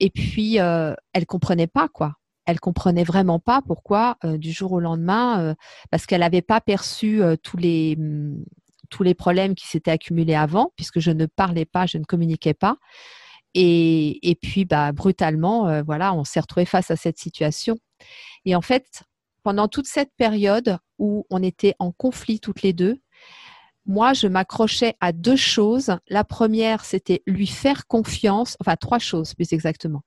et 0.00 0.10
puis, 0.10 0.60
euh, 0.60 0.94
elle 1.14 1.26
comprenait 1.26 1.66
pas, 1.66 1.88
quoi 1.88 2.16
elle 2.46 2.60
comprenait 2.60 3.04
vraiment 3.04 3.38
pas 3.38 3.62
pourquoi 3.66 4.16
euh, 4.24 4.36
du 4.38 4.52
jour 4.52 4.72
au 4.72 4.80
lendemain, 4.80 5.40
euh, 5.40 5.54
parce 5.90 6.06
qu'elle 6.06 6.20
n'avait 6.20 6.42
pas 6.42 6.60
perçu 6.60 7.22
euh, 7.22 7.36
tous 7.40 7.56
les 7.56 7.96
mm, 7.96 8.44
tous 8.90 9.02
les 9.04 9.14
problèmes 9.14 9.54
qui 9.54 9.66
s'étaient 9.66 9.90
accumulés 9.90 10.34
avant, 10.34 10.72
puisque 10.76 11.00
je 11.00 11.10
ne 11.10 11.24
parlais 11.24 11.64
pas, 11.64 11.86
je 11.86 11.96
ne 11.96 12.04
communiquais 12.04 12.52
pas. 12.52 12.76
Et, 13.54 14.30
et 14.30 14.34
puis, 14.34 14.66
bah, 14.66 14.92
brutalement, 14.92 15.82
voilà, 15.82 16.12
on 16.12 16.24
s'est 16.24 16.40
retrouvé 16.40 16.66
face 16.66 16.90
à 16.90 16.96
cette 16.96 17.18
situation. 17.18 17.78
Et 18.44 18.54
en 18.54 18.60
fait, 18.60 19.04
pendant 19.42 19.66
toute 19.66 19.86
cette 19.86 20.10
période 20.18 20.76
où 20.98 21.26
on 21.30 21.42
était 21.42 21.74
en 21.78 21.90
conflit 21.90 22.38
toutes 22.38 22.60
les 22.60 22.74
deux, 22.74 23.00
moi, 23.84 24.12
je 24.12 24.28
m'accrochais 24.28 24.94
à 25.00 25.12
deux 25.12 25.36
choses. 25.36 25.96
La 26.08 26.22
première, 26.22 26.84
c'était 26.84 27.22
lui 27.26 27.48
faire 27.48 27.86
confiance, 27.86 28.56
enfin 28.60 28.76
trois 28.76 29.00
choses 29.00 29.34
plus 29.34 29.52
exactement. 29.52 30.02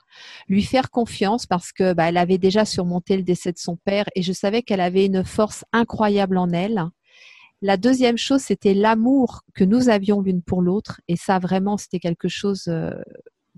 Lui 0.47 0.63
faire 0.63 0.89
confiance 0.91 1.45
parce 1.45 1.73
que 1.73 1.93
bah, 1.93 2.07
elle 2.07 2.17
avait 2.17 2.37
déjà 2.37 2.63
surmonté 2.63 3.17
le 3.17 3.23
décès 3.23 3.51
de 3.51 3.57
son 3.57 3.75
père 3.75 4.05
et 4.15 4.21
je 4.21 4.31
savais 4.31 4.61
qu'elle 4.61 4.79
avait 4.79 5.05
une 5.05 5.25
force 5.25 5.65
incroyable 5.73 6.37
en 6.37 6.51
elle. 6.51 6.85
La 7.61 7.77
deuxième 7.77 8.17
chose, 8.17 8.41
c'était 8.41 8.73
l'amour 8.73 9.41
que 9.53 9.63
nous 9.63 9.89
avions 9.89 10.21
l'une 10.21 10.41
pour 10.41 10.61
l'autre 10.61 11.01
et 11.07 11.17
ça 11.17 11.39
vraiment, 11.39 11.77
c'était 11.77 11.99
quelque 11.99 12.27
chose 12.29 12.67
euh, 12.67 12.91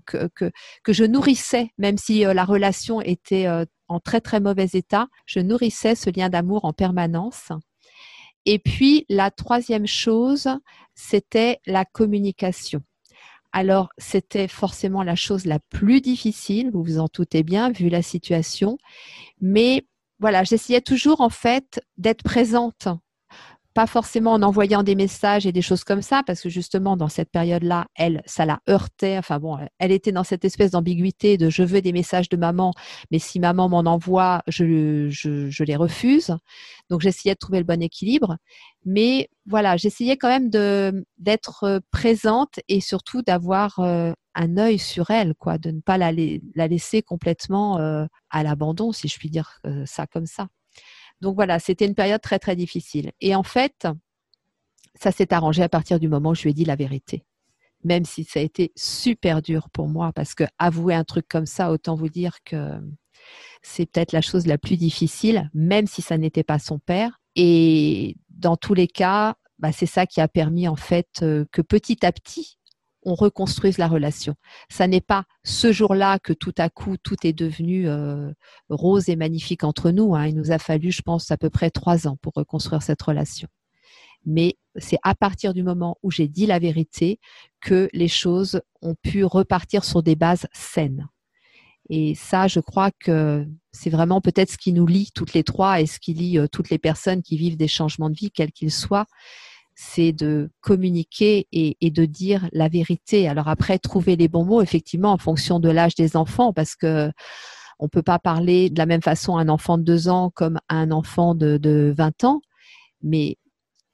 que, 0.06 0.28
que, 0.34 0.50
que, 0.82 0.92
je 0.92 1.04
nourrissais, 1.04 1.70
même 1.78 1.98
si 1.98 2.24
euh, 2.24 2.34
la 2.34 2.44
relation 2.44 3.00
était 3.00 3.46
euh, 3.46 3.64
en 3.88 4.00
très 4.00 4.20
très 4.20 4.40
mauvais 4.40 4.68
état. 4.72 5.08
Je 5.26 5.40
nourrissais 5.40 5.94
ce 5.94 6.10
lien 6.10 6.28
d'amour 6.28 6.64
en 6.64 6.72
permanence. 6.72 7.50
Et 8.50 8.58
puis, 8.58 9.04
la 9.10 9.30
troisième 9.30 9.86
chose, 9.86 10.48
c'était 10.94 11.60
la 11.66 11.84
communication. 11.84 12.80
Alors, 13.52 13.90
c'était 13.98 14.48
forcément 14.48 15.02
la 15.02 15.16
chose 15.16 15.44
la 15.44 15.58
plus 15.58 16.00
difficile, 16.00 16.70
vous 16.72 16.82
vous 16.82 16.98
en 16.98 17.08
doutez 17.12 17.42
bien, 17.42 17.70
vu 17.70 17.90
la 17.90 18.00
situation. 18.00 18.78
Mais 19.42 19.84
voilà, 20.18 20.44
j'essayais 20.44 20.80
toujours, 20.80 21.20
en 21.20 21.28
fait, 21.28 21.82
d'être 21.98 22.22
présente 22.22 22.88
pas 23.78 23.86
forcément 23.86 24.32
en 24.32 24.42
envoyant 24.42 24.82
des 24.82 24.96
messages 24.96 25.46
et 25.46 25.52
des 25.52 25.62
choses 25.62 25.84
comme 25.84 26.02
ça, 26.02 26.24
parce 26.26 26.40
que 26.40 26.48
justement, 26.48 26.96
dans 26.96 27.08
cette 27.08 27.30
période-là, 27.30 27.86
elle, 27.94 28.24
ça 28.26 28.44
la 28.44 28.58
heurtait. 28.68 29.16
Enfin 29.18 29.38
bon, 29.38 29.56
elle 29.78 29.92
était 29.92 30.10
dans 30.10 30.24
cette 30.24 30.44
espèce 30.44 30.72
d'ambiguïté 30.72 31.38
de 31.38 31.48
je 31.48 31.62
veux 31.62 31.80
des 31.80 31.92
messages 31.92 32.28
de 32.28 32.36
maman, 32.36 32.74
mais 33.12 33.20
si 33.20 33.38
maman 33.38 33.68
m'en 33.68 33.84
envoie, 33.88 34.42
je, 34.48 35.08
je, 35.10 35.62
les 35.62 35.76
refuse. 35.76 36.36
Donc, 36.90 37.02
j'essayais 37.02 37.34
de 37.34 37.38
trouver 37.38 37.58
le 37.58 37.64
bon 37.64 37.80
équilibre. 37.80 38.38
Mais 38.84 39.30
voilà, 39.46 39.76
j'essayais 39.76 40.16
quand 40.16 40.26
même 40.26 40.50
d'être 41.16 41.80
présente 41.92 42.58
et 42.66 42.80
surtout 42.80 43.22
d'avoir 43.22 43.78
euh, 43.78 44.12
un 44.34 44.56
œil 44.56 44.80
sur 44.80 45.12
elle, 45.12 45.36
quoi, 45.36 45.56
de 45.56 45.70
ne 45.70 45.80
pas 45.80 45.98
la, 45.98 46.10
la 46.10 46.66
laisser 46.66 47.02
complètement 47.02 47.78
euh, 47.78 48.06
à 48.30 48.42
l'abandon, 48.42 48.90
si 48.90 49.06
je 49.06 49.16
puis 49.20 49.30
dire 49.30 49.60
euh, 49.66 49.84
ça 49.86 50.08
comme 50.08 50.26
ça. 50.26 50.48
Donc 51.20 51.34
voilà, 51.34 51.58
c'était 51.58 51.86
une 51.86 51.94
période 51.94 52.20
très 52.20 52.38
très 52.38 52.56
difficile. 52.56 53.12
Et 53.20 53.34
en 53.34 53.42
fait, 53.42 53.86
ça 54.94 55.12
s'est 55.12 55.32
arrangé 55.32 55.62
à 55.62 55.68
partir 55.68 55.98
du 55.98 56.08
moment 56.08 56.30
où 56.30 56.34
je 56.34 56.42
lui 56.42 56.50
ai 56.50 56.54
dit 56.54 56.64
la 56.64 56.76
vérité. 56.76 57.24
Même 57.84 58.04
si 58.04 58.24
ça 58.24 58.40
a 58.40 58.42
été 58.42 58.72
super 58.76 59.40
dur 59.42 59.68
pour 59.70 59.88
moi, 59.88 60.12
parce 60.12 60.34
que 60.34 60.44
avouer 60.58 60.94
un 60.94 61.04
truc 61.04 61.26
comme 61.28 61.46
ça, 61.46 61.70
autant 61.70 61.94
vous 61.94 62.08
dire 62.08 62.38
que 62.44 62.80
c'est 63.62 63.86
peut-être 63.86 64.12
la 64.12 64.20
chose 64.20 64.46
la 64.46 64.58
plus 64.58 64.76
difficile, 64.76 65.50
même 65.54 65.86
si 65.86 66.02
ça 66.02 66.18
n'était 66.18 66.42
pas 66.42 66.58
son 66.58 66.78
père. 66.78 67.20
Et 67.36 68.16
dans 68.30 68.56
tous 68.56 68.74
les 68.74 68.88
cas, 68.88 69.36
bah, 69.58 69.72
c'est 69.72 69.86
ça 69.86 70.06
qui 70.06 70.20
a 70.20 70.28
permis 70.28 70.68
en 70.68 70.76
fait 70.76 71.08
euh, 71.22 71.44
que 71.52 71.62
petit 71.62 72.04
à 72.04 72.12
petit, 72.12 72.58
on 73.02 73.14
reconstruise 73.14 73.78
la 73.78 73.88
relation. 73.88 74.34
Ça 74.70 74.86
n'est 74.86 75.00
pas 75.00 75.24
ce 75.44 75.72
jour-là 75.72 76.18
que 76.18 76.32
tout 76.32 76.54
à 76.58 76.68
coup 76.68 76.96
tout 76.96 77.16
est 77.24 77.32
devenu 77.32 77.88
euh, 77.88 78.32
rose 78.68 79.08
et 79.08 79.16
magnifique 79.16 79.64
entre 79.64 79.90
nous. 79.90 80.14
Hein. 80.14 80.26
Il 80.26 80.34
nous 80.34 80.50
a 80.50 80.58
fallu, 80.58 80.90
je 80.90 81.02
pense, 81.02 81.30
à 81.30 81.36
peu 81.36 81.50
près 81.50 81.70
trois 81.70 82.06
ans 82.08 82.16
pour 82.20 82.34
reconstruire 82.34 82.82
cette 82.82 83.02
relation. 83.02 83.48
Mais 84.26 84.56
c'est 84.76 84.98
à 85.02 85.14
partir 85.14 85.54
du 85.54 85.62
moment 85.62 85.96
où 86.02 86.10
j'ai 86.10 86.28
dit 86.28 86.46
la 86.46 86.58
vérité 86.58 87.20
que 87.60 87.88
les 87.92 88.08
choses 88.08 88.60
ont 88.82 88.94
pu 88.94 89.24
repartir 89.24 89.84
sur 89.84 90.02
des 90.02 90.16
bases 90.16 90.46
saines. 90.52 91.08
Et 91.90 92.14
ça, 92.14 92.48
je 92.48 92.60
crois 92.60 92.90
que 92.90 93.46
c'est 93.72 93.90
vraiment 93.90 94.20
peut-être 94.20 94.50
ce 94.50 94.58
qui 94.58 94.72
nous 94.72 94.86
lie 94.86 95.10
toutes 95.14 95.32
les 95.32 95.44
trois 95.44 95.80
et 95.80 95.86
ce 95.86 95.98
qui 95.98 96.12
lie 96.12 96.38
euh, 96.38 96.46
toutes 96.46 96.68
les 96.68 96.78
personnes 96.78 97.22
qui 97.22 97.38
vivent 97.38 97.56
des 97.56 97.68
changements 97.68 98.10
de 98.10 98.14
vie, 98.14 98.30
quels 98.30 98.52
qu'ils 98.52 98.72
soient 98.72 99.06
c'est 99.80 100.10
de 100.12 100.50
communiquer 100.60 101.46
et, 101.52 101.76
de 101.80 102.04
dire 102.04 102.48
la 102.52 102.68
vérité. 102.68 103.28
Alors 103.28 103.46
après, 103.46 103.78
trouver 103.78 104.16
les 104.16 104.26
bons 104.26 104.44
mots, 104.44 104.60
effectivement, 104.60 105.12
en 105.12 105.18
fonction 105.18 105.60
de 105.60 105.70
l'âge 105.70 105.94
des 105.94 106.16
enfants, 106.16 106.52
parce 106.52 106.74
que 106.74 107.12
on 107.78 107.88
peut 107.88 108.02
pas 108.02 108.18
parler 108.18 108.70
de 108.70 108.78
la 108.78 108.86
même 108.86 109.02
façon 109.02 109.36
à 109.36 109.42
un 109.42 109.48
enfant 109.48 109.78
de 109.78 109.84
2 109.84 110.08
ans 110.08 110.30
comme 110.34 110.58
à 110.68 110.74
un 110.74 110.90
enfant 110.90 111.36
de, 111.36 111.58
de 111.58 111.94
20 111.96 112.24
ans, 112.24 112.40
mais 113.02 113.36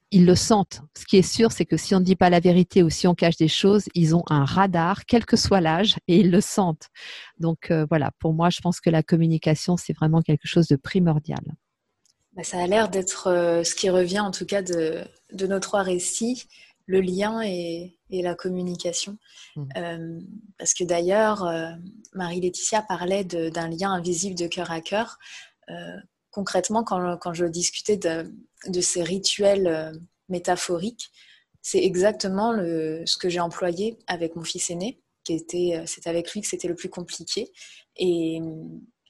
ils 0.09 0.25
le 0.25 0.33
sentent. 0.33 0.81
Ce 0.97 1.05
qui 1.05 1.17
est 1.17 1.21
sûr, 1.21 1.51
c'est 1.51 1.65
que 1.65 1.77
si 1.77 1.93
on 1.93 1.99
ne 1.99 2.05
dit 2.05 2.15
pas 2.15 2.31
la 2.31 2.39
vérité 2.39 2.81
ou 2.81 2.89
si 2.89 3.05
on 3.05 3.13
cache 3.13 3.37
des 3.37 3.47
choses, 3.47 3.85
ils 3.93 4.15
ont 4.15 4.23
un 4.27 4.43
radar, 4.43 5.05
quel 5.05 5.23
que 5.23 5.37
soit 5.37 5.61
l'âge, 5.61 5.97
et 6.07 6.17
ils 6.19 6.31
le 6.31 6.41
sentent. 6.41 6.89
Donc 7.39 7.69
euh, 7.69 7.85
voilà, 7.89 8.09
pour 8.17 8.33
moi, 8.33 8.49
je 8.49 8.59
pense 8.59 8.79
que 8.79 8.89
la 8.89 9.03
communication, 9.03 9.77
c'est 9.77 9.93
vraiment 9.93 10.23
quelque 10.23 10.47
chose 10.47 10.67
de 10.67 10.77
primordial. 10.77 11.43
Bah, 12.35 12.43
ça 12.43 12.61
a 12.61 12.67
l'air 12.67 12.89
d'être 12.89 13.27
euh, 13.27 13.63
ce 13.63 13.75
qui 13.75 13.89
revient 13.89 14.19
en 14.19 14.31
tout 14.31 14.45
cas 14.45 14.61
de, 14.61 15.05
nos 15.31 15.59
trois 15.59 15.83
récits, 15.83 16.47
le 16.85 16.99
lien 16.99 17.41
et, 17.41 17.97
la 18.09 18.35
communication. 18.35 19.17
Mmh. 19.55 19.63
Euh, 19.77 20.19
parce 20.57 20.73
que 20.73 20.83
d'ailleurs, 20.83 21.43
euh, 21.45 21.71
Marie-Laetitia 22.13 22.81
parlait 22.81 23.23
d'un 23.23 23.69
lien 23.69 23.91
invisible 23.91 24.35
de 24.35 24.47
cœur 24.47 24.71
à 24.71 24.81
cœur 24.81 25.17
concrètement, 26.29 26.83
quand, 26.83 27.33
je 27.33 27.45
discutais 27.45 27.97
de, 27.97 28.81
ces 28.81 29.01
rituels 29.01 29.99
métaphoriques, 30.29 31.09
c'est 31.61 31.83
exactement 31.83 32.53
ce 32.53 33.17
que 33.17 33.29
j'ai 33.29 33.39
employé 33.39 33.97
avec 34.05 34.35
mon 34.35 34.43
fils 34.43 34.69
aîné, 34.69 35.01
qui 35.23 35.33
était, 35.33 35.81
c'est 35.87 36.07
avec 36.07 36.31
lui 36.33 36.41
que 36.41 36.47
c'était 36.47 36.67
le 36.67 36.75
plus 36.75 36.89
compliqué. 36.89 37.51
Et, 37.95 38.41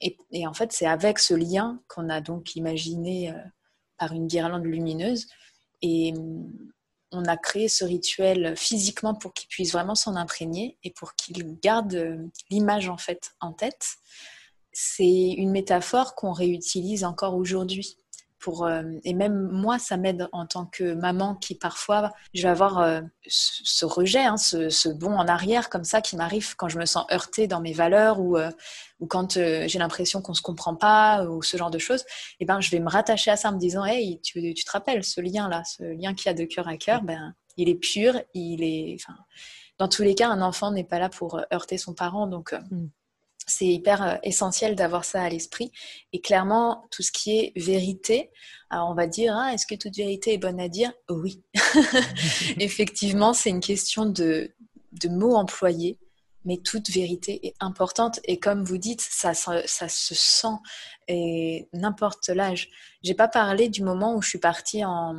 et, 0.00 0.46
en 0.46 0.52
fait, 0.52 0.72
c'est 0.72 0.86
avec 0.86 1.18
ce 1.18 1.34
lien 1.34 1.80
qu'on 1.88 2.08
a 2.08 2.20
donc 2.20 2.54
imaginé 2.54 3.32
par 3.98 4.12
une 4.12 4.26
guirlande 4.26 4.64
lumineuse. 4.64 5.26
Et 5.82 6.12
on 7.12 7.24
a 7.24 7.36
créé 7.36 7.68
ce 7.68 7.84
rituel 7.84 8.56
physiquement 8.56 9.14
pour 9.14 9.32
qu'il 9.32 9.48
puisse 9.48 9.72
vraiment 9.72 9.94
s'en 9.94 10.16
imprégner 10.16 10.78
et 10.82 10.90
pour 10.90 11.14
qu'il 11.14 11.58
garde 11.60 11.94
euh, 11.94 12.18
l'image 12.50 12.88
en 12.88 12.98
fait 12.98 13.32
en 13.40 13.52
tête. 13.52 13.86
C'est 14.72 15.30
une 15.30 15.50
métaphore 15.50 16.14
qu'on 16.14 16.32
réutilise 16.32 17.04
encore 17.04 17.36
aujourd'hui. 17.36 17.96
Euh, 18.48 18.98
et 19.04 19.14
même 19.14 19.48
moi, 19.50 19.78
ça 19.78 19.96
m'aide 19.96 20.28
en 20.32 20.46
tant 20.46 20.66
que 20.66 20.94
maman 20.94 21.34
qui 21.34 21.54
parfois, 21.54 22.12
je 22.34 22.42
vais 22.42 22.48
avoir 22.48 22.78
euh, 22.78 23.00
ce, 23.26 23.84
rejet, 23.84 24.24
hein, 24.24 24.36
ce, 24.36 24.88
bond 24.88 25.16
en 25.16 25.26
arrière 25.26 25.68
comme 25.68 25.84
ça 25.84 26.00
qui 26.00 26.16
m'arrive 26.16 26.56
quand 26.56 26.68
je 26.68 26.78
me 26.78 26.86
sens 26.86 27.06
heurtée 27.10 27.46
dans 27.46 27.60
mes 27.60 27.72
valeurs 27.72 28.20
ou, 28.20 28.36
euh, 28.36 28.50
ou 29.00 29.06
quand 29.06 29.34
j'ai 29.34 29.78
l'impression 29.78 30.22
qu'on 30.22 30.34
se 30.34 30.42
comprend 30.42 30.74
pas 30.74 31.24
ou 31.26 31.42
ce 31.42 31.56
genre 31.56 31.70
de 31.70 31.78
choses. 31.78 32.02
Et 32.02 32.04
eh 32.40 32.44
ben, 32.44 32.60
je 32.60 32.70
vais 32.70 32.80
me 32.80 32.88
rattacher 32.88 33.30
à 33.30 33.36
ça 33.36 33.50
en 33.50 33.52
me 33.52 33.58
disant, 33.58 33.84
hey, 33.84 34.20
tu, 34.22 34.54
tu 34.54 34.64
te 34.64 34.70
rappelles 34.70 35.04
ce 35.04 35.20
lien-là, 35.20 35.62
ce 35.64 35.82
lien 35.82 36.14
qu'il 36.14 36.26
y 36.26 36.30
a 36.30 36.34
de 36.34 36.44
cœur 36.44 36.68
à 36.68 36.76
cœur, 36.76 37.02
ben, 37.02 37.34
il 37.56 37.68
est 37.68 37.74
pur, 37.74 38.20
il 38.34 38.62
est, 38.62 38.96
enfin, 39.00 39.18
dans 39.78 39.88
tous 39.88 40.02
les 40.02 40.14
cas, 40.14 40.28
un 40.28 40.40
enfant 40.40 40.70
n'est 40.70 40.84
pas 40.84 40.98
là 40.98 41.08
pour 41.08 41.40
heurter 41.52 41.78
son 41.78 41.94
parent, 41.94 42.26
donc. 42.26 42.54
Mm 42.70 42.88
c'est 43.46 43.66
hyper 43.66 44.02
euh, 44.02 44.16
essentiel 44.22 44.74
d'avoir 44.74 45.04
ça 45.04 45.22
à 45.22 45.28
l'esprit. 45.28 45.70
Et 46.12 46.20
clairement, 46.20 46.86
tout 46.90 47.02
ce 47.02 47.12
qui 47.12 47.38
est 47.38 47.52
vérité, 47.56 48.30
alors 48.70 48.90
on 48.90 48.94
va 48.94 49.06
dire, 49.06 49.34
hein, 49.34 49.48
est-ce 49.50 49.66
que 49.66 49.76
toute 49.76 49.96
vérité 49.96 50.34
est 50.34 50.38
bonne 50.38 50.60
à 50.60 50.68
dire? 50.68 50.92
Oui. 51.08 51.42
Effectivement, 52.58 53.32
c'est 53.32 53.50
une 53.50 53.60
question 53.60 54.06
de, 54.06 54.52
de, 54.92 55.08
mots 55.08 55.36
employés, 55.36 55.98
mais 56.46 56.56
toute 56.56 56.88
vérité 56.90 57.46
est 57.46 57.54
importante. 57.60 58.20
Et 58.24 58.38
comme 58.38 58.64
vous 58.64 58.78
dites, 58.78 59.02
ça, 59.02 59.34
ça, 59.34 59.62
se 59.66 60.14
sent, 60.14 60.56
et 61.08 61.68
n'importe 61.72 62.28
l'âge. 62.28 62.70
J'ai 63.02 63.14
pas 63.14 63.28
parlé 63.28 63.68
du 63.68 63.82
moment 63.82 64.14
où 64.14 64.22
je 64.22 64.30
suis 64.30 64.38
partie 64.38 64.84
en... 64.84 65.14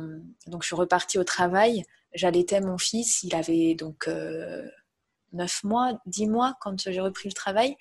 Donc 0.46 0.62
je 0.62 0.68
suis 0.68 0.76
repartie 0.76 1.18
au 1.18 1.24
travail, 1.24 1.84
j'allaitais 2.14 2.60
mon 2.60 2.78
fils, 2.78 3.22
il 3.22 3.34
avait 3.34 3.74
donc... 3.74 4.08
Euh, 4.08 4.66
9 5.32 5.64
mois, 5.64 6.00
10 6.06 6.26
mois 6.26 6.56
quand 6.60 6.88
j'ai 6.90 7.00
repris 7.00 7.28
le 7.28 7.34
travail. 7.34 7.76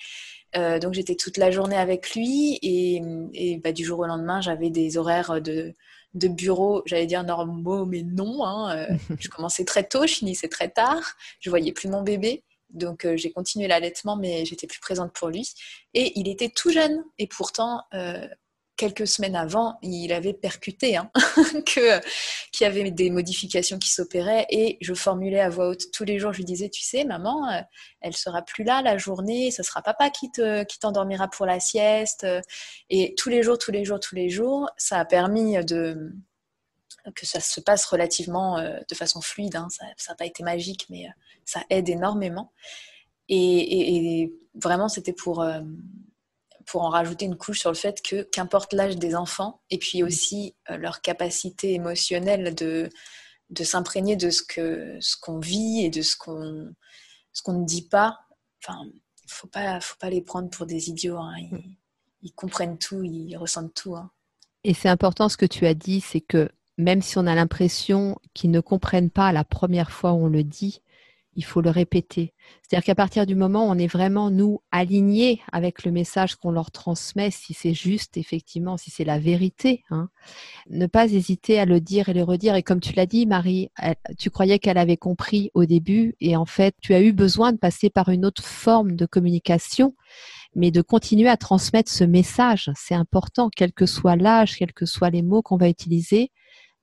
Euh, 0.56 0.80
donc 0.80 0.94
j'étais 0.94 1.16
toute 1.16 1.38
la 1.38 1.52
journée 1.52 1.78
avec 1.78 2.16
lui 2.16 2.60
et, 2.62 3.60
bah, 3.64 3.72
du 3.72 3.86
jour 3.86 4.00
au 4.00 4.06
lendemain, 4.06 4.42
j'avais 4.42 4.70
des 4.70 4.98
horaires 4.98 5.42
de, 5.42 5.76
bureau, 6.14 6.82
j'allais 6.86 7.06
dire 7.06 7.24
normaux, 7.24 7.86
mais 7.86 8.04
non. 8.04 8.46
Hein. 8.46 8.78
Euh, 8.78 8.98
je 9.20 9.30
commençais 9.30 9.66
très 9.66 9.84
tôt, 9.84 10.06
je 10.08 10.16
finissais 10.16 10.48
très 10.48 10.70
tard, 10.70 11.16
je 11.40 11.50
voyais 11.50 11.72
plus 11.72 11.90
mon 11.90 12.02
bébé. 12.02 12.44
Donc 12.70 13.06
euh, 13.06 13.18
j'ai 13.18 13.32
continué 13.32 13.68
l'allaitement, 13.68 14.16
mais 14.16 14.46
j'étais 14.46 14.68
plus 14.68 14.80
présente 14.80 15.14
pour 15.14 15.30
lui. 15.30 15.54
Et 15.94 16.20
il 16.20 16.28
était 16.28 16.50
tout 16.50 16.72
jeune. 16.72 17.04
Et 17.18 17.28
pourtant, 17.28 17.84
quelques 18.78 19.08
semaines 19.08 19.36
avant, 19.36 19.80
il 19.82 20.14
avait 20.14 20.34
percuté 20.34 20.96
hein, 20.96 21.12
que 21.66 22.00
qu'il 22.52 22.64
y 22.64 22.66
avait 22.66 22.92
des 22.92 23.10
modifications 23.10 23.80
qui 23.80 23.90
s'opéraient 23.90 24.46
et 24.50 24.78
je 24.82 24.94
formulais 24.94 25.42
à 25.42 25.50
voix 25.50 25.70
haute 25.70 25.92
tous 25.92 26.06
les 26.06 26.20
jours. 26.20 26.32
Je 26.32 26.38
lui 26.38 26.46
disais, 26.46 26.70
tu 26.70 26.84
sais, 26.84 27.04
maman, 27.04 27.50
euh, 27.50 27.62
elle 28.02 28.16
sera 28.16 28.44
plus 28.44 28.64
là 28.64 28.82
la 28.82 28.98
journée, 28.98 29.52
ce 29.52 29.64
sera 29.64 29.82
papa 29.82 30.10
qui 30.10 30.32
te 30.32 30.64
qui 30.64 30.80
t'endormira 30.80 31.28
pour 31.28 31.46
la 31.46 31.60
sieste. 31.60 32.26
Et 32.90 33.16
tous 33.18 33.30
les 33.30 33.44
jours, 33.44 33.58
tous 33.58 33.72
les 33.72 33.84
jours, 33.84 34.00
tous 34.00 34.16
les 34.16 34.30
jours, 34.30 34.70
ça 34.78 35.00
a 35.00 35.06
permis 35.06 35.58
de 35.66 36.14
que 37.16 37.26
ça 37.26 37.40
se 37.40 37.60
passe 37.60 37.86
relativement 37.86 38.58
euh, 38.58 38.80
de 38.88 38.96
façon 38.96 39.22
fluide. 39.22 39.56
Hein. 39.56 39.68
Ça 39.70 39.86
n'a 40.10 40.16
pas 40.16 40.26
été 40.26 40.44
magique, 40.44 40.86
mais 40.90 41.06
euh, 41.06 41.12
ça 41.46 41.64
aide 41.70 41.90
énormément. 41.90 42.52
Et, 43.30 44.32
vraiment, 44.56 44.88
c'était 44.88 45.14
pour 45.14 45.46
pour 46.68 46.84
en 46.84 46.90
rajouter 46.90 47.26
une 47.26 47.38
couche 47.38 47.62
sur 47.62 47.72
le 47.72 47.78
fait 47.78 48.02
que 48.02 48.24
qu'importe 48.24 48.74
l'âge 48.74 48.98
des 48.98 49.16
enfants 49.16 49.62
et 49.70 49.78
puis 49.78 50.04
aussi 50.04 50.56
euh, 50.70 50.78
leur 50.78 51.02
capacité 51.02 51.74
émotionnelle 51.74 52.54
de, 52.54 52.90
de 53.50 53.64
s'imprégner 53.64 54.18
de 54.18 54.30
ce 54.30 54.42
que 54.44 54.98
ce 55.00 55.16
qu'on 55.18 55.40
vit 55.40 55.86
et 55.86 55.90
de 55.90 56.02
ce 56.02 56.16
qu'on 56.18 56.74
ce 57.32 57.42
qu'on 57.42 57.54
ne 57.54 57.66
dit 57.66 57.88
pas. 57.88 58.20
Enfin, 58.62 58.82
faut 59.28 59.48
pas 59.48 59.80
faut 59.80 59.98
pas 59.98 60.10
les 60.10 60.22
prendre 60.22 60.50
pour 60.50 60.66
des 60.66 60.90
idiots. 60.90 61.18
Hein. 61.18 61.36
Ils, 62.22 62.34
comprennent 62.34 62.78
tout, 62.78 63.02
ils 63.04 63.38
ressentent 63.38 63.74
tout. 63.74 63.96
Hein. 63.96 64.12
Et 64.64 64.74
c'est 64.74 64.90
important 64.90 65.30
ce 65.30 65.38
que 65.38 65.46
tu 65.46 65.66
as 65.66 65.74
dit, 65.74 66.02
c'est 66.02 66.22
que 66.22 66.50
même 66.78 67.02
si 67.02 67.18
on 67.18 67.28
a 67.28 67.36
l'impression 67.36 68.18
qu'ils 68.34 68.52
ne 68.52 68.60
comprennent 68.60 69.10
pas 69.10 69.32
la 69.32 69.44
première 69.44 69.92
fois 69.92 70.14
où 70.14 70.26
on 70.26 70.28
le 70.28 70.44
dit, 70.44 70.82
il 71.38 71.46
faut 71.46 71.62
le 71.62 71.70
répéter. 71.70 72.34
C'est-à-dire 72.62 72.84
qu'à 72.84 72.96
partir 72.96 73.28
du 73.28 73.36
moment 73.36 73.68
où 73.68 73.70
on 73.70 73.78
est 73.78 73.88
vraiment, 73.88 74.32
nous, 74.32 74.60
alignés 74.72 75.40
avec 75.52 75.86
le 75.86 75.92
message 75.92 76.36
qu'on 76.36 76.50
leur 76.50 76.72
transmet, 76.72 77.30
si 77.30 77.54
c'est 77.54 77.76
juste, 77.76 78.18
effectivement, 78.18 78.76
si 78.76 78.90
c'est 78.90 79.04
la 79.04 79.20
vérité, 79.20 79.84
hein, 79.92 80.10
ne 80.72 80.88
pas 80.88 81.06
hésiter 81.06 81.60
à 81.60 81.66
le 81.66 81.80
dire 81.80 82.10
et 82.10 82.14
le 82.16 82.24
redire. 82.24 82.56
Et 82.56 82.64
comme 82.64 82.80
tu 82.80 82.94
l'as 82.94 83.06
dit, 83.06 83.28
Marie, 83.28 83.70
tu 84.18 84.32
croyais 84.32 84.58
qu'elle 84.58 84.80
avait 84.80 84.98
compris 84.98 85.52
au 85.54 85.66
début, 85.66 86.16
et 86.20 86.36
en 86.36 86.46
fait, 86.46 86.76
tu 86.82 86.96
as 86.96 87.02
eu 87.02 87.14
besoin 87.14 87.52
de 87.52 87.58
passer 87.58 87.92
par 87.92 88.10
une 88.10 88.26
autre 88.26 88.44
forme 88.44 88.96
de 88.96 89.06
communication 89.06 89.94
mais 90.56 90.72
de 90.72 90.82
continuer 90.82 91.30
à 91.30 91.38
transmettre 91.38 91.92
ce 91.92 92.04
message. 92.04 92.72
C'est 92.76 92.96
important, 92.96 93.50
quel 93.56 93.72
que 93.74 93.86
soit 93.86 94.16
l'âge, 94.16 94.58
quels 94.58 94.74
que 94.74 94.88
soient 94.88 95.12
les 95.12 95.22
mots 95.22 95.44
qu'on 95.44 95.58
va 95.58 95.70
utiliser, 95.70 96.32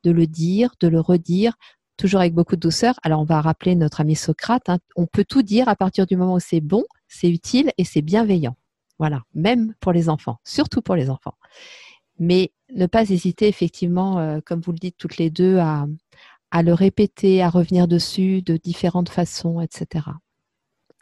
de 0.05 0.11
le 0.11 0.27
dire, 0.27 0.75
de 0.81 0.89
le 0.89 1.01
redire, 1.01 1.55
toujours 1.97 2.21
avec 2.21 2.35
beaucoup 2.35 2.57
de 2.57 2.61
douceur. 2.61 2.95
Alors, 3.03 3.21
on 3.21 3.25
va 3.25 3.41
rappeler 3.41 3.75
notre 3.75 4.01
ami 4.01 4.15
Socrate. 4.17 4.69
Hein. 4.69 4.79
On 4.97 5.07
peut 5.07 5.25
tout 5.25 5.43
dire 5.43 5.69
à 5.69 5.77
partir 5.77 6.07
du 6.07 6.17
moment 6.17 6.35
où 6.35 6.41
c'est 6.41 6.61
bon, 6.61 6.85
c'est 7.09 7.31
utile 7.31 7.73
et 7.79 7.85
c'est 7.85 8.03
bienveillant. 8.03 8.57
Voilà, 8.99 9.23
même 9.35 9.75
pour 9.81 9.93
les 9.93 10.09
enfants, 10.09 10.39
surtout 10.45 10.81
pour 10.81 10.95
les 10.95 11.11
enfants. 11.11 11.35
Mais 12.19 12.53
ne 12.73 12.87
pas 12.87 13.11
hésiter, 13.11 13.49
effectivement, 13.49 14.19
euh, 14.19 14.41
comme 14.45 14.61
vous 14.61 14.73
le 14.73 14.79
dites 14.79 14.97
toutes 14.97 15.17
les 15.17 15.31
deux, 15.31 15.59
à, 15.59 15.87
à 16.51 16.63
le 16.63 16.73
répéter, 16.73 17.43
à 17.43 17.51
revenir 17.51 17.89
dessus 17.89 18.43
de 18.43 18.57
différentes 18.57 19.09
façons, 19.09 19.61
etc. 19.61 20.07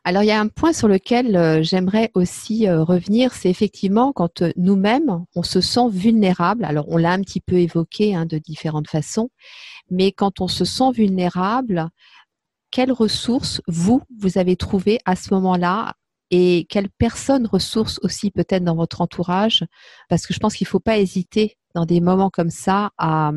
Alors, 0.05 0.25
il 0.25 0.27
y 0.27 0.33
a 0.33 0.41
un 0.41 0.49
point 0.49 0.73
sur 0.73 0.89
lequel 0.89 1.37
euh, 1.37 1.63
j'aimerais 1.63 2.11
aussi 2.15 2.67
euh, 2.67 2.83
revenir, 2.83 3.35
c'est 3.35 3.49
effectivement 3.49 4.13
quand 4.13 4.43
nous-mêmes, 4.57 5.25
on 5.37 5.45
se 5.45 5.61
sent 5.61 5.89
vulnérable. 5.91 6.65
Alors, 6.65 6.87
on 6.89 6.97
l'a 6.97 7.13
un 7.13 7.21
petit 7.21 7.41
peu 7.41 7.55
évoqué 7.57 8.13
hein, 8.15 8.27
de 8.27 8.39
différentes 8.39 8.89
façons, 8.89 9.31
mais 9.91 10.11
quand 10.11 10.41
on 10.41 10.49
se 10.49 10.65
sent 10.65 10.91
vulnérable, 10.93 11.89
quelles 12.73 12.91
ressources, 12.91 13.61
vous, 13.69 14.03
vous 14.19 14.39
avez 14.39 14.57
trouvées 14.57 14.99
à 15.05 15.15
ce 15.15 15.33
moment-là 15.35 15.95
et 16.31 16.67
quelles 16.69 16.91
personnes 16.91 17.47
ressources 17.47 18.01
aussi 18.03 18.33
peut-être 18.33 18.65
dans 18.65 18.75
votre 18.75 19.03
entourage? 19.03 19.65
Parce 20.09 20.27
que 20.27 20.35
je 20.35 20.41
pense 20.41 20.57
qu'il 20.57 20.65
ne 20.65 20.71
faut 20.71 20.81
pas 20.81 20.99
hésiter 20.99 21.59
dans 21.77 21.87
des 21.87 22.01
moments 22.01 22.31
comme 22.31 22.51
ça 22.51 22.91
à 22.99 23.31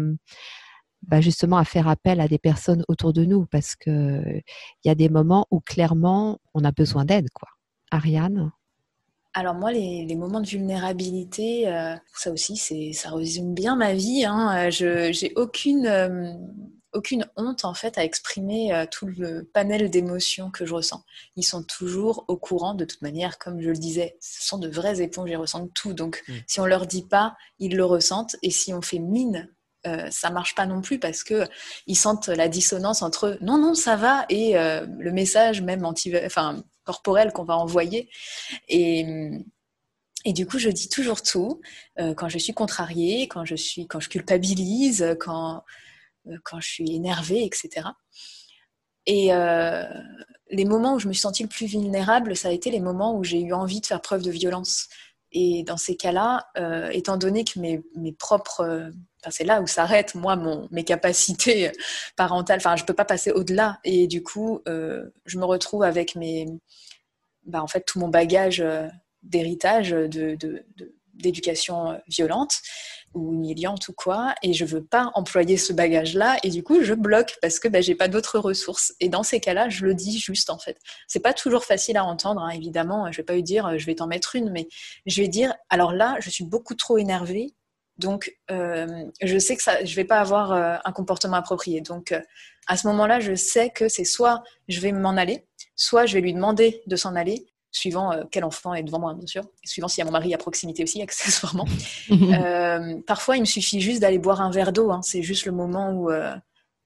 bah, 1.07 1.21
justement 1.21 1.57
à 1.57 1.65
faire 1.65 1.87
appel 1.87 2.19
à 2.19 2.27
des 2.27 2.39
personnes 2.39 2.83
autour 2.87 3.13
de 3.13 3.25
nous 3.25 3.45
parce 3.45 3.75
qu'il 3.75 4.43
y 4.83 4.89
a 4.89 4.95
des 4.95 5.09
moments 5.09 5.47
où 5.51 5.59
clairement 5.59 6.39
on 6.53 6.63
a 6.63 6.71
besoin 6.71 7.05
d'aide. 7.05 7.29
quoi. 7.33 7.49
Ariane? 7.91 8.51
Alors 9.33 9.53
moi, 9.53 9.71
les, 9.71 10.15
moments 10.15 10.39
de 10.39 10.47
vulnérabilité, 10.47 11.67
euh, 11.67 11.95
ça 12.13 12.31
aussi, 12.31 12.55
c'est, 12.55 12.93
ça 12.93 13.11
résume 13.11 13.53
bien 13.53 13.75
ma 13.75 13.93
vie. 13.93 14.23
Hein. 14.25 14.69
Je 14.69 15.11
j'ai 15.11 15.33
aucune 15.35 15.87
euh, 15.87 16.31
aucune 16.95 17.25
honte 17.35 17.65
en 17.65 17.73
fait 17.73 17.97
à 17.97 18.03
exprimer 18.03 18.73
euh, 18.73 18.85
tout 18.89 19.05
le 19.05 19.43
panel 19.53 19.89
d'émotions 19.89 20.49
que 20.49 20.65
je 20.65 20.73
ressens. 20.73 21.03
Ils 21.35 21.43
sont 21.43 21.63
toujours 21.63 22.25
au 22.27 22.37
courant 22.37 22.73
de 22.73 22.85
toute 22.85 23.01
manière, 23.01 23.37
comme 23.37 23.61
je 23.61 23.69
le 23.69 23.75
disais, 23.75 24.15
ce 24.21 24.47
sont 24.47 24.57
de 24.57 24.69
vraies 24.69 25.01
éponges, 25.01 25.29
ils 25.29 25.35
ressentent 25.35 25.73
tout. 25.73 25.93
Donc 25.93 26.23
mm. 26.27 26.33
si 26.47 26.59
on 26.61 26.65
leur 26.65 26.87
dit 26.87 27.05
pas, 27.05 27.35
ils 27.59 27.75
le 27.75 27.85
ressentent. 27.85 28.37
Et 28.41 28.49
si 28.49 28.73
on 28.73 28.81
fait 28.81 28.99
mine 28.99 29.53
euh, 29.85 30.07
ça 30.11 30.29
marche 30.29 30.55
pas 30.55 30.65
non 30.65 30.81
plus 30.81 30.99
parce 30.99 31.23
que 31.23 31.45
ils 31.87 31.95
sentent 31.95 32.27
la 32.27 32.47
dissonance 32.47 33.01
entre 33.01 33.37
non 33.41 33.57
non 33.57 33.73
ça 33.73 33.95
va 33.95 34.25
et 34.29 34.53
le 34.53 35.11
message 35.11 35.61
même 35.61 35.85
anti 35.85 36.13
enfin 36.25 36.63
corporel 36.85 37.33
qu'on 37.33 37.43
va 37.43 37.57
envoyer. 37.57 38.09
Et, 38.69 39.05
et 40.23 40.33
du 40.33 40.47
coup, 40.47 40.57
je 40.57 40.69
dis 40.69 40.87
toujours 40.87 41.21
tout 41.21 41.61
euh, 41.99 42.13
quand 42.13 42.29
je 42.29 42.37
suis 42.37 42.53
contrariée, 42.53 43.27
quand 43.27 43.43
je, 43.43 43.55
suis, 43.55 43.87
quand 43.87 43.99
je 43.99 44.09
culpabilise, 44.09 45.15
quand, 45.19 45.63
euh, 46.27 46.37
quand 46.43 46.61
je 46.61 46.67
suis 46.67 46.95
énervée, 46.95 47.43
etc. 47.43 47.89
Et 49.05 49.33
euh, 49.33 49.83
les 50.49 50.65
moments 50.65 50.95
où 50.95 50.99
je 50.99 51.07
me 51.07 51.13
suis 51.13 51.21
sentie 51.21 51.43
le 51.43 51.49
plus 51.49 51.67
vulnérable, 51.67 52.35
ça 52.35 52.47
a 52.47 52.51
été 52.51 52.71
les 52.71 52.79
moments 52.79 53.15
où 53.15 53.23
j'ai 53.23 53.41
eu 53.41 53.53
envie 53.53 53.81
de 53.81 53.85
faire 53.85 54.01
preuve 54.01 54.23
de 54.23 54.31
violence. 54.31 54.87
Et 55.31 55.63
dans 55.63 55.77
ces 55.77 55.95
cas-là, 55.97 56.47
étant 56.91 57.17
donné 57.17 57.43
que 57.43 57.59
mes, 57.59 57.81
mes 57.95 58.13
propres 58.13 58.91
c'est 59.31 59.43
là 59.43 59.61
où 59.61 59.67
s'arrêtent 59.67 60.15
moi 60.15 60.35
mon, 60.35 60.67
mes 60.71 60.83
capacités 60.83 61.71
parentales. 62.15 62.57
Enfin, 62.57 62.75
je 62.75 62.83
peux 62.83 62.93
pas 62.93 63.05
passer 63.05 63.31
au-delà. 63.31 63.79
Et 63.83 64.07
du 64.07 64.23
coup, 64.23 64.61
euh, 64.67 65.09
je 65.25 65.37
me 65.37 65.45
retrouve 65.45 65.83
avec 65.83 66.15
mes, 66.15 66.47
bah, 67.45 67.61
en 67.61 67.67
fait, 67.67 67.81
tout 67.81 67.99
mon 67.99 68.09
bagage 68.09 68.61
euh, 68.61 68.87
d'héritage 69.23 69.89
de, 69.91 70.37
d'éducation 71.13 71.99
violente 72.07 72.59
ou 73.15 73.33
humiliante 73.33 73.87
ou 73.87 73.93
quoi, 73.93 74.35
et 74.43 74.53
je 74.53 74.65
veux 74.65 74.83
pas 74.83 75.11
employer 75.15 75.57
ce 75.57 75.73
bagage-là, 75.73 76.37
et 76.43 76.49
du 76.49 76.63
coup 76.63 76.83
je 76.83 76.93
bloque 76.93 77.37
parce 77.41 77.59
que 77.59 77.67
ben, 77.67 77.81
j'ai 77.81 77.95
pas 77.95 78.07
d'autres 78.07 78.39
ressources. 78.39 78.93
Et 78.99 79.09
dans 79.09 79.23
ces 79.23 79.39
cas-là, 79.39 79.69
je 79.69 79.85
le 79.85 79.95
dis 79.95 80.19
juste 80.19 80.49
en 80.49 80.59
fait. 80.59 80.77
C'est 81.07 81.19
pas 81.19 81.33
toujours 81.33 81.65
facile 81.65 81.97
à 81.97 82.05
entendre, 82.05 82.41
hein, 82.41 82.49
évidemment. 82.49 83.11
Je 83.11 83.17
vais 83.17 83.23
pas 83.23 83.33
lui 83.33 83.43
dire 83.43 83.79
je 83.79 83.85
vais 83.85 83.95
t'en 83.95 84.07
mettre 84.07 84.35
une, 84.35 84.51
mais 84.51 84.67
je 85.05 85.21
vais 85.21 85.27
dire 85.27 85.55
alors 85.69 85.93
là, 85.93 86.17
je 86.19 86.29
suis 86.29 86.45
beaucoup 86.45 86.75
trop 86.75 86.97
énervée, 86.97 87.55
donc 87.97 88.35
euh, 88.51 89.05
je 89.21 89.37
sais 89.37 89.55
que 89.55 89.63
ça, 89.63 89.83
je 89.83 89.95
vais 89.95 90.03
pas 90.03 90.19
avoir 90.19 90.51
euh, 90.51 90.75
un 90.83 90.91
comportement 90.91 91.37
approprié. 91.37 91.81
Donc 91.81 92.11
euh, 92.11 92.19
à 92.67 92.77
ce 92.77 92.87
moment-là, 92.87 93.19
je 93.19 93.35
sais 93.35 93.69
que 93.69 93.87
c'est 93.87 94.03
soit 94.03 94.43
je 94.67 94.79
vais 94.81 94.91
m'en 94.91 95.15
aller, 95.17 95.45
soit 95.75 96.05
je 96.05 96.15
vais 96.15 96.21
lui 96.21 96.33
demander 96.33 96.81
de 96.87 96.95
s'en 96.95 97.15
aller, 97.15 97.47
suivant 97.75 98.13
euh, 98.13 98.23
quel 98.31 98.45
enfant 98.45 98.73
est 98.73 98.83
devant 98.83 98.99
moi, 98.99 99.13
bien 99.13 99.27
sûr, 99.27 99.43
et 99.63 99.67
suivant 99.67 99.87
s'il 99.87 99.99
y 99.99 100.01
a 100.03 100.05
mon 100.05 100.11
mari 100.11 100.33
à 100.33 100.37
proximité 100.37 100.83
aussi, 100.83 101.01
accessoirement. 101.01 101.65
euh, 102.11 103.01
parfois, 103.05 103.35
il 103.37 103.41
me 103.41 103.45
suffit 103.45 103.81
juste 103.81 104.01
d'aller 104.01 104.19
boire 104.19 104.41
un 104.41 104.49
verre 104.49 104.71
d'eau. 104.71 104.91
Hein. 104.91 105.01
C'est 105.03 105.21
juste 105.21 105.45
le 105.45 105.51
moment 105.51 105.91
où 105.91 106.09
euh, 106.09 106.33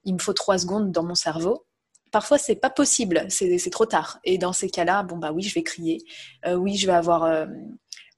il 0.03 0.15
me 0.15 0.19
faut 0.19 0.33
trois 0.33 0.57
secondes 0.57 0.91
dans 0.91 1.03
mon 1.03 1.15
cerveau. 1.15 1.65
Parfois, 2.11 2.39
c'est 2.39 2.55
pas 2.55 2.71
possible, 2.71 3.27
c'est 3.29 3.69
trop 3.69 3.85
tard. 3.85 4.19
Et 4.23 4.39
dans 4.39 4.51
ces 4.51 4.67
cas-là, 4.67 5.03
bon 5.03 5.17
bah 5.17 5.31
oui, 5.31 5.43
je 5.43 5.53
vais 5.53 5.61
crier. 5.61 6.03
Oui, 6.47 6.75
je 6.75 6.87
vais 6.87 6.93
avoir, 6.93 7.45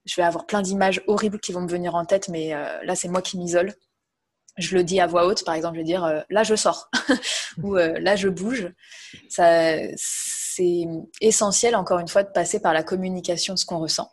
je 0.05 0.15
vais 0.15 0.23
avoir 0.23 0.45
plein 0.45 0.61
d'images 0.61 1.01
horribles 1.07 1.41
qui 1.41 1.51
vont 1.51 1.59
me 1.59 1.67
venir 1.67 1.93
en 1.95 2.05
tête, 2.05 2.29
mais 2.29 2.51
là, 2.85 2.95
c'est 2.95 3.09
moi 3.09 3.21
qui 3.21 3.37
m'isole. 3.37 3.73
Je 4.57 4.77
le 4.77 4.85
dis 4.85 5.01
à 5.01 5.07
voix 5.07 5.25
haute, 5.25 5.43
par 5.43 5.55
exemple, 5.55 5.75
je 5.75 5.81
vais 5.81 5.85
dire 5.85 6.05
euh, 6.05 6.21
là, 6.29 6.43
je 6.43 6.55
sors 6.55 6.89
ou 7.63 7.75
là, 7.75 8.15
je 8.15 8.29
bouge. 8.29 8.71
Ça, 9.27 9.75
c'est 10.61 10.87
essentiel, 11.21 11.75
encore 11.75 11.99
une 11.99 12.07
fois, 12.07 12.23
de 12.23 12.29
passer 12.29 12.59
par 12.59 12.73
la 12.73 12.83
communication 12.83 13.53
de 13.53 13.59
ce 13.59 13.65
qu'on 13.65 13.79
ressent. 13.79 14.11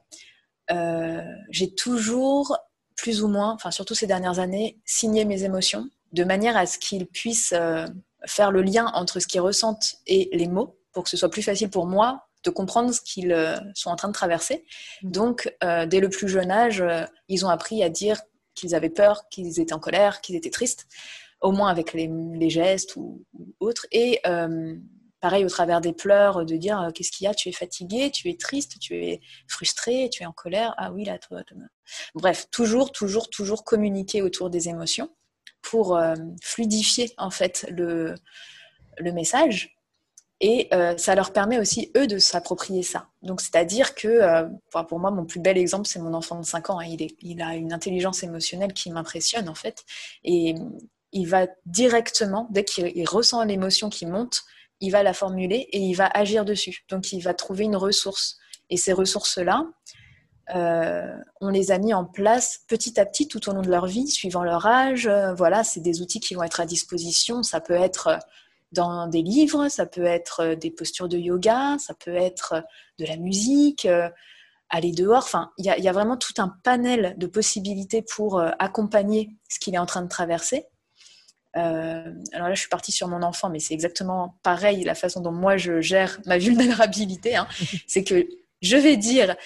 Euh, 0.70 1.22
j'ai 1.50 1.74
toujours, 1.74 2.56
plus 2.96 3.22
ou 3.22 3.28
moins, 3.28 3.52
enfin 3.52 3.70
surtout 3.70 3.94
ces 3.94 4.06
dernières 4.06 4.38
années, 4.38 4.78
signé 4.84 5.24
mes 5.24 5.44
émotions 5.44 5.88
de 6.12 6.24
manière 6.24 6.56
à 6.56 6.66
ce 6.66 6.78
qu'ils 6.78 7.06
puissent 7.06 7.52
euh, 7.52 7.86
faire 8.26 8.50
le 8.50 8.62
lien 8.62 8.86
entre 8.94 9.20
ce 9.20 9.26
qu'ils 9.26 9.40
ressentent 9.40 9.96
et 10.06 10.30
les 10.32 10.48
mots, 10.48 10.78
pour 10.92 11.04
que 11.04 11.10
ce 11.10 11.16
soit 11.16 11.30
plus 11.30 11.42
facile 11.42 11.70
pour 11.70 11.86
moi 11.86 12.24
de 12.44 12.50
comprendre 12.50 12.92
ce 12.92 13.00
qu'ils 13.00 13.32
euh, 13.32 13.56
sont 13.74 13.90
en 13.90 13.96
train 13.96 14.08
de 14.08 14.14
traverser. 14.14 14.64
Donc, 15.02 15.54
euh, 15.62 15.86
dès 15.86 16.00
le 16.00 16.08
plus 16.08 16.28
jeune 16.28 16.50
âge, 16.50 16.82
ils 17.28 17.44
ont 17.44 17.50
appris 17.50 17.82
à 17.82 17.90
dire 17.90 18.20
qu'ils 18.54 18.74
avaient 18.74 18.90
peur, 18.90 19.28
qu'ils 19.28 19.60
étaient 19.60 19.74
en 19.74 19.78
colère, 19.78 20.20
qu'ils 20.20 20.36
étaient 20.36 20.50
tristes, 20.50 20.86
au 21.40 21.52
moins 21.52 21.68
avec 21.68 21.92
les, 21.92 22.10
les 22.34 22.50
gestes 22.50 22.96
ou, 22.96 23.22
ou 23.34 23.54
autres. 23.60 23.86
Et 23.92 24.20
pareil 25.20 25.44
au 25.44 25.48
travers 25.48 25.80
des 25.80 25.92
pleurs, 25.92 26.44
de 26.44 26.56
dire 26.56 26.80
euh, 26.80 26.90
qu'est-ce 26.90 27.10
qu'il 27.10 27.24
y 27.24 27.28
a, 27.28 27.34
tu 27.34 27.48
es 27.48 27.52
fatigué, 27.52 28.10
tu 28.10 28.28
es 28.28 28.36
triste, 28.36 28.78
tu 28.80 28.94
es 28.94 29.20
frustré, 29.46 30.08
tu 30.12 30.22
es 30.22 30.26
en 30.26 30.32
colère. 30.32 30.74
Ah 30.78 30.92
oui, 30.92 31.04
là, 31.04 31.18
toi. 31.18 31.42
Bref, 32.14 32.46
toujours, 32.50 32.92
toujours, 32.92 33.30
toujours 33.30 33.64
communiquer 33.64 34.22
autour 34.22 34.50
des 34.50 34.68
émotions 34.68 35.10
pour 35.62 35.96
euh, 35.96 36.14
fluidifier 36.42 37.12
en 37.18 37.30
fait 37.30 37.66
le, 37.70 38.14
message. 39.12 39.74
Et 40.40 40.68
euh, 40.72 40.96
ça 40.96 41.16
leur 41.16 41.32
permet 41.32 41.58
aussi, 41.58 41.90
eux, 41.96 42.06
de 42.06 42.18
s'approprier 42.18 42.84
ça. 42.84 43.08
Donc, 43.22 43.40
c'est-à-dire 43.40 43.96
que, 43.96 44.48
pour 44.88 45.00
moi, 45.00 45.10
mon 45.10 45.24
plus 45.24 45.40
bel 45.40 45.58
exemple, 45.58 45.88
c'est 45.88 45.98
mon 45.98 46.14
enfant 46.14 46.38
de 46.38 46.44
5 46.44 46.70
ans. 46.70 46.78
Hein. 46.78 46.84
Il, 46.86 47.08
il 47.20 47.42
a 47.42 47.56
une 47.56 47.72
intelligence 47.72 48.22
émotionnelle 48.22 48.72
qui 48.72 48.92
m'impressionne, 48.92 49.48
en 49.48 49.56
fait. 49.56 49.84
Et 50.22 50.54
il 51.12 51.26
va 51.26 51.46
directement, 51.66 52.46
dès 52.50 52.64
qu'il 52.64 53.08
ressent 53.08 53.42
l'émotion 53.44 53.88
qui 53.88 54.06
monte, 54.06 54.44
il 54.80 54.90
va 54.90 55.02
la 55.02 55.12
formuler 55.12 55.68
et 55.72 55.78
il 55.78 55.94
va 55.94 56.06
agir 56.06 56.44
dessus. 56.44 56.84
Donc, 56.88 57.12
il 57.12 57.20
va 57.20 57.34
trouver 57.34 57.64
une 57.64 57.76
ressource. 57.76 58.38
Et 58.70 58.76
ces 58.76 58.92
ressources-là, 58.92 59.64
euh, 60.54 61.16
on 61.40 61.48
les 61.48 61.72
a 61.72 61.78
mis 61.78 61.94
en 61.94 62.04
place 62.04 62.60
petit 62.68 62.98
à 63.00 63.06
petit 63.06 63.28
tout 63.28 63.48
au 63.48 63.52
long 63.52 63.62
de 63.62 63.70
leur 63.70 63.86
vie, 63.86 64.08
suivant 64.08 64.44
leur 64.44 64.66
âge. 64.66 65.08
Voilà, 65.36 65.64
c'est 65.64 65.80
des 65.80 66.00
outils 66.00 66.20
qui 66.20 66.34
vont 66.34 66.42
être 66.42 66.60
à 66.60 66.66
disposition. 66.66 67.42
Ça 67.42 67.60
peut 67.60 67.74
être 67.74 68.18
dans 68.72 69.06
des 69.06 69.22
livres, 69.22 69.68
ça 69.68 69.86
peut 69.86 70.04
être 70.04 70.54
des 70.54 70.70
postures 70.70 71.08
de 71.08 71.18
yoga, 71.18 71.76
ça 71.78 71.94
peut 71.94 72.14
être 72.14 72.62
de 72.98 73.06
la 73.06 73.16
musique, 73.16 73.86
euh, 73.86 74.08
aller 74.68 74.92
dehors. 74.92 75.24
Enfin, 75.24 75.50
il 75.58 75.64
y, 75.64 75.82
y, 75.82 75.88
a 75.88 75.92
vraiment 75.92 76.16
tout 76.16 76.34
un 76.38 76.54
panel 76.62 77.14
de 77.16 77.26
possibilités 77.26 78.02
pour 78.02 78.38
euh, 78.38 78.50
accompagner 78.58 79.30
ce 79.48 79.58
qu'il 79.58 79.74
est 79.74 79.78
en 79.78 79.86
train 79.86 80.02
de 80.02 80.08
traverser. 80.08 80.66
Euh, 81.56 82.12
alors 82.32 82.48
là, 82.48 82.54
je 82.54 82.60
suis 82.60 82.68
partie 82.68 82.92
sur 82.92 83.08
mon 83.08 83.22
enfant, 83.22 83.48
mais 83.48 83.58
c'est 83.58 83.74
exactement 83.74 84.38
pareil 84.42 84.84
la 84.84 84.94
façon 84.94 85.20
dont 85.20 85.32
moi 85.32 85.56
je 85.56 85.80
gère 85.80 86.20
ma 86.26 86.38
vulnérabilité. 86.38 87.36
Hein. 87.36 87.48
c'est 87.86 88.04
que 88.04 88.26
je 88.60 88.76
vais 88.76 88.96
dire 88.96 89.36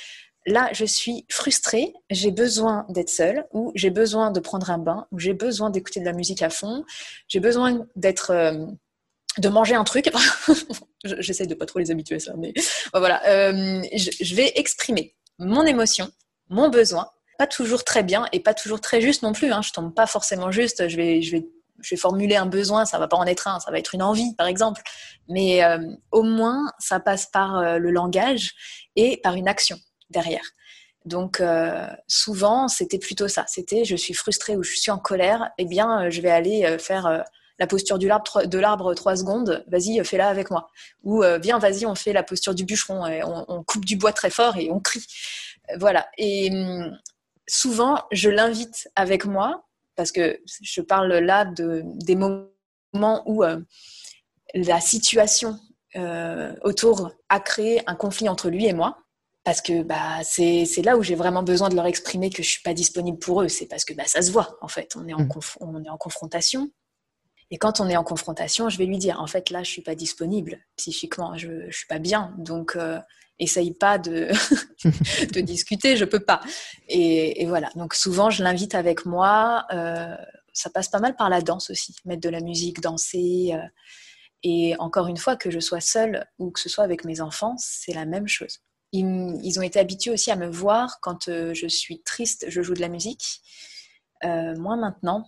là, 0.47 0.69
je 0.73 0.85
suis 0.85 1.27
frustrée, 1.29 1.93
j'ai 2.11 2.31
besoin 2.31 2.87
d'être 2.89 3.11
seule, 3.11 3.47
ou 3.53 3.73
j'ai 3.75 3.91
besoin 3.91 4.31
de 4.31 4.41
prendre 4.41 4.71
un 4.71 4.79
bain, 4.79 5.07
ou 5.13 5.19
j'ai 5.19 5.35
besoin 5.35 5.71
d'écouter 5.71 6.01
de 6.01 6.05
la 6.05 6.13
musique 6.13 6.43
à 6.43 6.51
fond, 6.51 6.85
j'ai 7.29 7.41
besoin 7.41 7.87
d'être, 7.97 8.31
euh, 8.31 8.67
de 9.39 9.49
manger 9.49 9.75
un 9.75 9.85
truc. 9.85 10.11
J'essaie 11.05 11.47
de 11.47 11.55
pas 11.55 11.67
trop 11.67 11.79
les 11.79 11.91
habituer 11.91 12.17
à 12.17 12.21
ça, 12.21 12.35
mais 12.37 12.53
voilà. 12.95 13.23
Euh, 13.29 13.83
je, 13.95 14.35
vais 14.35 14.53
exprimer 14.57 15.15
mon 15.39 15.65
émotion, 15.65 16.11
mon 16.49 16.69
besoin, 16.69 17.09
pas 17.39 17.47
toujours 17.47 17.85
très 17.85 18.03
bien 18.03 18.27
et 18.33 18.41
pas 18.41 18.55
toujours 18.55 18.81
très 18.81 19.01
juste 19.01 19.23
non 19.23 19.33
plus. 19.33 19.53
Hein. 19.53 19.63
Je 19.63 19.73
tombe 19.73 19.95
pas 19.95 20.07
forcément 20.07 20.51
juste. 20.51 20.89
Je 20.89 20.97
vais, 20.97 21.23
je 21.23 21.33
vais 21.33 21.47
je 21.83 21.95
vais 21.95 21.99
formuler 21.99 22.37
un 22.37 22.47
besoin, 22.47 22.85
ça 22.85 22.99
va 22.99 23.09
pas 23.09 23.17
en 23.17 23.27
être 23.27 23.49
un, 23.49 23.61
ça 23.61 23.71
va 23.71 23.79
être 23.79 23.95
une 23.95 24.03
envie, 24.03 24.35
par 24.37 24.47
exemple. 24.47 24.83
Mais 25.29 25.63
euh, 25.65 25.79
au 26.11 26.23
moins, 26.23 26.71
ça 26.79 27.01
passe 27.01 27.27
par 27.27 27.59
euh, 27.59 27.79
le 27.79 27.91
langage 27.91 28.53
et 28.97 29.19
par 29.19 29.35
une 29.35 29.49
action 29.49 29.79
derrière. 30.11 30.45
Donc 31.05 31.41
euh, 31.41 31.87
souvent, 32.07 32.69
c'était 32.69 32.99
plutôt 32.99 33.29
ça. 33.29 33.45
C'était 33.49 33.85
je 33.85 33.97
suis 33.97 34.15
frustrée 34.15 34.57
ou 34.57 34.63
je 34.63 34.77
suis 34.77 34.91
en 34.91 34.99
colère, 34.99 35.51
eh 35.59 35.65
bien, 35.65 36.11
je 36.11 36.21
vais 36.21 36.31
aller 36.31 36.79
faire 36.79 37.25
la 37.59 37.67
posture 37.67 37.99
de 37.99 38.59
l'arbre 38.59 38.95
trois 38.95 39.17
secondes. 39.17 39.65
Vas-y, 39.67 40.05
fais-la 40.05 40.29
avec 40.29 40.51
moi. 40.51 40.69
Ou 41.03 41.25
viens, 41.43 41.59
vas-y, 41.59 41.87
on 41.87 41.97
fait 41.97 42.13
la 42.13 42.23
posture 42.23 42.55
du 42.55 42.65
bûcheron 42.65 43.05
et 43.07 43.25
on, 43.25 43.45
on, 43.49 43.65
coupe 43.65 43.85
du 43.85 43.97
bois 43.97 44.13
très 44.13 44.31
fort 44.31 44.57
et 44.57 44.71
on 44.71 44.79
crie. 44.79 45.05
Voilà. 45.79 46.07
Et 46.19 46.51
hum, 46.53 46.97
souvent, 47.49 48.05
je 48.13 48.31
l'invite 48.31 48.89
avec 48.95 49.25
moi 49.25 49.65
parce 49.97 50.13
que 50.13 50.41
je 50.63 50.81
parle 50.81 51.13
là 51.13 51.45
de, 51.45 51.83
des 51.85 52.17
moments 52.17 53.23
où 53.27 53.45
euh, 53.45 53.61
la 54.55 54.81
situation 54.81 55.59
euh, 55.97 56.55
autour 56.63 57.13
a 57.29 57.41
créé 57.41 57.83
un 57.87 57.95
conflit 57.95 58.29
entre 58.29 58.51
lui 58.51 58.67
et 58.67 58.73
moi. 58.73 58.99
Parce 59.45 59.61
que 59.61 59.83
bah, 59.83 60.21
c'est 60.23 60.83
là 60.85 60.97
où 60.97 61.03
j'ai 61.03 61.17
vraiment 61.17 61.43
besoin 61.43 61.69
de 61.69 61.75
leur 61.75 61.87
exprimer 61.87 62.31
que 62.31 62.45
je 62.45 62.49
ne 62.49 62.53
suis 62.53 62.63
pas 62.63 62.75
disponible 62.75 63.19
pour 63.19 63.43
eux. 63.43 63.49
C'est 63.49 63.67
parce 63.67 63.85
que 63.85 63.93
bah, 63.93 64.05
ça 64.07 64.23
se 64.23 64.31
voit, 64.31 64.57
en 64.61 64.69
fait. 64.69 64.95
On 64.95 65.09
est 65.09 65.15
en, 65.15 65.23
mmh. 65.23 65.41
on 65.61 65.83
est 65.83 65.89
en 65.89 65.97
confrontation. 65.97 66.71
Et 67.51 67.59
quand 67.59 67.81
on 67.81 67.89
est 67.89 67.97
en 67.97 68.05
confrontation, 68.05 68.69
je 68.69 68.79
vais 68.79 68.87
lui 68.87 68.99
dire, 68.99 69.21
en 69.21 69.27
fait, 69.27 69.51
là, 69.51 69.59
je 69.59 69.69
ne 69.69 69.73
suis 69.73 69.83
pas 69.83 69.97
disponible 69.97 70.61
psychiquement, 70.77 71.37
je 71.37 71.49
ne 71.49 71.71
suis 71.73 71.87
pas 71.87 71.99
bien. 71.99 72.35
Donc, 72.39 72.77
euh, 72.77 73.01
essaye 73.43 73.73
pas 73.73 73.99
de, 73.99 74.29
de 75.33 75.41
discuter, 75.41 75.97
je 75.97 76.05
peux 76.05 76.21
pas. 76.21 76.41
Et, 76.89 77.43
et, 77.43 77.47
voilà. 77.47 77.71
Donc 77.77 77.95
souvent, 77.95 78.31
je 78.31 78.43
l'invite 78.43 78.75
avec 78.75 79.07
moi. 79.07 79.67
Euh, 79.73 80.17
ça 80.53 80.71
passe 80.71 80.89
pas 80.89 81.01
mal 81.01 81.17
par 81.17 81.31
la 81.31 81.41
danse 81.41 81.71
aussi, 81.71 81.95
mettre 82.05 82.21
de 82.21 82.29
la 82.29 82.41
musique, 82.41 82.81
danser. 82.81 83.53
Euh, 83.55 83.67
et 84.43 84.77
encore 84.79 85.07
une 85.07 85.17
fois, 85.17 85.37
que 85.37 85.51
je 85.51 85.61
sois 85.61 85.81
seule 85.81 86.27
ou 86.39 86.51
que 86.51 86.61
ce 86.61 86.69
soit 86.69 86.85
avec 86.85 87.05
mes 87.05 87.21
enfants, 87.21 87.55
c'est 87.59 87.95
la 87.95 88.07
même 88.07 88.29
chose. 88.29 88.59
Ils, 88.93 89.39
ils, 89.43 89.59
ont 89.59 89.63
été 89.63 89.79
habitués 89.79 90.11
aussi 90.11 90.31
à 90.31 90.37
me 90.37 90.49
voir 90.49 90.99
quand 91.01 91.29
euh, 91.29 91.55
je 91.55 91.67
suis 91.67 92.03
triste, 92.03 92.47
je 92.49 92.63
joue 92.63 92.75
de 92.75 92.81
la 92.81 92.89
musique. 92.89 93.41
Moi 94.25 94.77
maintenant, 94.77 95.27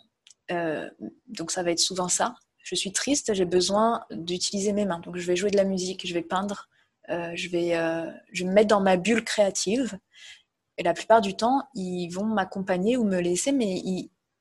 donc 1.27 1.51
ça 1.51 1.65
va 1.65 1.73
être 1.73 1.81
souvent 1.81 2.07
ça. 2.07 2.37
Je 2.63 2.77
suis 2.77 2.93
triste, 2.93 3.35
j'ai 3.35 3.45
besoin 3.45 4.05
d'utiliser 4.13 4.73
mes 4.73 4.85
mains. 4.85 5.01
Donc 5.01 5.17
je 5.17 5.27
vais 5.27 5.35
jouer 5.35 5.51
de 5.51 5.57
la 5.57 5.65
musique, 5.65 6.07
je 6.07 6.15
vais 6.15 6.23
peindre, 6.23 6.69
je, 7.09 7.49
vais, 7.49 7.77
euh, 7.77 8.11
je 8.33 8.45
me 8.45 8.53
mettre 8.53 8.69
dans 8.69 8.81
ma 8.81 8.97
bulle 8.97 9.25
créative. 9.25 9.99
Et 10.77 10.83
la 10.83 10.95
plupart 10.95 11.21
du 11.21 11.37
temps, 11.37 11.63
ils 11.75 12.09
vont 12.09 12.25
m'accompagner 12.25 12.97
ou 12.97 13.05
me 13.05 13.21
laisser, 13.21 13.53
mais 13.53 13.81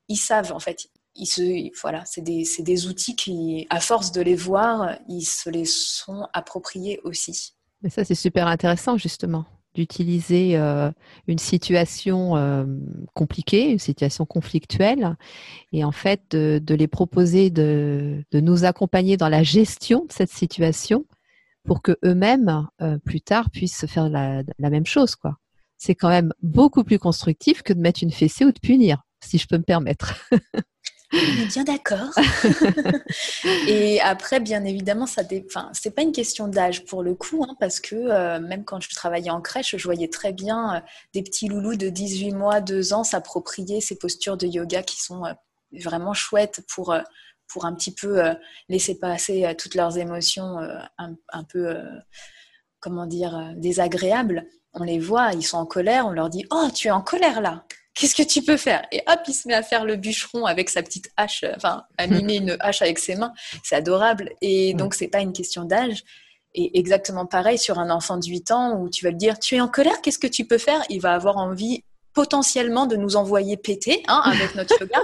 ils, 0.08 0.16
savent 0.16 0.52
en 0.52 0.58
fait. 0.58 0.88
Ils 1.14 1.26
se, 1.26 1.70
voilà, 1.80 2.04
c'est 2.06 2.22
des, 2.22 2.44
des, 2.58 2.86
outils 2.88 3.14
qui, 3.14 3.66
à 3.70 3.78
force 3.78 4.10
de 4.10 4.20
les 4.20 4.34
voir, 4.34 4.98
ils 5.08 5.24
se 5.24 5.48
les 5.48 5.64
sont 5.64 6.26
appropriés 6.32 7.00
aussi. 7.04 7.54
Mais 7.82 7.90
ça, 7.90 8.04
c'est 8.04 8.16
super 8.16 8.48
intéressant 8.48 8.96
justement 8.96 9.44
d'utiliser 9.74 10.56
euh, 10.56 10.90
une 11.26 11.38
situation 11.38 12.36
euh, 12.36 12.64
compliquée, 13.12 13.70
une 13.70 13.78
situation 13.78 14.24
conflictuelle, 14.24 15.16
et 15.72 15.84
en 15.84 15.92
fait 15.92 16.22
de, 16.30 16.74
les 16.74 16.86
proposer 16.86 17.50
de, 17.50 18.24
nous 18.32 18.64
accompagner 18.64 19.16
dans 19.16 19.28
la 19.28 19.42
gestion 19.42 20.04
de 20.06 20.12
cette 20.12 20.30
situation 20.30 21.04
pour 21.64 21.82
que 21.82 21.96
eux-mêmes 22.04 22.66
euh, 22.80 22.98
plus 22.98 23.20
tard 23.20 23.50
puissent 23.50 23.86
faire 23.86 24.08
la, 24.08 24.42
la 24.58 24.70
même 24.70 24.86
chose 24.86 25.16
quoi. 25.16 25.38
C'est 25.78 25.94
quand 25.94 26.08
même 26.08 26.32
beaucoup 26.42 26.84
plus 26.84 26.98
constructif 26.98 27.62
que 27.62 27.72
de 27.72 27.80
mettre 27.80 28.02
une 28.02 28.12
fessée 28.12 28.44
ou 28.44 28.52
de 28.52 28.60
punir, 28.60 29.02
si 29.22 29.38
je 29.38 29.46
peux 29.46 29.58
me 29.58 29.64
permettre. 29.64 30.14
On 31.12 31.42
est 31.42 31.46
bien 31.46 31.64
d'accord. 31.64 32.10
et 33.68 34.00
après, 34.00 34.40
bien 34.40 34.64
évidemment, 34.64 35.06
ça 35.06 35.22
dé... 35.22 35.44
enfin, 35.46 35.70
c'est 35.72 35.94
pas 35.94 36.02
une 36.02 36.12
question 36.12 36.48
d'âge 36.48 36.84
pour 36.84 37.02
le 37.02 37.14
coup, 37.14 37.44
hein, 37.48 37.54
parce 37.60 37.80
que 37.80 37.94
euh, 37.94 38.40
même 38.40 38.64
quand 38.64 38.80
je 38.80 38.88
travaillais 38.90 39.30
en 39.30 39.40
crèche, 39.40 39.76
je 39.76 39.84
voyais 39.84 40.08
très 40.08 40.32
bien 40.32 40.76
euh, 40.76 40.80
des 41.12 41.22
petits 41.22 41.48
loulous 41.48 41.76
de 41.76 41.88
18 41.88 42.32
mois, 42.32 42.60
2 42.60 42.92
ans 42.94 43.04
s'approprier 43.04 43.80
ces 43.80 43.96
postures 43.96 44.36
de 44.36 44.46
yoga 44.46 44.82
qui 44.82 45.00
sont 45.00 45.24
euh, 45.24 45.32
vraiment 45.72 46.14
chouettes 46.14 46.62
pour, 46.68 46.96
pour 47.48 47.64
un 47.64 47.74
petit 47.74 47.94
peu 47.94 48.22
laisser 48.68 48.98
passer 48.98 49.54
toutes 49.58 49.74
leurs 49.74 49.98
émotions 49.98 50.58
un, 50.98 51.14
un, 51.32 51.44
peu, 51.44 51.76
comment 52.80 53.06
dire, 53.06 53.52
désagréables. 53.56 54.46
On 54.72 54.82
les 54.82 54.98
voit, 54.98 55.32
ils 55.34 55.44
sont 55.44 55.58
en 55.58 55.66
colère, 55.66 56.06
on 56.06 56.10
leur 56.10 56.30
dit 56.30 56.44
Oh, 56.50 56.68
tu 56.74 56.88
es 56.88 56.90
en 56.90 57.02
colère 57.02 57.40
là 57.40 57.64
qu'est-ce 57.94 58.14
que 58.14 58.22
tu 58.22 58.42
peux 58.42 58.56
faire? 58.56 58.86
Et 58.92 59.02
hop, 59.06 59.20
il 59.26 59.34
se 59.34 59.48
met 59.48 59.54
à 59.54 59.62
faire 59.62 59.84
le 59.84 59.96
bûcheron 59.96 60.44
avec 60.44 60.68
sa 60.68 60.82
petite 60.82 61.10
hache, 61.16 61.44
enfin, 61.56 61.84
à 61.96 62.06
miner 62.06 62.36
une 62.36 62.56
hache 62.60 62.82
avec 62.82 62.98
ses 62.98 63.14
mains. 63.14 63.32
C'est 63.62 63.76
adorable. 63.76 64.30
Et 64.40 64.74
donc, 64.74 64.94
c'est 64.94 65.08
pas 65.08 65.20
une 65.20 65.32
question 65.32 65.64
d'âge. 65.64 66.04
Et 66.54 66.78
exactement 66.78 67.26
pareil 67.26 67.58
sur 67.58 67.78
un 67.78 67.90
enfant 67.90 68.16
de 68.16 68.26
8 68.26 68.50
ans 68.52 68.80
où 68.80 68.88
tu 68.88 69.04
vas 69.04 69.10
le 69.10 69.16
dire, 69.16 69.38
tu 69.38 69.56
es 69.56 69.60
en 69.60 69.68
colère, 69.68 70.00
qu'est-ce 70.02 70.20
que 70.20 70.26
tu 70.26 70.44
peux 70.44 70.58
faire? 70.58 70.82
Il 70.88 71.00
va 71.00 71.14
avoir 71.14 71.36
envie 71.36 71.82
potentiellement 72.14 72.86
de 72.86 72.96
nous 72.96 73.16
envoyer 73.16 73.56
péter 73.56 74.02
hein, 74.06 74.22
avec 74.24 74.54
notre 74.54 74.80
yoga. 74.80 75.02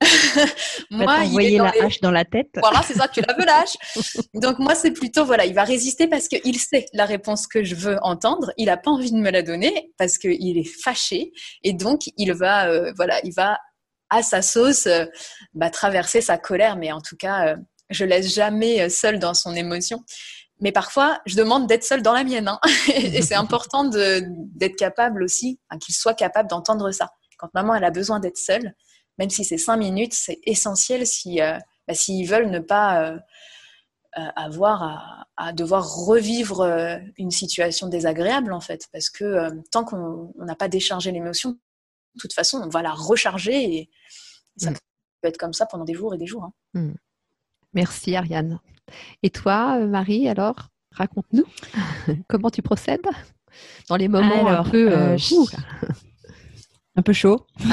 moi, 0.90 1.18
il 1.20 1.28
envoyer 1.28 1.58
la 1.58 1.72
hache 1.80 2.00
dans 2.00 2.10
la 2.10 2.24
tête. 2.24 2.50
Voilà, 2.56 2.82
c'est 2.82 2.94
ça, 2.94 3.08
tu 3.08 3.20
la 3.20 3.34
veux 3.34 3.44
la 3.44 3.60
hache. 3.60 3.76
Donc 4.34 4.58
moi, 4.58 4.74
c'est 4.74 4.90
plutôt, 4.90 5.24
voilà, 5.24 5.46
il 5.46 5.54
va 5.54 5.64
résister 5.64 6.08
parce 6.08 6.28
qu'il 6.28 6.58
sait 6.58 6.86
la 6.92 7.04
réponse 7.04 7.46
que 7.46 7.62
je 7.62 7.74
veux 7.74 7.96
entendre. 8.02 8.52
Il 8.56 8.66
n'a 8.66 8.76
pas 8.76 8.90
envie 8.90 9.12
de 9.12 9.18
me 9.18 9.30
la 9.30 9.42
donner 9.42 9.92
parce 9.96 10.18
qu'il 10.18 10.58
est 10.58 10.82
fâché. 10.82 11.32
Et 11.62 11.72
donc, 11.72 12.00
il 12.16 12.32
va, 12.34 12.68
euh, 12.68 12.92
voilà, 12.96 13.20
il 13.24 13.32
va 13.32 13.58
à 14.10 14.22
sa 14.22 14.42
sauce 14.42 14.86
euh, 14.86 15.06
bah, 15.54 15.70
traverser 15.70 16.20
sa 16.20 16.36
colère. 16.36 16.76
Mais 16.76 16.90
en 16.90 17.00
tout 17.00 17.16
cas, 17.16 17.48
euh, 17.48 17.56
je 17.90 18.04
laisse 18.04 18.34
jamais 18.34 18.88
seul 18.88 19.18
dans 19.18 19.34
son 19.34 19.54
émotion. 19.54 20.04
Mais 20.60 20.72
parfois, 20.72 21.20
je 21.26 21.36
demande 21.36 21.66
d'être 21.66 21.84
seule 21.84 22.02
dans 22.02 22.12
la 22.12 22.24
mienne. 22.24 22.48
Hein. 22.48 22.60
et 22.94 23.22
c'est 23.22 23.34
important 23.34 23.84
d'être 23.84 24.76
capable 24.76 25.22
aussi, 25.22 25.58
qu'il 25.80 25.94
soit 25.94 26.14
capable 26.14 26.48
d'entendre 26.48 26.90
ça. 26.90 27.10
Quand 27.38 27.48
maman 27.54 27.74
elle 27.74 27.84
a 27.84 27.90
besoin 27.90 28.20
d'être 28.20 28.36
seule, 28.36 28.74
même 29.18 29.30
si 29.30 29.44
c'est 29.44 29.58
cinq 29.58 29.76
minutes, 29.76 30.14
c'est 30.14 30.40
essentiel 30.44 31.06
si 31.06 31.40
euh, 31.40 31.58
bah, 31.86 31.94
s'ils 31.94 32.28
veulent 32.28 32.50
ne 32.50 32.58
pas 32.58 33.02
euh, 33.02 33.18
euh, 34.18 34.28
avoir 34.36 35.26
à, 35.36 35.52
devoir 35.52 35.88
revivre 35.88 36.62
une 37.16 37.30
situation 37.30 37.86
désagréable 37.88 38.52
en 38.52 38.60
fait, 38.60 38.86
parce 38.92 39.08
que 39.08 39.48
tant 39.70 39.84
qu'on 39.84 40.34
n'a 40.36 40.54
pas 40.54 40.68
déchargé 40.68 41.12
l'émotion, 41.12 41.52
de 41.52 42.20
toute 42.20 42.34
façon, 42.34 42.60
on 42.62 42.68
va 42.68 42.82
la 42.82 42.92
recharger 42.92 43.62
et 43.62 43.90
ça 44.58 44.70
mm. 44.70 44.74
peut 45.22 45.28
être 45.28 45.38
comme 45.38 45.54
ça 45.54 45.64
pendant 45.64 45.84
des 45.84 45.94
jours 45.94 46.14
et 46.14 46.18
des 46.18 46.26
jours. 46.26 46.44
Hein. 46.44 46.52
Mm. 46.74 46.94
Merci 47.72 48.16
Ariane. 48.16 48.58
Et 49.22 49.30
toi, 49.30 49.78
euh, 49.80 49.86
Marie, 49.86 50.28
alors, 50.28 50.68
raconte-nous 50.92 51.44
comment 52.28 52.50
tu 52.50 52.62
procèdes 52.62 53.06
dans 53.88 53.96
les 53.96 54.08
moments 54.08 54.46
un 54.46 54.62
peu 54.62 54.92
euh, 54.92 55.16
euh, 55.16 55.44
un 56.96 57.02
peu 57.02 57.12
chaud. 57.12 57.46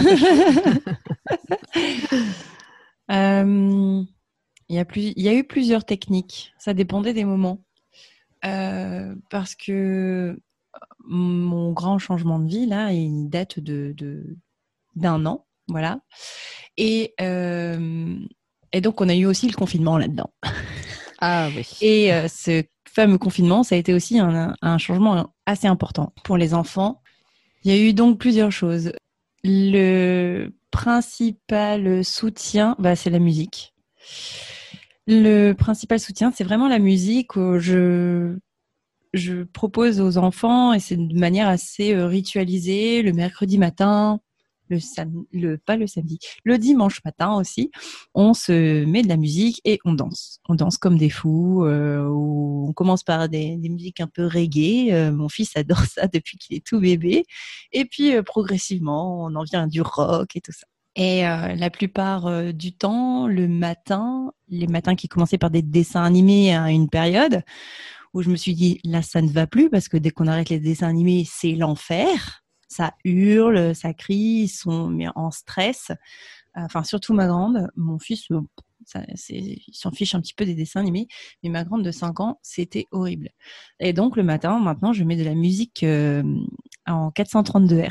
il, 3.09 4.07
y 4.70 4.80
a 4.80 4.86
plus, 4.86 5.13
il 5.15 5.24
y 5.24 5.30
a 5.30 5.34
eu 5.34 5.43
plusieurs 5.43 5.86
techniques. 5.86 6.53
Ça 6.57 6.74
dépendait 6.74 7.13
des 7.13 7.26
moments. 7.26 7.63
parce 8.41 9.55
que 9.55 10.39
mon 11.09 11.72
grand 11.72 11.99
changement 11.99 12.39
de 12.39 12.47
vie, 12.47 12.65
là, 12.65 12.91
il 12.91 13.30
date 13.30 13.59
de, 13.59 13.95
d'un 14.95 15.26
an. 15.26 15.45
Voilà. 15.70 15.99
Et, 16.78 17.13
et 17.20 18.82
donc, 18.82 19.01
on 19.01 19.09
a 19.09 19.15
eu 19.15 19.26
aussi 19.26 19.47
le 19.47 19.55
confinement 19.55 19.97
là-dedans. 19.97 20.32
Ah 21.20 21.49
oui. 21.55 21.68
Et 21.82 22.13
euh, 22.13 22.28
ce 22.28 22.63
fameux 22.89 23.18
confinement, 23.18 23.63
ça 23.63 23.76
a 23.76 23.78
été 23.78 23.93
aussi 23.93 24.20
un, 24.20 24.78
changement 24.78 25.34
assez 25.45 25.68
important 25.68 26.13
pour 26.24 26.38
les 26.38 26.53
enfants. 26.53 27.01
Il 27.63 27.72
y 27.72 27.78
a 27.78 27.80
eu 27.80 27.93
donc 27.93 28.20
plusieurs 28.20 28.51
choses. 28.51 28.91
Le 29.43 30.49
principal 30.72 32.03
soutien, 32.03 32.76
bah, 32.80 32.95
c'est 32.95 33.09
la 33.09 33.20
musique. 33.20 33.74
Le 35.05 35.53
principal 35.53 35.99
soutien, 35.99 36.32
c'est 36.36 36.43
vraiment 36.43 36.68
la 36.68 36.80
musique 36.80 37.36
je, 37.36 38.36
je 39.13 39.43
propose 39.43 40.01
aux 40.01 40.18
enfants, 40.18 40.74
et 40.74 40.80
c'est 40.80 40.97
de 40.97 41.20
manière 41.20 41.47
assez 41.47 41.93
euh, 41.93 42.07
ritualisée, 42.07 43.01
le 43.01 43.13
mercredi 43.13 43.57
matin, 43.57 44.20
le, 44.70 44.80
le 45.32 45.57
pas 45.57 45.78
le 45.78 45.88
samedi, 45.88 46.20
le 46.43 46.57
dimanche 46.57 47.03
matin 47.03 47.34
aussi, 47.36 47.72
on 48.13 48.34
se 48.34 48.86
met 48.86 49.01
de 49.01 49.07
la 49.07 49.18
musique 49.18 49.61
et 49.65 49.80
on 49.86 49.93
danse. 49.93 50.39
On 50.47 50.55
danse 50.55 50.78
comme 50.78 50.97
des 50.97 51.09
fous. 51.09 51.63
Euh, 51.65 52.07
on 52.07 52.74
commence 52.74 53.03
par 53.03 53.30
des, 53.30 53.57
musiques 53.57 54.01
un 54.01 54.07
peu 54.07 54.26
reggae. 54.26 54.91
Euh, 54.91 55.11
mon 55.11 55.30
fils 55.30 55.55
adore 55.55 55.84
ça 55.86 56.07
depuis 56.07 56.38
qu'il 56.38 56.57
est 56.57 56.65
tout 56.65 56.80
bébé. 56.80 57.26
Et 57.72 57.86
puis 57.86 58.15
euh, 58.15 58.24
progressivement, 58.24 59.26
on 59.26 59.36
en 59.36 59.43
vient 59.43 59.68
du 59.68 59.82
rock 59.82 60.36
et 60.36 60.41
tout 60.41 60.51
ça. 60.51 60.68
Et 60.99 61.22
la 61.22 61.70
plupart 61.70 62.51
du 62.53 62.74
temps, 62.74 63.28
le 63.28 63.47
matin, 63.47 64.32
les 64.47 64.65
matins 64.65 64.95
qui 64.95 65.07
commençaient 65.07 65.38
par 65.38 65.51
des 65.51 65.61
dessins 65.61 66.01
animés 66.01 66.55
à 66.55 66.72
une 66.72 66.89
période, 66.89 67.43
où 68.15 68.24
je 68.24 68.32
me 68.32 68.36
suis 68.36 68.55
dit 68.55 68.80
là 68.84 69.03
ça 69.03 69.22
ne 69.22 69.30
va 69.30 69.45
plus 69.45 69.70
parce 69.70 69.89
que 69.89 69.97
dès 69.97 70.09
qu'on 70.09 70.26
arrête 70.26 70.49
les 70.49 70.59
dessins 70.59 70.88
animés 70.88 71.24
c'est 71.30 71.51
l'enfer 71.51 72.43
ça 72.68 72.93
hurle, 73.03 73.76
ça 73.76 73.93
crie, 73.93 74.43
ils 74.43 74.47
sont 74.47 74.97
en 75.15 75.32
stress. 75.32 75.91
Enfin, 76.55 76.84
surtout 76.84 77.13
ma 77.13 77.28
grande, 77.28 77.70
mon 77.76 77.99
fils, 77.99 78.28
euh, 78.95 79.01
il 79.30 79.74
s'en 79.74 79.91
fiche 79.91 80.15
un 80.15 80.22
petit 80.22 80.34
peu 80.34 80.45
des 80.45 80.55
dessins 80.55 80.80
animés, 80.80 81.07
mais 81.43 81.49
ma 81.49 81.63
grande 81.63 81.84
de 81.84 81.91
5 81.91 82.20
ans, 82.20 82.39
c'était 82.41 82.88
horrible. 82.91 83.30
Et 83.80 83.93
donc 83.93 84.15
le 84.15 84.24
matin, 84.24 84.59
maintenant, 84.59 84.93
je 84.93 85.03
mets 85.03 85.15
de 85.15 85.24
la 85.24 85.36
musique 85.36 85.84
euh, 85.84 86.24
en 86.86 87.11
432 87.11 87.80
Hz. 87.80 87.89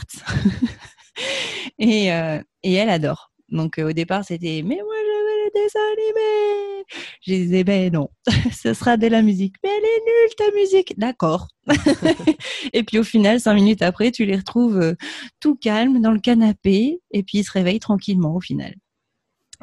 et, 1.79 2.13
euh, 2.13 2.43
et 2.63 2.75
elle 2.75 2.91
adore. 2.91 3.33
Donc 3.51 3.79
au 3.79 3.93
départ, 3.93 4.25
c'était 4.25 4.63
mais 4.65 4.77
moi 4.77 4.95
je 4.95 5.36
dessins 5.55 5.81
animés 5.93 6.77
je 7.23 7.35
disais, 7.35 7.65
ben 7.65 7.93
non, 7.93 8.09
ce 8.53 8.75
sera 8.75 8.97
de 8.97 9.07
la 9.07 9.23
musique. 9.23 9.57
Mais 9.63 9.71
elle 9.71 9.85
est 9.85 10.05
nulle, 10.05 10.35
ta 10.37 10.57
musique. 10.57 10.99
D'accord. 10.99 11.49
et 12.73 12.83
puis 12.83 12.99
au 12.99 13.05
final, 13.05 13.41
cinq 13.41 13.55
minutes 13.55 13.83
après, 13.83 14.11
tu 14.11 14.25
les 14.25 14.37
retrouves 14.37 14.79
euh, 14.79 14.95
tout 15.41 15.57
calme 15.57 16.01
dans 16.01 16.13
le 16.13 16.21
canapé 16.21 17.01
et 17.11 17.23
puis 17.23 17.39
ils 17.39 17.45
se 17.45 17.53
réveillent 17.53 17.81
tranquillement 17.81 18.35
au 18.35 18.41
final. 18.41 18.75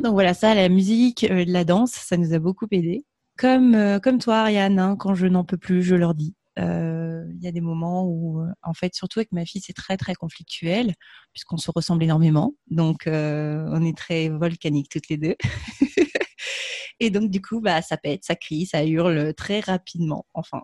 Donc 0.01 0.13
voilà, 0.13 0.33
ça, 0.33 0.55
la 0.55 0.69
musique, 0.69 1.23
euh, 1.29 1.45
la 1.47 1.63
danse, 1.63 1.91
ça 1.91 2.17
nous 2.17 2.33
a 2.33 2.39
beaucoup 2.39 2.67
aidé. 2.71 3.05
Comme, 3.37 3.75
euh, 3.75 3.99
comme 3.99 4.19
toi, 4.19 4.39
Ariane, 4.39 4.79
hein, 4.79 4.95
quand 4.97 5.15
je 5.15 5.27
n'en 5.27 5.43
peux 5.43 5.57
plus, 5.57 5.83
je 5.83 5.95
leur 5.95 6.13
dis. 6.13 6.35
Il 6.57 7.39
y 7.41 7.47
a 7.47 7.51
des 7.51 7.61
moments 7.61 8.05
où, 8.05 8.43
en 8.61 8.73
fait, 8.73 8.93
surtout 8.95 9.19
avec 9.19 9.31
ma 9.31 9.45
fille, 9.45 9.61
c'est 9.61 9.73
très 9.73 9.97
très 9.97 10.13
conflictuel 10.13 10.93
puisqu'on 11.33 11.57
se 11.57 11.71
ressemble 11.71 12.03
énormément. 12.03 12.53
Donc, 12.69 13.03
on 13.07 13.85
est 13.85 13.97
très 13.97 14.29
volcaniques 14.29 14.89
toutes 14.89 15.09
les 15.09 15.17
deux. 15.17 15.35
Et 16.99 17.09
donc, 17.09 17.29
du 17.31 17.41
coup, 17.41 17.59
bah, 17.59 17.81
ça 17.81 17.97
pète, 17.97 18.23
ça 18.23 18.35
crie, 18.35 18.65
ça 18.65 18.85
hurle 18.85 19.33
très 19.33 19.59
rapidement. 19.59 20.25
Enfin, 20.33 20.61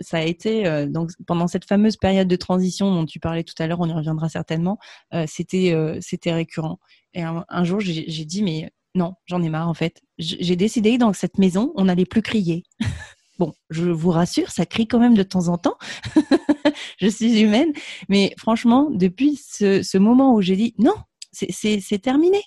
ça 0.00 0.18
a 0.18 0.22
été 0.22 0.66
euh, 0.66 0.86
donc 0.86 1.10
pendant 1.26 1.46
cette 1.46 1.64
fameuse 1.66 1.96
période 1.96 2.28
de 2.28 2.36
transition 2.36 2.92
dont 2.94 3.06
tu 3.06 3.20
parlais 3.20 3.44
tout 3.44 3.54
à 3.58 3.66
l'heure, 3.66 3.80
on 3.80 3.88
y 3.88 3.92
reviendra 3.92 4.28
certainement. 4.28 4.78
Euh, 5.12 5.24
c'était 5.28 5.72
euh, 5.72 5.98
c'était 6.00 6.32
récurrent. 6.32 6.78
Et 7.14 7.22
un, 7.22 7.64
jour, 7.64 7.80
j'ai 7.80 8.24
dit 8.24 8.42
mais 8.42 8.70
non, 8.96 9.14
j'en 9.26 9.42
ai 9.42 9.48
marre 9.48 9.68
en 9.68 9.74
fait. 9.74 10.02
J'ai 10.18 10.56
décidé 10.56 10.98
dans 10.98 11.12
cette 11.12 11.38
maison, 11.38 11.72
on 11.76 11.84
n'allait 11.84 12.06
plus 12.06 12.22
crier. 12.22 12.64
bon, 13.38 13.54
je 13.70 13.84
vous 13.90 14.10
rassure, 14.10 14.50
ça 14.50 14.66
crie 14.66 14.86
quand 14.86 14.98
même 14.98 15.14
de 15.14 15.22
temps 15.22 15.48
en 15.48 15.58
temps. 15.58 15.76
je 17.00 17.08
suis 17.08 17.40
humaine, 17.40 17.72
mais 18.08 18.34
franchement, 18.38 18.88
depuis 18.90 19.36
ce, 19.36 19.98
moment 19.98 20.34
où 20.34 20.42
j'ai 20.42 20.56
dit 20.56 20.74
non, 20.78 20.94
c'est 21.32 22.02
terminé. 22.02 22.40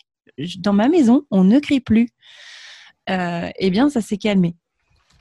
Dans 0.60 0.74
ma 0.74 0.88
maison, 0.88 1.24
on 1.32 1.44
ne 1.44 1.60
crie 1.60 1.80
plus. 1.80 2.10
Euh, 3.10 3.50
eh 3.58 3.70
bien, 3.70 3.90
ça 3.90 4.02
s'est 4.02 4.18
calmé. 4.18 4.56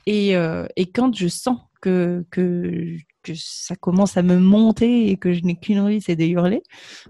Et, 0.05 0.35
euh, 0.35 0.67
quand 0.93 1.15
je 1.15 1.27
sens 1.27 1.57
que, 1.81 2.25
ça 3.35 3.75
commence 3.75 4.15
à 4.15 4.23
me 4.23 4.39
monter 4.39 5.09
et 5.09 5.17
que 5.17 5.33
je 5.33 5.41
n'ai 5.43 5.57
qu'une 5.57 5.79
envie, 5.79 6.01
c'est 6.01 6.15
de 6.15 6.23
hurler, 6.23 6.63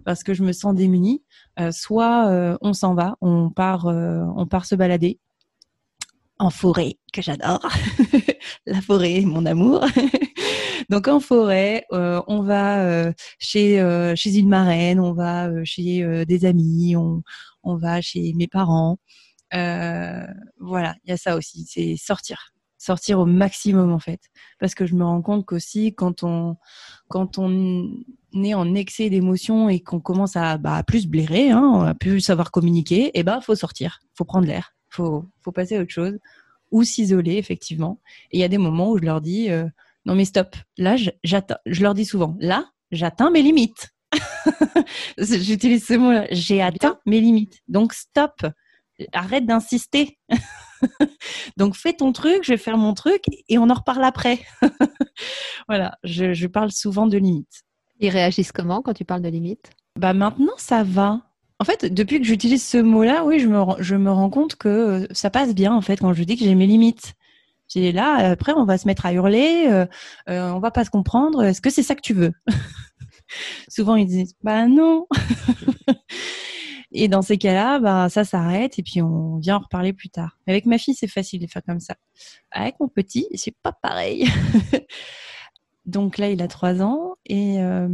parce 0.03 0.23
que 0.23 0.33
je 0.33 0.43
me 0.43 0.51
sens 0.51 0.73
démunie, 0.73 1.23
euh, 1.59 1.71
soit 1.71 2.57
on 2.61 2.73
s'en 2.73 2.95
va, 2.95 3.17
on 3.21 3.51
part, 3.51 3.85
on 3.85 4.47
part 4.47 4.65
se 4.65 4.75
balader 4.75 5.19
en 6.39 6.49
forêt, 6.49 6.97
que 7.13 7.21
j'adore. 7.21 7.67
La 8.67 8.81
forêt, 8.81 9.21
mon 9.21 9.45
amour. 9.45 9.85
Donc 10.89 11.07
en 11.07 11.19
forêt, 11.19 11.85
on 11.91 12.41
va 12.43 13.11
chez 13.39 14.13
chez 14.15 14.37
une 14.37 14.47
marraine, 14.47 14.99
on 14.99 15.13
va 15.13 15.49
chez 15.65 16.25
des 16.25 16.45
amis, 16.45 16.95
on, 16.95 17.23
on 17.63 17.75
va 17.75 18.01
chez 18.01 18.33
mes 18.33 18.47
parents. 18.47 18.97
Euh, 19.53 20.25
voilà, 20.59 20.95
il 21.03 21.09
y 21.09 21.13
a 21.13 21.17
ça 21.17 21.35
aussi, 21.37 21.65
c'est 21.67 21.95
sortir 21.97 22.53
sortir 22.79 23.19
au 23.19 23.25
maximum 23.25 23.91
en 23.91 23.97
fait 23.97 24.21
parce 24.59 24.75
que 24.75 24.85
je 24.85 24.93
me 24.93 25.03
rends 25.03 25.23
compte 25.23 25.47
qu'aussi 25.47 25.95
quand 25.95 26.21
on 26.21 26.57
quand 27.07 27.39
on 27.39 27.91
est 28.35 28.53
en 28.53 28.75
excès 28.75 29.09
d'émotions 29.09 29.67
et 29.67 29.79
qu'on 29.79 29.99
commence 29.99 30.35
à 30.35 30.59
bah, 30.59 30.83
plus 30.83 31.07
blairer, 31.07 31.49
hein, 31.49 31.85
à 31.87 31.95
plus 31.95 32.21
savoir 32.21 32.51
communiquer, 32.51 33.05
et 33.05 33.11
eh 33.15 33.23
ben 33.23 33.41
faut 33.41 33.55
sortir, 33.55 33.99
faut 34.13 34.25
prendre 34.25 34.45
l'air, 34.45 34.75
faut 34.89 35.25
faut 35.41 35.51
passer 35.51 35.77
à 35.77 35.81
autre 35.81 35.91
chose 35.91 36.19
ou 36.71 36.83
s'isoler 36.83 37.37
effectivement. 37.37 38.01
Et 38.31 38.37
il 38.37 38.41
y 38.41 38.43
a 38.43 38.47
des 38.47 38.57
moments 38.57 38.91
où 38.91 38.97
je 38.97 39.03
leur 39.03 39.21
dis 39.21 39.49
euh, 39.49 39.65
non 40.05 40.15
mais 40.15 40.25
stop, 40.25 40.55
là 40.77 40.95
j'atteins, 41.23 41.57
je 41.65 41.81
leur 41.81 41.93
dis 41.93 42.05
souvent 42.05 42.35
là 42.39 42.69
j'atteins 42.91 43.29
mes 43.29 43.41
limites. 43.41 43.89
J'utilise 45.17 45.85
ce 45.85 45.93
mot-là, 45.95 46.27
j'ai 46.31 46.61
atteint 46.61 46.99
mes 47.05 47.19
limites. 47.19 47.59
Donc 47.67 47.93
stop, 47.93 48.45
arrête 49.11 49.45
d'insister. 49.45 50.17
Donc 51.57 51.75
fais 51.75 51.93
ton 51.93 52.13
truc, 52.13 52.43
je 52.43 52.53
vais 52.53 52.57
faire 52.57 52.77
mon 52.77 52.93
truc 52.93 53.23
et 53.49 53.57
on 53.57 53.69
en 53.69 53.73
reparle 53.73 54.03
après. 54.03 54.39
voilà, 55.67 55.97
je, 56.03 56.33
je, 56.33 56.47
parle 56.47 56.71
souvent 56.71 57.07
de 57.07 57.17
limites. 57.17 57.63
Ils 57.99 58.09
réagissent 58.09 58.51
comment 58.51 58.81
quand 58.81 58.93
tu 58.93 59.05
parles 59.05 59.23
de 59.23 59.29
limites? 59.29 59.71
Bah 59.97 60.13
maintenant 60.13 60.53
ça 60.57 60.83
va. 60.83 61.21
En 61.59 61.65
fait, 61.65 61.91
depuis 61.91 62.19
que 62.19 62.25
j'utilise 62.25 62.63
ce 62.65 62.77
mot-là, 62.77 63.25
oui, 63.25 63.39
je 63.39 63.47
me, 63.47 63.59
je 63.79 63.95
me 63.95 64.11
rends 64.11 64.29
compte 64.29 64.55
que 64.55 64.67
euh, 64.67 65.07
ça 65.11 65.29
passe 65.29 65.55
bien 65.55 65.73
en 65.73 65.81
fait 65.81 65.97
quand 65.97 66.13
je 66.13 66.23
dis 66.23 66.37
que 66.37 66.43
j'ai 66.43 66.55
mes 66.55 66.67
limites. 66.67 67.15
J'ai 67.67 67.91
là, 67.91 68.31
après, 68.31 68.53
on 68.53 68.63
va 68.63 68.77
se 68.77 68.87
mettre 68.87 69.05
à 69.05 69.13
hurler, 69.13 69.65
euh, 69.67 69.85
euh, 70.29 70.51
on 70.51 70.59
va 70.59 70.71
pas 70.71 70.85
se 70.85 70.89
comprendre. 70.89 71.43
Est-ce 71.43 71.61
que 71.61 71.69
c'est 71.69 71.83
ça 71.83 71.95
que 71.95 72.01
tu 72.01 72.13
veux? 72.13 72.31
Souvent, 73.67 73.95
ils 73.95 74.07
disent, 74.07 74.35
bah 74.41 74.67
non. 74.67 75.07
et 76.91 77.09
dans 77.09 77.21
ces 77.21 77.37
cas-là, 77.37 77.79
bah 77.79 78.07
ça 78.09 78.23
s'arrête 78.23 78.79
et 78.79 78.83
puis 78.83 79.01
on 79.01 79.37
vient 79.37 79.57
en 79.57 79.59
reparler 79.59 79.91
plus 79.93 80.09
tard. 80.09 80.37
Avec 80.47 80.65
ma 80.65 80.77
fille, 80.77 80.95
c'est 80.95 81.07
facile 81.07 81.41
de 81.41 81.47
faire 81.47 81.63
comme 81.63 81.81
ça. 81.81 81.95
Avec 82.51 82.79
mon 82.79 82.87
petit, 82.87 83.27
c'est 83.35 83.55
pas 83.63 83.73
pareil. 83.73 84.27
Donc 85.85 86.17
là, 86.17 86.29
il 86.29 86.41
a 86.41 86.47
trois 86.47 86.81
ans 86.81 87.15
et 87.25 87.61
euh, 87.61 87.89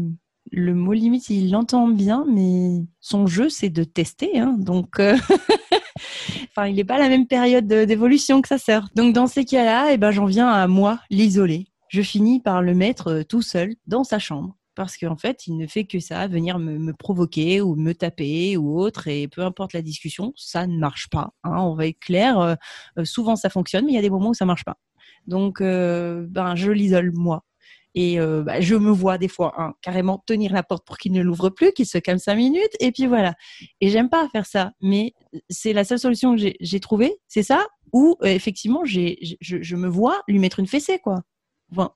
le 0.54 0.76
mot 0.76 0.94
limite, 0.94 1.30
il 1.32 1.52
l'entend 1.52 1.88
bien, 1.88 2.26
mais 2.30 2.86
son 3.02 3.26
jeu, 3.26 3.50
c'est 3.50 3.72
de 3.72 3.84
tester. 3.84 4.40
Hein, 4.40 4.56
donc, 4.60 5.00
euh, 5.00 5.18
il 6.68 6.76
n'est 6.76 6.84
pas 6.84 6.96
à 6.96 7.00
la 7.00 7.10
même 7.10 7.26
période 7.26 7.66
d'évolution 7.66 8.40
que 8.42 8.48
sa 8.48 8.60
sœur. 8.60 8.88
Donc, 8.96 9.14
dans 9.14 9.26
ces 9.26 9.46
cas-là, 9.46 9.92
eh 9.92 9.98
ben, 9.98 10.12
j'en 10.12 10.26
viens 10.26 10.48
à 10.48 10.68
moi, 10.68 11.00
l'isoler. 11.10 11.68
Je 11.88 12.04
finis 12.04 12.40
par 12.40 12.62
le 12.62 12.76
mettre 12.76 13.08
euh, 13.08 13.24
tout 13.24 13.42
seul 13.42 13.74
dans 13.88 14.04
sa 14.04 14.20
chambre. 14.20 14.56
Parce 14.76 14.96
qu'en 14.96 15.18
fait, 15.18 15.48
il 15.48 15.58
ne 15.58 15.66
fait 15.66 15.86
que 15.86 16.00
ça, 16.00 16.28
venir 16.28 16.60
me, 16.60 16.94
provoquer 16.94 17.62
ou 17.62 17.76
me 17.76 17.94
taper 17.94 18.56
ou 18.56 18.80
autre, 18.80 19.08
et 19.08 19.28
peu 19.28 19.42
importe 19.42 19.74
la 19.74 19.82
discussion, 19.82 20.34
ça 20.36 20.68
ne 20.68 20.78
marche 20.78 21.10
pas. 21.10 21.32
Hein, 21.44 21.58
on 21.62 21.74
va 21.74 21.88
être 21.88 22.00
clair. 22.00 22.40
Euh, 22.40 22.56
souvent, 23.04 23.36
ça 23.36 23.50
fonctionne, 23.50 23.86
mais 23.86 23.92
il 23.94 23.96
y 23.96 24.00
a 24.00 24.02
des 24.02 24.10
moments 24.12 24.30
où 24.30 24.34
ça 24.36 24.46
marche 24.46 24.66
pas. 24.66 24.78
Donc, 25.26 25.62
ben, 25.62 26.56
je 26.56 26.72
l'isole 26.72 27.12
moi 27.14 27.44
et 27.96 28.20
euh, 28.20 28.44
bah, 28.44 28.60
je 28.60 28.76
me 28.76 28.92
vois 28.92 29.18
des 29.18 29.28
fois 29.28 29.54
hein, 29.58 29.74
carrément 29.82 30.24
tenir 30.26 30.54
la 30.54 30.64
porte 30.64 30.86
pour 30.86 30.98
qu'il 30.98 31.12
ne 31.12 31.22
l'ouvre 31.22 31.50
plus, 31.50 31.72
qu'il 31.74 31.86
se 31.86 31.98
calme 31.98 32.20
cinq 32.20 32.36
minutes. 32.36 32.76
Et 32.80 32.92
puis 32.92 33.06
voilà. 33.06 33.36
Et 33.82 33.90
j'aime 33.90 34.10
pas 34.10 34.28
faire 34.30 34.46
ça, 34.46 34.72
mais 34.82 35.14
c'est 35.50 35.74
la 35.74 35.84
seule 35.84 36.00
solution 36.00 36.36
que 36.36 36.52
j'ai 36.60 36.80
trouvée, 36.80 37.16
c'est 37.28 37.44
ça. 37.44 37.68
Ou 37.92 38.18
euh, 38.24 38.28
effectivement, 38.28 38.84
je, 38.86 39.76
me 39.76 39.88
vois 39.88 40.22
lui 40.28 40.40
mettre 40.40 40.60
une 40.60 40.68
fessée, 40.68 41.00
quoi. 41.00 41.22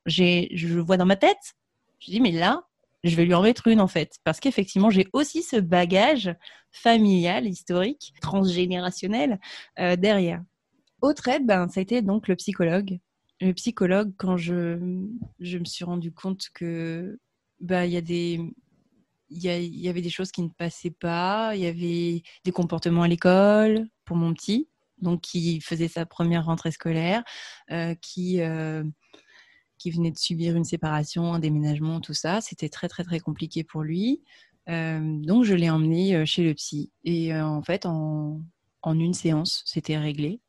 J'ai, 0.06 0.50
je 0.54 0.80
vois 0.80 0.98
dans 0.98 1.06
ma 1.06 1.16
tête. 1.16 1.56
Je 2.00 2.12
dis 2.12 2.22
mais 2.22 2.32
là, 2.32 2.64
je 3.04 3.16
vais 3.16 3.26
lui 3.26 3.34
en 3.34 3.42
mettre 3.42 3.68
une 3.68 3.82
en 3.82 3.88
fait, 3.88 4.18
parce 4.24 4.40
qu'effectivement, 4.40 4.90
j'ai 4.90 5.08
aussi 5.14 5.42
ce 5.44 5.58
bagage 5.58 6.36
familial, 6.72 7.48
historique, 7.48 8.14
transgénérationnel 8.22 9.40
euh, 9.80 9.96
derrière. 9.96 10.42
Autre 11.02 11.28
aide, 11.28 11.46
ben, 11.46 11.68
ça 11.70 11.80
a 11.80 11.84
été 11.84 12.02
donc 12.02 12.28
le 12.28 12.36
psychologue 12.36 13.00
le 13.40 13.54
psychologue, 13.54 14.14
quand 14.18 14.38
je, 14.38 14.80
je 15.40 15.58
me 15.58 15.66
suis 15.66 15.86
rendu 15.86 16.12
compte 16.12 16.50
que 16.54 17.20
bah 17.60 17.86
il 17.86 17.94
y 17.94 17.98
a 17.98 18.02
des 18.02 18.40
il 19.30 19.44
y, 19.44 19.48
y, 19.48 19.90
avait 19.90 20.02
des 20.02 20.10
choses 20.10 20.32
qui 20.32 20.42
ne 20.42 20.48
passaient 20.48 20.90
pas, 20.92 21.52
il 21.54 21.62
y 21.62 21.66
avait 21.68 22.24
des 22.46 22.52
comportements 22.54 23.04
à 23.04 23.10
l'école 23.10 23.88
pour 24.06 24.16
mon 24.16 24.34
petit, 24.34 24.70
donc 25.00 25.22
qui 25.22 25.60
faisait 25.60 25.90
sa 25.90 26.06
première 26.06 26.46
rentrée 26.46 26.72
scolaire, 26.72 27.24
euh, 27.72 27.94
qui 27.96 28.42
euh, 28.42 28.84
qui 29.78 29.92
venait 29.92 30.12
de 30.12 30.18
subir 30.18 30.56
une 30.56 30.64
séparation, 30.64 31.34
un 31.34 31.40
déménagement, 31.40 32.02
tout 32.02 32.14
ça, 32.14 32.42
c'était 32.42 32.70
très 32.70 32.88
très 32.88 33.04
très 33.04 33.20
compliqué 33.20 33.64
pour 33.64 33.84
lui. 33.84 34.24
Euh, 34.70 35.00
donc 35.22 35.44
je 35.44 35.54
l'ai 35.56 35.70
emmené 35.70 36.26
chez 36.26 36.44
le 36.44 36.54
psy 36.54 36.92
et 37.04 37.34
en 37.36 37.62
fait 37.62 37.86
en, 37.86 38.42
en 38.82 39.00
une 39.00 39.14
séance, 39.14 39.64
c'était 39.66 39.98
réglé. 39.98 40.42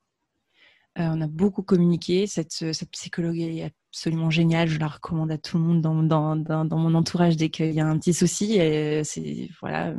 Euh, 0.99 1.11
on 1.13 1.21
a 1.21 1.27
beaucoup 1.27 1.63
communiqué. 1.63 2.27
Cette, 2.27 2.65
psychologue 2.93 3.39
est 3.39 3.73
absolument 3.91 4.31
géniale. 4.31 4.69
Je 4.69 4.79
la 4.79 4.89
recommande 4.89 5.31
à 5.31 5.39
tout 5.39 5.57
le 5.59 5.63
monde 5.63 5.81
dans, 5.81 6.79
mon 6.79 6.95
entourage 6.95 7.37
dès 7.37 7.51
qu'il 7.51 7.73
y 7.73 7.81
a 7.81 7.87
un 7.87 7.99
petit 7.99 8.15
souci. 8.15 8.55
Et 8.55 9.05
c'est 9.05 9.49
voilà, 9.61 9.95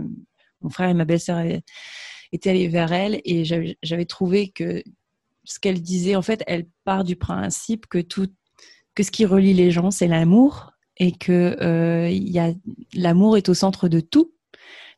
mon 0.62 0.70
frère 0.70 0.90
et 0.90 0.94
ma 0.94 1.06
belle-sœur 1.06 1.42
étaient 2.32 2.50
allés 2.50 2.68
vers 2.68 2.92
elle 2.92 3.22
et 3.24 3.44
j'avais 3.46 4.06
trouvé 4.06 4.50
que 4.50 4.84
ce 5.46 5.60
qu'elle 5.60 5.82
disait, 5.82 6.16
en 6.16 6.22
fait, 6.22 6.44
elle 6.48 6.68
part 6.84 7.04
du 7.04 7.16
principe 7.16 7.88
que 7.88 8.00
tout, 8.00 8.28
que 8.94 9.04
ce 9.04 9.12
qui 9.12 9.26
relie 9.26 9.54
les 9.54 9.72
gens, 9.72 9.92
c'est 9.92 10.08
l'amour 10.08 10.74
et 10.98 11.14
que 11.14 11.58
euh, 11.62 12.54
l'amour 12.94 13.38
est 13.38 13.50
au 13.50 13.54
centre 13.54 13.88
de 13.88 14.00
tout 14.00 14.34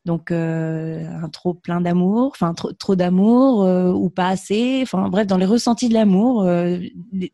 donc 0.04 0.30
euh, 0.32 1.06
un 1.22 1.28
trop 1.28 1.54
plein 1.54 1.80
d'amour, 1.80 2.30
enfin 2.34 2.54
trop, 2.54 2.72
trop 2.72 2.96
d'amour 2.96 3.62
euh, 3.62 3.92
ou 3.92 4.10
pas 4.10 4.28
assez, 4.28 4.80
enfin 4.82 5.08
bref, 5.08 5.26
dans 5.26 5.38
les 5.38 5.46
ressentis 5.46 5.88
de 5.88 5.94
l'amour, 5.94 6.42
euh, 6.42 6.78
il 7.12 7.30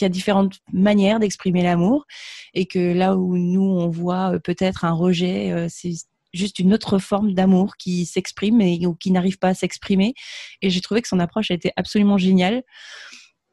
y 0.00 0.04
a 0.04 0.08
différentes 0.08 0.58
manières 0.72 1.20
d'exprimer 1.20 1.62
l'amour 1.62 2.06
et 2.54 2.66
que 2.66 2.92
là 2.92 3.16
où 3.16 3.36
nous 3.36 3.62
on 3.62 3.88
voit 3.88 4.38
peut-être 4.40 4.84
un 4.84 4.92
rejet, 4.92 5.66
c'est 5.68 5.92
juste 6.32 6.58
une 6.58 6.74
autre 6.74 6.98
forme 6.98 7.34
d'amour 7.34 7.76
qui 7.76 8.04
s'exprime 8.04 8.60
ou 8.84 8.94
qui 8.94 9.10
n'arrive 9.12 9.38
pas 9.38 9.48
à 9.48 9.54
s'exprimer. 9.54 10.14
Et 10.60 10.70
j'ai 10.70 10.80
trouvé 10.80 11.02
que 11.02 11.08
son 11.08 11.20
approche 11.20 11.52
a 11.52 11.54
été 11.54 11.72
absolument 11.76 12.18
géniale. 12.18 12.64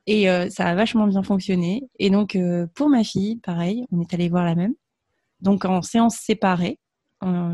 Et 0.08 0.26
ça 0.50 0.66
a 0.66 0.74
vachement 0.74 1.06
bien 1.06 1.22
fonctionné. 1.22 1.84
Et 2.00 2.10
donc, 2.10 2.36
pour 2.74 2.90
ma 2.90 3.04
fille, 3.04 3.40
pareil, 3.44 3.86
on 3.92 4.02
est 4.02 4.14
allé 4.14 4.28
voir 4.28 4.44
la 4.44 4.56
même. 4.56 4.74
Donc, 5.40 5.66
en 5.66 5.84
séance 5.84 6.16
séparée, 6.16 6.80
euh, 6.80 6.83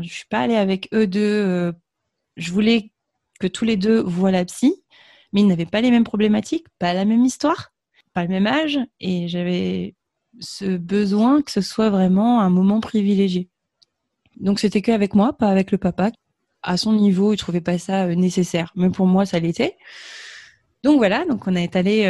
je 0.02 0.08
suis 0.12 0.26
pas 0.26 0.40
allée 0.40 0.56
avec 0.56 0.88
eux 0.94 1.06
deux. 1.06 1.20
Euh, 1.20 1.72
je 2.36 2.52
voulais 2.52 2.92
que 3.38 3.46
tous 3.46 3.64
les 3.64 3.76
deux 3.76 4.00
voient 4.00 4.30
la 4.30 4.44
psy, 4.44 4.74
mais 5.32 5.40
ils 5.40 5.46
n'avaient 5.46 5.66
pas 5.66 5.80
les 5.80 5.90
mêmes 5.90 6.04
problématiques, 6.04 6.66
pas 6.78 6.92
la 6.92 7.04
même 7.04 7.24
histoire, 7.24 7.72
pas 8.12 8.22
le 8.22 8.28
même 8.28 8.46
âge, 8.46 8.78
et 9.00 9.28
j'avais 9.28 9.94
ce 10.40 10.76
besoin 10.76 11.42
que 11.42 11.50
ce 11.50 11.60
soit 11.60 11.90
vraiment 11.90 12.40
un 12.40 12.50
moment 12.50 12.80
privilégié. 12.80 13.48
Donc 14.36 14.60
c'était 14.60 14.82
que 14.82 14.92
avec 14.92 15.14
moi, 15.14 15.32
pas 15.32 15.48
avec 15.48 15.70
le 15.70 15.78
papa. 15.78 16.10
À 16.62 16.76
son 16.76 16.92
niveau, 16.92 17.32
il 17.32 17.38
trouvait 17.38 17.60
pas 17.62 17.78
ça 17.78 18.06
euh, 18.06 18.14
nécessaire, 18.14 18.72
mais 18.76 18.90
pour 18.90 19.06
moi, 19.06 19.24
ça 19.26 19.38
l'était. 19.40 19.76
Donc 20.82 20.98
voilà, 20.98 21.24
donc 21.26 21.46
on 21.46 21.54
est 21.54 21.76
allé 21.76 22.06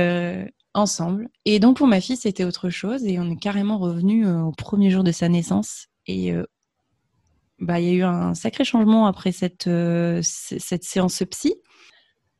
ensemble. 0.74 1.28
Et 1.44 1.58
donc 1.58 1.76
pour 1.78 1.88
ma 1.88 2.00
fille, 2.00 2.16
c'était 2.16 2.44
autre 2.44 2.70
chose, 2.70 3.04
et 3.04 3.18
on 3.18 3.30
est 3.30 3.40
carrément 3.40 3.78
revenu 3.78 4.28
au 4.28 4.52
premier 4.52 4.90
jour 4.90 5.02
de 5.02 5.12
sa 5.12 5.28
naissance. 5.28 5.88
Et 6.06 6.32
bah, 7.60 7.78
il 7.78 7.86
y 7.86 7.90
a 7.90 7.92
eu 7.92 8.02
un 8.02 8.34
sacré 8.34 8.64
changement 8.64 9.06
après 9.06 9.32
cette, 9.32 9.66
euh, 9.66 10.20
cette 10.22 10.84
séance 10.84 11.22
psy. 11.30 11.54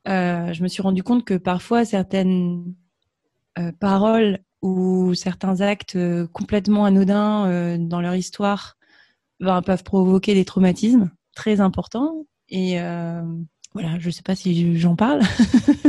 Euh, 0.08 0.52
je 0.52 0.62
me 0.62 0.68
suis 0.68 0.82
rendu 0.82 1.02
compte 1.02 1.24
que 1.26 1.34
parfois 1.34 1.84
certaines 1.84 2.74
euh, 3.58 3.70
paroles 3.78 4.38
ou 4.62 5.14
certains 5.14 5.60
actes 5.60 5.98
complètement 6.32 6.84
anodins 6.84 7.78
dans 7.78 8.00
leur 8.00 8.14
histoire 8.14 8.76
ben, 9.40 9.62
peuvent 9.62 9.84
provoquer 9.84 10.34
des 10.34 10.44
traumatismes 10.44 11.10
très 11.34 11.60
importants. 11.60 12.26
Et 12.48 12.78
voilà, 13.72 13.98
je 13.98 14.06
ne 14.06 14.10
sais 14.10 14.22
pas 14.22 14.34
si 14.34 14.78
j'en 14.78 14.96
parle. 14.96 15.22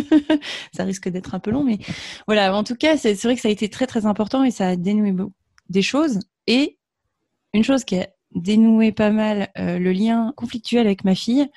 ça 0.73 0.85
risque 0.85 1.09
d'être 1.09 1.35
un 1.35 1.39
peu 1.39 1.51
long, 1.51 1.65
mais 1.65 1.79
voilà. 2.27 2.55
En 2.55 2.63
tout 2.63 2.75
cas, 2.75 2.95
c'est 2.95 3.21
vrai 3.23 3.35
que 3.35 3.41
ça 3.41 3.49
a 3.49 3.51
été 3.51 3.67
très 3.67 3.87
très 3.87 4.05
important 4.05 4.43
et 4.45 4.51
ça 4.51 4.69
a 4.69 4.75
dénoué 4.77 5.13
des 5.69 5.81
choses. 5.81 6.19
Et 6.47 6.77
une 7.53 7.65
chose 7.65 7.83
qui 7.83 7.95
est 7.95 8.13
dénouer 8.35 8.91
pas 8.91 9.11
mal 9.11 9.49
euh, 9.57 9.79
le 9.79 9.91
lien 9.91 10.33
conflictuel 10.35 10.85
avec 10.85 11.03
ma 11.03 11.15
fille, 11.15 11.47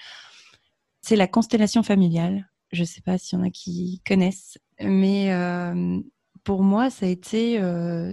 c'est 1.00 1.16
la 1.16 1.26
constellation 1.26 1.82
familiale. 1.82 2.48
Je 2.72 2.80
ne 2.80 2.86
sais 2.86 3.00
pas 3.00 3.18
s'il 3.18 3.38
y 3.38 3.42
en 3.42 3.44
a 3.44 3.50
qui 3.50 4.02
connaissent, 4.06 4.58
mais 4.80 5.32
euh, 5.32 6.00
pour 6.42 6.62
moi, 6.62 6.90
ça 6.90 7.06
a 7.06 7.08
été 7.08 7.60
euh, 7.60 8.12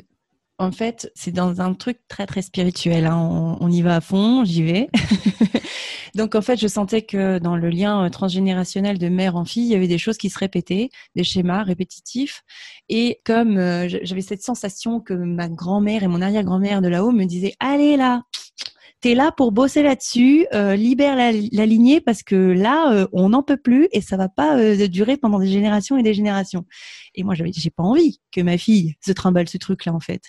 en 0.62 0.72
fait, 0.72 1.12
c'est 1.16 1.32
dans 1.32 1.60
un 1.60 1.74
truc 1.74 1.98
très 2.08 2.28
très 2.28 2.44
spirituel. 2.44 3.08
Hein. 3.08 3.58
On, 3.60 3.72
y 3.72 3.82
va 3.82 3.96
à 3.96 4.02
fond, 4.02 4.46
j'y 4.46 4.62
vais. 4.62 4.90
Donc 6.16 6.36
en 6.36 6.42
fait, 6.42 6.60
je 6.60 6.68
sentais 6.68 7.02
que 7.02 7.40
dans 7.40 7.56
le 7.56 7.70
lien 7.70 8.10
transgénérationnel 8.10 8.98
de 8.98 9.10
mère 9.10 9.36
en 9.36 9.46
fille, 9.46 9.66
il 9.66 9.72
y 9.72 9.76
avait 9.76 9.88
des 9.88 9.98
choses 9.98 10.18
qui 10.18 10.30
se 10.30 10.40
répétaient, 10.40 10.90
des 11.16 11.24
schémas 11.24 11.64
répétitifs. 11.64 12.44
Et 12.90 13.20
comme 13.26 13.56
j'avais 13.88 14.22
cette 14.22 14.44
sensation 14.44 15.00
que 15.00 15.14
ma 15.14 15.50
grand-mère 15.50 16.04
et 16.04 16.08
mon 16.08 16.22
arrière-grand-mère 16.22 16.82
de 16.82 16.88
là-haut 16.88 17.12
me 17.12 17.26
disaient 17.26 17.54
"Allez 17.60 17.98
là, 17.98 18.24
tu 19.02 19.10
es 19.10 19.16
là 19.16 19.32
pour 19.32 19.52
bosser 19.52 19.82
là-dessus, 19.82 20.46
euh, 20.54 20.76
libère 20.76 21.16
la, 21.16 21.32
lignée 21.66 22.02
parce 22.02 22.22
que 22.22 22.36
là, 22.36 22.94
euh, 22.94 23.08
on 23.14 23.30
n'en 23.30 23.42
peut 23.42 23.58
plus 23.58 23.88
et 23.92 24.02
ça 24.02 24.16
va 24.16 24.30
pas 24.30 24.60
euh, 24.60 24.88
durer 24.88 25.18
pendant 25.18 25.40
des 25.40 25.48
générations 25.48 25.98
et 25.98 26.04
des 26.04 26.14
générations. 26.14 26.66
Et 27.16 27.24
moi, 27.24 27.34
j'avais, 27.34 27.52
j'ai 27.52 27.72
pas 27.72 27.84
envie 27.84 28.22
que 28.32 28.42
ma 28.42 28.60
fille 28.60 28.96
se 29.04 29.12
trimballe 29.12 29.50
ce 29.50 29.58
truc-là 29.58 29.94
en 29.94 30.00
fait. 30.00 30.22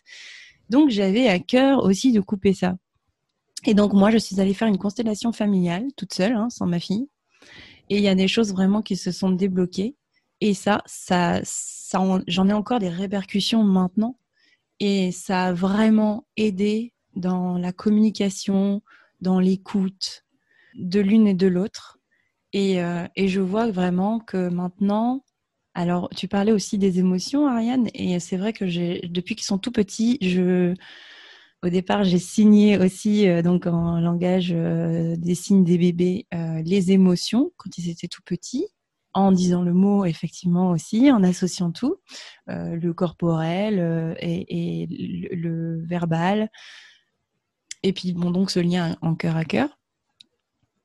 Donc, 0.70 0.88
j'avais 0.88 1.28
à 1.28 1.38
cœur 1.38 1.84
aussi 1.84 2.12
de 2.12 2.20
couper 2.20 2.54
ça. 2.54 2.76
Et 3.64 3.74
donc 3.74 3.92
moi, 3.92 4.10
je 4.10 4.18
suis 4.18 4.40
allée 4.40 4.54
faire 4.54 4.68
une 4.68 4.78
constellation 4.78 5.32
familiale 5.32 5.86
toute 5.96 6.12
seule, 6.12 6.32
hein, 6.32 6.50
sans 6.50 6.66
ma 6.66 6.80
fille. 6.80 7.08
Et 7.88 7.96
il 7.96 8.02
y 8.02 8.08
a 8.08 8.14
des 8.14 8.28
choses 8.28 8.52
vraiment 8.52 8.82
qui 8.82 8.96
se 8.96 9.12
sont 9.12 9.30
débloquées. 9.30 9.96
Et 10.40 10.54
ça, 10.54 10.82
ça, 10.86 11.40
j'en 12.26 12.48
ai 12.48 12.52
encore 12.52 12.80
des 12.80 12.88
répercussions 12.88 13.62
maintenant. 13.62 14.16
Et 14.80 15.12
ça 15.12 15.44
a 15.46 15.52
vraiment 15.52 16.26
aidé 16.36 16.92
dans 17.14 17.58
la 17.58 17.72
communication, 17.72 18.82
dans 19.20 19.38
l'écoute 19.38 20.24
de 20.74 21.00
l'une 21.00 21.28
et 21.28 21.34
de 21.34 21.46
l'autre. 21.46 21.98
Et, 22.52 22.82
euh, 22.82 23.06
et, 23.16 23.28
je 23.28 23.40
vois 23.40 23.70
vraiment 23.70 24.18
que 24.18 24.48
maintenant, 24.48 25.24
alors 25.74 26.10
tu 26.10 26.28
parlais 26.28 26.52
aussi 26.52 26.78
des 26.78 26.98
émotions, 26.98 27.46
Ariane, 27.46 27.88
et 27.94 28.20
c'est 28.20 28.36
vrai 28.36 28.52
que 28.52 28.64
depuis 29.06 29.36
qu'ils 29.36 29.44
sont 29.44 29.58
tout 29.58 29.72
petits, 29.72 30.18
je, 30.20 30.74
au 31.62 31.68
départ, 31.68 32.04
j'ai 32.04 32.18
signé 32.18 32.78
aussi, 32.78 33.28
euh, 33.28 33.42
donc 33.42 33.66
en 33.66 34.00
langage 34.00 34.52
euh, 34.54 35.16
des 35.16 35.34
signes 35.34 35.64
des 35.64 35.78
bébés, 35.78 36.26
les 36.64 36.92
émotions 36.92 37.52
quand 37.56 37.78
ils 37.78 37.90
étaient 37.90 38.08
tout 38.08 38.22
petits 38.24 38.66
en 39.14 39.32
disant 39.32 39.62
le 39.62 39.72
mot 39.72 40.04
effectivement 40.04 40.70
aussi, 40.70 41.10
en 41.10 41.22
associant 41.22 41.70
tout, 41.70 41.96
euh, 42.48 42.76
le 42.76 42.94
corporel 42.94 43.78
euh, 43.78 44.14
et, 44.18 44.86
le, 45.32 45.84
verbal, 45.84 46.50
et 47.82 47.92
puis 47.92 48.12
bon 48.12 48.30
donc 48.30 48.50
ce 48.50 48.60
lien 48.60 48.96
en 49.02 49.14
cœur 49.14 49.36
à 49.36 49.44
cœur. 49.44 49.78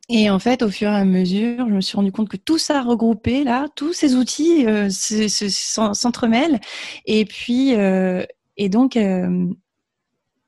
Et 0.09 0.29
en 0.29 0.39
fait, 0.39 0.63
au 0.63 0.69
fur 0.69 0.89
et 0.89 0.95
à 0.95 1.03
mesure, 1.03 1.67
je 1.67 1.73
me 1.73 1.81
suis 1.81 1.97
rendu 1.97 2.13
compte 2.13 2.29
que 2.29 2.37
tout 2.37 2.57
ça 2.57 2.81
regroupé 2.81 3.43
là, 3.43 3.67
tous 3.75 3.91
ces 3.91 4.15
outils 4.15 4.65
euh, 4.65 4.87
s'entremêlent. 4.89 6.61
Et 7.05 7.25
puis, 7.25 7.71
et 7.71 8.69
donc, 8.69 8.97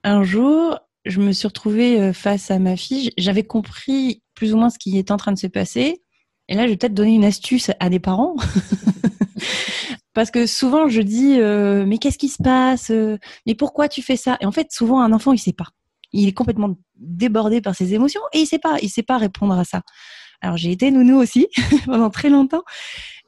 un 0.03 0.23
jour, 0.23 0.79
je 1.05 1.19
me 1.19 1.31
suis 1.31 1.47
retrouvée 1.47 2.13
face 2.13 2.51
à 2.51 2.59
ma 2.59 2.75
fille. 2.75 3.11
J'avais 3.17 3.43
compris 3.43 4.21
plus 4.35 4.53
ou 4.53 4.57
moins 4.57 4.69
ce 4.69 4.79
qui 4.79 4.97
était 4.97 5.11
en 5.11 5.17
train 5.17 5.31
de 5.31 5.39
se 5.39 5.47
passer. 5.47 6.01
Et 6.47 6.55
là, 6.55 6.65
je 6.65 6.71
vais 6.71 6.77
peut-être 6.77 6.93
donner 6.93 7.13
une 7.13 7.25
astuce 7.25 7.71
à 7.79 7.89
des 7.89 7.99
parents. 7.99 8.35
Parce 10.13 10.31
que 10.31 10.47
souvent, 10.47 10.87
je 10.89 11.01
dis, 11.01 11.39
euh, 11.39 11.85
mais 11.85 11.97
qu'est-ce 11.99 12.17
qui 12.17 12.29
se 12.29 12.41
passe 12.41 12.91
Mais 13.45 13.55
pourquoi 13.55 13.87
tu 13.87 14.01
fais 14.01 14.17
ça? 14.17 14.37
Et 14.41 14.45
en 14.45 14.51
fait, 14.51 14.71
souvent, 14.71 15.01
un 15.01 15.13
enfant, 15.13 15.31
il 15.31 15.37
sait 15.37 15.53
pas. 15.53 15.67
Il 16.11 16.27
est 16.27 16.33
complètement 16.33 16.75
débordé 16.95 17.61
par 17.61 17.75
ses 17.75 17.93
émotions 17.93 18.21
et 18.33 18.39
il 18.39 18.47
sait 18.47 18.59
pas, 18.59 18.77
il 18.81 18.89
sait 18.89 19.03
pas 19.03 19.17
répondre 19.17 19.57
à 19.57 19.63
ça. 19.63 19.83
Alors, 20.41 20.57
j'ai 20.57 20.71
été 20.71 20.89
nounou 20.89 21.17
aussi 21.17 21.47
pendant 21.85 22.09
très 22.09 22.29
longtemps. 22.29 22.63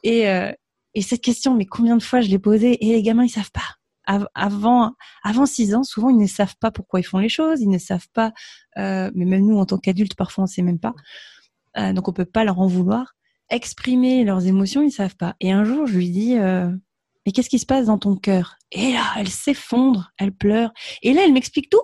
Et, 0.04 0.28
euh, 0.28 0.52
et 0.96 1.02
cette 1.02 1.22
question, 1.22 1.54
mais 1.54 1.66
combien 1.66 1.96
de 1.96 2.04
fois 2.04 2.22
je 2.22 2.30
l'ai 2.30 2.40
posée 2.40 2.84
Et 2.84 2.94
les 2.94 3.04
gamins, 3.04 3.24
ils 3.24 3.30
savent 3.30 3.52
pas 3.52 3.78
avant 4.06 4.94
avant 5.24 5.46
six 5.46 5.76
ans, 5.76 5.84
souvent 5.84 6.10
ils 6.10 6.18
ne 6.18 6.28
savent 6.28 6.56
pas 6.60 6.72
pourquoi 6.72 7.00
ils 7.00 7.04
font 7.04 7.20
les 7.20 7.30
choses, 7.30 7.62
ils 7.62 7.70
ne 7.70 7.78
savent 7.78 8.08
pas. 8.14 8.32
Euh, 8.78 9.12
mais 9.16 9.26
même 9.26 9.46
nous, 9.46 9.58
en 9.58 9.66
tant 9.66 9.78
qu'adultes, 9.78 10.16
parfois 10.16 10.46
on 10.46 10.48
sait 10.48 10.62
même 10.62 10.80
pas. 10.80 10.94
Euh, 11.78 11.94
donc 11.94 12.08
on 12.08 12.14
peut 12.14 12.26
pas 12.26 12.44
leur 12.44 12.60
en 12.60 12.68
vouloir. 12.68 13.16
Exprimer 13.50 14.24
leurs 14.24 14.48
émotions, 14.48 14.82
ils 14.82 14.92
savent 14.92 15.16
pas. 15.16 15.36
Et 15.40 15.52
un 15.52 15.64
jour, 15.64 15.86
je 15.86 15.98
lui 15.98 16.10
dis 16.10 16.38
euh, 16.38 16.72
mais 17.26 17.32
qu'est-ce 17.32 17.50
qui 17.50 17.60
se 17.60 17.66
passe 17.66 17.86
dans 17.86 17.98
ton 17.98 18.16
cœur? 18.16 18.58
Et 18.72 18.94
là, 18.94 19.04
elle 19.18 19.30
s'effondre, 19.30 20.12
elle 20.18 20.32
pleure. 20.32 20.72
Et 21.04 21.14
là, 21.14 21.22
elle 21.26 21.34
m'explique 21.34 21.70
tout. 21.70 21.82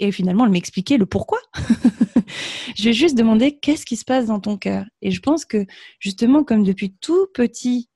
Et 0.00 0.10
finalement, 0.10 0.44
elle 0.44 0.50
m'expliquait 0.50 0.96
le 0.96 1.06
pourquoi. 1.06 1.38
je 2.76 2.88
ai 2.88 2.92
juste 2.92 3.16
demandé 3.16 3.58
qu'est-ce 3.58 3.86
qui 3.86 3.96
se 3.96 4.04
passe 4.04 4.26
dans 4.26 4.40
ton 4.40 4.58
cœur? 4.58 4.84
Et 5.02 5.12
je 5.12 5.20
pense 5.20 5.44
que 5.44 5.66
justement, 6.00 6.42
comme 6.42 6.64
depuis 6.64 6.94
tout 7.00 7.28
petit, 7.32 7.88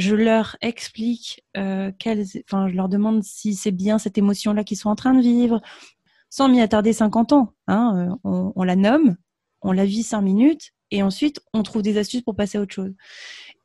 je 0.00 0.14
leur 0.14 0.56
explique, 0.60 1.44
euh, 1.56 1.92
je 2.00 2.74
leur 2.74 2.88
demande 2.88 3.22
si 3.22 3.54
c'est 3.54 3.70
bien 3.70 3.98
cette 3.98 4.18
émotion-là 4.18 4.64
qu'ils 4.64 4.76
sont 4.76 4.90
en 4.90 4.96
train 4.96 5.14
de 5.14 5.20
vivre, 5.20 5.60
sans 6.28 6.48
m'y 6.48 6.60
attarder 6.60 6.92
50 6.92 7.32
ans. 7.32 7.52
Hein, 7.66 8.18
on, 8.24 8.52
on, 8.54 8.62
la 8.62 8.76
nomme, 8.76 9.16
on 9.62 9.72
la 9.72 9.84
vit 9.84 10.02
cinq 10.02 10.22
minutes 10.22 10.72
et 10.90 11.02
ensuite 11.02 11.40
on 11.52 11.62
trouve 11.62 11.82
des 11.82 11.98
astuces 11.98 12.22
pour 12.22 12.36
passer 12.36 12.58
à 12.58 12.60
autre 12.60 12.74
chose. 12.74 12.94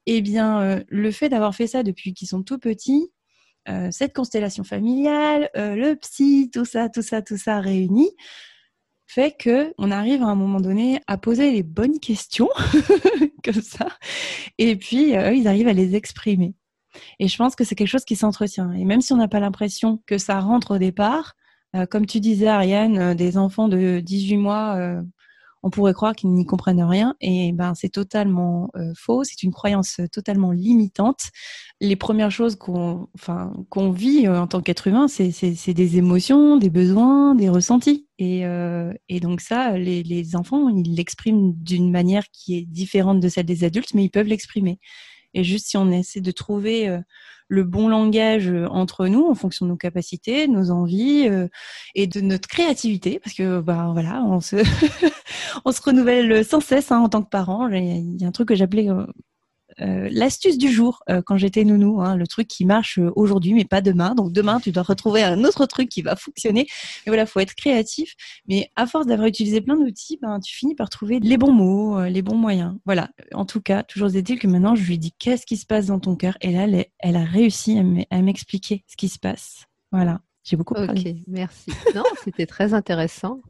Eh 0.05 0.21
bien, 0.21 0.61
euh, 0.61 0.83
le 0.87 1.11
fait 1.11 1.29
d'avoir 1.29 1.55
fait 1.55 1.67
ça 1.67 1.83
depuis 1.83 2.13
qu'ils 2.13 2.27
sont 2.27 2.43
tout 2.43 2.59
petits, 2.59 3.11
euh, 3.67 3.89
cette 3.91 4.13
constellation 4.13 4.63
familiale, 4.63 5.49
euh, 5.55 5.75
le 5.75 5.95
psy, 5.95 6.51
tout 6.53 6.65
ça, 6.65 6.89
tout 6.89 7.01
ça, 7.01 7.21
tout 7.21 7.37
ça 7.37 7.59
réuni, 7.59 8.11
fait 9.07 9.35
que 9.37 9.73
on 9.77 9.91
arrive 9.91 10.23
à 10.23 10.27
un 10.27 10.35
moment 10.35 10.59
donné 10.59 10.99
à 11.07 11.17
poser 11.17 11.51
les 11.51 11.63
bonnes 11.63 11.99
questions 11.99 12.49
comme 13.43 13.61
ça, 13.61 13.87
et 14.57 14.75
puis 14.75 15.11
ils 15.11 15.47
arrivent 15.47 15.67
à 15.67 15.73
les 15.73 15.95
exprimer. 15.95 16.55
Et 17.19 17.27
je 17.27 17.37
pense 17.37 17.55
que 17.55 17.63
c'est 17.63 17.75
quelque 17.75 17.89
chose 17.89 18.05
qui 18.05 18.15
s'entretient. 18.15 18.71
Et 18.71 18.85
même 18.85 19.01
si 19.01 19.11
on 19.13 19.17
n'a 19.17 19.27
pas 19.27 19.41
l'impression 19.41 20.01
que 20.05 20.17
ça 20.17 20.39
rentre 20.39 20.75
au 20.75 20.77
départ, 20.77 21.33
comme 21.89 22.05
tu 22.05 22.21
disais, 22.21 22.47
Ariane, 22.47 23.15
des 23.15 23.37
enfants 23.37 23.67
de 23.67 23.99
18 23.99 24.37
mois 24.37 25.03
on 25.65 25.71
pourrait 25.71 25.95
croire 25.95 26.15
qu'ils 26.15 26.31
n'y 26.31 26.45
comprennent 26.45 26.83
rien 26.83 27.15
et 27.21 27.51
ben 27.51 27.73
c'est 27.73 27.89
totalement 27.89 28.69
euh, 28.75 28.93
faux, 28.95 29.23
c'est 29.23 29.41
une 29.41 29.51
croyance 29.51 29.99
totalement 30.11 30.51
limitante. 30.51 31.31
Les 31.81 31.95
premières 31.95 32.29
choses 32.29 32.55
qu'on 32.55 33.07
enfin 33.15 33.51
qu'on 33.69 33.89
vit 33.89 34.27
euh, 34.27 34.39
en 34.39 34.45
tant 34.45 34.61
qu'être 34.61 34.85
humain, 34.85 35.07
c'est 35.07 35.73
des 35.73 35.97
émotions, 35.97 36.57
des 36.57 36.69
besoins, 36.69 37.33
des 37.33 37.49
ressentis 37.49 38.04
et, 38.17 38.45
euh, 38.45 38.93
et 39.09 39.19
donc 39.19 39.41
ça 39.41 39.77
les, 39.77 40.35
enfants, 40.35 40.69
ils 40.69 40.95
l'expriment 40.95 41.53
d'une 41.53 41.91
manière 41.91 42.25
qui 42.31 42.57
est 42.57 42.65
différente 42.65 43.19
de 43.19 43.29
celle 43.29 43.45
des 43.45 43.63
adultes 43.63 43.93
mais 43.93 44.03
ils 44.05 44.11
peuvent 44.11 44.27
l'exprimer. 44.27 44.79
Et 45.33 45.43
juste 45.43 45.67
si 45.67 45.77
on 45.77 45.91
essaie 45.91 46.21
de 46.21 46.31
trouver 46.31 47.01
le 47.47 47.63
bon 47.63 47.87
langage 47.87 48.49
euh, 48.49 48.67
entre 48.69 49.07
nous 49.07 49.25
en 49.25 49.35
fonction 49.35 49.65
de 49.65 49.71
nos 49.71 49.77
capacités, 49.77 50.47
nos 50.47 50.71
envies 50.71 51.27
euh, 51.27 51.47
et 51.93 52.07
de 52.07 52.21
notre 52.21 52.47
créativité, 52.47 53.19
parce 53.19 53.35
que 53.35 53.59
bah 53.59 53.89
voilà, 53.93 54.23
on 54.23 54.41
se 54.41 54.55
renouvelle 55.85 56.43
sans 56.43 56.59
cesse 56.61 56.91
hein, 56.91 56.99
en 56.99 57.09
tant 57.09 57.21
que 57.21 57.29
parent. 57.29 57.67
Il 57.69 58.19
y 58.19 58.25
a 58.25 58.27
un 58.27 58.31
truc 58.31 58.49
que 58.49 58.55
j'appelais 58.55 58.89
euh, 58.89 59.05
euh, 59.81 60.07
l'astuce 60.11 60.57
du 60.57 60.71
jour 60.71 61.03
euh, 61.09 61.21
quand 61.25 61.37
j'étais 61.37 61.63
nounou, 61.63 62.01
hein, 62.01 62.15
le 62.15 62.27
truc 62.27 62.47
qui 62.47 62.65
marche 62.65 62.99
euh, 62.99 63.11
aujourd'hui 63.15 63.53
mais 63.53 63.65
pas 63.65 63.81
demain. 63.81 64.15
Donc 64.15 64.31
demain, 64.31 64.59
tu 64.59 64.71
dois 64.71 64.83
retrouver 64.83 65.23
un 65.23 65.43
autre 65.43 65.65
truc 65.65 65.89
qui 65.89 66.01
va 66.01 66.15
fonctionner. 66.15 66.61
Et 66.61 67.09
voilà, 67.09 67.25
faut 67.25 67.39
être 67.39 67.55
créatif. 67.55 68.15
Mais 68.47 68.71
à 68.75 68.87
force 68.87 69.05
d'avoir 69.05 69.27
utilisé 69.27 69.61
plein 69.61 69.77
d'outils, 69.77 70.17
ben, 70.21 70.39
tu 70.39 70.55
finis 70.55 70.75
par 70.75 70.89
trouver 70.89 71.19
les 71.19 71.37
bons 71.37 71.51
mots, 71.51 72.03
les 72.05 72.21
bons 72.21 72.37
moyens. 72.37 72.75
Voilà. 72.85 73.09
En 73.33 73.45
tout 73.45 73.61
cas, 73.61 73.83
toujours 73.83 74.15
est-il 74.15 74.39
que 74.39 74.47
maintenant, 74.47 74.75
je 74.75 74.83
lui 74.83 74.97
dis 74.97 75.13
qu'est-ce 75.17 75.45
qui 75.45 75.57
se 75.57 75.65
passe 75.65 75.87
dans 75.87 75.99
ton 75.99 76.15
cœur. 76.15 76.37
Et 76.41 76.51
là, 76.51 76.63
elle, 76.63 76.85
elle 76.99 77.15
a 77.15 77.25
réussi 77.25 77.79
à 78.09 78.21
m'expliquer 78.21 78.83
ce 78.87 78.95
qui 78.95 79.09
se 79.09 79.19
passe. 79.19 79.65
Voilà. 79.91 80.21
J'ai 80.43 80.57
beaucoup 80.57 80.75
parlé. 80.75 81.11
Ok, 81.11 81.23
merci. 81.27 81.71
Non, 81.95 82.03
c'était 82.23 82.45
très 82.45 82.73
intéressant. 82.73 83.41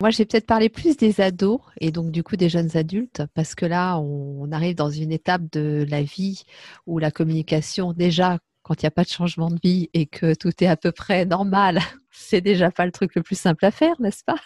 Moi, 0.00 0.10
j'ai 0.10 0.24
peut-être 0.24 0.46
parlé 0.46 0.68
plus 0.68 0.96
des 0.96 1.20
ados 1.20 1.60
et 1.80 1.92
donc 1.92 2.10
du 2.10 2.22
coup 2.22 2.36
des 2.36 2.48
jeunes 2.48 2.76
adultes 2.76 3.22
parce 3.34 3.54
que 3.54 3.64
là, 3.64 3.98
on, 3.98 4.50
arrive 4.52 4.74
dans 4.74 4.90
une 4.90 5.12
étape 5.12 5.42
de 5.52 5.86
la 5.88 6.02
vie 6.02 6.44
où 6.86 6.98
la 6.98 7.10
communication, 7.10 7.92
déjà, 7.92 8.38
quand 8.62 8.82
il 8.82 8.84
n'y 8.84 8.88
a 8.88 8.92
pas 8.92 9.04
de 9.04 9.08
changement 9.08 9.50
de 9.50 9.58
vie 9.62 9.90
et 9.94 10.06
que 10.06 10.34
tout 10.34 10.52
est 10.62 10.66
à 10.66 10.76
peu 10.76 10.92
près 10.92 11.24
normal, 11.26 11.80
c'est 12.10 12.40
déjà 12.40 12.70
pas 12.70 12.86
le 12.86 12.92
truc 12.92 13.14
le 13.14 13.22
plus 13.22 13.38
simple 13.38 13.64
à 13.64 13.70
faire, 13.70 13.94
n'est-ce 14.00 14.24
pas? 14.24 14.36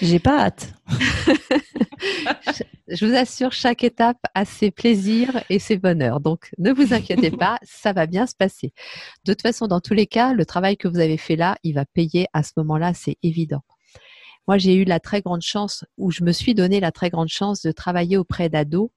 J'ai 0.00 0.18
pas 0.18 0.46
hâte. 0.46 0.74
Je 2.88 3.06
vous 3.06 3.14
assure, 3.14 3.52
chaque 3.52 3.84
étape 3.84 4.18
a 4.34 4.44
ses 4.44 4.70
plaisirs 4.70 5.42
et 5.48 5.58
ses 5.58 5.78
bonheurs. 5.78 6.20
Donc, 6.20 6.50
ne 6.58 6.72
vous 6.72 6.92
inquiétez 6.92 7.30
pas, 7.36 7.58
ça 7.62 7.92
va 7.92 8.06
bien 8.06 8.26
se 8.26 8.34
passer. 8.34 8.72
De 9.24 9.32
toute 9.32 9.42
façon, 9.42 9.66
dans 9.66 9.80
tous 9.80 9.94
les 9.94 10.06
cas, 10.06 10.34
le 10.34 10.44
travail 10.44 10.76
que 10.76 10.88
vous 10.88 10.98
avez 10.98 11.16
fait 11.16 11.36
là, 11.36 11.56
il 11.62 11.74
va 11.74 11.84
payer 11.84 12.26
à 12.32 12.42
ce 12.42 12.52
moment-là, 12.56 12.92
c'est 12.94 13.16
évident. 13.22 13.62
Moi, 14.48 14.58
j'ai 14.58 14.74
eu 14.74 14.84
la 14.84 15.00
très 15.00 15.22
grande 15.22 15.42
chance, 15.42 15.84
ou 15.96 16.10
je 16.10 16.24
me 16.24 16.32
suis 16.32 16.54
donné 16.54 16.80
la 16.80 16.92
très 16.92 17.10
grande 17.10 17.28
chance 17.28 17.62
de 17.62 17.72
travailler 17.72 18.16
auprès 18.16 18.48
d'ados 18.48 18.90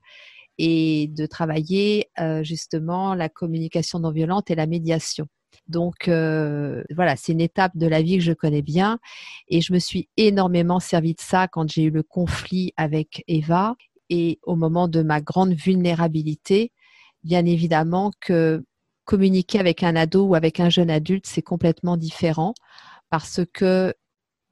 et 0.58 1.08
de 1.10 1.26
travailler 1.26 2.10
euh, 2.20 2.44
justement 2.44 3.14
la 3.14 3.30
communication 3.30 4.00
non 4.00 4.12
violente 4.12 4.50
et 4.50 4.56
la 4.56 4.68
médiation. 4.68 5.28
Donc 5.68 6.08
euh, 6.08 6.84
voilà, 6.96 7.16
c'est 7.16 7.32
une 7.32 7.42
étape 7.42 7.76
de 7.76 7.88
la 7.88 8.02
vie 8.02 8.18
que 8.18 8.24
je 8.24 8.34
connais 8.34 8.62
bien 8.62 9.00
et 9.48 9.62
je 9.62 9.74
me 9.74 9.80
suis 9.80 10.10
énormément 10.18 10.80
servi 10.80 11.14
de 11.14 11.22
ça 11.22 11.48
quand 11.48 11.70
j'ai 11.70 11.84
eu 11.84 11.90
le 11.90 12.04
conflit 12.04 12.74
avec 12.78 13.24
Eva 13.28 13.76
et 14.10 14.40
au 14.44 14.56
moment 14.56 14.88
de 14.88 15.02
ma 15.02 15.22
grande 15.22 15.54
vulnérabilité. 15.54 16.72
Bien 17.24 17.46
évidemment 17.46 18.12
que 18.22 18.64
communiquer 19.06 19.60
avec 19.60 19.84
un 19.84 19.96
ado 19.96 20.26
ou 20.26 20.36
avec 20.36 20.60
un 20.60 20.70
jeune 20.70 20.90
adulte, 20.90 21.26
c'est 21.26 21.42
complètement 21.42 21.98
différent 21.98 22.54
parce 23.10 23.42
que 23.54 23.94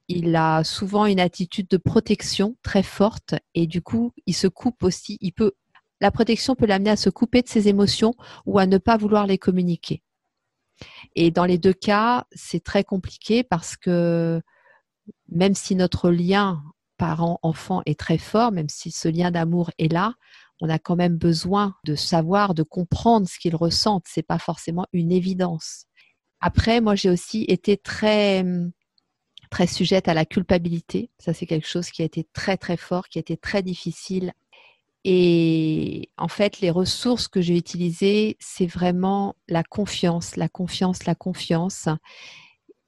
il 0.07 0.35
a 0.35 0.63
souvent 0.63 1.05
une 1.05 1.19
attitude 1.19 1.67
de 1.67 1.77
protection 1.77 2.55
très 2.61 2.83
forte 2.83 3.35
et 3.53 3.67
du 3.67 3.81
coup, 3.81 4.11
il 4.25 4.35
se 4.35 4.47
coupe 4.47 4.83
aussi. 4.83 5.17
Il 5.21 5.31
peut, 5.31 5.53
la 6.01 6.11
protection 6.11 6.55
peut 6.55 6.65
l'amener 6.65 6.89
à 6.89 6.95
se 6.95 7.09
couper 7.09 7.41
de 7.41 7.47
ses 7.47 7.67
émotions 7.67 8.13
ou 8.45 8.59
à 8.59 8.65
ne 8.65 8.77
pas 8.77 8.97
vouloir 8.97 9.27
les 9.27 9.37
communiquer. 9.37 10.03
Et 11.15 11.31
dans 11.31 11.45
les 11.45 11.57
deux 11.57 11.73
cas, 11.73 12.25
c'est 12.31 12.63
très 12.63 12.83
compliqué 12.83 13.43
parce 13.43 13.77
que 13.77 14.41
même 15.29 15.55
si 15.55 15.75
notre 15.75 16.09
lien 16.09 16.61
parent-enfant 16.97 17.81
est 17.85 17.99
très 17.99 18.17
fort, 18.17 18.51
même 18.51 18.69
si 18.69 18.91
ce 18.91 19.07
lien 19.07 19.31
d'amour 19.31 19.71
est 19.77 19.91
là, 19.91 20.13
on 20.61 20.69
a 20.69 20.79
quand 20.79 20.95
même 20.95 21.17
besoin 21.17 21.75
de 21.85 21.95
savoir, 21.95 22.53
de 22.53 22.63
comprendre 22.63 23.27
ce 23.27 23.37
qu'ils 23.39 23.55
ressentent. 23.55 24.05
C'est 24.07 24.23
pas 24.23 24.39
forcément 24.39 24.85
une 24.93 25.11
évidence. 25.11 25.85
Après, 26.39 26.81
moi, 26.81 26.95
j'ai 26.95 27.09
aussi 27.09 27.43
été 27.47 27.77
très 27.77 28.45
très 29.53 29.67
sujette 29.67 30.07
à 30.07 30.15
la 30.15 30.25
culpabilité. 30.25 31.11
Ça, 31.19 31.31
c'est 31.31 31.45
quelque 31.45 31.67
chose 31.67 31.91
qui 31.91 32.01
a 32.01 32.05
été 32.05 32.25
très, 32.33 32.57
très 32.57 32.75
fort, 32.75 33.07
qui 33.07 33.19
a 33.19 33.21
été 33.21 33.37
très 33.37 33.61
difficile. 33.61 34.33
Et 35.03 36.09
en 36.17 36.27
fait, 36.27 36.59
les 36.59 36.71
ressources 36.71 37.27
que 37.27 37.39
j'ai 37.39 37.55
utilisées, 37.55 38.35
c'est 38.39 38.65
vraiment 38.65 39.35
la 39.47 39.63
confiance, 39.63 40.37
la 40.37 40.49
confiance, 40.49 41.05
la 41.05 41.13
confiance. 41.13 41.87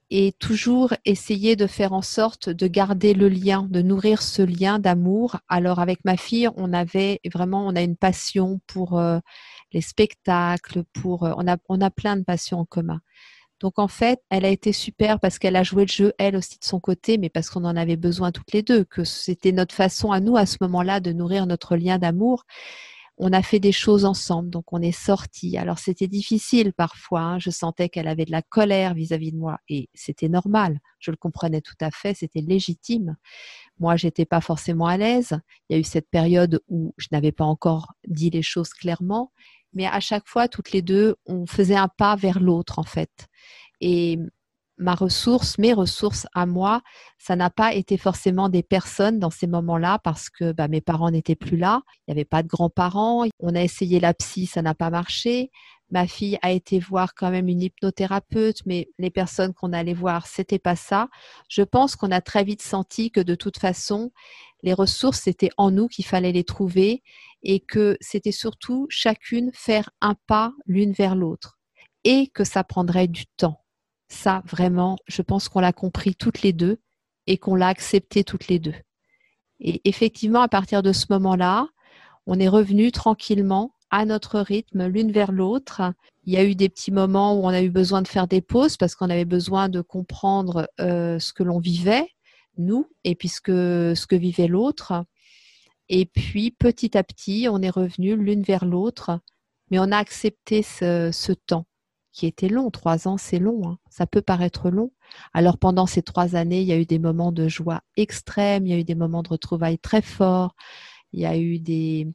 Et 0.09 0.31
toujours 0.39 0.95
essayer 1.05 1.55
de 1.55 1.67
faire 1.67 1.93
en 1.93 2.01
sorte 2.01 2.49
de 2.49 2.65
garder 2.65 3.13
le 3.13 3.29
lien, 3.29 3.67
de 3.69 3.83
nourrir 3.83 4.23
ce 4.23 4.41
lien 4.41 4.79
d'amour. 4.79 5.37
Alors 5.47 5.77
avec 5.77 6.03
ma 6.03 6.17
fille, 6.17 6.49
on 6.55 6.73
avait 6.73 7.19
vraiment, 7.31 7.67
on 7.67 7.75
a 7.75 7.81
une 7.83 7.97
passion 7.97 8.59
pour 8.65 8.97
euh, 8.97 9.19
les 9.71 9.81
spectacles, 9.81 10.83
pour, 10.93 11.25
euh, 11.25 11.33
on 11.37 11.47
a, 11.47 11.57
on 11.69 11.79
a 11.79 11.91
plein 11.91 12.17
de 12.17 12.23
passions 12.23 12.61
en 12.61 12.65
commun. 12.65 13.01
Donc 13.59 13.79
en 13.79 13.87
fait, 13.87 14.19
elle 14.29 14.45
a 14.45 14.49
été 14.49 14.73
super 14.73 15.19
parce 15.19 15.39
qu'elle 15.39 15.55
a 15.55 15.63
joué 15.63 15.83
le 15.85 15.91
jeu 15.91 16.13
elle 16.17 16.35
aussi 16.35 16.59
de 16.59 16.65
son 16.65 16.79
côté, 16.79 17.17
mais 17.17 17.29
parce 17.29 17.49
qu'on 17.49 17.63
en 17.63 17.75
avait 17.75 17.95
besoin 17.95 18.31
toutes 18.31 18.51
les 18.51 18.63
deux, 18.63 18.83
que 18.83 19.03
c'était 19.03 19.51
notre 19.51 19.73
façon 19.73 20.11
à 20.11 20.19
nous 20.19 20.37
à 20.37 20.45
ce 20.45 20.57
moment-là 20.61 20.99
de 20.99 21.11
nourrir 21.11 21.45
notre 21.45 21.75
lien 21.75 21.97
d'amour. 21.97 22.45
On 23.17 23.31
a 23.31 23.41
fait 23.41 23.59
des 23.59 23.71
choses 23.71 24.03
ensemble, 24.03 24.49
donc 24.49 24.73
on 24.73 24.81
est 24.81 24.91
sortis. 24.91 25.57
Alors 25.57 25.79
c'était 25.79 26.07
difficile 26.07 26.73
parfois, 26.73 27.21
hein. 27.21 27.39
je 27.39 27.49
sentais 27.49 27.87
qu'elle 27.87 28.09
avait 28.09 28.25
de 28.25 28.31
la 28.31 28.41
colère 28.41 28.93
vis-à-vis 28.93 29.31
de 29.31 29.37
moi 29.37 29.57
et 29.69 29.89
c'était 29.93 30.27
normal, 30.27 30.79
je 30.99 31.11
le 31.11 31.17
comprenais 31.17 31.61
tout 31.61 31.77
à 31.79 31.91
fait, 31.91 32.13
c'était 32.13 32.41
légitime. 32.41 33.15
Moi, 33.79 33.95
j'étais 33.95 34.25
pas 34.25 34.41
forcément 34.41 34.87
à 34.87 34.97
l'aise. 34.97 35.39
Il 35.69 35.73
y 35.73 35.75
a 35.77 35.79
eu 35.79 35.83
cette 35.83 36.09
période 36.09 36.61
où 36.67 36.93
je 36.97 37.07
n'avais 37.11 37.31
pas 37.31 37.45
encore 37.45 37.93
dit 38.07 38.29
les 38.29 38.41
choses 38.41 38.69
clairement 38.69 39.31
mais 39.75 39.85
à 39.85 39.99
chaque 39.99 40.27
fois, 40.27 40.47
toutes 40.47 40.71
les 40.71 40.81
deux, 40.81 41.15
on 41.25 41.45
faisait 41.45 41.75
un 41.75 41.89
pas 41.89 42.15
vers 42.15 42.39
l'autre, 42.39 42.79
en 42.79 42.83
fait. 42.83 43.27
Et 43.81 44.17
ma 44.77 44.95
ressource, 44.95 45.57
mes 45.57 45.73
ressources 45.73 46.27
à 46.33 46.45
moi, 46.45 46.81
ça 47.17 47.35
n'a 47.35 47.49
pas 47.49 47.73
été 47.73 47.97
forcément 47.97 48.49
des 48.49 48.63
personnes 48.63 49.19
dans 49.19 49.29
ces 49.29 49.47
moments-là 49.47 49.99
parce 49.99 50.29
que 50.29 50.51
bah, 50.51 50.67
mes 50.67 50.81
parents 50.81 51.11
n'étaient 51.11 51.35
plus 51.35 51.57
là, 51.57 51.81
il 52.07 52.11
n'y 52.11 52.19
avait 52.19 52.25
pas 52.25 52.43
de 52.43 52.47
grands-parents, 52.47 53.25
on 53.39 53.55
a 53.55 53.61
essayé 53.61 53.99
la 53.99 54.13
psy, 54.13 54.45
ça 54.45 54.61
n'a 54.61 54.73
pas 54.73 54.89
marché. 54.89 55.51
Ma 55.91 56.07
fille 56.07 56.37
a 56.41 56.51
été 56.51 56.79
voir 56.79 57.13
quand 57.13 57.29
même 57.29 57.47
une 57.47 57.61
hypnothérapeute, 57.61 58.65
mais 58.65 58.89
les 58.97 59.11
personnes 59.11 59.53
qu'on 59.53 59.71
allait 59.71 59.93
voir, 59.93 60.25
c'était 60.25 60.59
pas 60.59 60.75
ça. 60.75 61.09
Je 61.47 61.61
pense 61.61 61.95
qu'on 61.95 62.11
a 62.11 62.21
très 62.21 62.43
vite 62.43 62.63
senti 62.63 63.11
que 63.11 63.21
de 63.21 63.35
toute 63.35 63.59
façon, 63.59 64.11
les 64.63 64.73
ressources, 64.73 65.21
c'était 65.21 65.51
en 65.57 65.69
nous 65.69 65.87
qu'il 65.87 66.05
fallait 66.05 66.31
les 66.31 66.43
trouver 66.43 67.03
et 67.45 67.59
que 67.59 67.95
c'était 68.01 68.31
surtout 68.31 68.87
chacune 68.89 69.51
faire 69.53 69.91
un 70.01 70.15
pas 70.27 70.51
l'une 70.65 70.91
vers 70.91 71.15
l'autre 71.15 71.57
et 72.03 72.27
que 72.27 72.43
ça 72.43 72.63
prendrait 72.63 73.07
du 73.07 73.25
temps. 73.37 73.61
Ça, 74.09 74.43
vraiment, 74.45 74.97
je 75.07 75.21
pense 75.21 75.47
qu'on 75.47 75.59
l'a 75.59 75.73
compris 75.73 76.15
toutes 76.15 76.41
les 76.41 76.53
deux 76.53 76.79
et 77.27 77.37
qu'on 77.37 77.55
l'a 77.55 77.67
accepté 77.67 78.23
toutes 78.23 78.47
les 78.47 78.59
deux. 78.59 78.75
Et 79.59 79.81
effectivement, 79.87 80.41
à 80.41 80.47
partir 80.47 80.83
de 80.83 80.91
ce 80.91 81.05
moment-là, 81.11 81.67
on 82.27 82.39
est 82.39 82.47
revenu 82.47 82.91
tranquillement 82.91 83.71
à 83.91 84.05
notre 84.05 84.39
rythme, 84.39 84.87
l'une 84.87 85.11
vers 85.11 85.31
l'autre. 85.31 85.93
Il 86.25 86.33
y 86.33 86.37
a 86.37 86.43
eu 86.43 86.55
des 86.55 86.69
petits 86.69 86.91
moments 86.91 87.35
où 87.35 87.45
on 87.45 87.49
a 87.49 87.61
eu 87.61 87.69
besoin 87.69 88.01
de 88.01 88.07
faire 88.07 88.27
des 88.27 88.41
pauses 88.41 88.77
parce 88.77 88.95
qu'on 88.95 89.09
avait 89.09 89.25
besoin 89.25 89.69
de 89.69 89.81
comprendre 89.81 90.67
euh, 90.79 91.19
ce 91.19 91.33
que 91.33 91.43
l'on 91.43 91.59
vivait, 91.59 92.07
nous, 92.57 92.87
et 93.03 93.15
puis 93.15 93.29
ce 93.29 93.41
que 93.41 94.15
vivait 94.15 94.47
l'autre. 94.47 95.05
Et 95.89 96.05
puis, 96.05 96.51
petit 96.51 96.97
à 96.97 97.03
petit, 97.03 97.47
on 97.49 97.61
est 97.61 97.69
revenu 97.69 98.15
l'une 98.15 98.41
vers 98.41 98.65
l'autre, 98.65 99.19
mais 99.69 99.79
on 99.79 99.91
a 99.91 99.97
accepté 99.97 100.63
ce, 100.63 101.33
temps 101.33 101.67
qui 102.11 102.25
était 102.25 102.49
long. 102.49 102.71
Trois 102.71 103.07
ans, 103.07 103.17
c'est 103.17 103.39
long. 103.39 103.69
Hein. 103.69 103.77
Ça 103.89 104.07
peut 104.07 104.21
paraître 104.21 104.69
long. 104.69 104.91
Alors, 105.33 105.57
pendant 105.57 105.85
ces 105.85 106.01
trois 106.01 106.35
années, 106.35 106.61
il 106.61 106.67
y 106.67 106.73
a 106.73 106.79
eu 106.79 106.85
des 106.85 106.99
moments 106.99 107.31
de 107.31 107.47
joie 107.47 107.81
extrême, 107.97 108.65
il 108.65 108.71
y 108.71 108.73
a 108.73 108.79
eu 108.79 108.83
des 108.83 108.95
moments 108.95 109.23
de 109.23 109.29
retrouvailles 109.29 109.79
très 109.79 110.01
forts, 110.01 110.55
il 111.13 111.21
y 111.21 111.25
a 111.25 111.37
eu 111.37 111.59
des, 111.59 112.07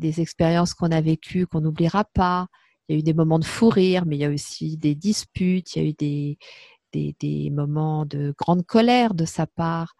expériences 0.00 0.74
qu'on 0.74 0.90
a 0.92 1.00
vécues 1.00 1.46
qu'on 1.46 1.60
n'oubliera 1.60 2.04
pas. 2.04 2.46
Il 2.88 2.94
y 2.94 2.96
a 2.96 3.00
eu 3.00 3.02
des 3.02 3.14
moments 3.14 3.38
de 3.38 3.44
fou 3.44 3.68
rire, 3.68 4.06
mais 4.06 4.16
il 4.16 4.20
y 4.20 4.24
a 4.24 4.30
aussi 4.30 4.76
des 4.76 4.94
disputes, 4.94 5.76
il 5.76 5.82
y 5.82 5.86
a 5.86 5.88
eu 5.88 7.16
des 7.18 7.50
moments 7.50 8.06
de 8.06 8.34
grande 8.38 8.64
colère 8.64 9.14
de 9.14 9.24
sa 9.24 9.46
part, 9.46 9.94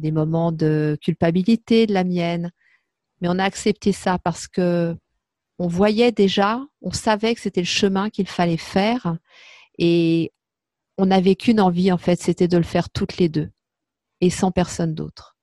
des 0.00 0.10
moments 0.10 0.52
de 0.52 0.98
culpabilité 1.00 1.86
de 1.86 1.94
la 1.94 2.04
mienne. 2.04 2.50
Mais 3.20 3.28
on 3.28 3.38
a 3.38 3.44
accepté 3.44 3.92
ça 3.92 4.18
parce 4.18 4.48
que 4.48 4.96
on 5.58 5.68
voyait 5.68 6.10
déjà, 6.10 6.64
on 6.80 6.90
savait 6.90 7.34
que 7.34 7.40
c'était 7.40 7.60
le 7.60 7.66
chemin 7.66 8.08
qu'il 8.08 8.26
fallait 8.26 8.56
faire 8.56 9.18
et 9.78 10.32
on 10.96 11.06
n'avait 11.06 11.36
qu'une 11.36 11.60
envie 11.60 11.92
en 11.92 11.98
fait, 11.98 12.20
c'était 12.20 12.48
de 12.48 12.56
le 12.56 12.62
faire 12.62 12.88
toutes 12.88 13.18
les 13.18 13.28
deux 13.28 13.50
et 14.22 14.30
sans 14.30 14.52
personne 14.52 14.94
d'autre. 14.94 15.36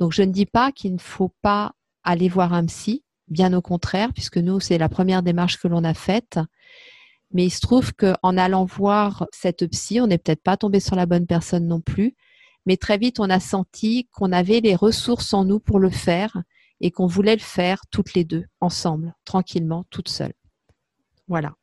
Donc 0.00 0.12
je 0.12 0.22
ne 0.22 0.32
dis 0.32 0.46
pas 0.46 0.72
qu'il 0.72 0.94
ne 0.94 1.00
faut 1.00 1.32
pas 1.40 1.72
aller 2.02 2.28
voir 2.28 2.52
un 2.52 2.66
psy, 2.66 3.04
bien 3.28 3.52
au 3.52 3.62
contraire, 3.62 4.12
puisque 4.12 4.38
nous 4.38 4.58
c'est 4.58 4.78
la 4.78 4.88
première 4.88 5.22
démarche 5.22 5.58
que 5.58 5.68
l'on 5.68 5.84
a 5.84 5.94
faite. 5.94 6.40
Mais 7.32 7.44
il 7.44 7.50
se 7.50 7.60
trouve 7.60 7.92
qu'en 7.94 8.36
allant 8.36 8.64
voir 8.64 9.26
cette 9.32 9.66
psy, 9.70 10.00
on 10.00 10.08
n'est 10.08 10.18
peut-être 10.18 10.42
pas 10.42 10.56
tombé 10.56 10.80
sur 10.80 10.96
la 10.96 11.06
bonne 11.06 11.26
personne 11.26 11.66
non 11.66 11.80
plus, 11.80 12.16
mais 12.66 12.76
très 12.76 12.98
vite 12.98 13.20
on 13.20 13.30
a 13.30 13.40
senti 13.40 14.08
qu'on 14.12 14.32
avait 14.32 14.60
les 14.60 14.74
ressources 14.74 15.34
en 15.34 15.44
nous 15.44 15.60
pour 15.60 15.78
le 15.78 15.90
faire 15.90 16.42
et 16.82 16.90
qu'on 16.90 17.06
voulait 17.06 17.36
le 17.36 17.40
faire 17.40 17.82
toutes 17.90 18.14
les 18.14 18.24
deux, 18.24 18.44
ensemble, 18.60 19.14
tranquillement, 19.24 19.84
toutes 19.90 20.08
seules. 20.08 20.34
Voilà. 21.28 21.54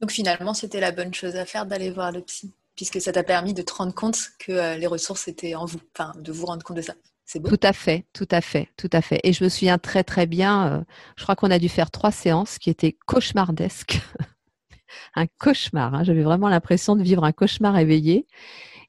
Donc 0.00 0.10
finalement, 0.10 0.52
c'était 0.52 0.80
la 0.80 0.92
bonne 0.92 1.14
chose 1.14 1.36
à 1.36 1.44
faire 1.44 1.64
d'aller 1.64 1.90
voir 1.90 2.12
le 2.12 2.20
psy, 2.22 2.52
puisque 2.76 3.00
ça 3.00 3.12
t'a 3.12 3.22
permis 3.22 3.54
de 3.54 3.62
te 3.62 3.72
rendre 3.72 3.94
compte 3.94 4.18
que 4.38 4.52
euh, 4.52 4.76
les 4.76 4.86
ressources 4.86 5.28
étaient 5.28 5.54
en 5.54 5.64
vous, 5.64 5.80
enfin 5.96 6.12
de 6.20 6.32
vous 6.32 6.46
rendre 6.46 6.62
compte 6.64 6.76
de 6.76 6.82
ça. 6.82 6.94
C'est 7.24 7.40
beau. 7.40 7.48
Tout 7.48 7.60
à 7.62 7.72
fait, 7.72 8.06
tout 8.12 8.28
à 8.30 8.40
fait, 8.40 8.68
tout 8.76 8.90
à 8.92 9.02
fait. 9.02 9.20
Et 9.22 9.32
je 9.32 9.44
me 9.44 9.48
souviens 9.48 9.78
très 9.78 10.02
très 10.02 10.26
bien, 10.26 10.72
euh, 10.72 10.84
je 11.16 11.22
crois 11.22 11.36
qu'on 11.36 11.50
a 11.50 11.58
dû 11.58 11.68
faire 11.68 11.90
trois 11.90 12.12
séances 12.12 12.58
qui 12.58 12.70
étaient 12.70 12.96
cauchemardesques. 13.06 14.00
un 15.14 15.26
cauchemar, 15.38 15.94
hein. 15.94 16.04
j'avais 16.04 16.22
vraiment 16.22 16.48
l'impression 16.48 16.96
de 16.96 17.02
vivre 17.02 17.24
un 17.24 17.32
cauchemar 17.32 17.78
éveillé. 17.78 18.26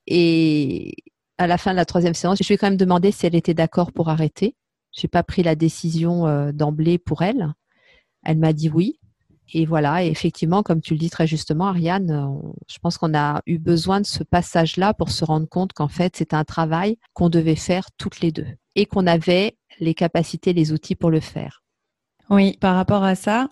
Et 0.07 0.95
à 1.39 1.47
la 1.47 1.57
fin 1.57 1.71
de 1.71 1.77
la 1.77 1.85
troisième 1.85 2.13
séance, 2.13 2.37
je 2.41 2.47
lui 2.47 2.55
ai 2.55 2.57
quand 2.57 2.67
même 2.67 2.77
demandé 2.77 3.11
si 3.11 3.25
elle 3.25 3.33
était 3.33 3.53
d'accord 3.53 3.93
pour 3.93 4.09
arrêter. 4.09 4.55
J'ai 4.91 5.07
pas 5.07 5.23
pris 5.23 5.41
la 5.41 5.55
décision 5.55 6.27
euh, 6.27 6.51
d'emblée 6.51 6.97
pour 6.97 7.21
elle. 7.21 7.53
Elle 8.23 8.37
m'a 8.37 8.53
dit 8.53 8.69
oui. 8.69 8.99
Et 9.53 9.65
voilà, 9.65 10.03
et 10.03 10.09
effectivement, 10.09 10.61
comme 10.61 10.81
tu 10.81 10.93
le 10.93 10.99
dis 10.99 11.09
très 11.09 11.25
justement, 11.25 11.67
Ariane, 11.67 12.11
euh, 12.11 12.51
je 12.69 12.77
pense 12.79 12.97
qu'on 12.99 13.17
a 13.17 13.41
eu 13.47 13.57
besoin 13.57 14.01
de 14.01 14.05
ce 14.05 14.21
passage-là 14.21 14.93
pour 14.93 15.09
se 15.09 15.25
rendre 15.25 15.47
compte 15.47 15.73
qu'en 15.73 15.87
fait, 15.87 16.15
c'est 16.17 16.33
un 16.33 16.43
travail 16.43 16.97
qu'on 17.13 17.29
devait 17.29 17.55
faire 17.55 17.89
toutes 17.97 18.19
les 18.19 18.31
deux 18.31 18.47
et 18.75 18.85
qu'on 18.85 19.07
avait 19.07 19.57
les 19.79 19.93
capacités, 19.93 20.53
les 20.53 20.71
outils 20.71 20.95
pour 20.95 21.09
le 21.09 21.21
faire. 21.21 21.63
Oui, 22.29 22.57
par 22.59 22.75
rapport 22.75 23.03
à 23.03 23.15
ça, 23.15 23.49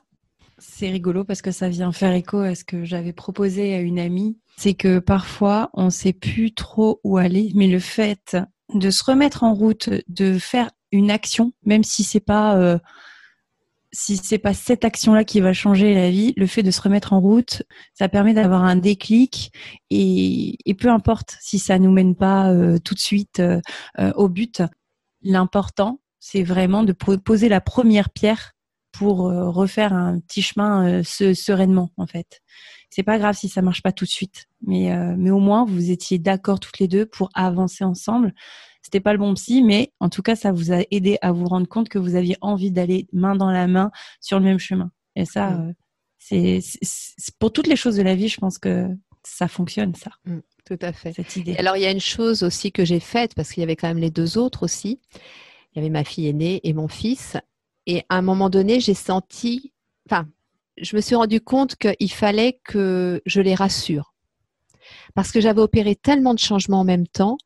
c'est 0.57 0.89
rigolo 0.89 1.23
parce 1.23 1.41
que 1.41 1.51
ça 1.51 1.69
vient 1.69 1.91
faire 1.91 2.13
écho 2.13 2.39
à 2.39 2.55
ce 2.55 2.63
que 2.63 2.83
j'avais 2.83 3.13
proposé 3.13 3.75
à 3.75 3.79
une 3.79 3.99
amie. 3.99 4.37
C'est 4.57 4.73
que 4.73 4.99
parfois, 4.99 5.69
on 5.73 5.85
ne 5.85 5.89
sait 5.89 6.13
plus 6.13 6.53
trop 6.53 6.99
où 7.03 7.17
aller, 7.17 7.51
mais 7.55 7.67
le 7.67 7.79
fait 7.79 8.37
de 8.73 8.89
se 8.89 9.03
remettre 9.03 9.43
en 9.43 9.53
route, 9.53 9.89
de 10.07 10.39
faire 10.39 10.71
une 10.91 11.11
action, 11.11 11.53
même 11.65 11.83
si 11.83 12.03
c'est 12.03 12.19
pas 12.19 12.57
euh, 12.57 12.79
si 13.93 14.17
c'est 14.17 14.37
pas 14.37 14.53
cette 14.53 14.83
action-là 14.83 15.23
qui 15.23 15.39
va 15.39 15.53
changer 15.53 15.93
la 15.93 16.09
vie, 16.09 16.33
le 16.37 16.47
fait 16.47 16.63
de 16.63 16.71
se 16.71 16.81
remettre 16.81 17.13
en 17.13 17.21
route, 17.21 17.63
ça 17.93 18.09
permet 18.09 18.33
d'avoir 18.33 18.63
un 18.63 18.75
déclic 18.75 19.51
et, 19.89 20.57
peu 20.79 20.89
importe 20.89 21.37
si 21.39 21.57
ça 21.57 21.79
nous 21.79 21.91
mène 21.91 22.15
pas 22.15 22.51
euh, 22.51 22.77
tout 22.79 22.93
de 22.93 22.99
suite 22.99 23.39
euh, 23.39 23.61
au 24.15 24.27
but, 24.27 24.61
l'important 25.21 25.99
c'est 26.19 26.43
vraiment 26.43 26.83
de 26.83 26.91
poser 26.91 27.47
la 27.47 27.61
première 27.61 28.09
pierre 28.09 28.53
pour 28.97 29.17
refaire 29.19 29.93
un 29.93 30.19
petit 30.19 30.41
chemin 30.41 31.03
sereinement 31.03 31.91
en 31.97 32.07
fait. 32.07 32.41
C'est 32.89 33.03
pas 33.03 33.17
grave 33.17 33.35
si 33.35 33.49
ça 33.49 33.61
marche 33.61 33.83
pas 33.83 33.91
tout 33.91 34.05
de 34.05 34.09
suite, 34.09 34.47
mais 34.65 34.95
mais 35.17 35.29
au 35.29 35.39
moins 35.39 35.65
vous 35.65 35.91
étiez 35.91 36.19
d'accord 36.19 36.59
toutes 36.59 36.79
les 36.79 36.87
deux 36.87 37.05
pour 37.05 37.29
avancer 37.33 37.83
ensemble 37.83 38.33
c'était 38.87 39.01
pas 39.01 39.11
le 39.11 39.19
bon 39.19 39.33
psy, 39.33 39.63
mais 39.63 39.91
en 39.99 40.07
tout 40.07 40.21
cas, 40.21 40.37
ça 40.37 40.53
vous 40.53 40.71
a 40.71 40.81
aidé 40.91 41.17
à 41.21 41.33
vous 41.33 41.45
rendre 41.45 41.67
compte 41.67 41.89
que 41.89 41.99
vous 41.99 42.15
aviez 42.15 42.37
envie 42.39 42.71
d'aller 42.71 43.05
main 43.11 43.35
dans 43.35 43.51
la 43.51 43.67
main 43.67 43.91
sur 44.21 44.39
le 44.39 44.45
même 44.45 44.59
chemin. 44.59 44.91
Et 45.17 45.25
ça, 45.25 45.49
mm. 45.49 45.73
euh, 46.31 46.59
c'est 46.61 47.35
pour 47.37 47.51
toutes 47.51 47.67
les 47.67 47.75
choses 47.75 47.97
de 47.97 48.01
la 48.01 48.15
vie, 48.15 48.29
je 48.29 48.37
pense 48.37 48.57
que 48.57 48.87
ça 49.23 49.49
fonctionne, 49.49 49.93
ça. 49.93 50.11
Mm, 50.23 50.39
tout 50.65 50.79
à 50.79 50.93
fait. 50.93 51.11
Cette 51.11 51.35
idée. 51.35 51.57
alors, 51.57 51.75
il 51.75 51.83
y 51.83 51.85
a 51.85 51.91
une 51.91 51.99
chose 51.99 52.43
aussi 52.43 52.71
que 52.71 52.85
j'ai 52.85 53.01
faite, 53.01 53.35
parce 53.35 53.51
qu'il 53.51 53.59
y 53.59 53.65
avait 53.65 53.75
quand 53.75 53.89
même 53.89 53.97
les 53.97 54.09
deux 54.09 54.37
autres 54.37 54.63
aussi. 54.63 55.01
Il 55.73 55.75
y 55.75 55.79
avait 55.79 55.89
ma 55.89 56.05
fille 56.05 56.29
aînée 56.29 56.61
et 56.63 56.71
mon 56.71 56.87
fils. 56.87 57.35
Et 57.87 58.03
à 58.09 58.17
un 58.17 58.21
moment 58.21 58.51
donné, 58.51 58.79
j'ai 58.79 58.93
senti, 58.93 59.73
enfin, 60.07 60.27
je 60.77 60.95
me 60.95 61.01
suis 61.01 61.15
rendu 61.15 61.41
compte 61.41 61.75
qu'il 61.75 62.11
fallait 62.11 62.59
que 62.63 63.21
je 63.25 63.41
les 63.41 63.55
rassure. 63.55 64.13
Parce 65.15 65.31
que 65.31 65.41
j'avais 65.41 65.61
opéré 65.61 65.95
tellement 65.95 66.35
de 66.35 66.39
changements 66.39 66.81
en 66.81 66.85
même 66.85 67.07
temps 67.07 67.37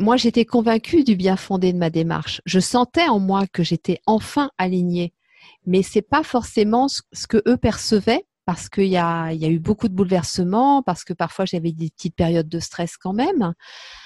moi, 0.00 0.16
j'étais 0.16 0.44
convaincue 0.44 1.02
du 1.02 1.16
bien 1.16 1.36
fondé 1.36 1.72
de 1.72 1.78
ma 1.78 1.90
démarche. 1.90 2.40
Je 2.46 2.60
sentais 2.60 3.08
en 3.08 3.18
moi 3.18 3.48
que 3.48 3.64
j'étais 3.64 3.98
enfin 4.06 4.50
alignée, 4.56 5.12
mais 5.66 5.82
c'est 5.82 6.02
pas 6.02 6.22
forcément 6.22 6.86
ce 6.88 7.26
que 7.26 7.42
eux 7.48 7.56
percevaient 7.56 8.24
parce 8.48 8.70
qu'il 8.70 8.86
y 8.86 8.96
a, 8.96 9.30
eu 9.34 9.58
beaucoup 9.58 9.88
de 9.88 9.94
bouleversements, 9.94 10.82
parce 10.82 11.04
que 11.04 11.12
parfois 11.12 11.44
j'avais 11.44 11.70
des 11.70 11.90
petites 11.90 12.16
périodes 12.16 12.48
de 12.48 12.60
stress 12.60 12.96
quand 12.96 13.12
même, 13.12 13.52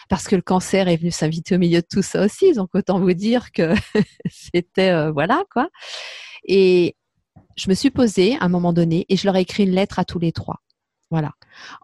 parce 0.09 0.26
que 0.26 0.34
le 0.34 0.43
cancer 0.43 0.88
est 0.88 0.97
venu 0.97 1.12
s'inviter 1.12 1.55
au 1.55 1.59
milieu 1.59 1.80
de 1.80 1.86
tout 1.88 2.03
ça 2.03 2.24
aussi. 2.24 2.53
Donc 2.53 2.70
autant 2.74 2.99
vous 2.99 3.12
dire 3.12 3.53
que 3.53 3.72
c'était 4.32 4.90
euh, 4.90 5.12
voilà 5.12 5.45
quoi. 5.53 5.68
Et 6.45 6.97
je 7.55 7.70
me 7.70 7.74
suis 7.74 7.93
posée 7.93 8.34
à 8.40 8.47
un 8.47 8.49
moment 8.49 8.72
donné 8.72 9.07
et 9.09 9.16
je 9.16 9.26
leur 9.26 9.36
ai 9.36 9.43
écrit 9.43 9.62
une 9.62 9.76
lettre 9.76 10.01
à 10.01 10.05
tous 10.05 10.18
les 10.18 10.32
trois. 10.32 10.57
Voilà. 11.12 11.30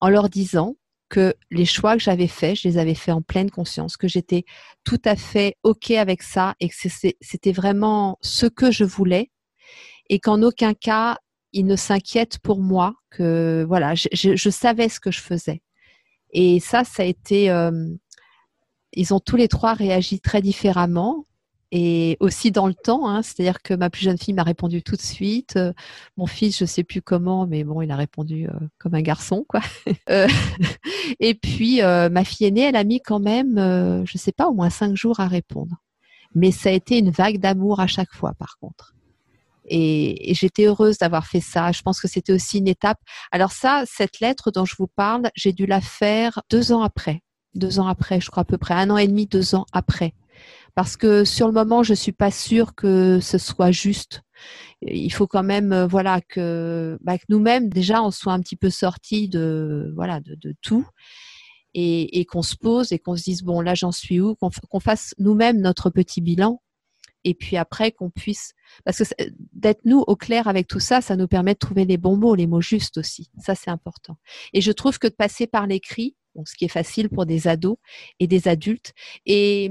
En 0.00 0.09
leur 0.09 0.28
disant 0.28 0.74
que 1.09 1.36
les 1.52 1.64
choix 1.64 1.96
que 1.96 2.02
j'avais 2.02 2.26
faits, 2.26 2.56
je 2.56 2.66
les 2.66 2.76
avais 2.76 2.96
faits 2.96 3.14
en 3.14 3.22
pleine 3.22 3.52
conscience, 3.52 3.96
que 3.96 4.09
j'étais 4.09 4.44
tout 4.82 5.00
à 5.04 5.14
fait 5.14 5.54
OK 5.62 5.92
avec 5.92 6.24
ça 6.24 6.56
et 6.59 6.68
que 6.68 6.74
c'était 6.74 7.52
vraiment 7.52 8.18
ce 8.20 8.46
que 8.46 8.72
je 8.72 8.82
voulais 8.82 9.30
et 10.09 10.18
qu'en 10.18 10.42
aucun 10.42 10.74
cas, 10.74 11.18
ils 11.53 11.66
ne 11.66 11.76
s'inquiètent 11.76 12.38
pour 12.38 12.61
moi, 12.61 12.94
que 13.11 13.64
voilà, 13.66 13.94
je, 13.94 14.51
savais 14.51 14.88
ce 14.88 15.01
que 15.01 15.11
je 15.11 15.20
faisais. 15.20 15.62
Et 16.32 16.61
ça, 16.61 16.84
ça 16.84 17.03
a 17.03 17.07
été... 17.07 17.51
Euh, 17.51 17.88
ils 18.94 19.12
ont 19.14 19.20
tous 19.20 19.36
les 19.36 19.49
trois 19.49 19.74
réagi 19.74 20.20
très 20.20 20.40
différemment 20.40 21.26
et 21.70 22.16
aussi 22.20 22.51
dans 22.51 22.66
le 22.66 22.74
temps. 22.74 23.09
Hein, 23.09 23.22
C'est-à-dire 23.22 23.62
que 23.62 23.74
ma 23.74 23.90
plus 23.90 24.03
jeune 24.03 24.18
fille 24.18 24.34
m'a 24.34 24.42
répondu 24.42 24.82
tout 24.82 24.96
de 24.96 25.03
suite. 25.03 25.57
Euh, 25.57 25.72
mon 26.16 26.26
fils, 26.26 26.59
je 26.59 26.64
sais 26.64 26.84
plus 26.84 27.03
comment, 27.03 27.46
mais 27.46 27.64
bon, 27.64 27.82
il 27.82 27.90
a 27.90 27.96
répondu 27.96 28.49
euh, 28.49 28.53
comme 28.78 28.94
un 28.94 29.03
garçon, 29.03 29.44
quoi. 29.49 29.61
Et 31.20 31.34
puis 31.34 31.80
ma 31.80 32.24
fille 32.24 32.46
aînée, 32.46 32.62
elle 32.62 32.76
a 32.76 32.84
mis 32.84 33.01
quand 33.01 33.20
même, 33.20 34.05
je 34.07 34.18
sais 34.18 34.32
pas, 34.32 34.49
au 34.49 34.55
moins 34.55 34.70
cinq 34.70 34.96
jours 34.96 35.20
à 35.20 35.28
répondre. 35.28 35.76
Mais 36.34 36.51
ça 36.51 36.68
a 36.68 36.72
été 36.72 36.99
une 36.99 37.11
vague 37.11 37.38
d'amour 37.38 37.80
à 37.80 37.86
chaque 37.86 38.12
fois, 38.12 38.34
par 38.34 38.59
contre. 38.61 38.94
Et, 39.71 40.35
j'étais 40.35 40.66
heureuse 40.66 40.99
d'avoir 40.99 41.27
fait 41.27 41.41
ça. 41.41 41.73
Je 41.73 41.83
pense 41.83 42.01
que 42.01 42.09
c'était 42.09 42.33
aussi 42.33 42.59
une 42.59 42.69
étape. 42.69 42.99
Alors 43.31 43.53
ça, 43.53 43.85
cette 43.87 44.21
lettre 44.21 44.51
dont 44.51 44.64
je 44.64 44.75
vous 44.79 44.89
parle, 44.89 45.31
j'ai 45.35 45.53
dû 45.53 45.66
la 45.66 45.81
faire 45.81 46.41
deux 46.51 46.73
ans 46.73 46.83
après. 46.83 47.23
Deux 47.55 47.81
ans 47.81 47.89
après, 47.89 48.21
je 48.21 48.31
crois 48.31 48.43
à 48.43 48.45
peu 48.45 48.59
près 48.59 48.75
un 48.75 48.91
an 48.91 48.99
et 48.99 49.09
demi, 49.09 49.27
deux 49.27 49.55
ans 49.55 49.66
après 49.73 50.14
parce 50.79 50.97
que 50.97 51.25
sur 51.25 51.49
le 51.49 51.53
moment, 51.53 51.83
je 51.83 51.93
suis 51.93 52.12
pas 52.12 52.31
sûre 52.31 52.77
que 52.77 53.19
ce 53.21 53.37
soit 53.37 53.73
juste. 53.73 54.23
Il 54.83 55.12
faut 55.12 55.27
quand 55.27 55.43
même, 55.43 55.73
euh, 55.73 55.89
voilà, 55.89 56.21
que, 56.21 56.97
bah, 57.01 57.19
que 57.19 57.25
nous-mêmes 57.29 57.69
déjà 57.69 58.01
on 58.01 58.12
soit 58.12 58.33
un 58.33 58.39
petit 58.39 58.55
peu 58.55 58.71
sortis 58.71 59.29
de, 59.29 59.93
voilà, 59.97 60.21
de, 60.21 60.55
tout 60.62 60.87
et 61.75 62.25
qu'on 62.27 62.43
se 62.43 62.55
pose 62.55 62.93
et 62.93 63.01
qu'on 63.01 63.16
se 63.16 63.25
dise 63.25 63.43
bon 63.43 63.61
là 63.61 63.75
j'en 63.75 63.93
suis 63.93 64.21
où, 64.21 64.37
qu'on 64.37 64.81
fasse 64.81 65.14
nous-mêmes 65.19 65.61
notre 65.61 65.91
petit 65.91 66.21
bilan 66.21 66.61
et 67.25 67.35
puis 67.35 67.57
après 67.57 67.93
qu'on 67.93 68.11
puisse, 68.11 68.55
parce 68.85 68.99
que 68.99 69.05
d'être 69.53 69.85
nous 69.85 70.05
au 70.07 70.16
clair 70.16 70.49
avec 70.49 70.66
tout 70.66 70.81
ça, 70.81 71.01
ça 71.01 71.16
nous 71.16 71.29
permet 71.29 71.55
de 71.55 71.59
trouver 71.59 71.85
les 71.85 71.97
bons 71.97 72.16
mots, 72.16 72.35
les 72.35 72.47
mots 72.47 72.61
justes 72.61 72.99
aussi. 72.99 73.31
Ça 73.39 73.55
c'est 73.55 73.71
important. 73.71 74.16
Et 74.53 74.61
je 74.61 74.73
trouve 74.73 74.99
que 74.99 75.09
de 75.09 75.14
passer 75.14 75.47
par 75.47 75.66
l'écrit, 75.66 76.16
ce 76.45 76.55
qui 76.55 76.64
est 76.64 76.69
facile 76.69 77.09
pour 77.09 77.27
des 77.27 77.49
ados 77.49 77.77
et 78.21 78.27
des 78.27 78.49
adultes, 78.49 78.93
et 79.27 79.71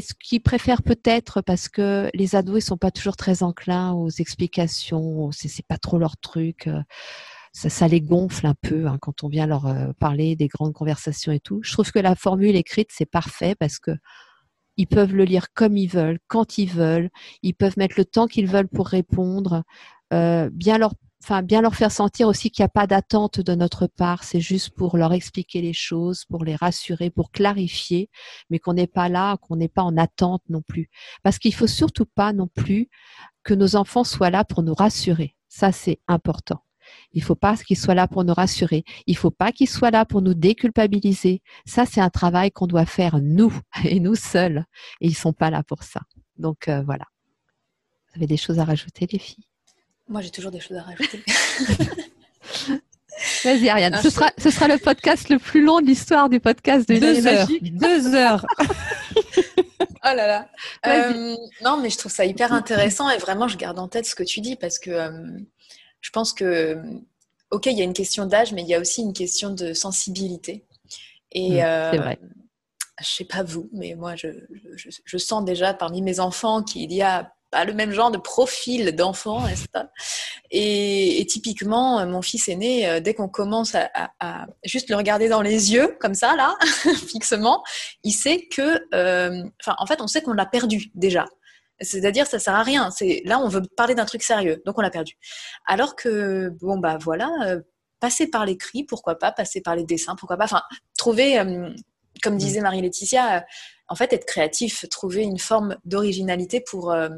ce 0.00 0.12
qu'ils 0.14 0.42
préfèrent 0.42 0.82
peut-être 0.82 1.40
parce 1.40 1.68
que 1.68 2.10
les 2.14 2.34
ados 2.34 2.58
ils 2.58 2.66
sont 2.66 2.76
pas 2.76 2.90
toujours 2.90 3.16
très 3.16 3.42
enclins 3.42 3.92
aux 3.92 4.10
explications, 4.10 5.30
c'est, 5.30 5.66
pas 5.66 5.78
trop 5.78 5.98
leur 5.98 6.16
truc. 6.16 6.66
Euh, 6.66 6.82
ça, 7.52 7.70
ça 7.70 7.86
les 7.86 8.00
gonfle 8.00 8.46
un 8.46 8.54
peu 8.60 8.86
hein, 8.86 8.98
quand 9.00 9.22
on 9.22 9.28
vient 9.28 9.46
leur 9.46 9.66
euh, 9.66 9.92
parler 10.00 10.34
des 10.34 10.48
grandes 10.48 10.72
conversations 10.72 11.30
et 11.30 11.38
tout. 11.38 11.60
Je 11.62 11.72
trouve 11.72 11.92
que 11.92 12.00
la 12.00 12.16
formule 12.16 12.56
écrite 12.56 12.88
c'est 12.90 13.06
parfait 13.06 13.54
parce 13.54 13.78
que 13.78 13.92
ils 14.76 14.86
peuvent 14.86 15.14
le 15.14 15.24
lire 15.24 15.52
comme 15.52 15.76
ils 15.76 15.88
veulent, 15.88 16.18
quand 16.28 16.58
ils 16.58 16.70
veulent. 16.70 17.10
Ils 17.42 17.54
peuvent 17.54 17.78
mettre 17.78 17.94
le 17.98 18.04
temps 18.04 18.26
qu'ils 18.26 18.48
veulent 18.48 18.68
pour 18.68 18.88
répondre. 18.88 19.62
Euh, 20.12 20.50
bien 20.50 20.78
leur 20.78 21.74
faire 21.74 21.92
sentir 21.92 22.28
aussi 22.28 22.50
qu'il 22.50 22.62
n'y 22.62 22.66
a 22.66 22.68
pas 22.68 22.86
d'attente 22.86 23.40
de 23.40 23.54
notre 23.54 23.86
part, 23.86 24.24
c'est 24.24 24.40
juste 24.40 24.70
pour 24.70 24.96
leur 24.96 25.12
expliquer 25.12 25.62
les 25.62 25.72
choses, 25.72 26.24
pour 26.26 26.44
les 26.44 26.56
rassurer, 26.56 27.10
pour 27.10 27.30
clarifier, 27.30 28.10
mais 28.50 28.58
qu'on 28.58 28.74
n'est 28.74 28.86
pas 28.86 29.08
là, 29.08 29.36
qu'on 29.38 29.56
n'est 29.56 29.68
pas 29.68 29.82
en 29.82 29.96
attente 29.96 30.42
non 30.48 30.62
plus. 30.62 30.90
Parce 31.22 31.38
qu'il 31.38 31.54
faut 31.54 31.66
surtout 31.66 32.06
pas 32.06 32.32
non 32.32 32.48
plus 32.48 32.88
que 33.42 33.54
nos 33.54 33.76
enfants 33.76 34.04
soient 34.04 34.30
là 34.30 34.44
pour 34.44 34.62
nous 34.62 34.74
rassurer. 34.74 35.36
Ça, 35.48 35.72
c'est 35.72 36.00
important. 36.08 36.62
Il 37.12 37.22
faut 37.22 37.34
pas 37.34 37.56
qu'ils 37.56 37.78
soient 37.78 37.94
là 37.94 38.08
pour 38.08 38.24
nous 38.24 38.34
rassurer. 38.34 38.84
Il 39.06 39.16
faut 39.16 39.30
pas 39.30 39.52
qu'ils 39.52 39.68
soient 39.68 39.90
là 39.90 40.04
pour 40.04 40.22
nous 40.22 40.34
déculpabiliser. 40.34 41.42
Ça, 41.66 41.86
c'est 41.86 42.00
un 42.00 42.10
travail 42.10 42.50
qu'on 42.50 42.66
doit 42.66 42.86
faire 42.86 43.18
nous 43.20 43.52
et 43.84 44.00
nous 44.00 44.14
seuls. 44.14 44.64
Et 45.00 45.06
ils 45.08 45.16
sont 45.16 45.32
pas 45.32 45.50
là 45.50 45.62
pour 45.62 45.82
ça. 45.82 46.00
Donc 46.36 46.68
euh, 46.68 46.82
voilà. 46.82 47.04
Vous 48.08 48.20
avez 48.20 48.26
des 48.26 48.36
choses 48.36 48.58
à 48.58 48.64
rajouter, 48.64 49.08
les 49.10 49.18
filles? 49.18 49.44
Moi, 50.08 50.20
j'ai 50.20 50.30
toujours 50.30 50.50
des 50.50 50.60
choses 50.60 50.76
à 50.76 50.82
rajouter. 50.82 51.24
Vas-y, 53.44 53.68
Ariane. 53.68 54.00
Ce 54.02 54.10
sera, 54.10 54.30
ce 54.38 54.50
sera 54.50 54.68
le 54.68 54.78
podcast 54.78 55.28
le 55.28 55.38
plus 55.38 55.62
long 55.62 55.80
de 55.80 55.86
l'histoire 55.86 56.28
du 56.28 56.40
podcast 56.40 56.88
de 56.88 56.98
Deux 56.98 57.26
heures. 57.26 57.48
Deux 57.62 58.14
heures. 58.14 58.46
oh 59.80 59.84
là 60.02 60.26
là. 60.26 60.48
Euh, 60.86 61.36
non, 61.62 61.78
mais 61.78 61.90
je 61.90 61.98
trouve 61.98 62.12
ça 62.12 62.24
hyper 62.24 62.52
intéressant 62.52 63.08
et 63.10 63.18
vraiment, 63.18 63.48
je 63.48 63.56
garde 63.56 63.78
en 63.78 63.88
tête 63.88 64.06
ce 64.06 64.14
que 64.14 64.22
tu 64.22 64.40
dis 64.40 64.56
parce 64.56 64.78
que 64.78 64.90
euh, 64.90 65.10
je 66.04 66.10
pense 66.10 66.34
que, 66.34 66.78
ok, 67.50 67.64
il 67.66 67.78
y 67.78 67.80
a 67.80 67.84
une 67.84 67.94
question 67.94 68.26
d'âge, 68.26 68.52
mais 68.52 68.60
il 68.60 68.68
y 68.68 68.74
a 68.74 68.78
aussi 68.78 69.00
une 69.00 69.14
question 69.14 69.50
de 69.50 69.72
sensibilité. 69.72 70.66
Et 71.32 71.62
mmh, 71.62 71.90
c'est 71.90 71.96
vrai. 71.96 72.18
Je 73.00 73.08
sais 73.08 73.24
pas 73.24 73.42
vous, 73.42 73.70
mais 73.72 73.94
moi, 73.94 74.14
je, 74.14 74.28
je, 74.76 74.90
je, 75.04 75.18
sens 75.18 75.44
déjà 75.44 75.72
parmi 75.72 76.02
mes 76.02 76.20
enfants 76.20 76.62
qu'il 76.62 76.92
y 76.92 77.02
a 77.02 77.32
le 77.64 77.72
même 77.72 77.92
genre 77.92 78.10
de 78.10 78.18
profil 78.18 78.96
d'enfant, 78.96 79.46
n'est-ce 79.46 79.68
pas? 79.68 79.90
Et, 80.50 81.24
typiquement, 81.28 82.00
euh, 82.00 82.06
mon 82.06 82.22
fils 82.22 82.48
aîné, 82.48 82.88
euh, 82.88 83.00
dès 83.00 83.14
qu'on 83.14 83.28
commence 83.28 83.74
à, 83.74 84.46
juste 84.64 84.90
le 84.90 84.96
regarder 84.96 85.28
dans 85.28 85.42
les 85.42 85.72
yeux, 85.72 85.96
comme 86.00 86.14
ça, 86.14 86.34
là, 86.34 86.56
fixement, 87.08 87.62
il 88.02 88.12
sait 88.12 88.46
que, 88.50 88.80
euh, 88.94 89.44
enfin, 89.60 89.76
en 89.78 89.86
fait, 89.86 90.00
on 90.00 90.08
sait 90.08 90.22
qu'on 90.22 90.32
l'a 90.32 90.46
perdu 90.46 90.90
déjà. 90.94 91.26
C'est-à-dire, 91.80 92.26
ça 92.26 92.38
sert 92.38 92.54
à 92.54 92.62
rien. 92.62 92.90
C'est 92.90 93.22
là, 93.24 93.38
on 93.40 93.48
veut 93.48 93.62
parler 93.76 93.94
d'un 93.94 94.04
truc 94.04 94.22
sérieux, 94.22 94.62
donc 94.64 94.78
on 94.78 94.82
l'a 94.82 94.90
perdu. 94.90 95.18
Alors 95.66 95.96
que, 95.96 96.50
bon, 96.60 96.78
bah 96.78 96.98
voilà, 97.00 97.30
passer 98.00 98.28
par 98.28 98.46
l'écrit, 98.46 98.84
pourquoi 98.84 99.18
pas, 99.18 99.32
passer 99.32 99.60
par 99.60 99.74
les 99.76 99.84
dessins, 99.84 100.14
pourquoi 100.16 100.36
pas, 100.36 100.44
enfin, 100.44 100.62
trouver, 100.96 101.42
comme 102.22 102.36
disait 102.36 102.60
Marie-Laetitia, 102.60 103.44
en 103.88 103.94
fait, 103.94 104.12
être 104.12 104.26
créatif, 104.26 104.88
trouver 104.88 105.22
une 105.22 105.38
forme 105.38 105.76
d'originalité 105.84 106.60
pour, 106.60 106.92
euh, 106.92 107.10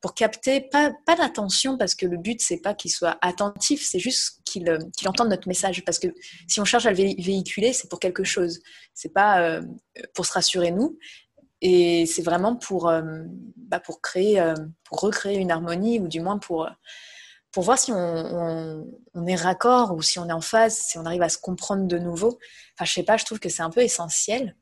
pour 0.00 0.14
capter, 0.14 0.60
pas, 0.60 0.92
pas 1.04 1.16
l'attention, 1.16 1.76
parce 1.76 1.94
que 1.94 2.06
le 2.06 2.16
but, 2.16 2.40
c'est 2.40 2.60
pas 2.60 2.74
qu'il 2.74 2.92
soit 2.92 3.18
attentif, 3.22 3.84
c'est 3.84 3.98
juste 3.98 4.40
qu'il 4.44 4.68
euh, 4.68 4.78
entende 5.04 5.30
notre 5.30 5.48
message. 5.48 5.84
Parce 5.84 5.98
que 5.98 6.08
si 6.46 6.60
on 6.60 6.64
cherche 6.64 6.86
à 6.86 6.90
le 6.90 6.96
véhiculer, 6.96 7.72
c'est 7.72 7.88
pour 7.88 7.98
quelque 7.98 8.24
chose. 8.24 8.60
C'est 8.94 9.12
pas 9.12 9.40
euh, 9.40 9.62
pour 10.14 10.26
se 10.26 10.32
rassurer 10.32 10.70
nous. 10.70 10.98
C'est 12.06 12.22
vraiment 12.22 12.56
pour, 12.56 12.92
bah, 13.56 13.80
pour 13.80 14.00
créer, 14.00 14.42
pour 14.84 15.00
recréer 15.00 15.38
une 15.38 15.50
harmonie, 15.50 16.00
ou 16.00 16.08
du 16.08 16.20
moins 16.20 16.38
pour, 16.38 16.68
pour 17.52 17.64
voir 17.64 17.78
si 17.78 17.90
on, 17.90 18.84
on, 19.14 19.26
est 19.26 19.34
raccord 19.34 19.94
ou 19.94 20.02
si 20.02 20.18
on 20.18 20.28
est 20.28 20.32
en 20.32 20.42
phase, 20.42 20.76
si 20.76 20.98
on 20.98 21.06
arrive 21.06 21.22
à 21.22 21.30
se 21.30 21.38
comprendre 21.38 21.86
de 21.86 21.98
nouveau. 21.98 22.38
Enfin, 22.74 22.84
je 22.84 22.92
sais 22.92 23.02
pas, 23.02 23.16
je 23.16 23.24
trouve 23.24 23.40
que 23.40 23.48
c'est 23.48 23.62
un 23.62 23.70
peu 23.70 23.80
essentiel. 23.80 24.54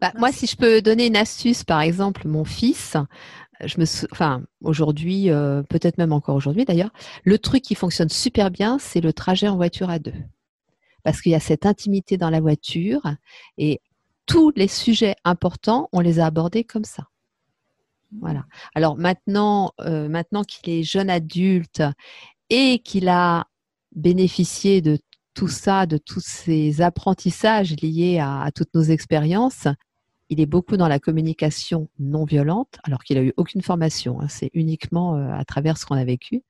Bah, 0.00 0.12
moi, 0.16 0.30
si 0.30 0.46
je 0.46 0.56
peux 0.56 0.82
donner 0.82 1.06
une 1.06 1.16
astuce, 1.16 1.64
par 1.64 1.80
exemple, 1.80 2.28
mon 2.28 2.44
fils, 2.44 2.96
je 3.64 3.78
me, 3.78 3.84
enfin, 4.12 4.42
aujourd'hui, 4.60 5.30
euh, 5.30 5.62
peut-être 5.62 5.96
même 5.96 6.12
encore 6.12 6.36
aujourd'hui 6.36 6.64
d'ailleurs, 6.64 6.90
le 7.24 7.38
truc 7.38 7.62
qui 7.62 7.74
fonctionne 7.74 8.08
super 8.10 8.50
bien, 8.50 8.78
c'est 8.78 9.00
le 9.00 9.12
trajet 9.12 9.48
en 9.48 9.56
voiture 9.56 9.88
à 9.88 9.98
deux. 9.98 10.12
Parce 11.04 11.20
qu'il 11.20 11.32
y 11.32 11.36
a 11.36 11.40
cette 11.40 11.64
intimité 11.66 12.16
dans 12.16 12.30
la 12.30 12.40
voiture 12.40 13.00
et 13.56 13.80
tous 14.26 14.52
les 14.56 14.68
sujets 14.68 15.16
importants, 15.24 15.88
on 15.92 16.00
les 16.00 16.18
a 16.18 16.26
abordés 16.26 16.64
comme 16.64 16.84
ça. 16.84 17.08
Voilà. 18.20 18.44
Alors 18.74 18.96
maintenant, 18.96 19.72
euh, 19.80 20.08
maintenant 20.08 20.44
qu'il 20.44 20.72
est 20.72 20.82
jeune 20.82 21.10
adulte 21.10 21.82
et 22.48 22.78
qu'il 22.78 23.08
a 23.08 23.46
bénéficié 23.94 24.80
de 24.80 24.98
tout 25.34 25.48
ça, 25.48 25.86
de 25.86 25.98
tous 25.98 26.22
ces 26.24 26.80
apprentissages 26.80 27.74
liés 27.82 28.20
à 28.20 28.50
toutes 28.54 28.72
nos 28.74 28.82
expériences, 28.82 29.66
il 30.30 30.40
est 30.40 30.46
beaucoup 30.46 30.76
dans 30.76 30.88
la 30.88 30.98
communication 30.98 31.88
non 31.98 32.24
violente, 32.24 32.78
alors 32.84 33.04
qu'il 33.04 33.18
a 33.18 33.22
eu 33.22 33.32
aucune 33.36 33.62
formation. 33.62 34.20
Hein. 34.20 34.28
c'est 34.28 34.50
uniquement 34.54 35.16
euh, 35.16 35.32
à 35.32 35.44
travers 35.44 35.76
ce 35.76 35.86
qu'on 35.86 35.96
a 35.96 36.04
vécu. 36.04 36.42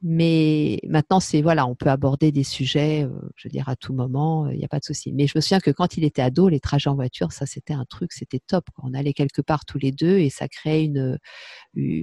Mais 0.00 0.78
maintenant, 0.86 1.18
c'est 1.18 1.42
voilà, 1.42 1.66
on 1.66 1.74
peut 1.74 1.88
aborder 1.90 2.30
des 2.30 2.44
sujets, 2.44 3.02
euh, 3.02 3.10
je 3.34 3.48
veux 3.48 3.50
dire, 3.50 3.68
à 3.68 3.74
tout 3.74 3.92
moment, 3.92 4.48
il 4.48 4.56
n'y 4.56 4.64
a 4.64 4.68
pas 4.68 4.78
de 4.78 4.84
souci. 4.84 5.12
Mais 5.12 5.26
je 5.26 5.32
me 5.34 5.40
souviens 5.40 5.58
que 5.58 5.72
quand 5.72 5.96
il 5.96 6.04
était 6.04 6.22
ado, 6.22 6.48
les 6.48 6.60
trajets 6.60 6.88
en 6.88 6.94
voiture, 6.94 7.32
ça 7.32 7.46
c'était 7.46 7.74
un 7.74 7.84
truc, 7.84 8.12
c'était 8.12 8.38
top. 8.38 8.64
On 8.80 8.94
allait 8.94 9.12
quelque 9.12 9.42
part 9.42 9.64
tous 9.64 9.78
les 9.78 9.90
deux 9.90 10.18
et 10.18 10.30
ça 10.30 10.46
créait 10.46 10.84
une, 10.84 11.18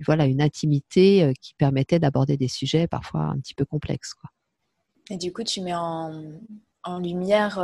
voilà, 0.06 0.26
une 0.26 0.42
intimité 0.42 1.24
euh, 1.24 1.32
qui 1.40 1.54
permettait 1.54 2.00
d'aborder 2.00 2.36
des 2.36 2.50
sujets 2.50 2.88
parfois 2.88 3.22
un 3.22 3.40
petit 3.40 3.54
peu 3.54 3.64
complexes. 3.64 4.14
Et 5.10 5.18
du 5.18 5.32
coup, 5.32 5.44
tu 5.44 5.62
mets 5.62 5.76
en, 5.76 6.34
lumière 7.02 7.60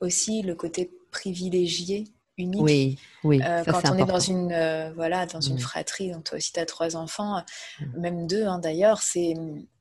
aussi 0.00 0.42
le 0.42 0.54
côté 0.54 0.90
privilégié 1.10 2.04
unique. 2.40 2.60
Oui, 2.60 2.98
oui. 3.24 3.40
Euh, 3.44 3.62
quand 3.64 3.82
on 3.90 3.98
est 3.98 4.04
dans 4.04 4.18
une, 4.18 4.52
euh, 4.52 4.92
voilà, 4.94 5.26
dans 5.26 5.40
une 5.40 5.56
mm. 5.56 5.60
fratrie, 5.60 6.10
donc 6.10 6.24
toi 6.24 6.38
aussi 6.38 6.52
tu 6.52 6.60
as 6.60 6.66
trois 6.66 6.96
enfants, 6.96 7.42
mm. 7.80 8.00
même 8.00 8.26
deux 8.26 8.46
hein, 8.46 8.58
d'ailleurs, 8.58 9.02
c'est, 9.02 9.34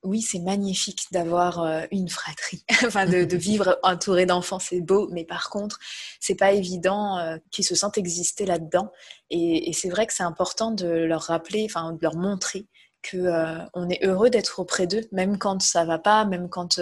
oui, 0.04 0.22
c'est 0.22 0.40
magnifique 0.40 1.08
d'avoir 1.12 1.64
euh, 1.64 1.82
une 1.92 2.10
fratrie, 2.10 2.64
enfin 2.86 3.06
de, 3.06 3.24
de, 3.24 3.38
vivre 3.38 3.80
entouré 3.84 4.26
d'enfants, 4.26 4.60
c'est 4.60 4.82
beau, 4.82 5.10
mais 5.12 5.24
par 5.24 5.50
contre, 5.50 5.80
c'est 6.20 6.36
pas 6.36 6.52
évident 6.52 7.38
qu'ils 7.52 7.66
se 7.66 7.76
sentent 7.76 7.98
exister 7.98 8.46
là-dedans. 8.46 8.92
Et, 9.30 9.70
et 9.70 9.74
c'est 9.74 9.90
vrai 9.90 10.06
que 10.06 10.14
c'est 10.14 10.24
important 10.24 10.72
de 10.72 10.88
leur 10.88 11.24
rappeler, 11.24 11.66
enfin 11.66 11.94
de 11.94 12.00
leur 12.02 12.16
montrer 12.16 12.66
que 13.02 13.30
on 13.74 13.90
est 13.90 14.04
heureux 14.04 14.30
d'être 14.30 14.60
auprès 14.60 14.86
d'eux, 14.86 15.08
même 15.12 15.38
quand 15.38 15.62
ça 15.62 15.86
va 15.86 15.98
pas, 15.98 16.26
même 16.26 16.50
quand 16.50 16.80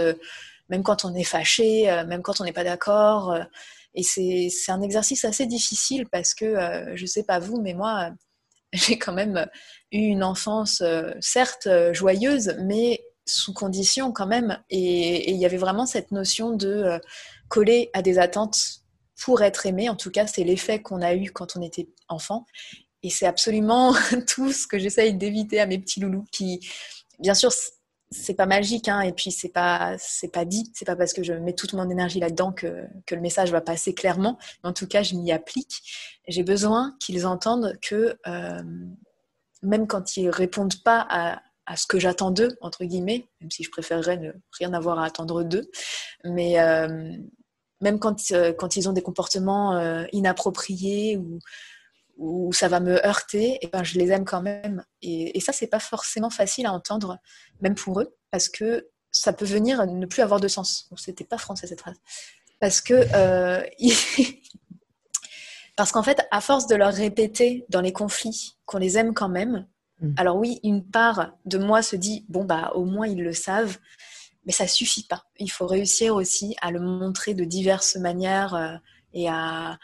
même 0.70 0.84
quand 0.84 1.06
on 1.06 1.14
est 1.16 1.24
fâché, 1.24 1.90
euh, 1.90 2.06
même 2.06 2.22
quand 2.22 2.42
on 2.42 2.44
n'est 2.44 2.54
pas 2.54 2.64
d'accord. 2.64 3.38
Euh, 3.98 4.02
et 4.18 4.50
c'est 4.50 4.72
un 4.72 4.82
exercice 4.82 5.26
assez 5.26 5.46
difficile 5.46 6.06
parce 6.12 6.34
que, 6.34 6.46
euh, 6.46 6.96
je 6.96 7.02
ne 7.02 7.08
sais 7.08 7.24
pas 7.24 7.40
vous, 7.40 7.62
mais 7.62 7.74
moi, 7.74 8.12
j'ai 8.74 8.98
quand 8.98 9.14
même 9.14 9.48
eu 9.92 10.00
une 10.00 10.24
enfance, 10.24 10.84
certes 11.22 11.68
joyeuse, 11.94 12.56
mais 12.60 13.04
sous 13.26 13.54
condition 13.54 14.12
quand 14.12 14.28
même. 14.28 14.62
Et 14.70 15.32
il 15.32 15.38
y 15.38 15.46
avait 15.46 15.58
vraiment 15.58 15.86
cette 15.86 16.12
notion 16.12 16.52
de 16.52 17.00
coller 17.50 17.90
à 17.94 18.02
des 18.02 18.20
attentes 18.20 18.84
pour 19.24 19.42
être 19.42 19.66
aimé. 19.66 19.90
En 19.90 19.96
tout 19.96 20.12
cas, 20.12 20.28
c'est 20.28 20.44
l'effet 20.44 20.82
qu'on 20.82 21.02
a 21.02 21.16
eu 21.16 21.32
quand 21.32 21.56
on 21.56 21.62
était 21.62 21.88
enfant. 22.08 22.46
Et 23.04 23.10
c'est 23.10 23.26
absolument 23.26 23.94
tout 24.28 24.52
ce 24.52 24.68
que 24.68 24.78
j'essaye 24.78 25.14
d'éviter 25.14 25.60
à 25.60 25.66
mes 25.66 25.80
petits 25.80 26.00
loulous 26.00 26.26
qui, 26.32 26.60
bien 27.20 27.34
sûr, 27.34 27.52
c'est 28.10 28.36
pas 28.36 28.46
magique 28.46 28.88
hein, 28.88 29.02
et 29.02 29.12
puis 29.12 29.32
c'est 29.32 29.50
pas 29.50 29.96
c'est 29.98 30.32
pas 30.32 30.46
dit. 30.46 30.72
C'est 30.74 30.86
pas 30.86 30.96
parce 30.96 31.14
que 31.14 31.24
je 31.24 31.34
mets 31.34 31.54
toute 31.54 31.74
mon 31.74 31.90
énergie 31.90 32.20
là-dedans 32.20 32.54
que, 32.54 32.86
que 33.06 33.16
le 33.16 33.22
message 33.22 33.52
va 33.52 33.62
passer 33.62 33.94
clairement. 33.94 34.38
Mais 34.64 34.70
en 34.70 34.74
tout 34.74 34.88
cas 34.88 35.04
je 35.04 35.16
m'y 35.16 35.32
applique. 35.32 35.82
J'ai 36.28 36.44
besoin 36.44 36.96
qu'ils 37.00 37.26
entendent 37.26 37.78
que 37.82 38.18
euh, 38.28 38.64
même 39.62 39.88
quand 39.88 40.16
ils 40.18 40.30
répondent 40.30 40.82
pas 40.84 41.06
à, 41.10 41.42
à 41.66 41.76
ce 41.76 41.86
que 41.86 42.00
j'attends 42.00 42.32
d'eux 42.32 42.58
entre 42.62 42.86
guillemets 42.86 43.28
même 43.42 43.52
si 43.52 43.64
je 43.64 43.72
préférerais 43.72 44.18
ne 44.18 44.32
rien 44.58 44.74
avoir 44.74 45.00
à 45.00 45.06
attendre 45.06 45.44
d'eux 45.44 45.70
mais 46.24 46.60
euh, 46.60 47.12
même 47.82 48.00
quand, 48.00 48.32
euh, 48.32 48.54
quand 48.54 48.76
ils 48.76 48.88
ont 48.88 48.94
des 48.94 49.02
comportements 49.02 50.06
inappropriés 50.14 51.18
ou 51.18 51.40
où 52.18 52.52
ça 52.54 52.68
va 52.68 52.80
me 52.80 53.06
heurter, 53.06 53.60
et 53.62 53.68
ben 53.68 53.84
je 53.84 53.98
les 53.98 54.12
aime 54.12 54.26
quand 54.26 54.42
même. 54.42 54.84
Et, 55.02 55.38
et 55.38 55.42
ça, 55.42 55.54
c'est 55.54 55.68
pas 55.68 55.80
forcément 55.80 56.30
facile 56.30 56.66
à 56.66 56.74
entendre, 56.74 57.18
même 57.62 57.76
pour 57.76 58.02
eux, 58.02 58.16
parce 58.32 58.50
que 58.50 58.90
ça 59.12 59.34
peut 59.34 59.46
venir 59.46 59.86
ne 59.86 60.06
plus 60.06 60.22
avoir 60.22 60.40
de 60.40 60.48
sens. 60.48 60.90
C'était 60.96 61.24
pas 61.24 61.38
français 61.38 61.68
cette 61.68 61.82
phrase. 61.82 61.98
Parce 62.60 62.82
que 62.82 62.94
euh, 63.14 63.64
parce 65.76 65.92
qu'en 65.92 66.04
fait, 66.04 66.22
à 66.32 66.42
force 66.42 66.68
de 66.68 66.76
leur 66.76 66.94
répéter 66.94 67.66
dans 67.70 67.82
les 67.82 67.94
conflits 67.94 68.58
qu'on 68.66 68.78
les 68.78 68.98
aime 68.98 69.14
quand 69.14 69.30
même, 69.30 69.68
mm. 70.02 70.14
alors 70.18 70.38
oui, 70.38 70.60
une 70.64 70.86
part 70.86 71.38
de 71.46 71.58
moi 71.58 71.82
se 71.82 71.96
dit 71.96 72.26
bon 72.30 72.46
bah 72.46 72.72
au 72.76 72.86
moins 72.86 73.08
ils 73.08 73.24
le 73.24 73.34
savent, 73.34 73.78
mais 74.46 74.52
ça 74.52 74.68
suffit 74.68 75.06
pas. 75.06 75.26
Il 75.40 75.52
faut 75.52 75.68
réussir 75.68 76.16
aussi 76.16 76.56
à 76.62 76.72
le 76.72 76.80
montrer 76.80 77.34
de 77.34 77.44
diverses 77.44 77.96
manières 77.96 78.56
euh, 78.56 78.76
et 79.14 79.30
à 79.30 79.78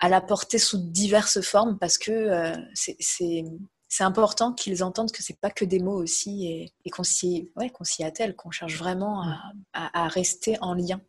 à 0.00 0.08
la 0.08 0.20
porter 0.20 0.58
sous 0.58 0.78
diverses 0.78 1.40
formes 1.42 1.78
parce 1.78 1.98
que 1.98 2.10
euh, 2.10 2.56
c'est 2.74 4.04
important 4.04 4.52
qu'ils 4.52 4.82
entendent 4.82 5.12
que 5.12 5.22
c'est 5.22 5.38
pas 5.38 5.50
que 5.50 5.64
des 5.64 5.78
mots 5.78 6.02
aussi 6.02 6.46
et, 6.46 6.72
et 6.84 6.90
qu'on 6.90 7.04
s'y 7.04 7.50
ouais, 7.56 7.70
attelle, 8.00 8.34
qu'on 8.34 8.50
cherche 8.50 8.76
vraiment 8.76 9.22
à, 9.22 9.52
à, 9.72 10.04
à, 10.04 10.08
rester 10.08 10.56
en 10.60 10.74
lien. 10.74 11.00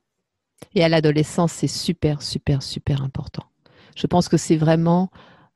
Et 0.76 0.84
à 0.84 0.90
l'adolescence, 0.90 1.54
c'est 1.54 1.68
super, 1.68 2.22
super, 2.22 2.62
super 2.62 3.02
important. 3.02 3.44
Je 3.96 4.08
pense 4.08 4.28
que 4.28 4.38
c'est 4.38 4.58
vraiment 4.58 5.10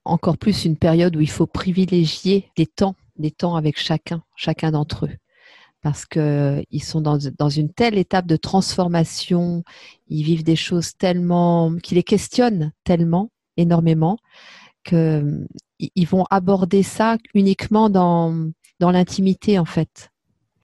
encore 0.04 0.38
plus 0.38 0.66
une 0.66 0.78
période 0.78 1.16
où 1.16 1.22
il 1.22 1.30
faut 1.30 1.48
privilégier 1.48 2.50
les 2.58 2.68
temps, 2.68 2.96
les 3.18 3.32
temps 3.32 3.56
avec 3.56 3.78
chacun, 3.78 4.24
chacun 4.36 4.72
d'entre 4.72 5.06
eux 5.06 5.16
parce 5.86 6.08
qu'ils 6.08 6.84
sont 6.84 7.00
dans, 7.00 7.50
une 7.50 7.72
telle 7.72 8.00
étape 8.00 8.26
de 8.26 8.38
transformation, 8.38 9.64
ils 10.08 10.24
vivent 10.24 10.44
des 10.44 10.56
choses 10.56 10.98
tellement, 10.98 11.76
qui 11.76 11.94
les 11.94 12.02
questionnent 12.02 12.72
tellement, 12.84 13.30
énormément, 13.56 14.18
qu'ils 14.84 16.08
vont 16.10 16.26
aborder 16.32 16.82
ça 16.82 17.18
uniquement 17.36 17.92
dans, 17.92 18.50
dans 18.80 18.90
l'intimité, 18.90 19.60
en 19.60 19.66
fait. 19.66 20.10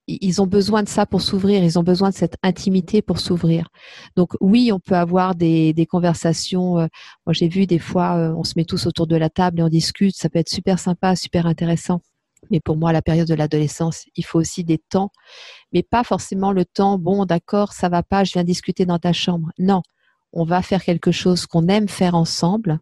Ils 0.08 0.42
ont 0.42 0.48
besoin 0.48 0.82
de 0.82 0.90
ça 0.90 1.06
pour 1.06 1.22
s'ouvrir, 1.22 1.64
ils 1.64 1.78
ont 1.78 1.84
besoin 1.84 2.10
de 2.10 2.16
cette 2.16 2.38
intimité 2.42 3.04
pour 3.04 3.20
s'ouvrir. 3.20 3.70
Donc 4.16 4.32
oui, 4.42 4.72
on 4.74 4.80
peut 4.80 4.96
avoir 4.96 5.36
des, 5.36 5.72
des 5.74 5.86
conversations. 5.86 6.80
Euh, 6.80 6.88
moi, 7.28 7.34
j'ai 7.34 7.48
vu 7.48 7.68
des 7.68 7.78
fois, 7.78 8.16
euh, 8.18 8.34
on 8.36 8.44
se 8.44 8.54
met 8.56 8.66
tous 8.66 8.88
autour 8.88 9.06
de 9.06 9.18
la 9.18 9.30
table 9.30 9.60
et 9.60 9.64
on 9.64 9.70
discute. 9.70 10.16
Ça 10.16 10.30
peut 10.30 10.40
être 10.40 10.50
super 10.50 10.80
sympa, 10.80 11.16
super 11.16 11.46
intéressant. 11.46 12.02
Mais 12.52 12.60
pour 12.60 12.78
moi, 12.78 12.94
la 12.94 13.02
période 13.02 13.28
de 13.28 13.34
l'adolescence, 13.34 14.06
il 14.16 14.26
faut 14.26 14.40
aussi 14.40 14.64
des 14.64 14.78
temps, 14.78 15.12
mais 15.72 15.82
pas 15.82 16.04
forcément 16.04 16.52
le 16.52 16.66
temps, 16.66 17.00
bon, 17.00 17.26
d'accord, 17.26 17.74
ça 17.74 17.90
va 17.90 18.04
pas, 18.04 18.24
je 18.24 18.34
viens 18.34 18.44
discuter 18.44 18.86
dans 18.86 19.00
ta 19.00 19.14
chambre. 19.14 19.50
Non, 19.58 19.82
on 20.34 20.44
va 20.44 20.62
faire 20.62 20.84
quelque 20.84 21.12
chose 21.12 21.48
qu'on 21.48 21.68
aime 21.68 21.88
faire 21.88 22.16
ensemble 22.16 22.80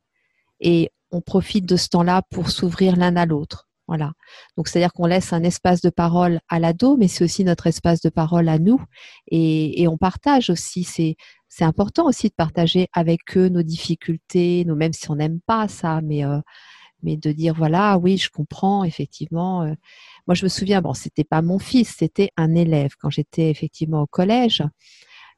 et 0.59 0.91
on 1.11 1.21
profite 1.21 1.65
de 1.65 1.77
ce 1.77 1.87
temps-là 1.89 2.23
pour 2.29 2.49
s'ouvrir 2.49 2.95
l'un 2.95 3.15
à 3.15 3.25
l'autre. 3.25 3.69
Voilà. 3.87 4.11
Donc, 4.55 4.67
c'est-à-dire 4.67 4.93
qu'on 4.93 5.07
laisse 5.07 5.33
un 5.33 5.41
espace 5.41 5.81
de 5.81 5.89
parole 5.89 6.41
à 6.47 6.59
l'ado, 6.59 6.95
mais 6.95 7.07
c'est 7.07 7.23
aussi 7.23 7.43
notre 7.43 7.65
espace 7.65 8.01
de 8.01 8.09
parole 8.09 8.47
à 8.47 8.59
nous. 8.59 8.79
Et, 9.31 9.87
on 9.87 9.97
partage 9.97 10.51
aussi. 10.51 10.83
C'est, 10.83 11.15
c'est 11.47 11.63
important 11.63 12.05
aussi 12.05 12.27
de 12.27 12.35
partager 12.35 12.87
avec 12.93 13.35
eux 13.35 13.49
nos 13.49 13.63
difficultés, 13.63 14.63
nous, 14.67 14.75
même 14.75 14.93
si 14.93 15.09
on 15.09 15.15
n'aime 15.15 15.39
pas 15.43 15.67
ça, 15.67 16.01
mais 16.03 16.23
euh, 16.23 16.39
mais 17.03 17.17
de 17.17 17.31
dire 17.31 17.53
voilà, 17.55 17.97
oui, 17.97 18.17
je 18.17 18.29
comprends 18.29 18.83
effectivement. 18.83 19.63
Euh. 19.63 19.73
moi, 20.27 20.35
je 20.35 20.43
me 20.43 20.49
souviens, 20.49 20.81
bon, 20.81 20.93
c'était 20.93 21.23
pas 21.23 21.41
mon 21.41 21.59
fils, 21.59 21.95
c'était 21.97 22.31
un 22.37 22.55
élève 22.55 22.91
quand 22.99 23.09
j'étais 23.09 23.49
effectivement 23.49 24.01
au 24.01 24.07
collège. 24.07 24.63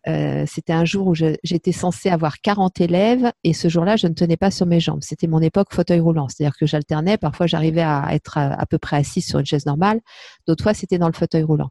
Euh, 0.08 0.46
c'était 0.48 0.74
un 0.74 0.84
jour 0.84 1.08
où 1.08 1.14
j'étais 1.14 1.72
censée 1.72 2.10
avoir 2.10 2.42
40 2.42 2.82
élèves 2.82 3.32
et 3.44 3.54
ce 3.54 3.68
jour-là, 3.70 3.98
je 3.98 4.08
ne 4.08 4.14
tenais 4.14 4.38
pas 4.38 4.50
sur 4.50 4.66
mes 4.66 4.80
jambes. 4.80 5.02
C'était 5.04 5.28
mon 5.28 5.42
époque 5.42 5.74
fauteuil 5.74 6.00
roulant, 6.00 6.28
c'est-à-dire 6.28 6.58
que 6.58 6.66
j'alternais. 6.66 7.18
Parfois, 7.18 7.46
j'arrivais 7.46 7.84
à 7.84 8.08
être 8.12 8.38
à, 8.38 8.66
peu 8.66 8.80
près 8.80 8.98
assise 8.98 9.28
sur 9.28 9.40
une 9.40 9.46
chaise 9.46 9.66
normale. 9.66 10.02
D'autres 10.48 10.64
fois, 10.64 10.74
c'était 10.74 10.98
dans 10.98 11.08
le 11.08 11.14
fauteuil 11.14 11.44
roulant. 11.44 11.70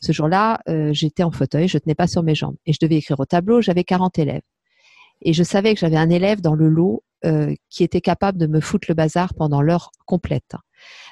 Ce 0.00 0.12
jour-là, 0.12 0.60
euh, 0.68 0.92
j'étais 0.92 1.22
en 1.22 1.30
fauteuil, 1.30 1.68
je 1.68 1.78
tenais 1.78 1.94
pas 1.94 2.06
sur 2.06 2.22
mes 2.22 2.34
jambes 2.34 2.56
et 2.66 2.72
je 2.72 2.78
devais 2.80 2.96
écrire 2.96 3.20
au 3.20 3.26
tableau. 3.26 3.60
J'avais 3.60 3.84
40 3.84 4.18
élèves 4.18 4.42
et 5.22 5.32
je 5.32 5.42
savais 5.42 5.74
que 5.74 5.80
j'avais 5.80 5.96
un 5.96 6.10
élève 6.10 6.40
dans 6.40 6.54
le 6.54 6.68
lot 6.68 7.02
euh, 7.24 7.54
qui 7.70 7.82
était 7.82 8.00
capable 8.00 8.38
de 8.38 8.46
me 8.46 8.60
foutre 8.60 8.86
le 8.88 8.94
bazar 8.94 9.34
pendant 9.34 9.62
l'heure 9.62 9.90
complète. 10.04 10.54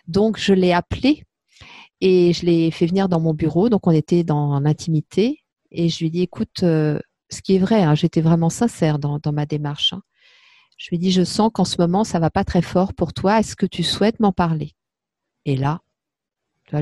Donc 0.07 0.39
je 0.39 0.53
l'ai 0.53 0.73
appelé 0.73 1.25
et 2.01 2.33
je 2.33 2.45
l'ai 2.45 2.71
fait 2.71 2.87
venir 2.87 3.09
dans 3.09 3.21
mon 3.21 3.33
bureau. 3.35 3.69
Donc 3.69 3.87
on 3.87 3.91
était 3.91 4.23
dans 4.23 4.61
l'intimité 4.61 5.41
et 5.71 5.89
je 5.89 5.99
lui 6.01 6.07
ai 6.07 6.11
dit 6.11 6.23
écoute, 6.23 6.63
euh, 6.63 6.99
ce 7.31 7.41
qui 7.41 7.57
est 7.57 7.59
vrai, 7.59 7.83
hein, 7.83 7.95
j'étais 7.95 8.21
vraiment 8.21 8.51
sincère 8.51 8.99
dans, 8.99 9.21
ma 9.33 9.47
démarche. 9.47 9.95
Hein. 9.95 10.03
Je 10.77 10.91
lui 10.91 10.97
ai 10.97 10.99
dit 10.99 11.11
je 11.11 11.25
sens 11.25 11.51
qu'en 11.53 11.65
ce 11.65 11.77
moment 11.79 12.05
ça 12.05 12.19
va 12.19 12.31
pas 12.31 12.45
très 12.45 12.63
fort 12.63 12.93
pour 12.93 13.13
toi. 13.13 13.41
Est-ce 13.41 13.57
que 13.57 13.67
tu 13.67 13.83
souhaites 13.83 14.21
m'en 14.21 14.33
parler? 14.33 14.73
Et 15.47 15.57
là, 15.57 15.81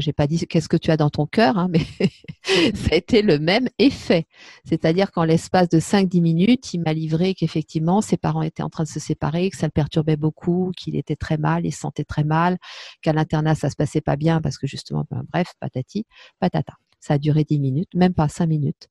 j'ai 0.00 0.12
pas 0.12 0.26
dit 0.26 0.46
qu'est-ce 0.46 0.68
que 0.68 0.76
tu 0.76 0.90
as 0.90 0.96
dans 0.96 1.10
ton 1.10 1.26
cœur, 1.26 1.58
hein, 1.58 1.68
mais 1.70 1.80
ça 2.74 2.92
a 2.92 2.94
été 2.94 3.22
le 3.22 3.38
même 3.38 3.68
effet. 3.78 4.26
C'est-à-dire 4.64 5.12
qu'en 5.12 5.24
l'espace 5.24 5.68
de 5.68 5.80
5-10 5.80 6.20
minutes, 6.20 6.74
il 6.74 6.80
m'a 6.80 6.92
livré 6.92 7.34
qu'effectivement, 7.34 8.00
ses 8.00 8.16
parents 8.16 8.42
étaient 8.42 8.62
en 8.62 8.70
train 8.70 8.84
de 8.84 8.88
se 8.88 9.00
séparer, 9.00 9.50
que 9.50 9.56
ça 9.56 9.66
le 9.66 9.72
perturbait 9.72 10.16
beaucoup, 10.16 10.72
qu'il 10.76 10.96
était 10.96 11.16
très 11.16 11.38
mal, 11.38 11.66
il 11.66 11.72
se 11.72 11.80
sentait 11.80 12.04
très 12.04 12.24
mal, 12.24 12.58
qu'à 13.02 13.12
l'internat, 13.12 13.54
ça 13.54 13.70
se 13.70 13.76
passait 13.76 14.00
pas 14.00 14.16
bien 14.16 14.40
parce 14.40 14.58
que 14.58 14.66
justement, 14.66 15.04
ben, 15.10 15.24
bref, 15.32 15.54
patati, 15.60 16.06
patata. 16.40 16.74
Ça 17.00 17.14
a 17.14 17.18
duré 17.18 17.44
10 17.44 17.58
minutes, 17.58 17.94
même 17.94 18.14
pas 18.14 18.28
5 18.28 18.46
minutes. 18.46 18.88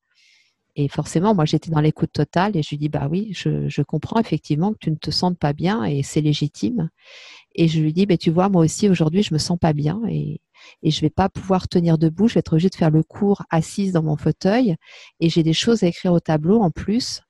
Et 0.76 0.88
forcément, 0.88 1.36
moi, 1.36 1.46
j'étais 1.46 1.70
dans 1.70 1.82
l'écoute 1.82 2.14
totale 2.14 2.56
et 2.56 2.64
je 2.64 2.70
lui 2.70 2.78
dis, 2.78 2.90
bah 2.90 3.08
oui, 3.12 3.30
je, 3.34 3.68
je, 3.68 3.82
comprends 3.82 4.20
effectivement 4.22 4.72
que 4.72 4.78
tu 4.80 4.92
ne 4.92 4.96
te 4.96 5.12
sentes 5.12 5.38
pas 5.38 5.52
bien 5.54 5.84
et 5.84 6.02
c'est 6.02 6.22
légitime. 6.22 6.90
Et 7.56 7.68
je 7.68 7.82
lui 7.82 7.92
dis, 7.94 8.06
bah, 8.06 8.18
tu 8.18 8.32
vois, 8.32 8.48
moi 8.48 8.64
aussi, 8.64 8.88
aujourd'hui, 8.88 9.24
je 9.24 9.34
me 9.34 9.40
sens 9.40 9.60
pas 9.60 9.74
bien 9.74 10.02
et, 10.10 10.40
et 10.84 10.92
je 10.92 11.02
vais 11.02 11.10
pas 11.10 11.30
pouvoir 11.30 11.68
tenir 11.68 11.98
debout. 11.98 12.28
Je 12.28 12.36
vais 12.36 12.40
être 12.40 12.54
obligée 12.54 12.70
de 12.70 12.76
faire 12.76 12.92
le 12.92 13.04
cours 13.04 13.44
assise 13.50 13.92
dans 13.92 14.04
mon 14.04 14.18
fauteuil 14.18 14.76
et 15.20 15.30
j'ai 15.30 15.44
des 15.44 15.54
choses 15.54 15.84
à 15.84 15.88
écrire 15.88 16.14
au 16.14 16.20
tableau 16.20 16.62
en 16.62 16.72
plus. 16.72 17.22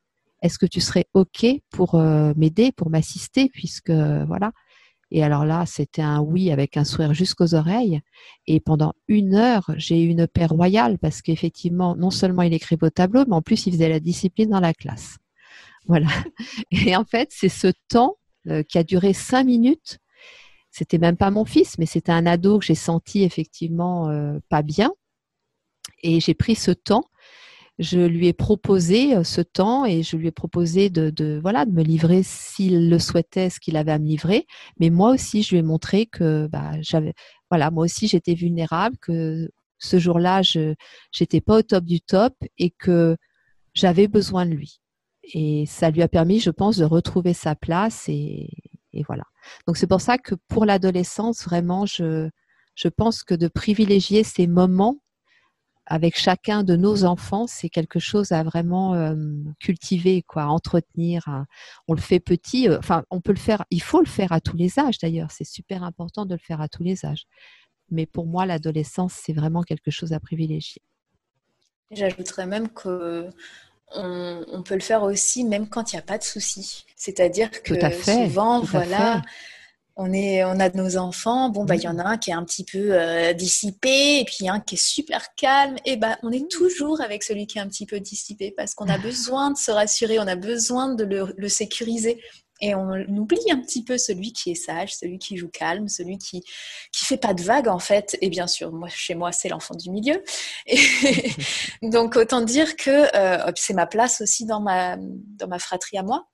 Est-ce 0.42 0.58
que 0.58 0.66
tu 0.66 0.82
serais 0.82 1.06
OK 1.14 1.46
pour 1.70 1.96
euh, 1.96 2.34
m'aider, 2.36 2.72
pour 2.72 2.90
m'assister, 2.90 3.50
puisque 3.50 3.92
voilà. 3.92 4.52
Et 5.12 5.24
alors 5.24 5.46
là, 5.46 5.66
c'était 5.66 6.02
un 6.02 6.22
oui 6.22 6.52
avec 6.52 6.78
un 6.78 6.86
sourire 6.86 7.14
jusqu'aux 7.14 7.54
oreilles. 7.54 8.02
Et 8.48 8.62
pendant 8.62 8.94
une 9.10 9.36
heure, 9.36 9.70
j'ai 9.76 10.02
eu 10.02 10.08
une 10.08 10.26
paix 10.26 10.46
royale 10.46 10.98
parce 10.98 11.22
qu'effectivement, 11.22 11.96
non 11.98 12.10
seulement 12.10 12.44
il 12.44 12.54
écrivait 12.54 12.88
au 12.88 12.90
tableau, 12.90 13.26
mais 13.28 13.36
en 13.36 13.42
plus, 13.42 13.68
il 13.68 13.74
faisait 13.74 13.90
la 13.90 14.00
discipline 14.00 14.50
dans 14.50 14.62
la 14.62 14.74
classe. 14.74 15.18
Voilà. 15.88 16.08
Et 16.72 16.96
en 16.96 17.04
fait, 17.04 17.30
c'est 17.32 17.50
ce 17.50 17.68
temps 17.90 18.16
euh, 18.48 18.64
qui 18.64 18.78
a 18.78 18.84
duré 18.84 19.14
cinq 19.14 19.44
minutes 19.44 20.00
c'était 20.72 20.98
même 20.98 21.18
pas 21.18 21.32
mon 21.32 21.46
fils, 21.46 21.78
mais 21.78 21.86
c'était 21.86 22.14
un 22.14 22.26
ado 22.26 22.60
que 22.60 22.66
j'ai 22.66 22.76
senti 22.76 23.24
effectivement 23.24 24.10
euh, 24.10 24.40
pas 24.50 24.62
bien. 24.62 24.92
Et 26.02 26.20
j'ai 26.20 26.34
pris 26.34 26.56
ce 26.56 26.72
temps. 26.72 27.04
Je 27.80 28.00
lui 28.00 28.28
ai 28.28 28.34
proposé 28.34 29.16
euh, 29.16 29.24
ce 29.24 29.42
temps 29.42 29.86
et 29.86 30.04
je 30.04 30.16
lui 30.18 30.28
ai 30.28 30.32
proposé 30.32 30.90
de, 30.90 31.40
voilà 31.42 31.66
de 31.66 31.72
me 31.72 31.84
livrer 31.84 32.24
s'il 32.24 32.90
le 32.90 33.00
souhaitait 33.00 33.50
ce 33.50 33.60
qu'il 33.60 33.76
avait 33.78 33.92
à 33.92 34.00
me 34.00 34.06
livrer. 34.08 34.48
Mais 34.80 34.90
moi 34.90 35.12
aussi 35.12 35.44
je 35.44 35.52
lui 35.52 35.58
ai 35.60 35.64
montré 35.64 36.06
que 36.06 36.48
bah, 36.48 36.72
j'avais 36.82 37.14
voilà 37.50 37.72
moi 37.72 37.86
aussi 37.86 38.08
j'étais 38.08 38.36
vulnérable 38.36 38.98
que 38.98 39.50
ce 39.80 40.00
jour-là 40.00 40.42
je 40.42 40.76
j'étais 41.12 41.42
pas 41.42 41.60
au 41.60 41.62
top 41.64 41.86
du 41.86 42.02
top 42.02 42.36
et 42.58 42.70
que 42.72 43.18
j'avais 43.74 44.08
besoin 44.08 44.46
de 44.46 44.52
lui. 44.52 44.80
Et 45.34 45.66
ça 45.68 45.90
lui 45.92 46.02
a 46.02 46.08
permis 46.08 46.40
je 46.40 46.52
pense 46.52 46.78
de 46.78 46.86
retrouver 46.86 47.34
sa 47.34 47.56
place 47.56 48.08
et, 48.10 48.50
et 48.94 49.04
voilà 49.08 49.24
donc 49.68 49.78
c'est 49.78 49.88
pour 49.88 50.02
ça 50.02 50.18
que 50.18 50.36
pour 50.48 50.66
l'adolescence 50.66 51.44
vraiment 51.44 51.86
je 51.86 52.30
je 52.76 52.88
pense 52.88 53.24
que 53.24 53.36
de 53.36 53.48
privilégier 53.48 54.24
ces 54.24 54.48
moments 54.48 54.98
avec 55.86 56.18
chacun 56.18 56.64
de 56.64 56.76
nos 56.76 57.04
enfants, 57.04 57.48
c'est 57.48 57.68
quelque 57.68 58.00
chose 58.00 58.32
à 58.32 58.44
vraiment 58.44 58.94
euh, 58.94 59.16
cultiver, 59.60 60.22
quoi, 60.22 60.44
à 60.44 60.48
entretenir. 60.48 61.28
on 61.88 61.94
le 61.94 62.00
fait 62.00 62.20
petit, 62.20 62.70
euh, 62.70 62.78
enfin, 62.78 63.04
on 63.10 63.20
peut 63.20 63.34
le 63.34 63.40
faire, 63.40 63.66
il 63.72 63.82
faut 63.82 64.00
le 64.00 64.08
faire 64.08 64.32
à 64.32 64.40
tous 64.40 64.56
les 64.56 64.80
âges 64.80 65.00
d'ailleurs. 65.00 65.32
C'est 65.32 65.44
super 65.44 65.84
important 65.84 66.26
de 66.26 66.36
le 66.36 66.40
faire 66.40 66.62
à 66.62 66.70
tous 66.70 66.84
les 66.84 67.06
âges. 67.06 67.26
Mais 67.90 68.06
pour 68.06 68.26
moi, 68.26 68.46
l'adolescence, 68.46 69.14
c'est 69.14 69.34
vraiment 69.34 69.64
quelque 69.64 69.92
chose 69.92 70.14
à 70.14 70.20
privilégier. 70.20 70.82
J'ajouterais 71.92 72.46
même 72.46 72.70
que 72.70 73.30
on, 73.96 74.64
peut 74.64 74.76
le 74.76 74.82
faire 74.82 75.04
aussi 75.04 75.44
même 75.44 75.68
quand 75.68 75.92
il 75.92 75.96
n'y 75.96 76.00
a 76.00 76.04
pas 76.04 76.18
de 76.18 76.24
soucis. 76.24 76.86
C'est-à-dire 76.96 77.50
que 77.64 77.74
souvent, 78.04 78.62
voilà, 78.62 79.22
on, 79.96 80.14
est, 80.14 80.44
on 80.44 80.60
a 80.60 80.70
nos 80.70 80.98
enfants, 80.98 81.50
bon, 81.50 81.66
bah, 81.66 81.76
il 81.76 81.82
y 81.82 81.88
en 81.88 82.00
a 82.00 82.04
un 82.04 82.18
qui 82.18 82.32
est 82.32 82.34
un 82.34 82.44
petit 82.44 82.64
peu 82.64 82.90
euh, 82.92 83.34
dissipé 83.34 84.20
et 84.20 84.26
puis 84.26 84.48
un 84.50 84.60
qui 84.60 84.76
est 84.76 84.84
super 84.84 85.36
calme. 85.36 85.76
Et 85.86 85.98
bah, 85.98 86.18
on 86.24 86.32
est 86.32 86.50
toujours 86.50 87.02
avec 87.02 87.24
celui 87.24 87.48
qui 87.48 87.58
est 87.58 87.62
un 87.62 87.68
petit 87.68 87.86
peu 87.86 88.00
dissipé 88.00 88.54
parce 88.56 88.74
qu'on 88.74 88.88
a 88.88 88.98
besoin 88.98 89.52
de 89.52 89.58
se 89.58 89.72
rassurer, 89.72 90.20
on 90.20 90.28
a 90.28 90.36
besoin 90.36 90.94
de 90.94 91.04
le, 91.38 91.50
sécuriser. 91.50 92.22
Et 92.62 92.76
on 92.76 92.92
oublie 92.92 93.52
un 93.52 93.60
petit 93.60 93.84
peu 93.84 93.98
celui 93.98 94.34
qui 94.34 94.52
est 94.52 94.56
sage, 94.56 94.96
celui 94.96 95.18
qui 95.18 95.36
joue 95.36 95.50
calme, 95.50 95.88
celui 95.88 96.20
qui 96.20 96.44
qui 96.92 97.06
fait 97.06 97.18
pas 97.18 97.34
de 97.34 97.42
vagues 97.42 97.68
en 97.68 97.80
fait. 97.80 98.18
Et 98.22 98.30
bien 98.30 98.46
sûr, 98.48 98.72
moi 98.72 98.88
chez 98.88 99.16
moi 99.16 99.32
c'est 99.32 99.50
l'enfant 99.50 99.76
du 99.76 99.90
milieu. 99.90 100.24
Donc 101.82 102.16
autant 102.16 102.42
dire 102.42 102.76
que 102.76 103.16
euh, 103.16 103.52
c'est 103.56 103.74
ma 103.74 103.88
place 103.88 104.22
aussi 104.22 104.46
dans 104.46 104.62
ma 104.62 104.96
dans 104.98 105.48
ma 105.48 105.58
fratrie 105.58 105.98
à 105.98 106.04
moi. 106.04 106.28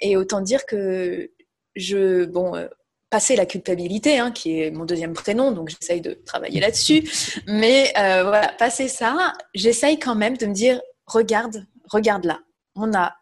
Et 0.00 0.16
autant 0.16 0.42
dire 0.42 0.66
que 0.66 1.30
je 1.76 2.26
bon 2.26 2.54
euh, 2.54 2.68
passer 3.08 3.34
la 3.34 3.46
culpabilité, 3.46 4.18
hein, 4.18 4.30
qui 4.32 4.60
est 4.60 4.70
mon 4.70 4.84
deuxième 4.84 5.14
prénom, 5.14 5.50
donc 5.50 5.70
j'essaye 5.70 6.00
de 6.00 6.12
travailler 6.12 6.60
là-dessus. 6.60 7.10
Mais 7.46 7.92
euh, 7.98 8.22
voilà, 8.22 8.48
passer 8.58 8.86
ça, 8.86 9.32
j'essaye 9.54 9.98
quand 9.98 10.14
même 10.14 10.36
de 10.36 10.46
me 10.46 10.54
dire, 10.54 10.80
regarde, 11.06 11.66
regarde 11.88 12.24
là. 12.24 12.40
On 12.76 12.94
a 12.94 13.16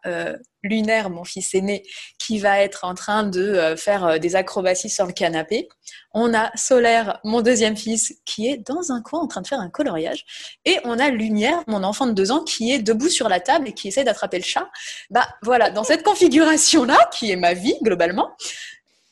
Lunaire, 0.63 1.09
mon 1.09 1.23
fils 1.23 1.53
aîné, 1.53 1.83
qui 2.17 2.39
va 2.39 2.59
être 2.59 2.83
en 2.83 2.93
train 2.93 3.23
de 3.23 3.41
euh, 3.41 3.75
faire 3.75 4.19
des 4.19 4.35
acrobaties 4.35 4.89
sur 4.89 5.05
le 5.05 5.13
canapé. 5.13 5.69
On 6.13 6.33
a 6.33 6.51
Solaire, 6.55 7.19
mon 7.23 7.41
deuxième 7.41 7.77
fils, 7.77 8.15
qui 8.25 8.47
est 8.47 8.57
dans 8.57 8.91
un 8.91 9.01
coin 9.01 9.21
en 9.21 9.27
train 9.27 9.41
de 9.41 9.47
faire 9.47 9.59
un 9.59 9.69
coloriage. 9.69 10.25
Et 10.65 10.77
on 10.83 10.97
a 10.99 11.09
Lumière, 11.09 11.63
mon 11.67 11.83
enfant 11.83 12.07
de 12.07 12.13
deux 12.13 12.31
ans, 12.31 12.43
qui 12.43 12.71
est 12.71 12.79
debout 12.79 13.09
sur 13.09 13.29
la 13.29 13.39
table 13.39 13.67
et 13.67 13.73
qui 13.73 13.87
essaie 13.87 14.03
d'attraper 14.03 14.37
le 14.37 14.43
chat. 14.43 14.69
Bah 15.09 15.27
voilà, 15.43 15.69
dans 15.69 15.83
cette 15.83 16.03
configuration-là, 16.03 16.97
qui 17.13 17.31
est 17.31 17.35
ma 17.35 17.53
vie 17.53 17.75
globalement, 17.81 18.31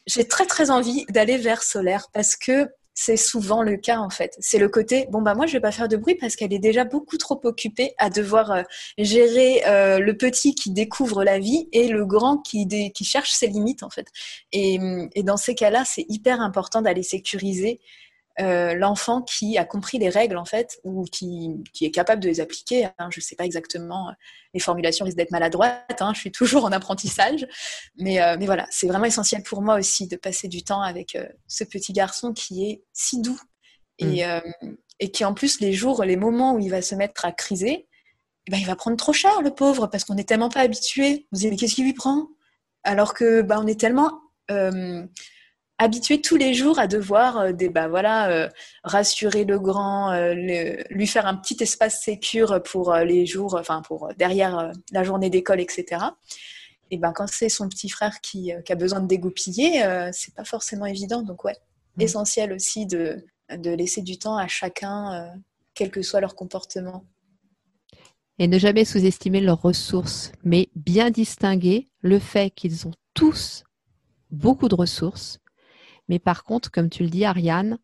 j'ai 0.07 0.28
très 0.28 0.45
très 0.45 0.72
envie 0.72 1.06
d'aller 1.10 1.38
vers 1.38 1.61
solaire 1.61 2.07
parce 2.14 2.36
que 2.36 2.68
c'est 2.99 3.15
souvent 3.15 3.61
le 3.61 3.78
cas 3.78 3.99
en 3.99 4.10
fait. 4.10 4.36
C'est 4.40 4.57
le 4.57 4.69
côté 4.69 5.06
bon 5.11 5.22
bah 5.22 5.36
moi 5.36 5.45
je 5.45 5.53
vais 5.53 5.60
pas 5.60 5.72
faire 5.72 5.88
de 5.88 5.98
bruit 5.98 6.15
parce 6.15 6.36
qu'elle 6.36 6.52
est 6.52 6.57
déjà 6.57 6.84
beaucoup 6.84 7.18
trop 7.18 7.40
occupée 7.44 7.94
à 7.99 8.10
devoir 8.10 8.52
euh, 8.52 8.64
gérer 8.98 9.61
euh, 9.68 9.99
le 9.99 10.18
petit 10.18 10.56
qui 10.56 10.72
découvre 10.72 11.24
la 11.24 11.38
vie 11.38 11.69
et 11.74 11.90
le 11.90 12.07
grand 12.07 12.40
qui, 12.40 12.68
qui 12.68 13.06
cherche 13.06 13.30
ses 13.30 13.45
limites 13.48 13.84
en 13.84 13.91
fait. 13.91 14.07
Et, 14.52 14.80
et 15.14 15.22
dans 15.22 15.38
ces 15.38 15.53
cas-là, 15.53 15.84
c'est 15.86 16.07
hyper 16.10 16.41
important 16.41 16.82
d'aller 16.82 17.03
sécuriser 17.03 17.80
euh, 18.39 18.76
l'enfant 18.76 19.23
qui 19.23 19.57
a 19.57 19.65
compris 19.65 19.97
les 19.97 20.09
règles 20.09 20.38
en 20.38 20.45
fait 20.45 20.80
ou 20.84 21.05
qui, 21.05 21.64
est 21.81 21.89
capable 21.89 22.22
de 22.22 22.27
les 22.27 22.39
appliquer. 22.39 22.85
Hein. 22.85 23.09
Je 23.09 23.19
ne 23.19 23.23
sais 23.23 23.35
pas 23.35 23.45
exactement, 23.45 24.14
les 24.53 24.59
formulations 24.59 25.05
risquent 25.05 25.18
d'être 25.18 25.31
maladroites, 25.31 26.01
hein. 26.01 26.11
je 26.14 26.19
suis 26.19 26.31
toujours 26.31 26.65
en 26.65 26.72
apprentissage, 26.72 27.47
mais, 27.97 28.22
euh, 28.22 28.35
mais 28.38 28.45
voilà, 28.45 28.68
c'est 28.69 28.88
vraiment 28.88 29.05
essentiel 29.05 29.41
pour 29.41 29.64
moi 29.64 29.80
aussi 29.80 30.07
de 30.07 30.15
passer 30.18 30.47
du 30.47 30.64
temps 30.64 30.81
avec 30.81 31.15
euh, 31.15 31.26
ce 31.47 31.64
petit 31.64 31.93
garçon 31.93 32.31
qui 32.31 32.69
est 32.69 32.84
si 32.93 33.22
doux 33.22 33.39
et, 33.97 34.23
mm. 34.23 34.76
et, 34.99 35.09
qui 35.09 35.26
en 35.26 35.34
plus 35.34 35.59
les 35.59 35.73
jours, 35.73 36.03
les 36.03 36.15
moments 36.15 36.53
où 36.53 36.59
il 36.59 36.69
va 36.69 36.84
se 36.84 36.93
mettre 36.93 37.26
à 37.26 37.31
criser, 37.31 37.88
eh 38.47 38.51
ben, 38.51 38.57
il 38.57 38.68
va 38.68 38.76
prendre 38.76 38.97
trop 38.97 39.14
cher 39.14 39.41
le 39.41 39.49
pauvre 39.49 39.88
parce 39.88 40.03
qu'on 40.03 40.14
n'est 40.14 40.23
tellement 40.23 40.49
pas 40.49 40.61
habitué. 40.61 41.27
Vous 41.31 41.39
dites 41.39 41.49
mais 41.49 41.57
qu'est-ce 41.57 41.73
qui 41.73 41.84
lui 41.84 41.93
prend? 41.93 42.27
Alors 42.84 43.15
que 43.15 43.41
bah, 43.41 43.59
on 43.59 43.65
est 43.65 43.80
tellement 43.80 44.22
habitué 45.78 46.22
tous 46.22 46.38
les 46.38 46.54
jours 46.54 46.80
à 46.80 46.88
devoir 46.88 47.38
euh, 47.38 47.52
des, 47.52 47.70
bah, 47.70 47.88
voilà, 47.88 48.30
euh, 48.30 48.49
rassurer 48.84 49.45
le 49.45 49.60
grand, 49.60 50.12
euh, 50.12 50.34
lui 50.90 51.08
faire 51.08 51.28
un 51.28 51.36
petit 51.36 51.58
espace 51.62 52.02
sécure 52.02 52.62
pour 52.64 52.94
les 52.95 53.26
jours, 53.26 53.56
enfin 53.56 53.82
pour 53.82 54.10
derrière 54.18 54.72
la 54.91 55.04
journée 55.04 55.30
d'école, 55.30 55.60
etc. 55.60 56.04
Et 56.90 56.98
ben 56.98 57.12
quand 57.12 57.28
c'est 57.28 57.49
son 57.49 57.68
petit 57.68 57.90
frère 57.90 58.22
qui, 58.22 58.54
qui, 58.66 58.72
a 58.72 58.76
besoin 58.76 59.02
de 59.02 59.08
dégoupiller, 59.08 59.84
c'est 60.14 60.34
pas 60.34 60.45
forcément 60.45 60.86
évident. 60.86 61.22
Donc 61.22 61.44
ouais, 61.44 61.58
mmh. 61.98 62.02
essentiel 62.02 62.54
aussi 62.54 62.86
de, 62.86 63.26
de 63.49 63.72
laisser 63.72 64.02
du 64.02 64.18
temps 64.18 64.38
à 64.38 64.48
chacun, 64.48 65.34
quel 65.74 65.91
que 65.91 66.02
soit 66.02 66.22
leur 66.22 66.34
comportement. 66.34 67.04
Et 68.40 68.48
ne 68.48 68.58
jamais 68.58 68.86
sous-estimer 68.86 69.41
leurs 69.41 69.62
ressources, 69.62 70.32
mais 70.45 70.70
bien 70.76 71.10
distinguer 71.10 71.90
le 71.99 72.20
fait 72.20 72.52
qu'ils 72.52 72.88
ont 72.88 72.94
tous 73.14 73.66
beaucoup 74.32 74.70
de 74.70 74.76
ressources 74.76 75.40
mais 76.08 76.20
par 76.20 76.44
contre, 76.44 76.72
comme 76.72 76.90
tu 76.90 77.04
le 77.04 77.10
dis, 77.10 77.26
Ariane, 77.26 77.78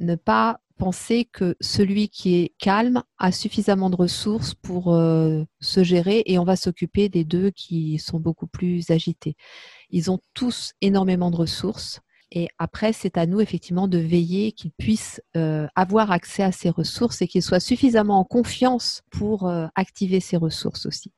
ne 0.00 0.14
pas 0.14 0.60
penser 0.78 1.26
que 1.30 1.56
celui 1.60 2.08
qui 2.08 2.36
est 2.36 2.54
calme 2.58 3.02
a 3.18 3.32
suffisamment 3.32 3.90
de 3.90 3.96
ressources 3.96 4.54
pour 4.54 4.94
euh, 4.94 5.44
se 5.60 5.84
gérer 5.84 6.22
et 6.24 6.38
on 6.38 6.44
va 6.44 6.56
s'occuper 6.56 7.10
des 7.10 7.24
deux 7.24 7.50
qui 7.50 7.98
sont 7.98 8.18
beaucoup 8.18 8.46
plus 8.46 8.90
agités. 8.90 9.36
Ils 9.90 10.10
ont 10.10 10.20
tous 10.32 10.72
énormément 10.80 11.30
de 11.30 11.36
ressources 11.36 12.00
et 12.32 12.48
après, 12.58 12.92
c'est 12.92 13.18
à 13.18 13.26
nous 13.26 13.40
effectivement 13.40 13.88
de 13.88 13.98
veiller 13.98 14.52
qu'ils 14.52 14.70
puissent 14.70 15.20
euh, 15.36 15.66
avoir 15.74 16.12
accès 16.12 16.44
à 16.44 16.52
ces 16.52 16.70
ressources 16.70 17.22
et 17.22 17.28
qu'ils 17.28 17.42
soient 17.42 17.60
suffisamment 17.60 18.20
en 18.20 18.24
confiance 18.24 19.02
pour 19.10 19.48
euh, 19.48 19.66
activer 19.74 20.20
ces 20.20 20.36
ressources 20.36 20.86
aussi. 20.86 21.12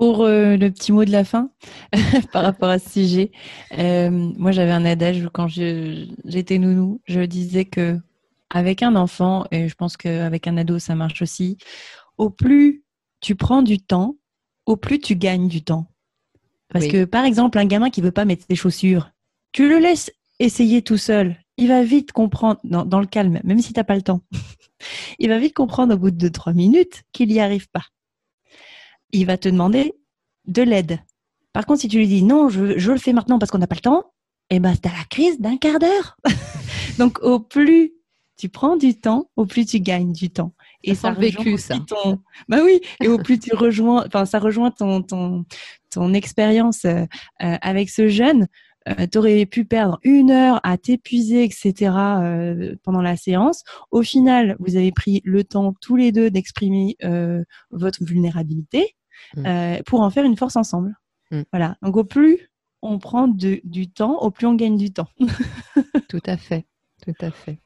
Pour 0.00 0.24
euh, 0.24 0.56
le 0.56 0.70
petit 0.70 0.92
mot 0.92 1.04
de 1.04 1.10
la 1.10 1.24
fin, 1.24 1.50
par 2.32 2.42
rapport 2.42 2.70
à 2.70 2.78
ce 2.78 2.88
sujet, 2.88 3.32
euh, 3.76 4.08
moi 4.10 4.50
j'avais 4.50 4.70
un 4.70 4.86
adage 4.86 5.28
quand 5.34 5.46
j'étais 5.46 6.56
nounou, 6.56 7.02
je 7.04 7.20
disais 7.20 7.66
que 7.66 7.98
avec 8.48 8.82
un 8.82 8.96
enfant, 8.96 9.44
et 9.50 9.68
je 9.68 9.74
pense 9.74 9.98
qu'avec 9.98 10.46
un 10.46 10.56
ado 10.56 10.78
ça 10.78 10.94
marche 10.94 11.20
aussi, 11.20 11.58
au 12.16 12.30
plus 12.30 12.82
tu 13.20 13.34
prends 13.34 13.60
du 13.60 13.78
temps, 13.78 14.16
au 14.64 14.78
plus 14.78 15.00
tu 15.00 15.16
gagnes 15.16 15.48
du 15.48 15.62
temps. 15.62 15.86
Parce 16.72 16.86
que 16.86 17.04
par 17.04 17.26
exemple, 17.26 17.58
un 17.58 17.66
gamin 17.66 17.90
qui 17.90 18.00
veut 18.00 18.10
pas 18.10 18.24
mettre 18.24 18.46
ses 18.48 18.56
chaussures, 18.56 19.10
tu 19.52 19.68
le 19.68 19.76
laisses 19.80 20.10
essayer 20.38 20.80
tout 20.80 20.96
seul. 20.96 21.36
Il 21.58 21.68
va 21.68 21.82
vite 21.84 22.12
comprendre, 22.12 22.58
dans, 22.64 23.00
le 23.00 23.06
calme, 23.06 23.38
même 23.44 23.60
si 23.60 23.74
tu 23.74 23.78
n'as 23.78 23.84
pas 23.84 23.96
le 23.96 24.02
temps, 24.02 24.22
il 25.18 25.28
va 25.28 25.38
vite 25.38 25.52
comprendre 25.52 25.94
au 25.94 25.98
bout 25.98 26.10
de 26.10 26.28
2-3 26.30 26.54
minutes 26.54 27.02
qu'il 27.12 27.28
n'y 27.28 27.38
arrive 27.38 27.68
pas 27.68 27.84
il 29.12 29.26
va 29.26 29.36
te 29.36 29.48
demander 29.48 29.94
de 30.46 30.62
l'aide. 30.62 31.00
Par 31.52 31.66
contre, 31.66 31.80
si 31.80 31.88
tu 31.88 31.98
lui 31.98 32.08
dis 32.08 32.22
non, 32.22 32.48
je, 32.48 32.60
le 32.90 32.98
fais 32.98 33.12
maintenant 33.12 33.38
parce 33.38 33.50
qu'on 33.50 33.58
n'a 33.58 33.66
pas 33.66 33.74
le 33.74 33.80
temps, 33.80 34.12
eh 34.50 34.60
ben, 34.60 34.74
tu 34.74 34.88
as 34.88 34.92
la 34.92 35.04
crise 35.08 35.40
d'un 35.40 35.56
quart 35.56 35.78
d'heure. 35.78 36.16
Donc, 36.98 37.20
au 37.22 37.40
plus 37.40 37.92
tu 38.40 38.48
prends 38.48 38.76
du 38.76 38.98
temps, 38.98 39.30
au 39.36 39.44
plus 39.44 39.66
tu 39.66 39.80
gagnes 39.80 40.12
du 40.12 40.30
temps. 40.30 40.54
Et 40.82 40.94
ça, 40.94 41.12
ça 41.14 41.20
vécu 41.20 41.58
ça. 41.58 41.78
Ton... 41.86 42.20
Bah 42.48 42.60
oui, 42.64 42.80
et 43.02 43.08
au 43.08 43.18
plus 43.18 43.38
tu 43.38 43.54
rejoins, 43.54 44.02
enfin 44.06 44.24
ça 44.24 44.38
rejoint 44.38 44.70
ton 44.70 45.02
ton 45.02 45.44
ton 45.90 46.14
expérience 46.14 46.86
euh, 46.86 47.04
euh, 47.42 47.56
avec 47.60 47.90
ce 47.90 48.08
jeune. 48.08 48.46
Euh, 48.88 49.06
tu 49.06 49.18
aurais 49.18 49.44
pu 49.44 49.66
perdre 49.66 49.98
une 50.04 50.30
heure 50.30 50.58
à 50.62 50.78
t'épuiser, 50.78 51.44
etc. 51.44 51.74
pendant 52.82 53.02
la 53.02 53.16
séance. 53.16 53.62
Au 53.90 54.00
final, 54.00 54.56
vous 54.58 54.76
avez 54.76 54.90
pris 54.90 55.20
le 55.24 55.44
temps 55.44 55.74
tous 55.78 55.96
les 55.96 56.10
deux 56.10 56.30
d'exprimer 56.30 56.96
votre 57.70 58.02
vulnérabilité 58.02 58.96
Mm. 59.36 59.46
Euh, 59.46 59.78
pour 59.86 60.00
en 60.00 60.10
faire 60.10 60.24
une 60.24 60.36
force 60.36 60.56
ensemble. 60.56 60.96
Mm. 61.30 61.42
Voilà. 61.52 61.76
Donc 61.82 61.96
au 61.96 62.04
plus 62.04 62.50
on 62.82 62.98
prend 62.98 63.28
du 63.28 63.90
temps, 63.90 64.18
au 64.20 64.30
plus 64.30 64.46
on 64.46 64.54
gagne 64.54 64.78
du 64.78 64.90
temps. 64.90 65.08
tout 66.08 66.22
à 66.26 66.36
fait, 66.36 66.66
tout 67.04 67.14
à 67.20 67.30
fait. 67.30 67.58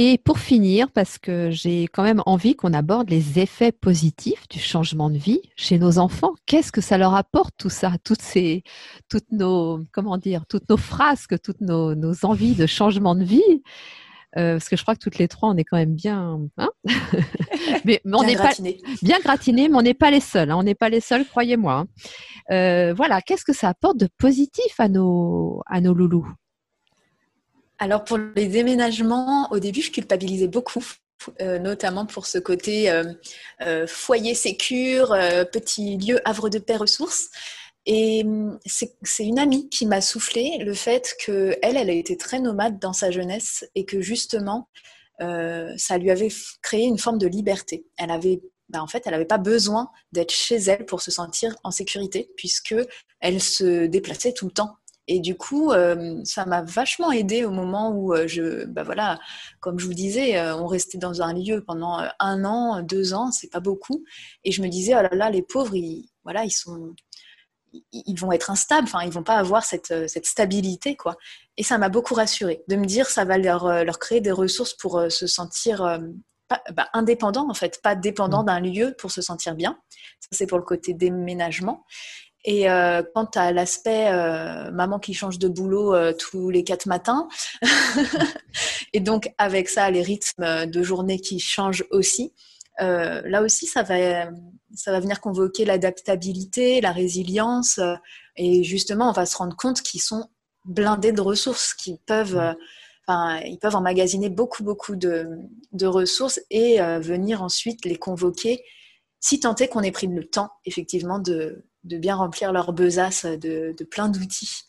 Et 0.00 0.16
pour 0.16 0.38
finir, 0.38 0.92
parce 0.92 1.18
que 1.18 1.50
j'ai 1.50 1.88
quand 1.88 2.04
même 2.04 2.22
envie 2.24 2.54
qu'on 2.54 2.72
aborde 2.72 3.10
les 3.10 3.40
effets 3.40 3.72
positifs 3.72 4.48
du 4.48 4.60
changement 4.60 5.10
de 5.10 5.18
vie 5.18 5.40
chez 5.56 5.76
nos 5.80 5.98
enfants. 5.98 6.34
Qu'est-ce 6.46 6.70
que 6.70 6.80
ça 6.80 6.98
leur 6.98 7.16
apporte 7.16 7.52
tout 7.58 7.68
ça, 7.68 7.94
toutes 8.04 8.22
ces, 8.22 8.62
toutes 9.08 9.32
nos, 9.32 9.80
comment 9.90 10.16
dire, 10.16 10.46
toutes 10.46 10.68
nos 10.68 10.76
frasques, 10.76 11.42
toutes 11.42 11.60
nos, 11.60 11.96
nos 11.96 12.24
envies 12.24 12.54
de 12.54 12.66
changement 12.66 13.16
de 13.16 13.24
vie? 13.24 13.62
Parce 14.34 14.68
que 14.68 14.76
je 14.76 14.82
crois 14.82 14.94
que 14.94 15.00
toutes 15.00 15.18
les 15.18 15.28
trois, 15.28 15.48
on 15.50 15.56
est 15.56 15.64
quand 15.64 15.76
même 15.76 15.94
bien, 15.94 16.40
hein 16.58 16.70
mais, 17.84 18.00
on 18.04 18.24
bien 18.24 18.34
gratiné. 18.34 18.78
pas 18.82 18.90
bien 19.02 19.18
gratiné, 19.20 19.68
mais 19.68 19.76
on 19.76 19.82
n'est 19.82 19.94
pas 19.94 20.10
les 20.10 20.20
seuls. 20.20 20.50
Hein. 20.50 20.56
on 20.56 20.62
n'est 20.62 20.74
pas 20.74 20.88
les 20.88 21.00
seuls, 21.00 21.26
croyez-moi. 21.26 21.86
Hein. 22.50 22.92
voilà, 22.94 23.20
qu'est-ce 23.22 23.44
que 23.44 23.52
ça 23.52 23.68
apporte 23.68 23.96
de 23.96 24.08
positif 24.18 24.78
à 24.78 24.88
nos 24.88 25.62
à 25.66 25.80
nos 25.80 25.94
loulous? 25.94 26.28
Alors 27.78 28.04
pour 28.04 28.18
les 28.18 28.46
déménagements, 28.48 29.50
au 29.52 29.58
début, 29.58 29.82
je 29.82 29.90
culpabilisais 29.90 30.48
beaucoup. 30.48 30.84
notamment 31.40 32.06
pour 32.06 32.26
ce 32.26 32.38
côté 32.38 32.92
foyer 33.86 34.34
sécure, 34.34 35.08
petit 35.52 35.96
lieu 35.96 36.20
havre 36.24 36.48
de 36.48 36.58
paix 36.58 36.76
ressources. 36.76 37.30
Et 37.90 38.22
hum, 38.22 38.58
c'est 38.66 39.24
une 39.24 39.38
amie 39.38 39.70
qui 39.70 39.86
m'a 39.86 40.02
soufflé 40.02 40.58
le 40.58 40.74
fait 40.74 41.16
qu'elle, 41.24 41.56
elle 41.62 41.90
a 41.90 41.94
été 41.94 42.18
très 42.18 42.38
nomade 42.38 42.78
dans 42.78 42.92
sa 42.92 43.10
jeunesse 43.10 43.66
et 43.74 43.86
que 43.86 44.02
justement, 44.02 44.68
euh, 45.22 45.72
ça 45.78 45.96
lui 45.96 46.10
avait 46.10 46.28
créé 46.62 46.84
une 46.84 46.98
forme 46.98 47.16
de 47.16 47.26
liberté. 47.26 47.86
Elle 47.96 48.10
avait, 48.10 48.42
bah, 48.68 48.82
en 48.82 48.86
fait, 48.86 49.04
elle 49.06 49.12
n'avait 49.12 49.24
pas 49.24 49.38
besoin 49.38 49.90
d'être 50.12 50.32
chez 50.32 50.56
elle 50.56 50.84
pour 50.84 51.00
se 51.00 51.10
sentir 51.10 51.56
en 51.64 51.70
sécurité, 51.70 52.30
puisque 52.36 52.74
elle 53.20 53.40
se 53.40 53.86
déplaçait 53.86 54.34
tout 54.34 54.46
le 54.46 54.52
temps. 54.52 54.76
Et 55.10 55.20
du 55.20 55.34
coup, 55.34 55.72
euh, 55.72 56.20
ça 56.24 56.44
m'a 56.44 56.60
vachement 56.60 57.10
aidé 57.10 57.46
au 57.46 57.50
moment 57.50 57.92
où 57.92 58.12
euh, 58.12 58.26
je, 58.26 58.66
bah 58.66 58.82
voilà, 58.82 59.18
comme 59.60 59.78
je 59.78 59.86
vous 59.86 59.94
disais, 59.94 60.38
on 60.52 60.66
restait 60.66 60.98
dans 60.98 61.22
un 61.22 61.32
lieu 61.32 61.64
pendant 61.66 62.06
un 62.20 62.44
an, 62.44 62.82
deux 62.82 63.14
ans, 63.14 63.30
c'est 63.32 63.50
pas 63.50 63.60
beaucoup. 63.60 64.04
Et 64.44 64.52
je 64.52 64.60
me 64.60 64.68
disais, 64.68 64.94
oh 64.94 65.00
là 65.00 65.08
là, 65.12 65.30
les 65.30 65.42
pauvres, 65.42 65.74
ils, 65.74 66.10
voilà, 66.24 66.44
ils 66.44 66.50
sont, 66.50 66.94
ils 67.92 68.18
vont 68.18 68.32
être 68.32 68.50
instables, 68.50 68.88
enfin, 68.88 69.04
ils 69.04 69.10
vont 69.10 69.22
pas 69.22 69.36
avoir 69.36 69.64
cette, 69.64 69.90
euh, 69.90 70.06
cette 70.08 70.26
stabilité, 70.26 70.96
quoi. 70.96 71.16
Et 71.56 71.62
ça 71.62 71.78
m'a 71.78 71.88
beaucoup 71.88 72.14
rassurée 72.14 72.62
de 72.68 72.76
me 72.76 72.84
dire 72.84 73.06
ça 73.06 73.24
va 73.24 73.38
leur, 73.38 73.66
euh, 73.66 73.84
leur 73.84 73.98
créer 73.98 74.20
des 74.20 74.30
ressources 74.30 74.74
pour 74.74 74.98
euh, 74.98 75.08
se 75.08 75.26
sentir 75.26 75.98
bah, 76.48 76.88
indépendants, 76.92 77.48
en 77.50 77.54
fait, 77.54 77.80
pas 77.82 77.94
dépendants 77.94 78.42
mmh. 78.42 78.46
d'un 78.46 78.60
lieu 78.60 78.94
pour 78.98 79.10
se 79.10 79.20
sentir 79.20 79.54
bien. 79.54 79.78
Ça, 80.20 80.28
c'est 80.32 80.46
pour 80.46 80.58
le 80.58 80.64
côté 80.64 80.94
déménagement. 80.94 81.84
Et 82.44 82.66
quant 83.14 83.28
à 83.34 83.52
l'aspect 83.52 84.10
maman 84.70 84.98
qui 85.00 85.12
change 85.12 85.38
de 85.38 85.48
boulot 85.48 85.94
tous 86.14 86.48
les 86.48 86.64
quatre 86.64 86.86
matins, 86.86 87.28
et 88.94 89.00
donc 89.00 89.34
avec 89.36 89.68
ça, 89.68 89.90
les 89.90 90.00
rythmes 90.00 90.64
de 90.64 90.82
journée 90.82 91.20
qui 91.20 91.40
changent 91.40 91.84
aussi, 91.90 92.32
euh, 92.80 93.22
là 93.24 93.42
aussi, 93.42 93.66
ça 93.66 93.82
va, 93.82 94.30
ça 94.74 94.92
va 94.92 95.00
venir 95.00 95.20
convoquer 95.20 95.64
l'adaptabilité, 95.64 96.80
la 96.80 96.92
résilience. 96.92 97.78
Euh, 97.78 97.94
et 98.36 98.62
justement, 98.64 99.08
on 99.08 99.12
va 99.12 99.26
se 99.26 99.36
rendre 99.36 99.56
compte 99.56 99.82
qu'ils 99.82 100.00
sont 100.00 100.28
blindés 100.64 101.12
de 101.12 101.20
ressources, 101.20 101.74
qu'ils 101.74 101.98
peuvent, 101.98 102.36
euh, 102.36 102.52
enfin, 103.06 103.40
ils 103.40 103.58
peuvent 103.58 103.76
emmagasiner 103.76 104.28
beaucoup, 104.28 104.62
beaucoup 104.62 104.96
de, 104.96 105.28
de 105.72 105.86
ressources 105.86 106.40
et 106.50 106.78
venir 107.00 107.42
ensuite 107.42 107.84
les 107.84 107.96
convoquer, 107.96 108.62
si 109.18 109.40
tant 109.40 109.54
est 109.56 109.68
qu'on 109.68 109.80
ait 109.82 109.90
pris 109.90 110.06
le 110.06 110.24
temps, 110.24 110.50
effectivement, 110.64 111.18
de, 111.18 111.64
de 111.84 111.96
bien 111.96 112.16
remplir 112.16 112.52
leur 112.52 112.72
besace 112.72 113.24
de, 113.24 113.74
de 113.76 113.84
plein 113.84 114.08
d'outils. 114.08 114.62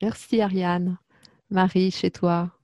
Merci 0.00 0.40
Ariane. 0.40 0.98
Marie, 1.50 1.90
chez 1.90 2.10
toi 2.10 2.56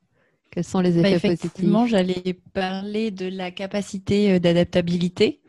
quels 0.53 0.65
sont 0.65 0.81
les 0.81 0.93
bah, 0.93 1.09
effets 1.09 1.29
positifs? 1.29 1.45
Effectivement, 1.47 1.87
j'allais 1.87 2.39
parler 2.53 3.11
de 3.11 3.27
la 3.27 3.51
capacité 3.51 4.33
euh, 4.33 4.39
d'adaptabilité, 4.39 5.41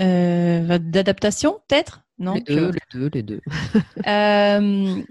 euh, 0.00 0.78
d'adaptation 0.78 1.60
peut-être? 1.68 2.02
Non? 2.18 2.34
Les 2.34 2.40
deux, 2.40 2.70
les 2.70 2.80
deux, 2.92 3.10
les 3.12 3.22
deux. 3.22 3.40
Euh, 4.06 5.02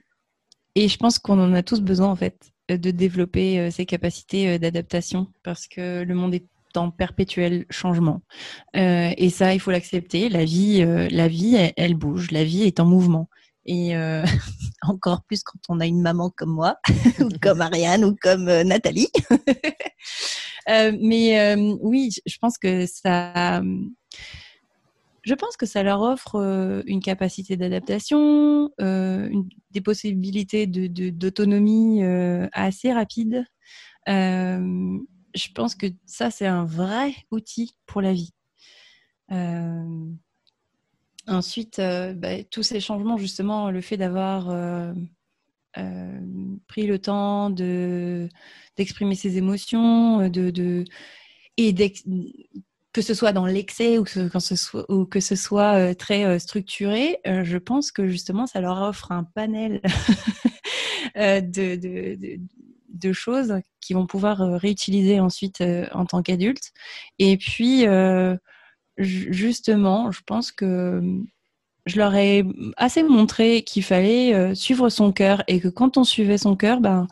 et 0.76 0.88
je 0.88 0.98
pense 0.98 1.20
qu'on 1.20 1.40
en 1.40 1.54
a 1.54 1.64
tous 1.64 1.82
besoin 1.82 2.08
en 2.08 2.16
fait 2.16 2.52
de 2.70 2.92
développer 2.92 3.72
ces 3.72 3.86
capacités 3.86 4.60
d'adaptation 4.60 5.28
parce 5.44 5.68
que 5.68 6.04
le 6.04 6.14
monde 6.14 6.36
est 6.36 6.46
en 6.76 6.92
perpétuel 6.92 7.66
changement. 7.70 8.22
et 8.76 9.30
ça, 9.32 9.54
il 9.54 9.60
faut 9.60 9.72
l'accepter. 9.72 10.30
La 10.30 10.46
vie, 10.46 10.86
la 11.10 11.28
vie, 11.28 11.72
elle, 11.76 11.96
bouge. 11.96 12.32
La 12.32 12.44
vie 12.44 12.64
est 12.64 12.80
en 12.80 12.86
mouvement. 12.86 13.28
Et 13.70 13.96
euh, 13.96 14.24
encore 14.82 15.24
plus 15.24 15.44
quand 15.44 15.60
on 15.70 15.80
a 15.80 15.86
une 15.86 16.02
maman 16.02 16.32
comme 16.36 16.50
moi, 16.50 16.78
ou 17.20 17.30
comme 17.42 17.62
Ariane, 17.62 18.04
ou 18.04 18.16
comme 18.20 18.48
euh, 18.48 18.64
Nathalie. 18.64 19.10
Euh, 20.68 20.96
mais 21.02 21.56
oui, 21.82 22.12
je 22.28 22.38
pense 22.38 22.60
que 22.60 22.86
ça, 22.86 23.60
je 25.30 25.36
pense 25.36 25.58
que 25.58 25.68
ça 25.68 25.84
leur 25.84 26.02
offre 26.02 26.84
une 26.88 27.02
capacité 27.02 27.56
d'adaptation, 27.56 28.72
des 28.80 29.82
possibilités 29.84 30.66
d'autonomie 30.66 32.02
de, 32.02 32.50
assez 32.52 32.92
rapides. 32.92 33.46
je 34.08 35.52
pense 35.54 35.76
que 35.76 35.86
ça, 36.08 36.32
c'est 36.32 36.48
un 36.48 36.66
vrai 36.66 37.14
outil 37.30 37.76
pour 37.86 38.02
la 38.02 38.14
vie. 38.14 38.34
Ensuite, 41.28 41.78
euh, 41.78 42.14
bah, 42.14 42.44
tous 42.44 42.64
ces 42.64 42.80
changements, 42.80 43.18
justement, 43.18 43.70
le 43.70 43.82
fait 43.82 43.98
d'avoir 43.98 44.50
euh, 44.50 44.92
euh, 45.78 46.20
pris 46.68 46.88
le 46.88 46.98
temps 46.98 47.52
de 47.52 48.30
d'exprimer 48.78 49.14
ses 49.14 49.38
émotions, 49.38 50.28
de, 50.30 50.86
et 51.58 51.74
que 52.94 53.02
ce 53.02 53.14
soit 53.14 53.34
dans 53.34 53.46
l'excès 53.46 53.98
ou, 53.98 54.04
que 54.04 54.40
ce 54.40 54.56
soit, 54.56 54.92
ou 54.92 55.06
que 55.06 55.20
ce 55.20 55.36
soit 55.36 55.96
très 55.96 56.40
structuré, 56.40 57.20
je 57.26 57.58
pense 57.58 57.92
que 57.92 58.08
justement, 58.08 58.48
ça 58.48 58.62
leur 58.62 58.82
offre 58.82 59.12
un 59.12 59.24
panel 59.24 59.82
de, 61.16 62.40
de, 62.90 63.14
choses 63.14 63.54
qu'ils 63.80 63.96
vont 63.96 64.08
pouvoir 64.08 64.40
réutiliser 64.40 65.20
ensuite 65.20 65.64
en 65.92 66.06
tant 66.06 66.24
qu'adultes. 66.24 66.72
Et 67.20 67.38
puis, 67.38 67.86
justement, 68.98 70.12
je 70.12 70.22
pense 70.26 70.52
que 70.52 71.02
je 71.90 71.98
leur 71.98 72.16
ai 72.16 72.46
assez 72.78 73.04
montré 73.04 73.64
qu'il 73.64 73.84
fallait 73.84 74.34
euh, 74.34 74.56
suivre 74.56 74.90
son 74.90 75.12
cœur 75.12 75.44
et 75.48 75.60
que 75.60 75.68
quand 75.68 75.98
on 75.98 76.04
suivait 76.04 76.38
son 76.38 76.56
cœur, 76.56 76.80
ben, 76.80 77.08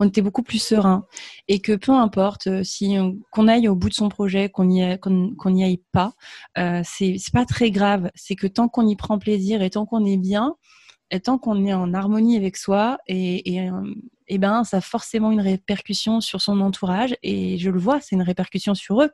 on 0.00 0.08
était 0.08 0.22
beaucoup 0.22 0.42
plus 0.42 0.60
serein 0.60 1.06
et 1.48 1.60
que 1.60 1.72
peu 1.72 1.92
importe 1.92 2.48
euh, 2.48 2.64
si 2.64 2.96
qu'on 3.30 3.46
aille 3.48 3.68
au 3.68 3.76
bout 3.76 3.88
de 3.88 3.94
son 3.94 4.08
projet, 4.08 4.48
qu'on 4.48 4.64
n'y 4.64 4.82
aille 4.82 5.82
pas, 5.92 6.12
euh, 6.58 6.82
c'est 6.84 7.16
pas 7.32 7.44
très 7.44 7.70
grave. 7.70 8.10
C'est 8.14 8.34
que 8.34 8.46
tant 8.46 8.68
qu'on 8.68 8.86
y 8.88 8.96
prend 8.96 9.18
plaisir 9.18 9.62
et 9.62 9.70
tant 9.70 9.86
qu'on 9.86 10.04
est 10.04 10.16
bien, 10.16 10.56
et 11.12 11.20
tant 11.20 11.38
qu'on 11.38 11.64
est 11.66 11.74
en 11.74 11.92
harmonie 11.92 12.36
avec 12.36 12.56
soi 12.56 12.98
et, 13.06 13.56
et, 13.56 13.70
et 14.32 14.38
ben 14.38 14.64
ça 14.64 14.78
a 14.78 14.80
forcément 14.80 15.30
une 15.30 15.42
répercussion 15.42 16.22
sur 16.22 16.40
son 16.40 16.62
entourage 16.62 17.14
et 17.22 17.58
je 17.58 17.68
le 17.68 17.78
vois, 17.78 18.00
c'est 18.00 18.16
une 18.16 18.22
répercussion 18.22 18.74
sur 18.74 19.02
eux. 19.02 19.10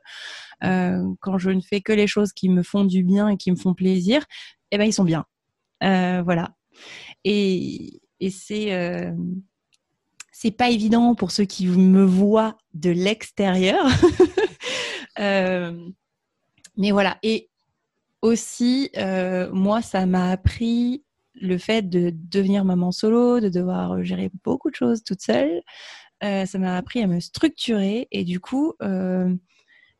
Euh, 0.63 1.03
quand 1.19 1.37
je 1.37 1.49
ne 1.49 1.59
fais 1.59 1.81
que 1.81 1.91
les 1.91 2.07
choses 2.07 2.31
qui 2.31 2.47
me 2.47 2.63
font 2.63 2.85
du 2.85 3.03
bien 3.03 3.27
et 3.27 3.35
qui 3.35 3.51
me 3.51 3.57
font 3.57 3.73
plaisir, 3.73 4.23
eh 4.71 4.77
ben 4.77 4.85
ils 4.85 4.93
sont 4.93 5.03
bien. 5.03 5.25
Euh, 5.83 6.21
voilà. 6.23 6.55
Et, 7.25 7.99
et 8.21 8.29
c'est 8.29 8.73
euh, 8.73 9.11
c'est 10.31 10.51
pas 10.51 10.69
évident 10.69 11.15
pour 11.15 11.31
ceux 11.31 11.43
qui 11.43 11.67
me 11.67 12.05
voient 12.05 12.57
de 12.73 12.89
l'extérieur. 12.89 13.85
mais 16.77 16.91
voilà. 16.91 17.17
Et 17.23 17.49
aussi, 18.21 18.89
moi, 19.51 19.81
ça 19.81 20.05
m'a 20.05 20.31
appris 20.31 21.03
le 21.41 21.57
fait 21.57 21.89
de 21.89 22.11
devenir 22.13 22.65
maman 22.65 22.91
solo, 22.91 23.39
de 23.39 23.49
devoir 23.49 24.03
gérer 24.03 24.31
beaucoup 24.43 24.69
de 24.69 24.75
choses 24.75 25.03
toute 25.03 25.21
seule, 25.21 25.61
euh, 26.23 26.45
ça 26.45 26.59
m'a 26.59 26.75
appris 26.75 27.01
à 27.01 27.07
me 27.07 27.19
structurer 27.19 28.07
et 28.11 28.23
du 28.25 28.39
coup, 28.39 28.73
euh, 28.81 29.33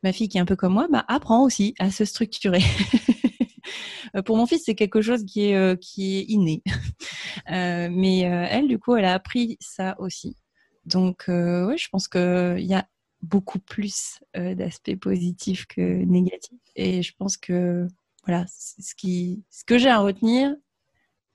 ma 0.04 0.12
fille 0.12 0.28
qui 0.28 0.38
est 0.38 0.42
un 0.42 0.46
peu 0.46 0.58
comme 0.58 0.74
moi, 0.74 0.88
bah, 0.92 1.06
apprend 1.08 1.44
aussi 1.44 1.74
à 1.80 1.92
se 1.92 2.06
structurer. 2.06 2.62
Euh, 4.16 4.24
pour 4.24 4.38
mon 4.38 4.48
fils, 4.48 4.64
c'est 4.66 4.74
quelque 4.74 5.02
chose 5.02 5.24
qui 5.24 5.52
est, 5.52 5.80
qui 5.80 6.18
est 6.18 6.24
inné. 6.30 6.64
mais 7.48 8.22
elle, 8.22 8.68
du 8.68 8.80
coup, 8.80 8.96
elle 8.96 9.06
a 9.06 9.14
appris 9.14 9.56
ça 9.60 9.96
aussi. 10.00 10.36
Donc, 10.86 11.26
je 11.28 11.88
pense 11.92 12.08
qu'il 12.08 12.66
y 12.66 12.74
a 12.74 12.88
beaucoup 13.22 13.60
plus 13.60 14.20
d'aspects 14.36 14.96
positifs 14.96 15.68
que 15.68 15.82
négatifs. 16.06 16.58
Et 16.76 17.04
je 17.04 17.14
pense 17.20 17.38
que 17.38 17.88
voilà, 18.26 18.46
ce, 18.48 18.96
qui, 18.96 19.44
ce 19.52 19.64
que 19.64 19.78
j'ai 19.78 19.90
à 19.90 20.00
retenir, 20.00 20.56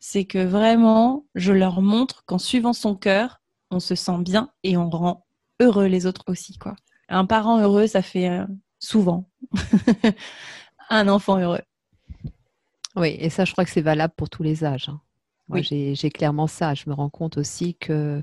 c'est 0.07 0.27
que 0.27 0.45
vraiment, 0.45 1.25
je 1.35 1.51
leur 1.55 1.81
montre 1.81 2.27
qu'en 2.27 2.37
suivant 2.37 2.75
son 2.75 2.95
cœur, 2.95 3.41
on 3.71 3.81
se 3.81 3.95
sent 3.95 4.19
bien 4.19 4.51
et 4.63 4.77
on 4.77 4.91
rend 4.91 5.25
heureux 5.61 5.87
les 5.87 6.05
autres 6.05 6.25
aussi. 6.27 6.59
Quoi. 6.59 6.77
Un 7.09 7.25
parent 7.25 7.59
heureux, 7.59 7.87
ça 7.87 8.03
fait 8.03 8.29
euh, 8.29 8.45
souvent 8.79 9.31
un 10.91 11.09
enfant 11.09 11.39
heureux. 11.39 11.63
Oui, 12.97 13.17
et 13.19 13.31
ça, 13.31 13.47
je 13.47 13.53
crois 13.53 13.65
que 13.65 13.71
c'est 13.71 13.81
valable 13.81 14.13
pour 14.15 14.29
tous 14.29 14.43
les 14.43 14.63
âges. 14.63 14.91
Hein. 14.91 15.01
Moi, 15.49 15.63
j'ai 15.63 16.11
clairement 16.11 16.49
ça. 16.49 16.75
Je 16.75 16.85
me 16.91 16.95
rends 16.95 17.09
compte 17.09 17.39
aussi 17.39 17.75
que, 17.75 18.23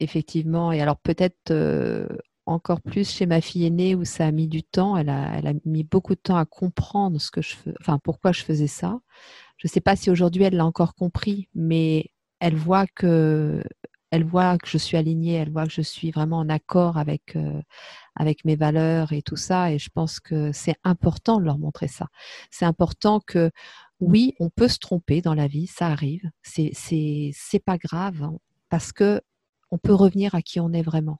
effectivement, 0.00 0.72
et 0.72 0.80
alors 0.82 0.96
peut-être 0.96 1.52
euh, 1.52 2.08
encore 2.44 2.80
plus 2.80 3.08
chez 3.08 3.26
ma 3.26 3.40
fille 3.40 3.66
aînée 3.66 3.94
où 3.94 4.04
ça 4.04 4.26
a 4.26 4.32
mis 4.32 4.48
du 4.48 4.64
temps. 4.64 4.96
Elle 4.96 5.10
a, 5.10 5.38
elle 5.38 5.46
a 5.46 5.52
mis 5.64 5.84
beaucoup 5.84 6.16
de 6.16 6.20
temps 6.20 6.36
à 6.36 6.44
comprendre 6.44 7.20
ce 7.20 7.30
que 7.30 7.40
je 7.40 7.54
fais, 7.54 7.72
enfin 7.80 8.00
pourquoi 8.02 8.32
je 8.32 8.42
faisais 8.42 8.66
ça. 8.66 8.98
Je 9.56 9.68
ne 9.68 9.70
sais 9.70 9.80
pas 9.80 9.96
si 9.96 10.10
aujourd'hui 10.10 10.44
elle 10.44 10.56
l'a 10.56 10.66
encore 10.66 10.94
compris, 10.94 11.48
mais 11.54 12.10
elle 12.40 12.56
voit 12.56 12.86
que 12.86 13.62
elle 14.10 14.24
voit 14.24 14.58
que 14.58 14.68
je 14.68 14.78
suis 14.78 14.96
alignée, 14.96 15.34
elle 15.34 15.50
voit 15.50 15.66
que 15.66 15.72
je 15.72 15.82
suis 15.82 16.12
vraiment 16.12 16.38
en 16.38 16.48
accord 16.48 16.98
avec 16.98 17.36
euh, 17.36 17.60
avec 18.16 18.44
mes 18.44 18.56
valeurs 18.56 19.12
et 19.12 19.22
tout 19.22 19.36
ça. 19.36 19.72
Et 19.72 19.78
je 19.78 19.90
pense 19.90 20.20
que 20.20 20.52
c'est 20.52 20.76
important 20.84 21.38
de 21.40 21.44
leur 21.44 21.58
montrer 21.58 21.88
ça. 21.88 22.06
C'est 22.50 22.64
important 22.64 23.20
que 23.20 23.50
oui, 24.00 24.34
on 24.40 24.50
peut 24.50 24.68
se 24.68 24.78
tromper 24.78 25.20
dans 25.22 25.34
la 25.34 25.48
vie, 25.48 25.66
ça 25.66 25.88
arrive. 25.88 26.30
C'est 26.42 26.70
c'est 26.74 27.30
c'est 27.34 27.64
pas 27.64 27.78
grave 27.78 28.22
hein, 28.22 28.36
parce 28.68 28.92
que 28.92 29.20
on 29.70 29.78
peut 29.78 29.94
revenir 29.94 30.34
à 30.34 30.42
qui 30.42 30.60
on 30.60 30.72
est 30.72 30.82
vraiment. 30.82 31.18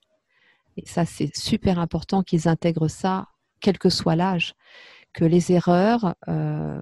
Et 0.76 0.86
ça, 0.86 1.04
c'est 1.04 1.34
super 1.36 1.78
important 1.78 2.22
qu'ils 2.22 2.48
intègrent 2.48 2.88
ça, 2.88 3.28
quel 3.60 3.78
que 3.78 3.88
soit 3.88 4.16
l'âge, 4.16 4.54
que 5.12 5.24
les 5.24 5.52
erreurs, 5.52 6.14
euh, 6.28 6.80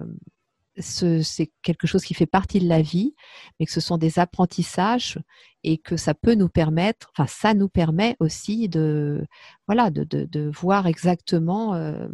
c'est 0.77 1.51
quelque 1.61 1.87
chose 1.87 2.03
qui 2.03 2.13
fait 2.13 2.25
partie 2.25 2.59
de 2.59 2.67
la 2.67 2.81
vie, 2.81 3.15
mais 3.59 3.65
que 3.65 3.71
ce 3.71 3.81
sont 3.81 3.97
des 3.97 4.19
apprentissages 4.19 5.19
et 5.63 5.77
que 5.77 5.97
ça 5.97 6.13
peut 6.13 6.35
nous 6.35 6.49
permettre, 6.49 7.11
enfin 7.15 7.27
ça 7.27 7.53
nous 7.53 7.69
permet 7.69 8.15
aussi 8.19 8.69
de, 8.69 9.25
voilà, 9.67 9.91
de, 9.91 10.03
de, 10.03 10.49
voir 10.49 10.87
exactement 10.87 11.75
euh, 11.75 12.07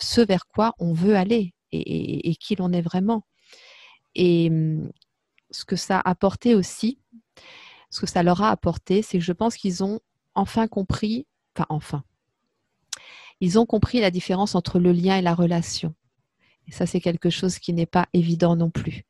ce 0.00 0.20
vers 0.20 0.46
quoi 0.46 0.74
on 0.78 0.92
veut 0.92 1.16
aller 1.16 1.54
et, 1.72 2.30
et, 2.30 2.36
qui 2.36 2.54
l'on 2.56 2.72
est 2.72 2.82
vraiment. 2.82 3.24
Et 4.14 4.48
hum, 4.50 4.90
ce 5.50 5.64
que 5.64 5.76
ça 5.76 5.98
a 5.98 6.10
apporté 6.10 6.54
aussi, 6.54 6.98
ce 7.90 8.00
que 8.00 8.06
ça 8.06 8.22
leur 8.22 8.42
a 8.42 8.50
apporté, 8.50 9.02
c'est 9.02 9.18
que 9.18 9.24
je 9.24 9.32
pense 9.32 9.56
qu'ils 9.56 9.82
ont 9.84 10.00
enfin 10.34 10.68
compris, 10.68 11.26
enfin 11.56 11.66
enfin, 11.68 12.04
ils 13.40 13.58
ont 13.58 13.66
compris 13.66 14.00
la 14.00 14.10
différence 14.10 14.54
entre 14.54 14.78
le 14.78 14.92
lien 14.92 15.16
et 15.16 15.22
la 15.22 15.34
relation. 15.34 15.94
Ça, 16.70 16.86
c'est 16.86 17.00
quelque 17.00 17.30
chose 17.30 17.58
qui 17.58 17.72
n'est 17.72 17.86
pas 17.86 18.06
évident 18.12 18.56
non 18.56 18.70
plus. 18.70 19.04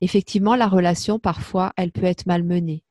Effectivement, 0.00 0.56
la 0.56 0.66
relation, 0.66 1.18
parfois, 1.18 1.72
elle 1.76 1.92
peut 1.92 2.04
être 2.04 2.26
malmenée 2.26 2.82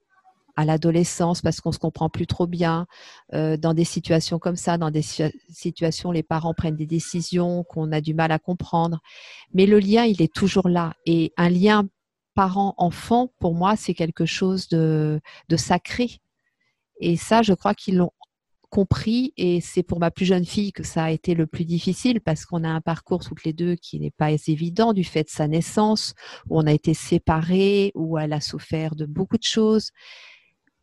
à 0.56 0.66
l'adolescence 0.66 1.42
parce 1.42 1.62
qu'on 1.62 1.70
ne 1.70 1.74
se 1.74 1.80
comprend 1.80 2.10
plus 2.10 2.28
trop 2.28 2.48
bien, 2.48 2.86
euh, 3.34 3.58
dans 3.58 3.74
des 3.74 3.84
situations 3.84 4.40
comme 4.40 4.56
ça, 4.56 4.78
dans 4.78 4.92
des 4.92 5.02
situations 5.02 6.10
où 6.10 6.14
les 6.14 6.24
parents 6.24 6.54
prennent 6.54 6.76
des 6.76 6.86
décisions 6.86 7.64
qu'on 7.64 7.92
a 7.92 8.02
du 8.02 8.14
mal 8.14 8.32
à 8.32 8.40
comprendre. 8.40 9.00
Mais 9.54 9.66
le 9.66 9.80
lien, 9.80 10.04
il 10.06 10.22
est 10.22 10.34
toujours 10.34 10.70
là. 10.70 10.94
Et 11.06 11.34
un 11.38 11.50
lien 11.50 11.88
parent-enfant, 12.34 13.32
pour 13.40 13.56
moi, 13.56 13.76
c'est 13.76 13.94
quelque 13.94 14.26
chose 14.26 14.68
de 14.70 15.22
sacré. 15.56 16.20
Et 17.00 17.18
ça, 17.18 17.42
je 17.42 17.54
crois 17.54 17.74
qu'ils 17.74 17.98
l'ont 17.98 18.12
compris 18.72 19.34
et 19.36 19.60
c'est 19.62 19.84
pour 19.84 20.00
ma 20.00 20.10
plus 20.10 20.26
jeune 20.26 20.46
fille 20.46 20.72
que 20.72 20.82
ça 20.82 21.04
a 21.04 21.12
été 21.12 21.36
le 21.36 21.46
plus 21.46 21.66
difficile 21.66 22.22
parce 22.22 22.46
qu'on 22.46 22.64
a 22.64 22.70
un 22.70 22.82
parcours 22.82 23.24
toutes 23.24 23.44
les 23.44 23.54
deux 23.54 23.76
qui 23.76 24.00
n'est 24.00 24.12
pas 24.12 24.32
évident 24.32 24.94
du 24.94 25.04
fait 25.04 25.26
de 25.26 25.30
sa 25.30 25.48
naissance, 25.48 26.16
où 26.50 26.58
on 26.58 26.66
a 26.66 26.72
été 26.72 26.94
séparés, 26.94 27.92
où 27.94 28.18
elle 28.18 28.34
a 28.34 28.40
souffert 28.40 28.96
de 28.96 29.06
beaucoup 29.06 29.38
de 29.38 29.44
choses. 29.44 29.92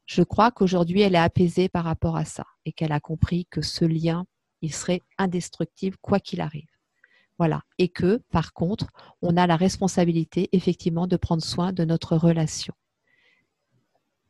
Je 0.05 0.23
crois 0.23 0.51
qu'aujourd'hui, 0.51 1.01
elle 1.01 1.15
est 1.15 1.19
apaisée 1.19 1.69
par 1.69 1.85
rapport 1.85 2.17
à 2.17 2.27
ça 2.27 2.45
et 2.67 2.73
qu'elle 2.73 2.93
a 2.93 3.01
compris 3.01 3.47
que 3.51 3.63
ce 3.63 3.87
lien, 3.87 4.27
il 4.61 4.73
serait 4.73 5.03
indestructible 5.17 5.97
quoi 6.01 6.21
qu'il 6.21 6.43
arrive. 6.43 6.69
Voilà. 7.39 7.63
Et 7.79 7.89
que, 7.89 8.21
par 8.31 8.53
contre, 8.53 8.89
on 9.23 9.37
a 9.37 9.47
la 9.47 9.57
responsabilité, 9.57 10.51
effectivement, 10.53 11.07
de 11.07 11.17
prendre 11.17 11.43
soin 11.43 11.73
de 11.73 11.85
notre 11.85 12.17
relation. 12.17 12.75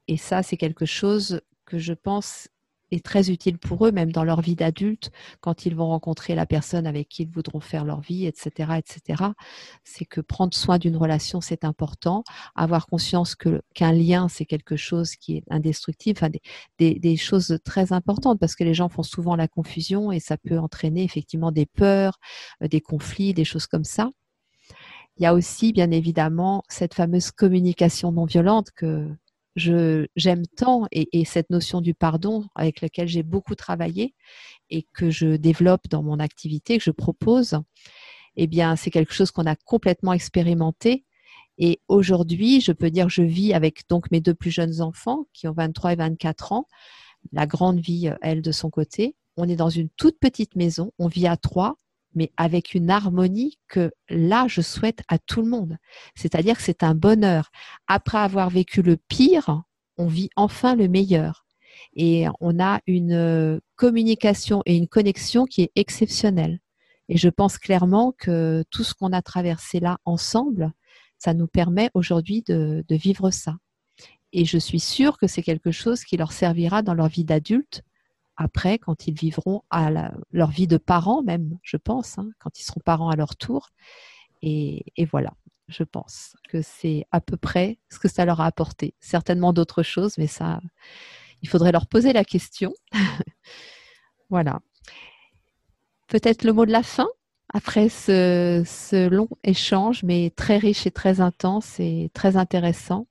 Et 0.06 0.16
ça, 0.16 0.42
c'est 0.42 0.56
quelque 0.56 0.86
chose 0.86 1.40
que 1.64 1.78
je 1.78 1.92
pense 1.92 2.48
est 2.90 3.04
très 3.04 3.30
utile 3.30 3.58
pour 3.58 3.86
eux, 3.86 3.92
même 3.92 4.12
dans 4.12 4.24
leur 4.24 4.40
vie 4.40 4.56
d'adulte, 4.56 5.10
quand 5.40 5.66
ils 5.66 5.74
vont 5.74 5.88
rencontrer 5.88 6.34
la 6.34 6.46
personne 6.46 6.86
avec 6.86 7.08
qui 7.08 7.22
ils 7.24 7.30
voudront 7.30 7.60
faire 7.60 7.84
leur 7.84 8.00
vie, 8.00 8.26
etc., 8.26 8.72
etc. 8.78 9.24
C'est 9.84 10.04
que 10.04 10.20
prendre 10.20 10.54
soin 10.54 10.78
d'une 10.78 10.96
relation, 10.96 11.40
c'est 11.40 11.64
important. 11.64 12.24
Avoir 12.54 12.86
conscience 12.86 13.34
que 13.34 13.62
qu'un 13.74 13.92
lien, 13.92 14.28
c'est 14.28 14.46
quelque 14.46 14.76
chose 14.76 15.16
qui 15.16 15.36
est 15.36 15.44
indestructible. 15.50 16.18
Enfin, 16.18 16.30
des, 16.78 16.94
des, 16.98 17.16
choses 17.16 17.58
très 17.64 17.92
importantes 17.92 18.38
parce 18.38 18.54
que 18.54 18.64
les 18.64 18.74
gens 18.74 18.88
font 18.88 19.02
souvent 19.02 19.36
la 19.36 19.48
confusion 19.48 20.12
et 20.12 20.20
ça 20.20 20.36
peut 20.36 20.58
entraîner 20.58 21.02
effectivement 21.04 21.52
des 21.52 21.66
peurs, 21.66 22.18
euh, 22.62 22.68
des 22.68 22.80
conflits, 22.80 23.34
des 23.34 23.44
choses 23.44 23.66
comme 23.66 23.84
ça. 23.84 24.10
Il 25.18 25.24
y 25.24 25.26
a 25.26 25.34
aussi, 25.34 25.72
bien 25.72 25.90
évidemment, 25.90 26.62
cette 26.68 26.94
fameuse 26.94 27.32
communication 27.32 28.12
non 28.12 28.24
violente 28.24 28.70
que 28.70 29.08
j'aime 29.58 30.46
tant 30.56 30.86
et, 30.92 31.24
cette 31.24 31.50
notion 31.50 31.80
du 31.80 31.94
pardon 31.94 32.46
avec 32.54 32.80
laquelle 32.80 33.08
j'ai 33.08 33.22
beaucoup 33.22 33.54
travaillé 33.54 34.14
et 34.70 34.86
que 34.94 35.10
je 35.10 35.36
développe 35.36 35.88
dans 35.88 36.02
mon 36.02 36.18
activité, 36.18 36.78
que 36.78 36.84
je 36.84 36.90
propose, 36.90 37.58
eh 38.36 38.46
bien, 38.46 38.76
c'est 38.76 38.90
quelque 38.90 39.12
chose 39.12 39.30
qu'on 39.30 39.46
a 39.46 39.56
complètement 39.56 40.12
expérimenté. 40.12 41.04
Et 41.58 41.80
aujourd'hui, 41.88 42.60
je 42.60 42.72
peux 42.72 42.90
dire 42.90 43.08
je 43.08 43.22
vis 43.22 43.52
avec 43.52 43.88
donc 43.88 44.10
mes 44.10 44.20
deux 44.20 44.34
plus 44.34 44.50
jeunes 44.50 44.80
enfants 44.80 45.26
qui 45.32 45.48
ont 45.48 45.52
23 45.52 45.92
et 45.92 45.96
24 45.96 46.52
ans. 46.52 46.68
La 47.32 47.46
grande 47.46 47.80
vie, 47.80 48.10
elle, 48.22 48.42
de 48.42 48.52
son 48.52 48.70
côté. 48.70 49.16
On 49.36 49.48
est 49.48 49.56
dans 49.56 49.70
une 49.70 49.88
toute 49.90 50.18
petite 50.20 50.54
maison. 50.56 50.92
On 50.98 51.08
vit 51.08 51.26
à 51.26 51.36
trois 51.36 51.78
mais 52.14 52.32
avec 52.36 52.74
une 52.74 52.90
harmonie 52.90 53.58
que 53.68 53.92
là, 54.08 54.46
je 54.48 54.60
souhaite 54.60 55.02
à 55.08 55.18
tout 55.18 55.42
le 55.42 55.48
monde. 55.48 55.76
C'est-à-dire 56.14 56.56
que 56.56 56.62
c'est 56.62 56.82
un 56.82 56.94
bonheur. 56.94 57.50
Après 57.86 58.18
avoir 58.18 58.50
vécu 58.50 58.82
le 58.82 58.96
pire, 58.96 59.62
on 59.96 60.06
vit 60.06 60.30
enfin 60.36 60.74
le 60.74 60.88
meilleur. 60.88 61.44
Et 61.94 62.26
on 62.40 62.60
a 62.60 62.80
une 62.86 63.12
euh, 63.12 63.60
communication 63.76 64.62
et 64.66 64.76
une 64.76 64.88
connexion 64.88 65.44
qui 65.44 65.62
est 65.62 65.72
exceptionnelle. 65.76 66.60
Et 67.08 67.16
je 67.16 67.28
pense 67.28 67.58
clairement 67.58 68.12
que 68.16 68.64
tout 68.70 68.84
ce 68.84 68.94
qu'on 68.94 69.12
a 69.12 69.22
traversé 69.22 69.80
là 69.80 69.98
ensemble, 70.04 70.72
ça 71.18 71.34
nous 71.34 71.46
permet 71.46 71.90
aujourd'hui 71.94 72.42
de, 72.42 72.84
de 72.86 72.96
vivre 72.96 73.30
ça. 73.30 73.56
Et 74.32 74.44
je 74.44 74.58
suis 74.58 74.80
sûre 74.80 75.18
que 75.18 75.26
c'est 75.26 75.42
quelque 75.42 75.70
chose 75.70 76.04
qui 76.04 76.16
leur 76.16 76.32
servira 76.32 76.82
dans 76.82 76.94
leur 76.94 77.08
vie 77.08 77.24
d'adulte 77.24 77.82
après, 78.40 78.78
quand 78.78 79.08
ils 79.08 79.14
vivront 79.14 79.62
leur 80.30 80.50
vie 80.50 80.68
de 80.68 80.76
parents 80.76 81.22
même, 81.22 81.58
je 81.62 81.76
pense, 81.76 82.18
hein, 82.18 82.30
quand 82.38 82.60
ils 82.60 82.62
seront 82.62 82.80
parents 82.84 83.10
à 83.10 83.16
leur 83.16 83.34
tour. 83.36 83.70
Et, 84.42 84.84
voilà, 85.10 85.32
je 85.66 85.82
pense 85.82 86.36
que 86.48 86.62
c'est 86.62 87.04
à 87.10 87.20
peu 87.20 87.36
près 87.36 87.80
ce 87.90 87.98
que 87.98 88.06
ça 88.06 88.24
leur 88.24 88.40
a 88.40 88.46
apporté. 88.46 88.94
Certainement 89.00 89.52
d'autres 89.52 89.82
choses, 89.82 90.16
mais 90.18 90.28
ça, 90.28 90.60
il 91.42 91.48
faudrait 91.48 91.72
leur 91.72 91.88
poser 91.88 92.12
la 92.12 92.24
question. 92.24 92.72
voilà. 94.30 94.60
Peut-être 96.06 96.44
le 96.44 96.52
mot 96.52 96.64
de 96.64 96.72
la 96.72 96.84
fin 96.84 97.08
après 97.52 97.88
ce, 97.88 99.08
long 99.08 99.28
échange, 99.42 100.04
mais 100.04 100.30
très 100.36 100.58
riche 100.58 100.86
et 100.86 100.92
très 100.92 101.20
intense 101.20 101.80
et 101.80 102.08
très 102.14 102.36
intéressant. 102.36 103.08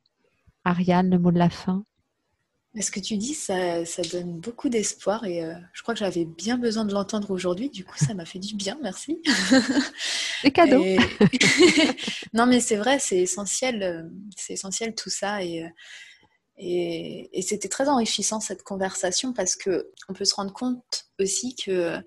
Ariane, 0.64 1.10
le 1.10 1.20
mot 1.20 1.32
de 1.34 1.40
la 1.40 1.50
fin? 1.50 1.84
Ce 2.82 2.92
que 2.92 3.00
tu 3.00 3.18
dis, 3.18 3.34
ça, 3.34 3.84
donne 4.12 4.40
beaucoup 4.40 4.70
d'espoir 4.70 5.26
et 5.26 5.44
euh, 5.44 5.54
je 5.74 5.82
crois 5.82 5.94
que 5.94 6.00
j'avais 6.00 6.26
bien 6.26 6.58
besoin 6.58 6.86
de 6.86 6.94
l'entendre 6.94 7.32
aujourd'hui. 7.32 7.70
Du 7.70 7.84
coup, 7.84 7.98
ça 7.98 8.14
m'a 8.14 8.26
fait 8.26 8.40
du 8.40 8.56
bien, 8.56 8.78
merci. 8.82 9.22
C'est 10.42 10.52
cadeau. 10.52 10.84
non, 12.34 12.46
mais 12.46 12.60
c'est 12.60 12.76
vrai, 12.76 13.00
c'est 13.00 13.18
essentiel, 13.18 13.82
euh, 13.82 14.04
c'est 14.36 14.54
essentiel 14.54 14.94
tout 14.94 15.10
ça 15.10 15.44
et, 15.44 15.64
euh, 15.64 15.70
et, 16.60 17.30
et 17.34 17.42
c'était 17.42 17.70
très 17.70 17.90
enrichissant 17.90 18.40
cette 18.40 18.62
conversation 18.62 19.34
parce 19.34 19.56
que 19.56 19.92
on 20.10 20.14
peut 20.14 20.26
se 20.26 20.36
rendre 20.36 20.54
compte 20.54 21.06
aussi 21.20 21.56
que 21.56 21.98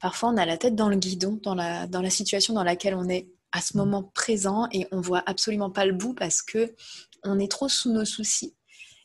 parfois 0.00 0.30
on 0.30 0.36
a 0.36 0.44
la 0.44 0.56
tête 0.56 0.74
dans 0.74 0.88
le 0.88 0.96
guidon, 0.96 1.38
dans 1.42 1.54
la, 1.54 1.86
dans 1.86 2.02
la 2.02 2.10
situation 2.10 2.52
dans 2.54 2.64
laquelle 2.64 2.94
on 2.94 3.08
est 3.08 3.28
à 3.52 3.60
ce 3.60 3.76
mm. 3.76 3.80
moment 3.80 4.02
présent 4.14 4.66
et 4.72 4.88
on 4.90 5.00
voit 5.00 5.22
absolument 5.26 5.70
pas 5.70 5.86
le 5.86 5.92
bout 5.92 6.14
parce 6.14 6.42
que 6.42 6.74
on 7.24 7.38
est 7.38 7.50
trop 7.50 7.68
sous 7.68 7.92
nos 7.92 8.04
soucis. 8.04 8.54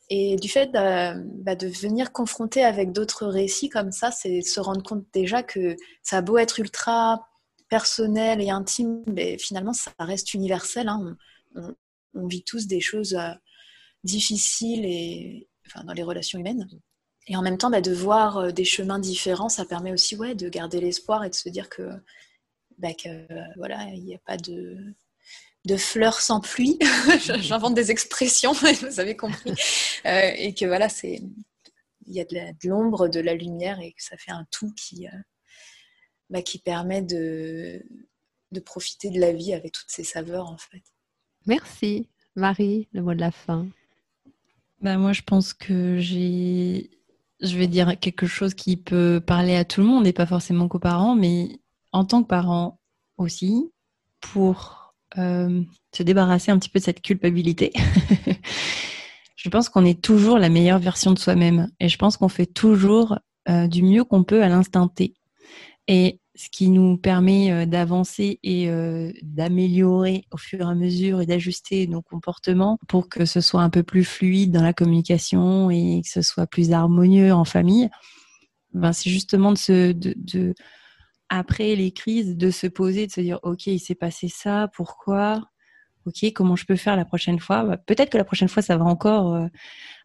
Et 0.10 0.38
du 0.38 0.48
fait 0.48 0.68
de, 0.68 1.44
bah, 1.44 1.56
de 1.56 1.68
venir 1.68 2.14
confronter 2.14 2.64
avec 2.64 2.94
d'autres 2.94 3.28
récits 3.28 3.70
comme 3.70 3.92
ça, 3.92 4.12
c'est 4.12 4.42
se 4.42 4.60
rendre 4.60 4.82
compte 4.82 5.06
déjà 5.14 5.44
que 5.44 5.76
ça 6.02 6.18
a 6.18 6.22
beau 6.22 6.38
être 6.38 6.60
ultra 6.60 7.28
personnel 7.70 8.42
et 8.42 8.50
intime, 8.50 9.04
mais 9.08 9.38
finalement 9.38 9.74
ça 9.74 9.92
reste 10.00 10.34
universel. 10.34 10.88
Hein. 10.88 11.18
On, 12.14 12.28
vit 12.28 12.44
tous 12.44 12.68
des 12.68 12.80
choses 12.80 13.14
euh, 13.16 13.32
difficiles 14.04 14.86
et, 14.86 15.48
dans 15.84 15.94
les 15.94 16.04
relations 16.04 16.40
humaines. 16.40 16.68
Et 17.28 17.36
en 17.36 17.42
même 17.42 17.58
temps, 17.58 17.70
bah, 17.70 17.82
de 17.82 17.94
voir 17.94 18.38
euh, 18.38 18.52
des 18.52 18.64
chemins 18.64 19.00
différents, 19.00 19.50
ça 19.50 19.66
permet 19.66 19.92
aussi 19.92 20.16
ouais, 20.16 20.34
de 20.34 20.50
garder 20.50 20.80
l'espoir 20.80 21.26
et 21.26 21.30
de 21.30 21.36
se 21.36 21.50
dire 21.50 21.70
que, 21.70 21.90
bah, 22.78 22.90
voilà, 23.58 23.84
il 23.94 24.06
n'y 24.06 24.16
a 24.16 24.20
pas 24.26 24.38
de 24.38 24.78
de 25.68 25.78
fleurs 25.78 26.22
sans 26.22 26.40
pluie. 26.40 26.80
J'invente 27.40 27.76
des 27.76 27.92
expressions, 27.92 28.54
vous 28.82 29.00
avez 29.00 29.16
compris. 29.16 29.52
Euh, 30.06 30.32
et 30.36 30.54
que 30.54 30.66
voilà, 30.66 30.90
c'est 30.90 31.22
il 32.10 32.16
y 32.16 32.22
a 32.22 32.26
de 32.26 32.68
l'ombre, 32.70 33.10
de, 33.10 33.20
la 33.20 33.36
lumière 33.36 33.82
et 33.82 33.92
que 33.92 34.02
ça 34.02 34.16
fait 34.16 34.32
un 34.32 34.48
tout 34.50 34.72
qui, 34.76 35.08
euh, 35.08 35.20
bah, 36.30 36.42
qui 36.42 36.58
permet 36.58 37.02
de, 37.02 37.86
de 38.54 38.60
profiter 38.62 39.10
de 39.10 39.20
la 39.20 39.34
vie 39.34 39.54
avec 39.54 39.74
toutes 39.74 39.90
ses 39.90 40.06
saveurs 40.06 40.50
en 40.50 40.58
fait. 40.58 40.84
Merci. 41.46 42.08
Marie, 42.36 42.88
le 42.94 43.02
mot 43.02 43.14
de 43.14 43.20
la 43.20 43.32
fin. 43.32 43.68
Bah, 44.82 44.98
moi, 44.98 45.12
je 45.12 45.24
pense 45.24 45.54
que 45.54 45.98
j'ai, 45.98 46.92
je 47.42 47.58
vais 47.58 47.68
dire 47.68 48.00
quelque 48.00 48.28
chose 48.28 48.54
qui 48.54 48.78
peut 48.78 49.22
parler 49.26 49.56
à 49.56 49.66
tout 49.66 49.82
le 49.82 49.88
monde 49.88 50.08
et 50.08 50.14
pas 50.14 50.28
forcément 50.28 50.68
qu'aux 50.70 50.80
parents, 50.80 51.16
mais 51.16 51.60
en 51.92 52.06
tant 52.06 52.24
que 52.24 52.28
parent 52.28 52.80
aussi, 53.18 53.72
pour 54.22 54.87
euh, 55.18 55.62
se 55.96 56.04
débarrasser 56.04 56.52
un 56.52 56.60
petit 56.60 56.70
peu 56.70 56.80
de 56.80 56.84
cette 56.84 57.02
culpabilité. 57.02 57.72
Je 59.36 59.50
pense 59.50 59.70
qu'on 59.70 59.86
est 59.86 60.02
toujours 60.02 60.40
la 60.40 60.50
meilleure 60.50 60.80
version 60.80 61.12
de 61.14 61.20
soi-même 61.20 61.70
et 61.80 61.88
je 61.88 61.98
pense 61.98 62.18
qu'on 62.18 62.28
fait 62.28 62.48
toujours 62.48 63.18
euh, 63.48 63.68
du 63.68 63.84
mieux 63.84 64.04
qu'on 64.04 64.24
peut 64.24 64.44
à 64.44 64.50
l'instant 64.50 64.88
T. 64.90 65.14
Et 65.88 66.20
ce 66.36 66.50
qui 66.50 66.70
nous 66.70 66.98
permet 66.98 67.52
euh, 67.52 67.66
d'avancer 67.66 68.40
et 68.44 68.70
d'améliorer 69.22 70.26
au 70.32 70.38
fur 70.38 70.62
et 70.62 70.72
à 70.72 70.76
mesure 70.76 71.22
et 71.22 71.26
d'ajuster 71.26 71.88
nos 71.88 72.02
comportements 72.02 72.78
pour 72.88 73.10
que 73.10 73.26
ce 73.26 73.40
soit 73.40 73.62
un 73.62 73.70
peu 73.70 73.84
plus 73.84 74.04
fluide 74.04 74.52
dans 74.52 74.64
la 74.64 74.74
communication 74.74 75.70
et 75.70 76.02
que 76.04 76.10
ce 76.10 76.24
soit 76.24 76.48
plus 76.48 76.74
harmonieux 76.74 77.32
en 77.32 77.46
famille. 77.46 77.90
Ben, 78.74 78.92
c'est 78.92 79.10
justement 79.10 79.52
de 79.52 79.58
se, 79.58 79.92
de, 79.94 80.54
après 81.30 81.76
les 81.76 81.92
crises, 81.92 82.36
de 82.38 82.52
se 82.52 82.68
poser, 82.68 83.08
de 83.08 83.12
se 83.12 83.22
dire, 83.22 83.40
OK, 83.44 83.68
il 83.68 83.80
s'est 83.80 83.96
passé 83.96 84.28
ça, 84.28 84.70
pourquoi? 84.76 85.42
OK, 86.06 86.32
comment 86.34 86.56
je 86.56 86.66
peux 86.66 86.78
faire 86.78 86.96
la 86.96 87.06
prochaine 87.06 87.40
fois? 87.40 87.64
Bah, 87.64 87.78
peut-être 87.78 88.10
que 88.10 88.18
la 88.18 88.24
prochaine 88.24 88.48
fois, 88.48 88.64
ça 88.64 88.78
va 88.78 88.86
encore 88.86 89.36
euh, 89.36 89.48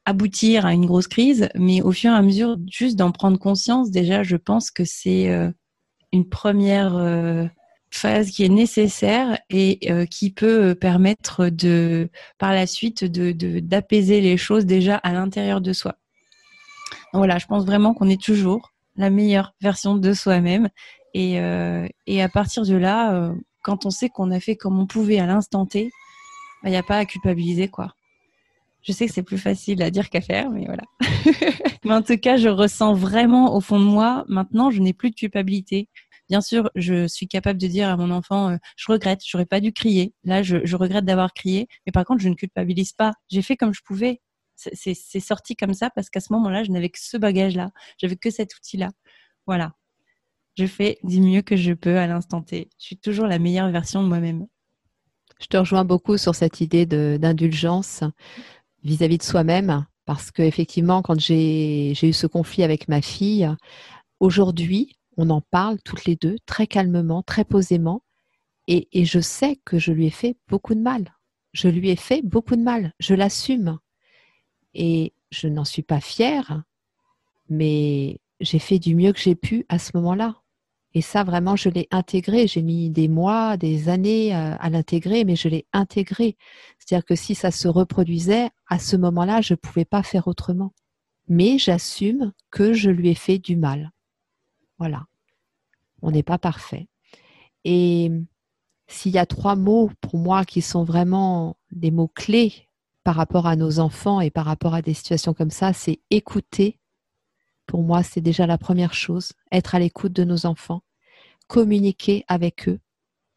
aboutir 0.04 0.66
à 0.66 0.72
une 0.74 0.86
grosse 0.86 1.06
crise, 1.06 1.48
mais 1.54 1.80
au 1.82 1.92
fur 1.92 2.10
et 2.10 2.16
à 2.16 2.22
mesure, 2.22 2.56
juste 2.68 2.96
d'en 2.96 3.12
prendre 3.12 3.38
conscience, 3.38 3.90
déjà, 3.90 4.22
je 4.22 4.36
pense 4.36 4.70
que 4.70 4.84
c'est 4.84 5.52
une 6.12 6.28
première 6.28 6.94
euh, 6.96 7.46
phase 7.90 8.30
qui 8.30 8.44
est 8.44 8.48
nécessaire 8.48 9.38
et 9.50 9.78
euh, 9.90 10.06
qui 10.06 10.30
peut 10.30 10.74
permettre 10.74 11.48
de, 11.48 12.10
par 12.38 12.52
la 12.52 12.66
suite, 12.66 13.04
de, 13.04 13.32
d'apaiser 13.60 14.20
les 14.20 14.36
choses 14.36 14.66
déjà 14.66 14.96
à 14.96 15.12
l'intérieur 15.12 15.60
de 15.60 15.72
soi. 15.72 15.96
voilà, 17.12 17.38
je 17.38 17.46
pense 17.46 17.64
vraiment 17.64 17.94
qu'on 17.94 18.08
est 18.08 18.20
toujours 18.20 18.72
la 18.96 19.10
meilleure 19.10 19.54
version 19.60 19.96
de 19.96 20.12
soi-même 20.12 20.68
et, 21.14 21.40
euh, 21.40 21.86
et 22.06 22.22
à 22.22 22.28
partir 22.28 22.64
de 22.64 22.74
là, 22.74 23.32
quand 23.62 23.86
on 23.86 23.90
sait 23.90 24.08
qu'on 24.08 24.30
a 24.30 24.40
fait 24.40 24.56
comme 24.56 24.78
on 24.78 24.86
pouvait 24.86 25.18
à 25.18 25.26
l'instant 25.26 25.66
T, 25.66 25.84
il 25.84 25.90
bah, 26.62 26.70
n'y 26.70 26.76
a 26.76 26.82
pas 26.82 26.98
à 26.98 27.04
culpabiliser 27.04 27.68
quoi. 27.68 27.94
Je 28.82 28.92
sais 28.92 29.06
que 29.06 29.12
c'est 29.12 29.22
plus 29.22 29.38
facile 29.38 29.82
à 29.82 29.90
dire 29.90 30.10
qu'à 30.10 30.20
faire, 30.20 30.50
mais 30.50 30.64
voilà. 30.66 30.82
mais 31.84 31.94
en 31.94 32.02
tout 32.02 32.18
cas, 32.18 32.36
je 32.36 32.48
ressens 32.48 32.94
vraiment 32.94 33.54
au 33.54 33.60
fond 33.60 33.78
de 33.78 33.84
moi, 33.84 34.24
maintenant, 34.28 34.70
je 34.70 34.80
n'ai 34.80 34.92
plus 34.92 35.10
de 35.10 35.14
culpabilité. 35.14 35.88
Bien 36.28 36.40
sûr, 36.40 36.68
je 36.74 37.06
suis 37.06 37.28
capable 37.28 37.60
de 37.60 37.66
dire 37.68 37.88
à 37.88 37.96
mon 37.96 38.10
enfant, 38.10 38.50
euh, 38.50 38.56
je 38.76 38.90
regrette, 38.90 39.20
j'aurais 39.24 39.46
pas 39.46 39.60
dû 39.60 39.72
crier. 39.72 40.14
Là, 40.24 40.42
je, 40.42 40.64
je 40.64 40.76
regrette 40.76 41.04
d'avoir 41.04 41.32
crié. 41.32 41.68
Mais 41.86 41.92
par 41.92 42.04
contre, 42.04 42.22
je 42.22 42.28
ne 42.28 42.34
culpabilise 42.34 42.92
pas. 42.92 43.12
J'ai 43.28 43.42
fait 43.42 43.56
comme 43.56 43.72
je 43.72 43.82
pouvais. 43.84 44.20
C'est 44.56 45.20
sorti 45.20 45.56
comme 45.56 45.74
ça 45.74 45.90
parce 45.90 46.08
qu'à 46.08 46.20
ce 46.20 46.32
moment-là, 46.32 46.62
je 46.62 46.70
n'avais 46.70 46.88
que 46.88 46.98
ce 47.00 47.16
bagage-là. 47.16 47.70
J'avais 47.98 48.16
que 48.16 48.30
cet 48.30 48.54
outil-là. 48.56 48.90
Voilà. 49.46 49.72
Je 50.56 50.66
fais 50.66 50.98
du 51.02 51.20
mieux 51.20 51.42
que 51.42 51.56
je 51.56 51.72
peux 51.72 51.96
à 51.98 52.06
l'instant 52.06 52.42
T. 52.42 52.68
Je 52.78 52.84
suis 52.84 52.98
toujours 52.98 53.26
la 53.26 53.38
meilleure 53.38 53.70
version 53.70 54.02
de 54.02 54.08
moi-même. 54.08 54.46
Je 55.40 55.46
te 55.46 55.56
rejoins 55.56 55.84
beaucoup 55.84 56.18
sur 56.18 56.34
cette 56.34 56.60
idée 56.60 56.86
d'indulgence 56.86 58.04
vis-à-vis 58.84 59.18
de 59.18 59.22
soi-même, 59.22 59.86
parce 60.04 60.30
que 60.30 60.42
effectivement, 60.42 61.02
quand 61.02 61.18
j'ai 61.18 61.92
eu 61.92 62.12
ce 62.12 62.26
conflit 62.26 62.62
avec 62.62 62.88
ma 62.88 63.00
fille, 63.00 63.48
aujourd'hui, 64.20 64.96
on 65.16 65.30
en 65.30 65.40
parle 65.40 65.78
toutes 65.82 66.04
les 66.04 66.16
deux 66.16 66.36
très 66.46 66.66
calmement, 66.66 67.22
très 67.22 67.44
posément, 67.44 68.02
et, 68.68 68.88
et 68.92 69.04
je 69.04 69.20
sais 69.20 69.56
que 69.64 69.78
je 69.78 69.92
lui 69.92 70.06
ai 70.06 70.10
fait 70.10 70.36
beaucoup 70.48 70.74
de 70.74 70.80
mal. 70.80 71.14
Je 71.52 71.68
lui 71.68 71.90
ai 71.90 71.96
fait 71.96 72.22
beaucoup 72.22 72.56
de 72.56 72.62
mal, 72.62 72.92
je 72.98 73.14
l'assume. 73.14 73.78
Et 74.74 75.12
je 75.30 75.48
n'en 75.48 75.64
suis 75.64 75.82
pas 75.82 76.00
fière, 76.00 76.62
mais 77.48 78.20
j'ai 78.40 78.58
fait 78.58 78.78
du 78.78 78.94
mieux 78.94 79.12
que 79.12 79.20
j'ai 79.20 79.34
pu 79.34 79.66
à 79.68 79.78
ce 79.78 79.90
moment-là. 79.94 80.41
Et 80.94 81.00
ça, 81.00 81.24
vraiment, 81.24 81.56
je 81.56 81.68
l'ai 81.68 81.88
intégré. 81.90 82.46
J'ai 82.46 82.62
mis 82.62 82.90
des 82.90 83.08
mois, 83.08 83.56
des 83.56 83.88
années 83.88 84.34
euh, 84.34 84.54
à, 84.58 84.70
l'intégrer, 84.70 85.24
mais 85.24 85.36
je 85.36 85.48
l'ai 85.48 85.66
intégré. 85.72 86.36
C'est-à-dire 86.78 87.04
que 87.04 87.14
si 87.14 87.34
ça 87.34 87.50
se 87.50 87.68
reproduisait, 87.68 88.50
à 88.68 88.78
ce 88.78 88.96
moment-là, 88.96 89.40
je 89.40 89.54
ne 89.54 89.56
pouvais 89.56 89.84
pas 89.84 90.02
faire 90.02 90.28
autrement. 90.28 90.72
Mais 91.28 91.58
j'assume 91.58 92.32
que 92.50 92.72
je 92.72 92.90
lui 92.90 93.08
ai 93.08 93.14
fait 93.14 93.38
du 93.38 93.56
mal. 93.56 93.90
Voilà. 94.78 95.06
On 96.02 96.10
n'est 96.10 96.22
pas 96.22 96.38
parfait. 96.38 96.88
Et 97.64 98.10
s'il 98.86 99.12
y 99.12 99.18
a 99.18 99.26
trois 99.26 99.56
mots 99.56 99.90
pour 100.00 100.18
moi 100.18 100.44
qui 100.44 100.60
sont 100.60 100.84
vraiment 100.84 101.56
des 101.70 101.90
mots 101.90 102.10
clés 102.14 102.68
par 103.04 103.14
rapport 103.16 103.46
à 103.46 103.56
nos 103.56 103.78
enfants 103.78 104.20
et 104.20 104.30
par 104.30 104.44
rapport 104.44 104.74
à 104.74 104.82
des 104.82 104.94
situations 104.94 105.34
comme 105.34 105.50
ça, 105.50 105.72
c'est 105.72 106.00
écouter, 106.10 106.78
pour 107.72 107.82
moi, 107.82 108.02
c'est 108.02 108.20
déjà 108.20 108.46
la 108.46 108.58
première 108.58 108.92
chose, 108.92 109.32
être 109.50 109.74
à 109.74 109.78
l'écoute 109.78 110.12
de 110.12 110.24
nos 110.24 110.44
enfants, 110.44 110.82
communiquer 111.46 112.22
avec 112.28 112.68
eux, 112.68 112.80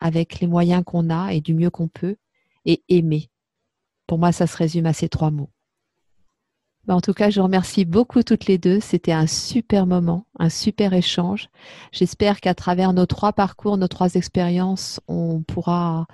avec 0.02 0.42
les 0.42 0.48
moyens 0.48 0.84
qu'on 0.86 1.10
a 1.10 1.32
et 1.32 1.40
du 1.40 1.54
mieux 1.54 1.70
qu'on 1.70 1.88
peut, 1.88 2.18
et 2.66 2.84
aimer. 2.90 3.30
Pour 4.08 4.18
moi, 4.18 4.34
ça 4.34 4.46
se 4.46 4.58
résume 4.58 4.88
à 4.88 4.92
ces 4.92 5.08
trois 5.08 5.32
mots. 5.32 5.52
Bah, 6.84 6.96
en 6.96 7.00
tout 7.00 7.14
cas, 7.14 7.30
je 7.30 7.40
vous 7.40 7.46
remercie 7.46 7.86
beaucoup 7.86 8.24
toutes 8.24 8.46
les 8.48 8.58
deux. 8.58 8.82
C'était 8.82 9.14
un 9.14 9.26
super 9.26 9.86
moment, 9.86 10.26
un 10.38 10.50
super 10.50 10.92
échange. 10.92 11.48
J'espère 11.94 12.42
qu'à 12.42 12.54
travers 12.54 12.92
nos 12.92 13.06
trois 13.06 13.32
parcours, 13.32 13.78
nos 13.78 13.88
trois 13.88 14.16
expériences, 14.16 15.00
on 15.08 15.44
pourra 15.44 16.08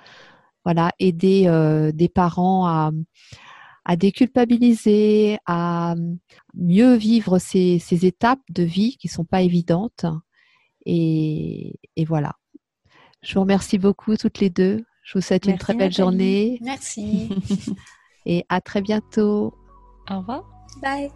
voilà, 0.64 0.92
aider 1.00 1.48
euh, 1.48 1.90
des 1.90 2.08
parents 2.08 2.68
à, 2.68 2.92
à 3.84 3.96
déculpabiliser, 3.96 5.38
à 5.46 5.94
mieux 6.54 6.94
vivre 6.94 7.38
ces, 7.38 7.80
étapes 8.04 8.40
de 8.50 8.62
vie 8.62 8.96
qui 8.96 9.08
ne 9.08 9.12
sont 9.12 9.24
pas 9.24 9.42
évidentes. 9.42 10.06
Et, 10.86 11.78
voilà. 12.06 12.34
Je 13.22 13.34
vous 13.34 13.40
remercie 13.40 13.78
beaucoup 13.78 14.16
toutes 14.16 14.40
les 14.40 14.50
deux. 14.50 14.84
Je 15.04 15.18
vous 15.18 15.22
souhaite 15.22 15.46
une 15.46 15.58
très 15.58 15.74
belle 15.74 15.92
journée. 15.92 16.58
Merci. 16.62 17.28
et 18.26 18.44
à 18.48 18.60
très 18.60 18.82
bientôt. 18.82 19.54
Au 20.10 20.18
revoir. 20.18 20.44
Bye. 20.80 21.10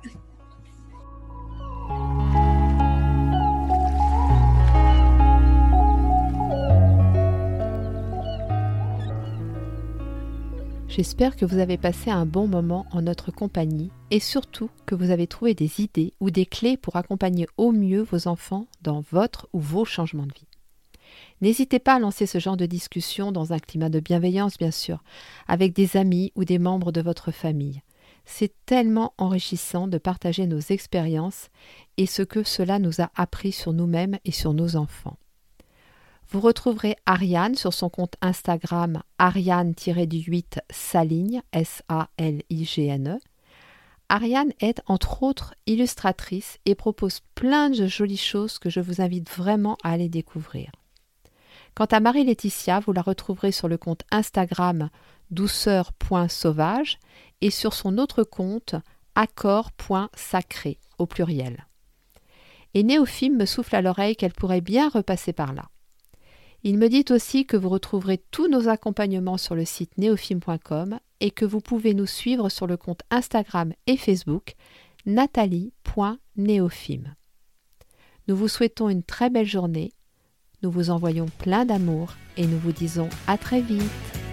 J'espère 10.88 11.36
que 11.36 11.44
vous 11.44 11.58
avez 11.58 11.76
passé 11.76 12.10
un 12.10 12.26
bon 12.26 12.46
moment 12.46 12.86
en 12.92 13.02
notre 13.02 13.32
compagnie 13.32 13.90
et 14.10 14.20
surtout 14.20 14.70
que 14.86 14.94
vous 14.94 15.10
avez 15.10 15.26
trouvé 15.26 15.52
des 15.52 15.80
idées 15.80 16.14
ou 16.20 16.30
des 16.30 16.46
clés 16.46 16.76
pour 16.76 16.96
accompagner 16.96 17.48
au 17.56 17.72
mieux 17.72 18.02
vos 18.02 18.28
enfants 18.28 18.66
dans 18.82 19.02
votre 19.10 19.48
ou 19.52 19.58
vos 19.58 19.84
changements 19.84 20.26
de 20.26 20.32
vie. 20.32 20.46
N'hésitez 21.40 21.80
pas 21.80 21.94
à 21.94 21.98
lancer 21.98 22.26
ce 22.26 22.38
genre 22.38 22.56
de 22.56 22.66
discussion 22.66 23.32
dans 23.32 23.52
un 23.52 23.58
climat 23.58 23.88
de 23.88 24.00
bienveillance, 24.00 24.58
bien 24.58 24.70
sûr, 24.70 25.02
avec 25.48 25.74
des 25.74 25.96
amis 25.96 26.32
ou 26.36 26.44
des 26.44 26.58
membres 26.58 26.92
de 26.92 27.00
votre 27.00 27.32
famille. 27.32 27.82
C'est 28.24 28.54
tellement 28.64 29.12
enrichissant 29.18 29.88
de 29.88 29.98
partager 29.98 30.46
nos 30.46 30.60
expériences 30.60 31.48
et 31.96 32.06
ce 32.06 32.22
que 32.22 32.42
cela 32.42 32.78
nous 32.78 33.00
a 33.00 33.10
appris 33.16 33.52
sur 33.52 33.72
nous-mêmes 33.72 34.18
et 34.24 34.32
sur 34.32 34.54
nos 34.54 34.76
enfants. 34.76 35.18
Vous 36.30 36.40
retrouverez 36.40 36.96
Ariane 37.06 37.54
sur 37.54 37.72
son 37.72 37.88
compte 37.88 38.16
Instagram 38.20 39.02
Ariane-8 39.18 40.58
Saligne, 40.70 41.40
S-A-L-I-G-N-E. 41.52 43.18
Ariane 44.08 44.52
est 44.60 44.82
entre 44.86 45.22
autres 45.22 45.54
illustratrice 45.66 46.58
et 46.64 46.74
propose 46.74 47.20
plein 47.36 47.70
de 47.70 47.86
jolies 47.86 48.16
choses 48.16 48.58
que 48.58 48.70
je 48.70 48.80
vous 48.80 49.00
invite 49.00 49.30
vraiment 49.30 49.76
à 49.84 49.90
aller 49.90 50.08
découvrir. 50.08 50.72
Quant 51.74 51.86
à 51.86 52.00
Marie-Laetitia, 52.00 52.80
vous 52.80 52.92
la 52.92 53.02
retrouverez 53.02 53.52
sur 53.52 53.68
le 53.68 53.78
compte 53.78 54.02
Instagram 54.10 54.90
douceur.sauvage 55.30 56.98
et 57.40 57.50
sur 57.50 57.72
son 57.72 57.98
autre 57.98 58.24
compte 58.24 58.74
accord.sacré 59.14 60.78
au 60.98 61.06
pluriel. 61.06 61.66
Et 62.74 62.82
Néophime 62.82 63.36
me 63.36 63.46
souffle 63.46 63.76
à 63.76 63.82
l'oreille 63.82 64.16
qu'elle 64.16 64.32
pourrait 64.32 64.60
bien 64.60 64.88
repasser 64.88 65.32
par 65.32 65.52
là. 65.52 65.68
Il 66.68 66.78
me 66.78 66.88
dit 66.88 67.05
aussi 67.10 67.47
que 67.47 67.56
vous 67.56 67.68
retrouverez 67.68 68.20
tous 68.32 68.48
nos 68.48 68.68
accompagnements 68.68 69.36
sur 69.36 69.55
le 69.55 69.64
site 69.64 69.97
néophime.com 69.98 70.98
et 71.20 71.30
que 71.30 71.44
vous 71.44 71.60
pouvez 71.60 71.94
nous 71.94 72.06
suivre 72.06 72.48
sur 72.48 72.66
le 72.66 72.76
compte 72.76 73.02
Instagram 73.12 73.72
et 73.86 73.97
Facebook 73.97 74.56
nathalie.néophime. 75.06 77.14
Nous 78.26 78.34
vous 78.34 78.48
souhaitons 78.48 78.88
une 78.88 79.05
très 79.05 79.30
belle 79.30 79.47
journée, 79.47 79.93
nous 80.64 80.72
vous 80.72 80.90
envoyons 80.90 81.26
plein 81.38 81.66
d'amour 81.66 82.14
et 82.36 82.48
nous 82.48 82.59
vous 82.59 82.72
disons 82.72 83.10
à 83.28 83.38
très 83.38 83.60
vite. 83.60 84.25